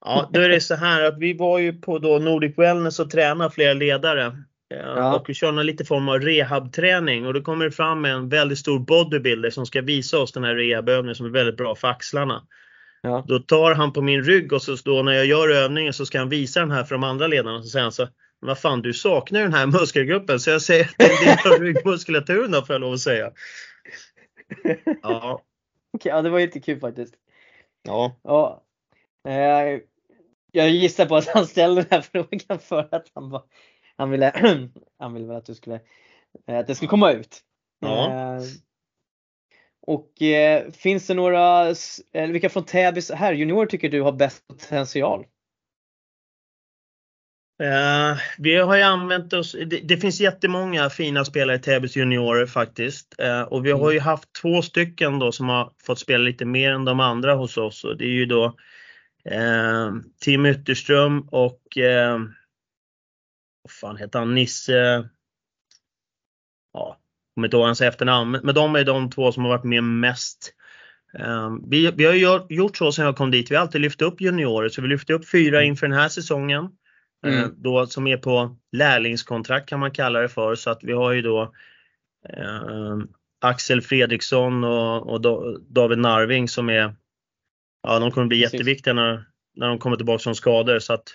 Ja, 0.05 0.31
då 0.33 0.41
är 0.41 0.49
det 0.49 0.61
så 0.61 0.75
här 0.75 1.05
att 1.05 1.19
vi 1.19 1.33
var 1.33 1.59
ju 1.59 1.73
på 1.73 1.99
då 1.99 2.19
Nordic 2.19 2.59
Wellness 2.59 3.01
och 3.01 3.11
tränade 3.11 3.51
flera 3.51 3.75
ledare. 3.75 4.43
Ja. 4.69 5.17
Och 5.17 5.29
vi 5.29 5.35
kör 5.35 5.53
lite 5.53 5.85
form 5.85 6.09
av 6.09 6.21
rehabträning 6.21 7.27
och 7.27 7.35
då 7.35 7.41
kommer 7.41 7.65
det 7.65 7.71
fram 7.71 8.05
en 8.05 8.29
väldigt 8.29 8.59
stor 8.59 8.79
bodybuilder 8.79 9.51
som 9.51 9.67
ska 9.67 9.83
visa 9.83 10.19
oss 10.19 10.33
den 10.33 10.45
här 10.45 10.55
rehabövningen 10.55 11.15
som 11.15 11.27
är 11.27 11.31
väldigt 11.31 11.57
bra 11.57 11.75
för 11.75 11.89
axlarna. 11.89 12.47
Ja. 13.03 13.25
Då 13.29 13.39
tar 13.39 13.75
han 13.75 13.93
på 13.93 14.03
min 14.03 14.25
rygg 14.25 14.53
och 14.53 14.63
så 14.63 14.77
då 14.85 15.03
när 15.03 15.13
jag 15.13 15.27
gör 15.27 15.49
övningen 15.49 15.93
så 15.93 16.07
ska 16.07 16.19
han 16.19 16.29
visa 16.29 16.61
den 16.61 16.71
här 16.71 16.85
för 16.85 16.95
de 16.95 17.05
andra 17.05 17.27
ledarna. 17.27 17.63
Så 17.63 17.69
säger 17.69 17.83
han 17.83 17.93
så 17.93 18.09
vad 18.41 18.59
fan 18.59 18.83
du 18.83 18.93
saknar 18.93 19.41
den 19.41 19.55
här 19.55 19.67
muskelgruppen 19.67 20.41
så 20.41 20.51
jag 20.51 20.63
säger 20.63 20.85
att 20.85 20.99
det 20.99 21.05
är 21.05 21.61
ryggmuskulaturen 21.61 22.51
då 22.51 22.63
får 22.63 22.75
jag 22.75 22.81
lov 22.81 22.93
att 22.93 23.01
säga. 23.01 23.33
Ja. 25.03 25.43
Okej, 25.93 26.13
ja 26.13 26.23
det 26.23 26.31
var 26.31 26.41
lite 26.41 26.61
kul 26.61 26.81
faktiskt. 26.81 27.15
Ja. 27.83 28.21
ja. 28.23 28.65
Eh, 29.29 29.81
jag 30.53 30.71
gissar 30.71 31.07
på 31.07 31.17
att 31.17 31.29
han 31.29 31.47
ställde 31.47 31.83
den 31.83 31.91
här 31.91 32.01
frågan 32.13 32.59
för 32.59 32.95
att 32.95 33.07
han, 33.15 33.31
var, 33.31 33.43
han 33.99 34.11
ville, 34.11 34.33
han 34.99 35.15
ville 35.15 35.27
väl 35.27 35.37
att 35.37 35.47
du 35.47 35.55
skulle, 35.55 35.81
eh, 36.47 36.59
att 36.59 36.67
det 36.67 36.75
skulle 36.75 36.89
komma 36.89 37.13
ut. 37.13 37.41
Ja. 37.81 38.11
Eh, 38.11 38.43
och 39.83 40.23
eh, 40.23 40.71
finns 40.71 41.07
det 41.07 41.15
några, 41.15 41.75
vilka 42.13 42.49
från 42.49 42.65
Täbys 42.65 43.11
här 43.11 43.33
junior 43.33 43.67
tycker 43.67 43.89
du 43.89 44.03
har 44.03 44.13
bäst 44.13 44.49
potential? 44.49 45.27
Uh, 47.63 48.19
vi 48.39 48.57
har 48.57 48.77
ju 48.77 48.83
använt 48.83 49.33
oss, 49.33 49.57
det, 49.67 49.81
det, 49.81 49.97
finns 49.97 50.21
jättemånga 50.21 50.91
fina 50.91 51.25
spelare 51.25 51.57
i 51.57 51.61
Täbys 51.61 51.97
juniorer 51.97 52.47
faktiskt. 52.47 53.15
Uh, 53.23 53.43
och 53.43 53.67
vi 53.67 53.71
har 53.71 53.93
ju 53.93 54.01
haft 54.01 54.33
två 54.43 54.63
stycken 54.63 55.19
då 55.19 55.33
som 55.33 55.49
har 55.49 55.73
fått 55.83 55.99
spela 55.99 56.25
lite 56.25 56.45
mer 56.45 56.73
än 56.73 56.85
de 56.85 57.01
andra 57.01 57.35
hos 57.35 57.57
oss. 57.57 57.85
Och 57.85 57.97
det 57.97 58.05
är 58.05 58.09
ju 58.09 58.27
då 58.27 58.45
uh, 59.33 59.93
Tim 60.21 60.47
Ytterström 60.47 61.29
och 61.31 61.63
vad 63.69 63.73
fan 63.73 63.97
heter 63.97 64.19
han, 64.19 64.35
Nisse? 64.35 65.09
Ja, 66.73 66.99
kommer 67.35 67.47
inte 67.49 67.57
ihåg 67.57 67.67
hans 67.67 67.81
efternamn. 67.81 68.41
Men 68.43 68.55
de 68.55 68.77
är 68.77 68.85
de 68.85 69.11
två 69.11 69.33
som 69.33 69.43
har 69.43 69.51
varit 69.51 69.65
med 69.65 69.85
mest. 69.85 70.55
vi, 71.69 71.91
vi 71.91 72.05
har 72.05 72.53
gjort 72.53 72.77
så 72.77 72.93
sen 72.93 73.05
jag 73.05 73.17
kom 73.17 73.31
dit. 73.31 73.51
Vi 73.51 73.55
har 73.55 73.63
alltid 73.63 73.81
lyft 73.81 74.03
upp 74.03 74.21
juniorer. 74.21 74.69
Så 74.69 74.83
vi 74.83 74.89
lyfte 74.89 75.13
upp 75.13 75.29
fyra 75.29 75.63
inför 75.63 75.89
den 75.89 75.99
här 75.99 76.09
säsongen. 76.09 76.69
Eh, 77.27 77.39
mm. 77.39 77.55
Då, 77.57 77.87
som 77.87 78.07
är 78.07 78.17
på 78.17 78.57
lärlingskontrakt 78.73 79.69
kan 79.69 79.81
man 79.81 79.91
kalla 79.91 80.21
det 80.21 80.29
för. 80.29 80.55
Så 80.55 80.71
att 80.71 80.85
vi 80.85 80.93
har 80.93 81.13
ju 81.13 81.23
då 81.23 81.43
eh, 82.29 82.97
Axel 83.41 83.83
Fredriksson 83.83 84.65
och, 84.65 85.11
och 85.11 85.21
David 85.69 85.99
Narving 85.99 86.49
som 86.49 86.71
är, 86.71 86.95
ja 87.83 87.99
de 87.99 88.11
kommer 88.11 88.27
bli 88.27 88.43
Precis. 88.43 88.55
jätteviktiga 88.55 88.95
när, 88.95 89.25
när 89.55 89.69
de 89.69 89.79
kommer 89.79 89.97
tillbaka 89.97 90.23
från 90.23 90.35
skador. 90.35 90.79
Så 90.79 90.93
att 90.93 91.09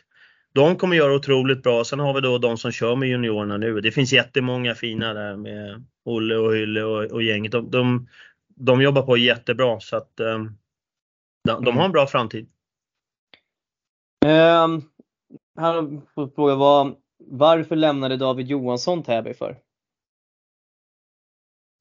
de 0.53 0.75
kommer 0.77 0.95
göra 0.95 1.15
otroligt 1.15 1.63
bra. 1.63 1.83
Sen 1.83 1.99
har 1.99 2.13
vi 2.13 2.21
då 2.21 2.37
de 2.37 2.57
som 2.57 2.71
kör 2.71 2.95
med 2.95 3.09
juniorerna 3.09 3.57
nu. 3.57 3.81
Det 3.81 3.91
finns 3.91 4.13
jättemånga 4.13 4.75
fina 4.75 5.13
där 5.13 5.35
med 5.35 5.85
Olle 6.05 6.35
och 6.35 6.55
Hylle 6.55 6.83
och, 6.83 7.03
och 7.03 7.23
gänget. 7.23 7.51
De, 7.51 7.71
de, 7.71 8.07
de, 8.55 8.81
jobbar 8.81 9.01
på 9.01 9.17
jättebra 9.17 9.79
så 9.79 9.97
att 9.97 10.19
eh, 10.19 10.43
de, 11.43 11.65
de, 11.65 11.77
har 11.77 11.85
en 11.85 11.91
bra 11.91 12.07
framtid. 12.07 12.49
Um, 14.25 14.89
han 15.55 16.01
frågar 16.35 16.55
vad, 16.55 16.95
varför 17.17 17.75
lämnade 17.75 18.17
David 18.17 18.47
Johansson 18.47 19.03
Täby 19.03 19.33
för? 19.33 19.57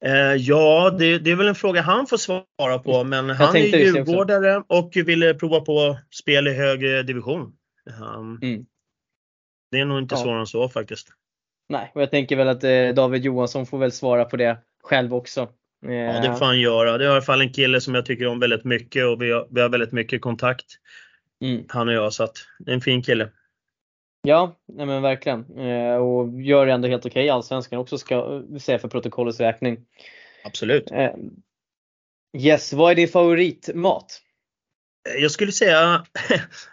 Eh, 0.05 0.33
ja, 0.33 0.95
det, 0.99 1.19
det, 1.19 1.31
är 1.31 1.35
väl 1.35 1.47
en 1.47 1.55
fråga 1.55 1.81
han 1.81 2.07
får 2.07 2.17
svara 2.17 2.79
på, 2.79 3.03
men 3.03 3.27
Jag 3.29 3.35
han 3.35 3.55
är 3.55 3.59
djurgårdare 3.59 4.63
och 4.67 4.91
ville 4.95 5.33
prova 5.33 5.61
på 5.61 5.97
spel 6.11 6.47
i 6.47 6.53
högre 6.53 7.03
division. 7.03 7.53
Um, 7.85 8.39
mm. 8.41 8.65
Det 9.71 9.79
är 9.79 9.85
nog 9.85 9.99
inte 9.99 10.15
ja. 10.15 10.21
svårare 10.21 10.39
än 10.39 10.47
så 10.47 10.69
faktiskt. 10.69 11.07
Nej, 11.69 11.91
och 11.95 12.01
jag 12.01 12.11
tänker 12.11 12.35
väl 12.35 12.47
att 12.47 12.63
eh, 12.63 12.89
David 12.89 13.25
Johansson 13.25 13.65
får 13.65 13.77
väl 13.77 13.91
svara 13.91 14.25
på 14.25 14.37
det 14.37 14.57
själv 14.83 15.13
också. 15.13 15.49
Eh, 15.85 15.93
ja, 15.93 16.21
det 16.21 16.37
får 16.37 16.45
han 16.45 16.59
göra. 16.59 16.97
Det 16.97 17.05
är 17.05 17.09
i 17.09 17.11
alla 17.11 17.21
fall 17.21 17.41
en 17.41 17.53
kille 17.53 17.81
som 17.81 17.95
jag 17.95 18.05
tycker 18.05 18.27
om 18.27 18.39
väldigt 18.39 18.63
mycket 18.63 19.05
och 19.05 19.21
vi 19.21 19.31
har, 19.31 19.47
vi 19.49 19.61
har 19.61 19.69
väldigt 19.69 19.91
mycket 19.91 20.21
kontakt. 20.21 20.65
Mm. 21.41 21.65
Han 21.69 21.87
och 21.87 21.93
jag, 21.93 22.13
så 22.13 22.23
att 22.23 22.37
det 22.59 22.71
är 22.71 22.75
en 22.75 22.81
fin 22.81 23.03
kille. 23.03 23.29
Ja, 24.21 24.55
nej 24.67 24.85
men 24.85 25.01
verkligen. 25.01 25.57
Eh, 25.57 25.95
och 25.95 26.41
gör 26.41 26.65
det 26.65 26.71
ändå 26.71 26.87
helt 26.87 27.05
okej 27.05 27.25
i 27.25 27.29
Allsvenskan 27.29 27.79
också 27.79 27.97
ska 27.97 28.43
säga 28.59 28.79
för 28.79 28.87
protokollets 28.87 29.39
räkning. 29.39 29.85
Absolut. 30.45 30.91
Eh, 30.91 31.11
yes, 32.37 32.73
vad 32.73 32.91
är 32.91 32.95
din 32.95 33.07
favoritmat? 33.07 34.21
Jag 35.19 35.31
skulle 35.31 35.51
säga 35.51 36.05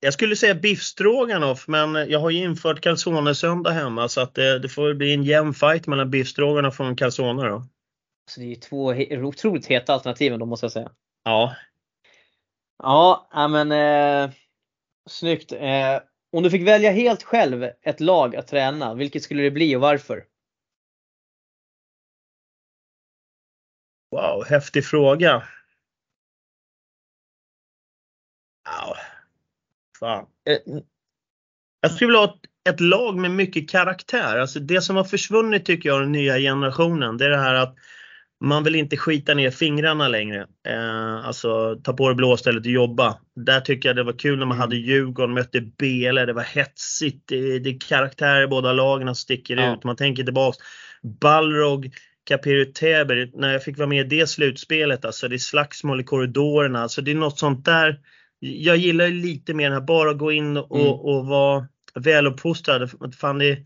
Jag 0.00 0.12
skulle 0.12 0.36
säga 0.36 0.54
biffstroganoff 0.54 1.68
men 1.68 1.94
jag 1.94 2.20
har 2.20 2.30
ju 2.30 2.38
infört 2.38 2.80
calzone-söndag 2.80 3.70
hemma 3.70 4.08
så 4.08 4.20
att 4.20 4.34
det, 4.34 4.58
det 4.58 4.68
får 4.68 4.94
bli 4.94 5.14
en 5.14 5.22
jämn 5.22 5.54
fight 5.54 5.86
mellan 5.86 6.10
biffstroganoff 6.10 6.80
och 6.80 6.98
calzone 6.98 7.48
då. 7.48 7.64
Så 8.30 8.40
det 8.40 8.52
är 8.52 8.56
två 8.56 8.94
otroligt 9.26 9.66
heta 9.66 9.94
alternativ 9.94 10.38
då 10.38 10.46
måste 10.46 10.64
jag 10.64 10.72
säga. 10.72 10.90
Ja. 11.24 11.56
Ja, 12.78 13.28
men 13.50 13.72
eh, 13.72 14.30
snyggt. 15.08 15.52
Eh, 15.52 16.00
om 16.32 16.42
du 16.42 16.50
fick 16.50 16.68
välja 16.68 16.90
helt 16.90 17.22
själv 17.22 17.70
ett 17.82 18.00
lag 18.00 18.36
att 18.36 18.48
träna, 18.48 18.94
vilket 18.94 19.22
skulle 19.22 19.42
det 19.42 19.50
bli 19.50 19.76
och 19.76 19.80
varför? 19.80 20.24
Wow, 24.10 24.44
häftig 24.44 24.84
fråga. 24.84 25.42
Fan. 30.00 30.26
Eh, 30.48 30.78
jag 31.80 31.92
skulle 31.92 32.08
vilja 32.08 32.20
ha 32.20 32.38
ett 32.68 32.80
lag 32.80 33.18
med 33.18 33.30
mycket 33.30 33.70
karaktär. 33.70 34.38
Alltså 34.38 34.60
det 34.60 34.80
som 34.80 34.96
har 34.96 35.04
försvunnit 35.04 35.64
tycker 35.64 35.88
jag, 35.88 36.00
den 36.00 36.12
nya 36.12 36.38
generationen, 36.38 37.16
det 37.16 37.24
är 37.24 37.30
det 37.30 37.38
här 37.38 37.54
att 37.54 37.74
man 38.40 38.64
vill 38.64 38.74
inte 38.74 38.96
skita 38.96 39.34
ner 39.34 39.50
fingrarna 39.50 40.08
längre. 40.08 40.46
Eh, 40.68 41.26
alltså 41.26 41.76
ta 41.84 41.92
på 41.92 42.08
det 42.08 42.14
blåstället 42.14 42.64
och 42.64 42.72
jobba. 42.72 43.18
Där 43.36 43.60
tycker 43.60 43.88
jag 43.88 43.96
det 43.96 44.02
var 44.02 44.18
kul 44.18 44.38
när 44.38 44.46
man 44.46 44.56
mm. 44.56 44.60
hade 44.60 44.76
Djurgården, 44.76 45.34
mötte 45.34 45.60
Bele, 45.60 46.26
det 46.26 46.32
var 46.32 46.42
hetsigt. 46.42 47.22
Det, 47.28 47.58
det 47.58 47.70
är 47.70 47.80
karaktärer 47.80 48.42
i 48.42 48.46
båda 48.46 48.72
lagen 48.72 49.06
som 49.06 49.14
sticker 49.14 49.56
ja. 49.56 49.74
ut. 49.74 49.84
Man 49.84 49.96
tänker 49.96 50.24
tillbaks. 50.24 50.58
Balrog, 51.20 51.90
Capiri 52.24 52.72
Täby, 52.72 53.30
när 53.34 53.52
jag 53.52 53.62
fick 53.64 53.78
vara 53.78 53.88
med 53.88 54.12
i 54.12 54.18
det 54.18 54.26
slutspelet, 54.26 55.04
alltså 55.04 55.28
det 55.28 55.36
är 55.36 55.38
slagsmål 55.38 56.00
i 56.00 56.04
korridorerna. 56.04 56.82
Alltså 56.82 57.02
det 57.02 57.10
är 57.10 57.14
något 57.14 57.38
sånt 57.38 57.64
där. 57.64 58.00
Jag 58.40 58.76
gillar 58.76 59.08
lite 59.08 59.54
mer 59.54 59.64
den 59.64 59.72
här, 59.72 59.86
bara 59.86 60.12
gå 60.12 60.32
in 60.32 60.56
och, 60.56 60.80
mm. 60.80 60.92
och 60.92 61.26
vara 61.26 61.66
väluppfostrad. 61.94 62.90
Fan 63.14 63.38
det, 63.38 63.58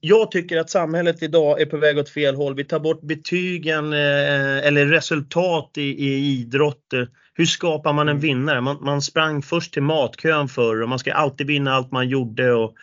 jag 0.00 0.30
tycker 0.30 0.58
att 0.58 0.70
samhället 0.70 1.22
idag 1.22 1.60
är 1.60 1.66
på 1.66 1.76
väg 1.76 1.98
åt 1.98 2.08
fel 2.08 2.34
håll. 2.34 2.54
Vi 2.54 2.64
tar 2.64 2.80
bort 2.80 3.02
betygen 3.02 3.92
eh, 3.92 4.66
eller 4.66 4.86
resultat 4.86 5.70
i, 5.76 5.82
i 5.82 6.40
idrott. 6.40 6.92
Hur 7.34 7.46
skapar 7.46 7.92
man 7.92 8.08
en 8.08 8.16
mm. 8.16 8.20
vinnare? 8.20 8.60
Man, 8.60 8.78
man 8.80 9.02
sprang 9.02 9.42
först 9.42 9.72
till 9.72 9.82
matkön 9.82 10.48
förr 10.48 10.82
och 10.82 10.88
man 10.88 10.98
ska 10.98 11.12
alltid 11.12 11.46
vinna 11.46 11.72
allt 11.72 11.92
man 11.92 12.08
gjorde. 12.08 12.52
Och 12.52 12.74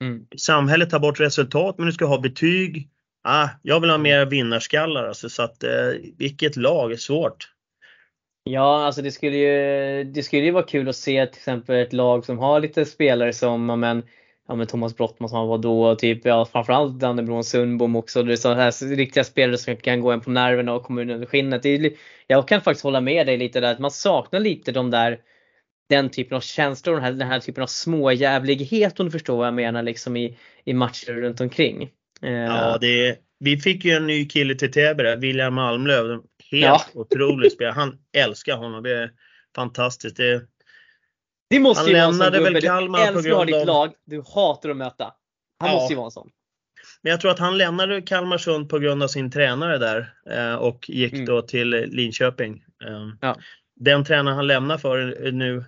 mm. 0.00 0.26
Samhället 0.36 0.90
tar 0.90 0.98
bort 0.98 1.20
resultat 1.20 1.74
men 1.78 1.86
du 1.86 1.92
ska 1.92 2.04
ha 2.04 2.20
betyg. 2.20 2.88
Ah, 3.24 3.48
jag 3.62 3.80
vill 3.80 3.90
ha 3.90 3.98
mer 3.98 4.26
vinnarskallar 4.26 5.04
alltså, 5.04 5.28
så 5.28 5.42
att 5.42 5.64
eh, 5.64 5.90
vilket 6.18 6.56
lag 6.56 6.92
är 6.92 6.96
svårt. 6.96 7.48
Ja, 8.44 8.84
alltså 8.84 9.02
det 9.02 9.10
skulle 9.10 9.36
ju, 9.36 10.04
det 10.04 10.22
skulle 10.22 10.42
ju 10.42 10.50
vara 10.50 10.64
kul 10.64 10.88
att 10.88 10.96
se 10.96 11.26
till 11.26 11.38
exempel 11.38 11.76
ett 11.76 11.92
lag 11.92 12.24
som 12.24 12.38
har 12.38 12.60
lite 12.60 12.84
spelare 12.84 13.32
som 13.32 13.66
men, 13.66 14.02
ja, 14.48 14.54
men 14.54 14.66
Thomas 14.66 14.96
Brottman 14.96 15.28
som 15.28 15.38
han 15.38 15.48
var 15.48 15.58
då, 15.58 15.94
typ, 15.94 16.24
ja, 16.24 16.44
framförallt 16.44 17.00
Dannebron 17.00 17.44
Sundbom 17.44 17.96
också. 17.96 18.22
Det 18.22 18.32
är 18.32 18.36
så 18.36 18.54
här 18.54 18.96
riktiga 18.96 19.24
spelare 19.24 19.58
som 19.58 19.76
kan 19.76 20.00
gå 20.00 20.12
en 20.12 20.20
på 20.20 20.30
nerverna 20.30 20.72
och 20.72 20.82
komma 20.82 21.00
under 21.00 21.26
skinnet. 21.26 21.66
Är, 21.66 21.92
jag 22.26 22.48
kan 22.48 22.60
faktiskt 22.60 22.84
hålla 22.84 23.00
med 23.00 23.26
dig 23.26 23.36
lite 23.36 23.60
där, 23.60 23.72
att 23.72 23.78
man 23.78 23.90
saknar 23.90 24.40
lite 24.40 24.72
de 24.72 24.90
där 24.90 25.18
den 25.88 26.10
typen 26.10 26.36
av 26.36 26.40
känslor, 26.40 26.94
den 26.94 27.04
här, 27.04 27.12
den 27.12 27.28
här 27.28 27.40
typen 27.40 27.62
av 27.62 27.66
småjävlighet 27.66 29.00
om 29.00 29.06
du 29.06 29.12
förstår 29.12 29.36
vad 29.36 29.46
jag 29.46 29.54
menar 29.54 29.82
liksom 29.82 30.16
i, 30.16 30.38
i 30.64 30.74
matcher 30.74 31.12
runt 31.12 31.40
omkring. 31.40 31.82
Eh, 32.22 32.30
ja, 32.32 32.78
det, 32.80 33.18
vi 33.38 33.56
fick 33.56 33.84
ju 33.84 33.90
en 33.90 34.06
ny 34.06 34.28
kille 34.28 34.54
till 34.54 34.72
Täby 34.72 35.16
William 35.16 35.54
Malmlöv. 35.54 36.20
Helt 36.50 36.90
ja. 36.94 37.00
otrolig 37.00 37.52
spelare. 37.52 37.74
Han 37.74 37.98
älskar 38.12 38.56
honom. 38.56 38.82
Det 38.82 38.96
är 38.96 39.10
fantastiskt. 39.54 40.16
Det, 40.16 40.46
Det 41.50 41.60
måste 41.60 41.82
han 41.82 41.88
ju 41.88 41.94
vara 41.94 42.04
en 42.04 42.14
sån 42.14 42.32
gubbe. 42.32 42.60
Kalmar 42.60 42.98
du 42.98 43.04
älskar 43.04 43.44
ditt 43.44 43.66
lag, 43.66 43.92
du 44.04 44.22
hatar 44.34 44.68
att 44.68 44.76
möta. 44.76 45.14
Han 45.58 45.68
ja. 45.68 45.74
måste 45.74 45.92
ju 45.92 45.96
vara 45.96 46.06
en 46.06 46.10
sån. 46.10 46.30
Men 47.02 47.10
jag 47.10 47.20
tror 47.20 47.30
att 47.30 47.38
han 47.38 47.58
lämnade 47.58 48.02
Kalmarsund 48.02 48.68
på 48.68 48.78
grund 48.78 49.02
av 49.02 49.08
sin 49.08 49.30
tränare 49.30 49.78
där 49.78 50.14
eh, 50.30 50.54
och 50.54 50.90
gick 50.90 51.12
mm. 51.12 51.26
då 51.26 51.42
till 51.42 51.70
Linköping. 51.70 52.64
Eh, 52.84 53.08
ja. 53.20 53.36
Den 53.76 54.04
tränaren 54.04 54.36
han 54.36 54.46
lämnar 54.46 54.78
för 54.78 54.98
är 54.98 55.32
nu 55.32 55.64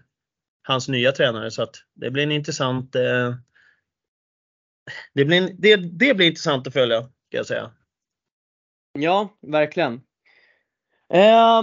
hans 0.63 0.89
nya 0.89 1.13
tränare 1.13 1.51
så 1.51 1.63
att 1.63 1.77
det 1.95 2.11
blir 2.11 2.23
en 2.23 2.33
intressant 2.33 2.95
eh, 2.95 3.35
det, 5.15 5.25
blir, 5.25 5.55
det, 5.59 5.77
det 5.77 6.15
blir 6.15 6.27
intressant 6.27 6.67
att 6.67 6.73
följa, 6.73 7.03
ska 7.03 7.37
jag 7.37 7.47
säga. 7.47 7.71
Ja, 8.99 9.39
verkligen. 9.43 10.01
Eh, 11.13 11.63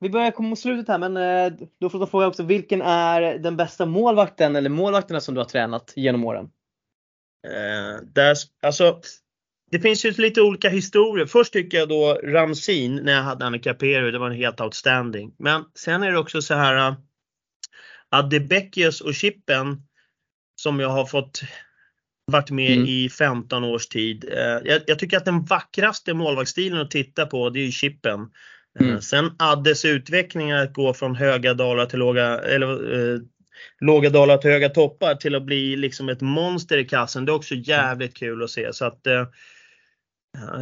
vi 0.00 0.10
börjar 0.10 0.30
komma 0.30 0.48
mot 0.48 0.58
slutet 0.58 0.88
här 0.88 0.98
men 0.98 1.16
eh, 1.16 1.52
då 1.80 1.90
får 1.90 2.00
jag 2.00 2.10
fråga 2.10 2.26
också, 2.26 2.42
vilken 2.42 2.82
är 2.82 3.38
den 3.38 3.56
bästa 3.56 3.86
målvakten 3.86 4.56
eller 4.56 4.70
målvakterna 4.70 5.20
som 5.20 5.34
du 5.34 5.40
har 5.40 5.48
tränat 5.48 5.92
genom 5.96 6.24
åren? 6.24 6.50
Eh, 7.46 8.02
där, 8.14 8.36
alltså, 8.62 9.00
det 9.70 9.80
finns 9.80 10.04
ju 10.04 10.10
lite 10.10 10.42
olika 10.42 10.68
historier. 10.68 11.26
Först 11.26 11.52
tycker 11.52 11.78
jag 11.78 11.88
då 11.88 12.20
Ramsin 12.24 12.96
när 12.96 13.12
jag 13.12 13.22
hade 13.22 13.46
Annika 13.46 13.74
Peru, 13.74 14.10
det 14.10 14.18
var 14.18 14.30
en 14.30 14.36
helt 14.36 14.60
outstanding. 14.60 15.34
Men 15.38 15.64
sen 15.74 16.02
är 16.02 16.12
det 16.12 16.18
också 16.18 16.42
så 16.42 16.54
här 16.54 16.90
uh, 16.90 16.96
Adebeckius 18.08 19.00
och 19.00 19.14
Chippen 19.14 19.82
som 20.56 20.80
jag 20.80 20.88
har 20.88 21.06
fått 21.06 21.40
varit 22.24 22.50
med 22.50 22.72
mm. 22.72 22.86
i 22.88 23.08
15 23.08 23.64
års 23.64 23.86
tid. 23.86 24.24
Uh, 24.24 24.68
jag, 24.68 24.82
jag, 24.86 24.98
tycker 24.98 25.16
att 25.16 25.24
den 25.24 25.44
vackraste 25.44 26.14
målvaktsstilen 26.14 26.80
att 26.80 26.90
titta 26.90 27.26
på 27.26 27.50
det 27.50 27.60
är 27.60 27.64
ju 27.64 27.72
Chippen. 27.72 28.30
Uh, 28.80 28.88
mm. 28.88 29.00
Sen 29.00 29.30
Addes 29.38 29.84
utveckling 29.84 30.52
att 30.52 30.72
gå 30.72 30.94
från 30.94 31.16
höga 31.16 31.54
dalar 31.54 31.86
till 31.86 31.98
låga, 31.98 32.38
eller 32.38 32.94
uh, 32.94 33.20
låga 33.80 34.10
dalar 34.10 34.38
till 34.38 34.50
höga 34.50 34.68
toppar 34.68 35.14
till 35.14 35.34
att 35.34 35.42
bli 35.42 35.76
liksom 35.76 36.08
ett 36.08 36.20
monster 36.20 36.78
i 36.78 36.84
kassen. 36.84 37.24
Det 37.24 37.32
är 37.32 37.36
också 37.36 37.54
jävligt 37.54 38.16
kul 38.16 38.42
att 38.42 38.50
se. 38.50 38.72
Så 38.72 38.84
att, 38.84 39.06
eh, 39.06 39.26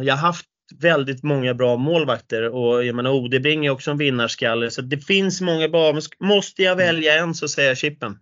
jag 0.01 0.15
har 0.15 0.27
haft 0.27 0.45
väldigt 0.81 1.23
många 1.23 1.53
bra 1.53 1.77
målvakter 1.77 2.49
och 2.49 2.85
jag 2.85 2.95
menar 2.95 3.11
Odebring 3.11 3.65
är 3.65 3.69
också 3.69 3.91
en 3.91 3.97
vinnarskalle. 3.97 4.71
Så 4.71 4.81
det 4.81 4.97
finns 4.97 5.41
många 5.41 5.69
bra. 5.69 5.99
Måste 6.19 6.63
jag 6.63 6.75
välja 6.75 7.13
en 7.13 7.33
så 7.33 7.47
säger 7.47 7.69
jag 7.69 7.77
Chippen. 7.77 8.17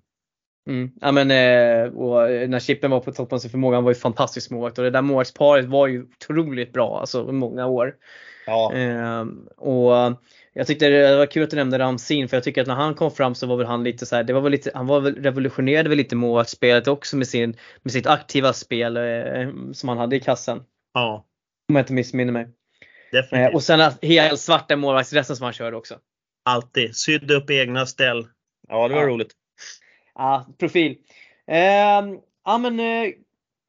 Mm. 0.70 0.92
Ja, 1.02 1.12
men, 1.12 1.32
eh, 1.32 1.94
och 1.94 2.50
när 2.50 2.60
Chippen 2.60 2.92
var 2.92 3.00
på 3.00 3.12
toppen 3.12 3.36
av 3.36 3.40
sin 3.40 3.52
förmåga, 3.52 3.78
han 3.78 3.84
var 3.84 3.92
ju 3.92 4.00
fantastisk 4.00 4.52
målvakt 4.52 4.78
och 4.78 4.84
det 4.84 4.90
där 4.90 5.02
målvaktsparet 5.02 5.66
var 5.66 5.88
ju 5.88 6.04
otroligt 6.04 6.74
bra 6.74 7.00
alltså 7.00 7.32
många 7.32 7.68
år. 7.68 7.94
Ja. 8.48 8.74
Eh, 8.74 9.26
och 9.58 10.18
jag 10.54 10.68
tyckte 10.68 10.90
det 10.90 11.18
var 11.18 11.26
kul 11.26 11.44
att 11.44 11.50
du 11.50 11.56
nämnde 11.56 11.80
Ramsin 11.80 12.30
för 12.30 12.38
jag 12.38 12.44
tycker 12.44 12.62
att 12.62 12.68
när 12.68 12.76
han 12.76 12.96
kom 12.96 13.12
fram 13.12 13.36
så 13.36 13.48
var 13.48 13.58
väl 13.58 13.68
han 13.68 13.84
lite 13.84 14.06
så 14.06 14.16
här, 14.16 14.24
det 14.24 14.34
var 14.34 14.42
väl 14.42 14.52
lite, 14.52 14.72
han 14.74 14.88
var 14.88 15.00
väl, 15.00 15.16
revolutionerade 15.16 15.90
väl 15.90 15.98
lite 15.98 16.16
målvaktsspelet 16.16 16.88
också 16.88 17.18
med, 17.18 17.28
sin, 17.28 17.58
med 17.84 17.94
sitt 17.94 18.08
aktiva 18.08 18.54
spel 18.54 18.98
eh, 18.98 19.50
som 19.74 19.90
han 19.90 19.98
hade 19.98 20.16
i 20.16 20.20
kassen. 20.20 20.64
Ja. 20.94 21.26
Om 21.70 21.76
jag 21.76 21.84
inte 21.84 21.94
missminner 21.94 22.34
mig. 22.34 22.48
Definitivt. 23.12 23.50
Eh, 23.50 23.56
och 23.56 23.64
sen 23.64 23.92
helt 24.02 24.40
svarta 24.40 24.76
målvaktsdressen 24.76 25.36
som 25.36 25.44
han 25.44 25.54
körde 25.54 25.78
också. 25.78 25.98
Alltid. 26.46 26.96
Sydde 26.96 27.36
upp 27.36 27.50
egna 27.50 27.86
ställ. 27.86 28.28
Ja, 28.68 28.88
det 28.88 28.96
var 28.96 29.02
ja. 29.02 29.08
roligt. 29.08 29.32
Ja, 30.16 30.46
profil. 30.60 30.98
Eh, 31.48 32.06
ja 32.46 32.58
men 32.58 32.80
eh, 32.80 33.12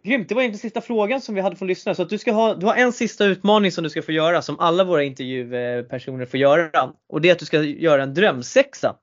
Grymt, 0.09 0.29
det 0.29 0.35
var 0.35 0.43
inte 0.43 0.59
sista 0.59 0.81
frågan 0.81 1.21
som 1.21 1.35
vi 1.35 1.41
hade 1.41 1.57
från 1.57 1.69
lyssnare. 1.69 1.95
Så 1.95 2.03
att 2.03 2.09
du, 2.09 2.19
ska 2.19 2.33
ha, 2.33 2.55
du 2.55 2.67
har 2.67 2.75
en 2.75 2.93
sista 2.93 3.25
utmaning 3.25 3.73
som 3.73 3.85
du 3.85 3.91
ska 3.91 4.03
få 4.03 4.13
göra 4.13 4.43
som 4.43 4.61
alla 4.61 4.85
våra 4.85 5.03
intervjupersoner 5.05 6.27
får 6.27 6.41
göra. 6.41 6.93
Och 7.09 7.21
det 7.21 7.29
är 7.29 7.33
att 7.33 7.39
du 7.39 7.45
ska 7.45 7.63
göra 7.63 8.03
en 8.03 8.15
drömsexa. 8.15 8.97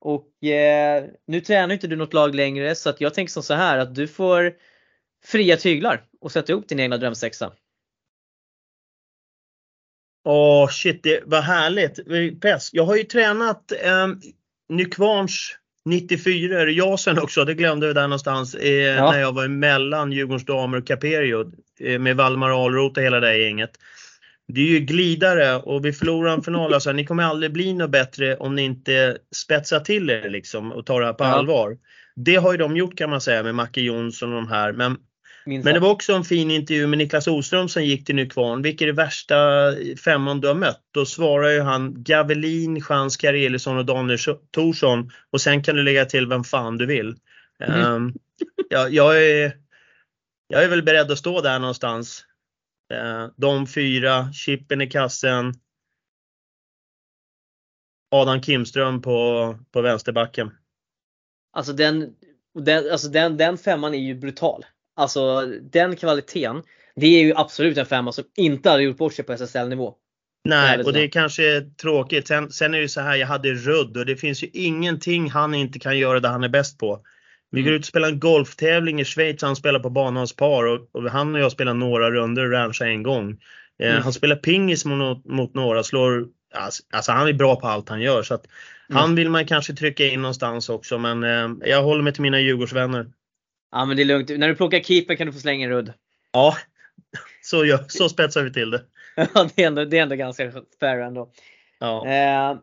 Och 0.00 0.44
eh, 0.44 1.04
nu 1.26 1.40
tränar 1.40 1.74
inte 1.74 1.86
du 1.86 1.96
något 1.96 2.14
lag 2.14 2.34
längre 2.34 2.74
så 2.74 2.90
att 2.90 3.00
jag 3.00 3.14
tänker 3.14 3.30
som 3.32 3.42
så 3.42 3.54
här 3.54 3.78
att 3.78 3.94
du 3.94 4.08
får 4.08 4.52
fria 5.24 5.56
tyglar 5.56 6.04
och 6.20 6.32
sätta 6.32 6.52
ihop 6.52 6.68
din 6.68 6.80
egna 6.80 6.96
drömsexa. 6.96 7.52
Åh 10.24 10.64
oh, 10.64 10.68
shit, 10.68 11.02
det 11.02 11.22
vad 11.26 11.42
härligt. 11.42 11.98
Jag 12.72 12.84
har 12.84 12.96
ju 12.96 13.04
tränat 13.04 13.72
eh, 13.72 14.08
Nykvarns 14.68 15.59
94 15.84 16.60
är 16.60 16.66
det 16.66 16.72
Jasen 16.72 17.18
också, 17.18 17.44
det 17.44 17.54
glömde 17.54 17.86
vi 17.86 17.92
där 17.92 18.02
någonstans 18.02 18.54
eh, 18.54 18.72
ja. 18.72 19.12
när 19.12 19.20
jag 19.20 19.32
var 19.32 19.48
mellan 19.48 20.12
Djurgårdens 20.12 20.44
damer 20.44 20.78
och 20.78 20.86
Caperio 20.86 21.52
eh, 21.80 21.98
med 21.98 22.16
Valdemar 22.16 22.64
Ahlroth 22.64 22.98
och 22.98 23.04
hela 23.04 23.20
det 23.20 23.38
gänget. 23.38 23.70
Det 24.48 24.60
är 24.60 24.66
ju 24.66 24.80
glidare 24.80 25.56
och 25.56 25.84
vi 25.84 25.92
förlorar 25.92 26.32
en 26.32 26.42
final. 26.42 26.74
Alltså, 26.74 26.92
ni 26.92 27.04
kommer 27.04 27.22
aldrig 27.22 27.52
bli 27.52 27.72
något 27.72 27.90
bättre 27.90 28.36
om 28.36 28.54
ni 28.54 28.62
inte 28.62 29.18
spetsar 29.36 29.80
till 29.80 30.10
er 30.10 30.30
liksom 30.30 30.72
och 30.72 30.86
tar 30.86 31.00
det 31.00 31.06
här 31.06 31.12
på 31.12 31.24
ja. 31.24 31.28
allvar. 31.28 31.78
Det 32.16 32.36
har 32.36 32.52
ju 32.52 32.58
de 32.58 32.76
gjort 32.76 32.98
kan 32.98 33.10
man 33.10 33.20
säga 33.20 33.42
med 33.42 33.54
Macke 33.54 33.80
Jonsson 33.80 34.32
och 34.32 34.42
de 34.42 34.48
här. 34.48 34.72
Men 34.72 34.96
Minst 35.46 35.64
Men 35.64 35.74
det 35.74 35.80
var 35.80 35.90
också 35.90 36.12
en 36.12 36.24
fin 36.24 36.50
intervju 36.50 36.86
med 36.86 36.98
Niklas 36.98 37.26
Oström 37.26 37.68
som 37.68 37.84
gick 37.84 38.06
till 38.06 38.14
Nykvarn. 38.14 38.62
Vilka 38.62 38.84
är 38.84 38.86
det 38.86 38.92
värsta 38.92 39.36
femman 40.04 40.40
du 40.40 40.48
har 40.48 40.54
mött? 40.54 40.82
Då 40.90 41.06
svarar 41.06 41.50
ju 41.50 41.60
han 41.60 42.02
Gavelin, 42.02 42.82
Chans 42.82 43.16
Karelisson 43.16 43.78
och 43.78 43.84
Daniel 43.84 44.18
Thorsson. 44.50 45.10
Och 45.30 45.40
sen 45.40 45.62
kan 45.62 45.76
du 45.76 45.82
lägga 45.82 46.04
till 46.04 46.26
vem 46.26 46.44
fan 46.44 46.78
du 46.78 46.86
vill. 46.86 47.16
Mm. 47.64 47.92
Um, 47.92 48.14
ja, 48.70 48.88
jag, 48.88 49.22
är, 49.22 49.52
jag 50.48 50.64
är 50.64 50.68
väl 50.68 50.82
beredd 50.82 51.10
att 51.10 51.18
stå 51.18 51.40
där 51.40 51.58
någonstans. 51.58 52.24
Uh, 52.94 53.28
de 53.36 53.66
fyra, 53.66 54.32
Chippen 54.32 54.80
i 54.80 54.86
kassen. 54.86 55.54
Adam 58.10 58.42
Kimström 58.42 59.02
på, 59.02 59.58
på 59.70 59.80
vänsterbacken. 59.80 60.50
Alltså 61.52 61.72
den, 61.72 62.14
den, 62.54 62.90
alltså 62.92 63.08
den, 63.08 63.36
den 63.36 63.58
femman 63.58 63.94
är 63.94 63.98
ju 63.98 64.14
brutal. 64.14 64.64
Alltså 65.00 65.46
den 65.72 65.96
kvaliteten. 65.96 66.62
Det 66.96 67.06
är 67.06 67.22
ju 67.24 67.32
absolut 67.36 67.78
en 67.78 67.86
femma 67.86 68.12
som 68.12 68.24
inte 68.36 68.70
hade 68.70 68.82
gjort 68.82 68.96
bort 68.96 69.14
sig 69.14 69.24
på 69.24 69.32
SSL-nivå. 69.32 69.94
Nej, 70.44 70.78
och 70.78 70.92
det 70.92 71.02
är 71.02 71.08
kanske 71.08 71.60
tråkigt. 71.80 72.28
Sen, 72.28 72.50
sen 72.50 72.74
är 72.74 72.78
det 72.78 72.82
ju 72.82 72.88
så 72.88 73.00
här, 73.00 73.16
jag 73.16 73.26
hade 73.26 73.54
Rudd 73.54 73.96
och 73.96 74.06
det 74.06 74.16
finns 74.16 74.42
ju 74.42 74.48
ingenting 74.52 75.30
han 75.30 75.54
inte 75.54 75.78
kan 75.78 75.98
göra 75.98 76.20
det 76.20 76.28
han 76.28 76.44
är 76.44 76.48
bäst 76.48 76.78
på. 76.78 77.00
Vi 77.50 77.62
går 77.62 77.68
mm. 77.68 77.78
ut 77.78 77.82
och 77.82 77.86
spelar 77.86 78.08
en 78.08 78.20
golftävling 78.20 79.00
i 79.00 79.04
Schweiz, 79.04 79.42
han 79.42 79.56
spelar 79.56 79.80
på 79.80 79.90
banans 79.90 80.36
par 80.36 80.64
och, 80.66 80.88
och 80.92 81.10
han 81.10 81.34
och 81.34 81.40
jag 81.40 81.52
spelar 81.52 81.74
några 81.74 82.10
runder 82.10 82.44
och 82.44 82.52
ranchar 82.52 82.86
en 82.86 83.02
gång. 83.02 83.30
Eh, 83.82 83.90
mm. 83.90 84.02
Han 84.02 84.12
spelar 84.12 84.36
pingis 84.36 84.84
mot, 84.84 85.24
mot 85.24 85.54
några, 85.54 85.82
slår, 85.82 86.26
alltså, 86.54 86.82
alltså, 86.92 87.12
han 87.12 87.28
är 87.28 87.32
bra 87.32 87.56
på 87.56 87.66
allt 87.66 87.88
han 87.88 88.00
gör 88.00 88.22
så 88.22 88.34
att 88.34 88.46
mm. 88.90 89.00
han 89.00 89.14
vill 89.14 89.30
man 89.30 89.46
kanske 89.46 89.74
trycka 89.74 90.06
in 90.06 90.22
någonstans 90.22 90.68
också 90.68 90.98
men 90.98 91.24
eh, 91.24 91.68
jag 91.70 91.82
håller 91.82 92.02
mig 92.02 92.12
till 92.12 92.22
mina 92.22 92.40
Djurgårdsvänner. 92.40 93.06
Ja 93.72 93.84
men 93.84 93.96
det 93.96 94.02
är 94.02 94.04
lugnt. 94.04 94.30
När 94.38 94.48
du 94.48 94.54
plockar 94.54 94.80
keeper 94.80 95.14
kan 95.14 95.26
du 95.26 95.32
få 95.32 95.38
slänga 95.38 95.64
en 95.64 95.70
rudd. 95.70 95.92
Ja, 96.32 96.56
så, 97.42 97.64
gör, 97.64 97.84
så 97.88 98.08
spetsar 98.08 98.42
vi 98.42 98.52
till 98.52 98.70
det. 98.70 98.82
ja 99.34 99.48
det 99.54 99.62
är, 99.62 99.66
ändå, 99.66 99.84
det 99.84 99.98
är 99.98 100.02
ändå 100.02 100.16
ganska 100.16 100.52
fair 100.80 100.98
ändå. 100.98 101.30
Ja. 101.78 102.06
Eh, 102.06 102.58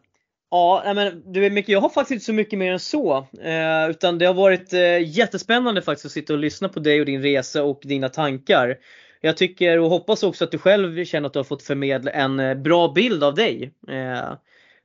ja 0.51 0.93
men 0.95 1.34
du 1.34 1.49
Micke, 1.49 1.70
jag 1.70 1.82
har 1.82 1.89
faktiskt 1.89 2.12
inte 2.12 2.26
så 2.26 2.34
mycket 2.34 2.60
mer 2.60 2.72
än 2.72 2.80
så. 2.80 3.28
Eh, 3.41 3.89
utan 3.89 4.18
det 4.18 4.26
har 4.26 4.34
varit 4.34 4.74
eh, 4.74 5.10
jättespännande 5.18 5.82
faktiskt 5.82 6.05
att 6.05 6.12
sitta 6.12 6.34
och 6.34 6.39
lyssna 6.39 6.70
på 6.70 6.80
dig 6.80 6.99
och 6.99 7.05
din 7.05 7.22
resa 7.22 7.64
och 7.64 7.80
dina 7.84 8.10
tankar. 8.10 8.78
Jag 9.22 9.38
tycker 9.38 9.80
och 9.80 9.89
hoppas 9.89 10.24
också 10.24 10.43
att 10.43 10.51
du 10.51 10.58
själv 10.58 11.05
känner 11.05 11.28
att 11.28 11.34
du 11.34 11.39
har 11.39 11.43
fått 11.43 11.64
förmedla 11.64 12.12
en 12.12 12.39
eh, 12.39 12.55
bra 12.55 12.88
bild 12.88 13.24
av 13.24 13.36
dig. 13.36 13.74
Eh, 13.88 14.34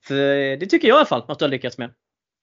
för 0.05 0.57
det 0.57 0.67
tycker 0.67 0.89
jag 0.89 0.95
i 0.95 0.99
alla 0.99 1.07
fall 1.07 1.25
att 1.29 1.39
du 1.39 1.45
har 1.45 1.51
lyckats 1.51 1.79
med. 1.79 1.91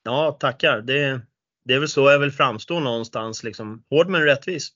Ja, 0.04 0.38
tackar. 0.40 0.82
Det, 0.82 1.22
det 1.70 1.76
är 1.76 1.80
väl 1.80 1.90
så 1.90 2.12
jag 2.12 2.20
vill 2.20 2.32
framstå 2.32 2.80
någonstans. 2.80 3.44
Liksom. 3.44 3.84
Hård 3.90 4.10
men 4.10 4.24
rättvis. 4.24 4.70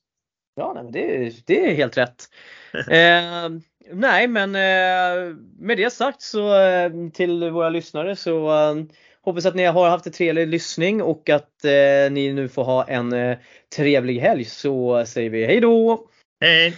Ja, 0.56 0.74
nej, 0.76 0.92
det, 0.92 1.34
det 1.46 1.72
är 1.72 1.76
helt 1.76 1.98
rätt. 1.98 2.30
eh, 2.74 3.50
nej, 3.92 4.28
men 4.28 4.56
eh, 4.56 5.36
med 5.60 5.78
det 5.78 5.94
sagt 5.94 6.22
så 6.22 6.62
eh, 6.62 6.92
till 7.14 7.50
våra 7.50 7.70
lyssnare 7.70 8.16
så 8.16 8.50
eh, 8.50 8.76
hoppas 9.22 9.46
att 9.46 9.56
ni 9.56 9.66
har 9.66 9.90
haft 9.90 10.06
en 10.06 10.14
trevlig 10.14 10.48
lyssning 10.48 11.02
och 11.02 11.30
att 11.30 11.66
eh, 11.66 12.12
ni 12.12 12.34
nu 12.34 12.50
får 12.50 12.64
ha 12.64 12.88
en 12.88 13.14
eh, 13.14 13.38
trevlig 13.76 14.20
helg 14.20 14.46
så 14.46 15.06
säger 15.06 15.30
vi 15.30 15.46
hej 15.46 15.60
då! 15.60 16.08
Hej! 16.42 16.74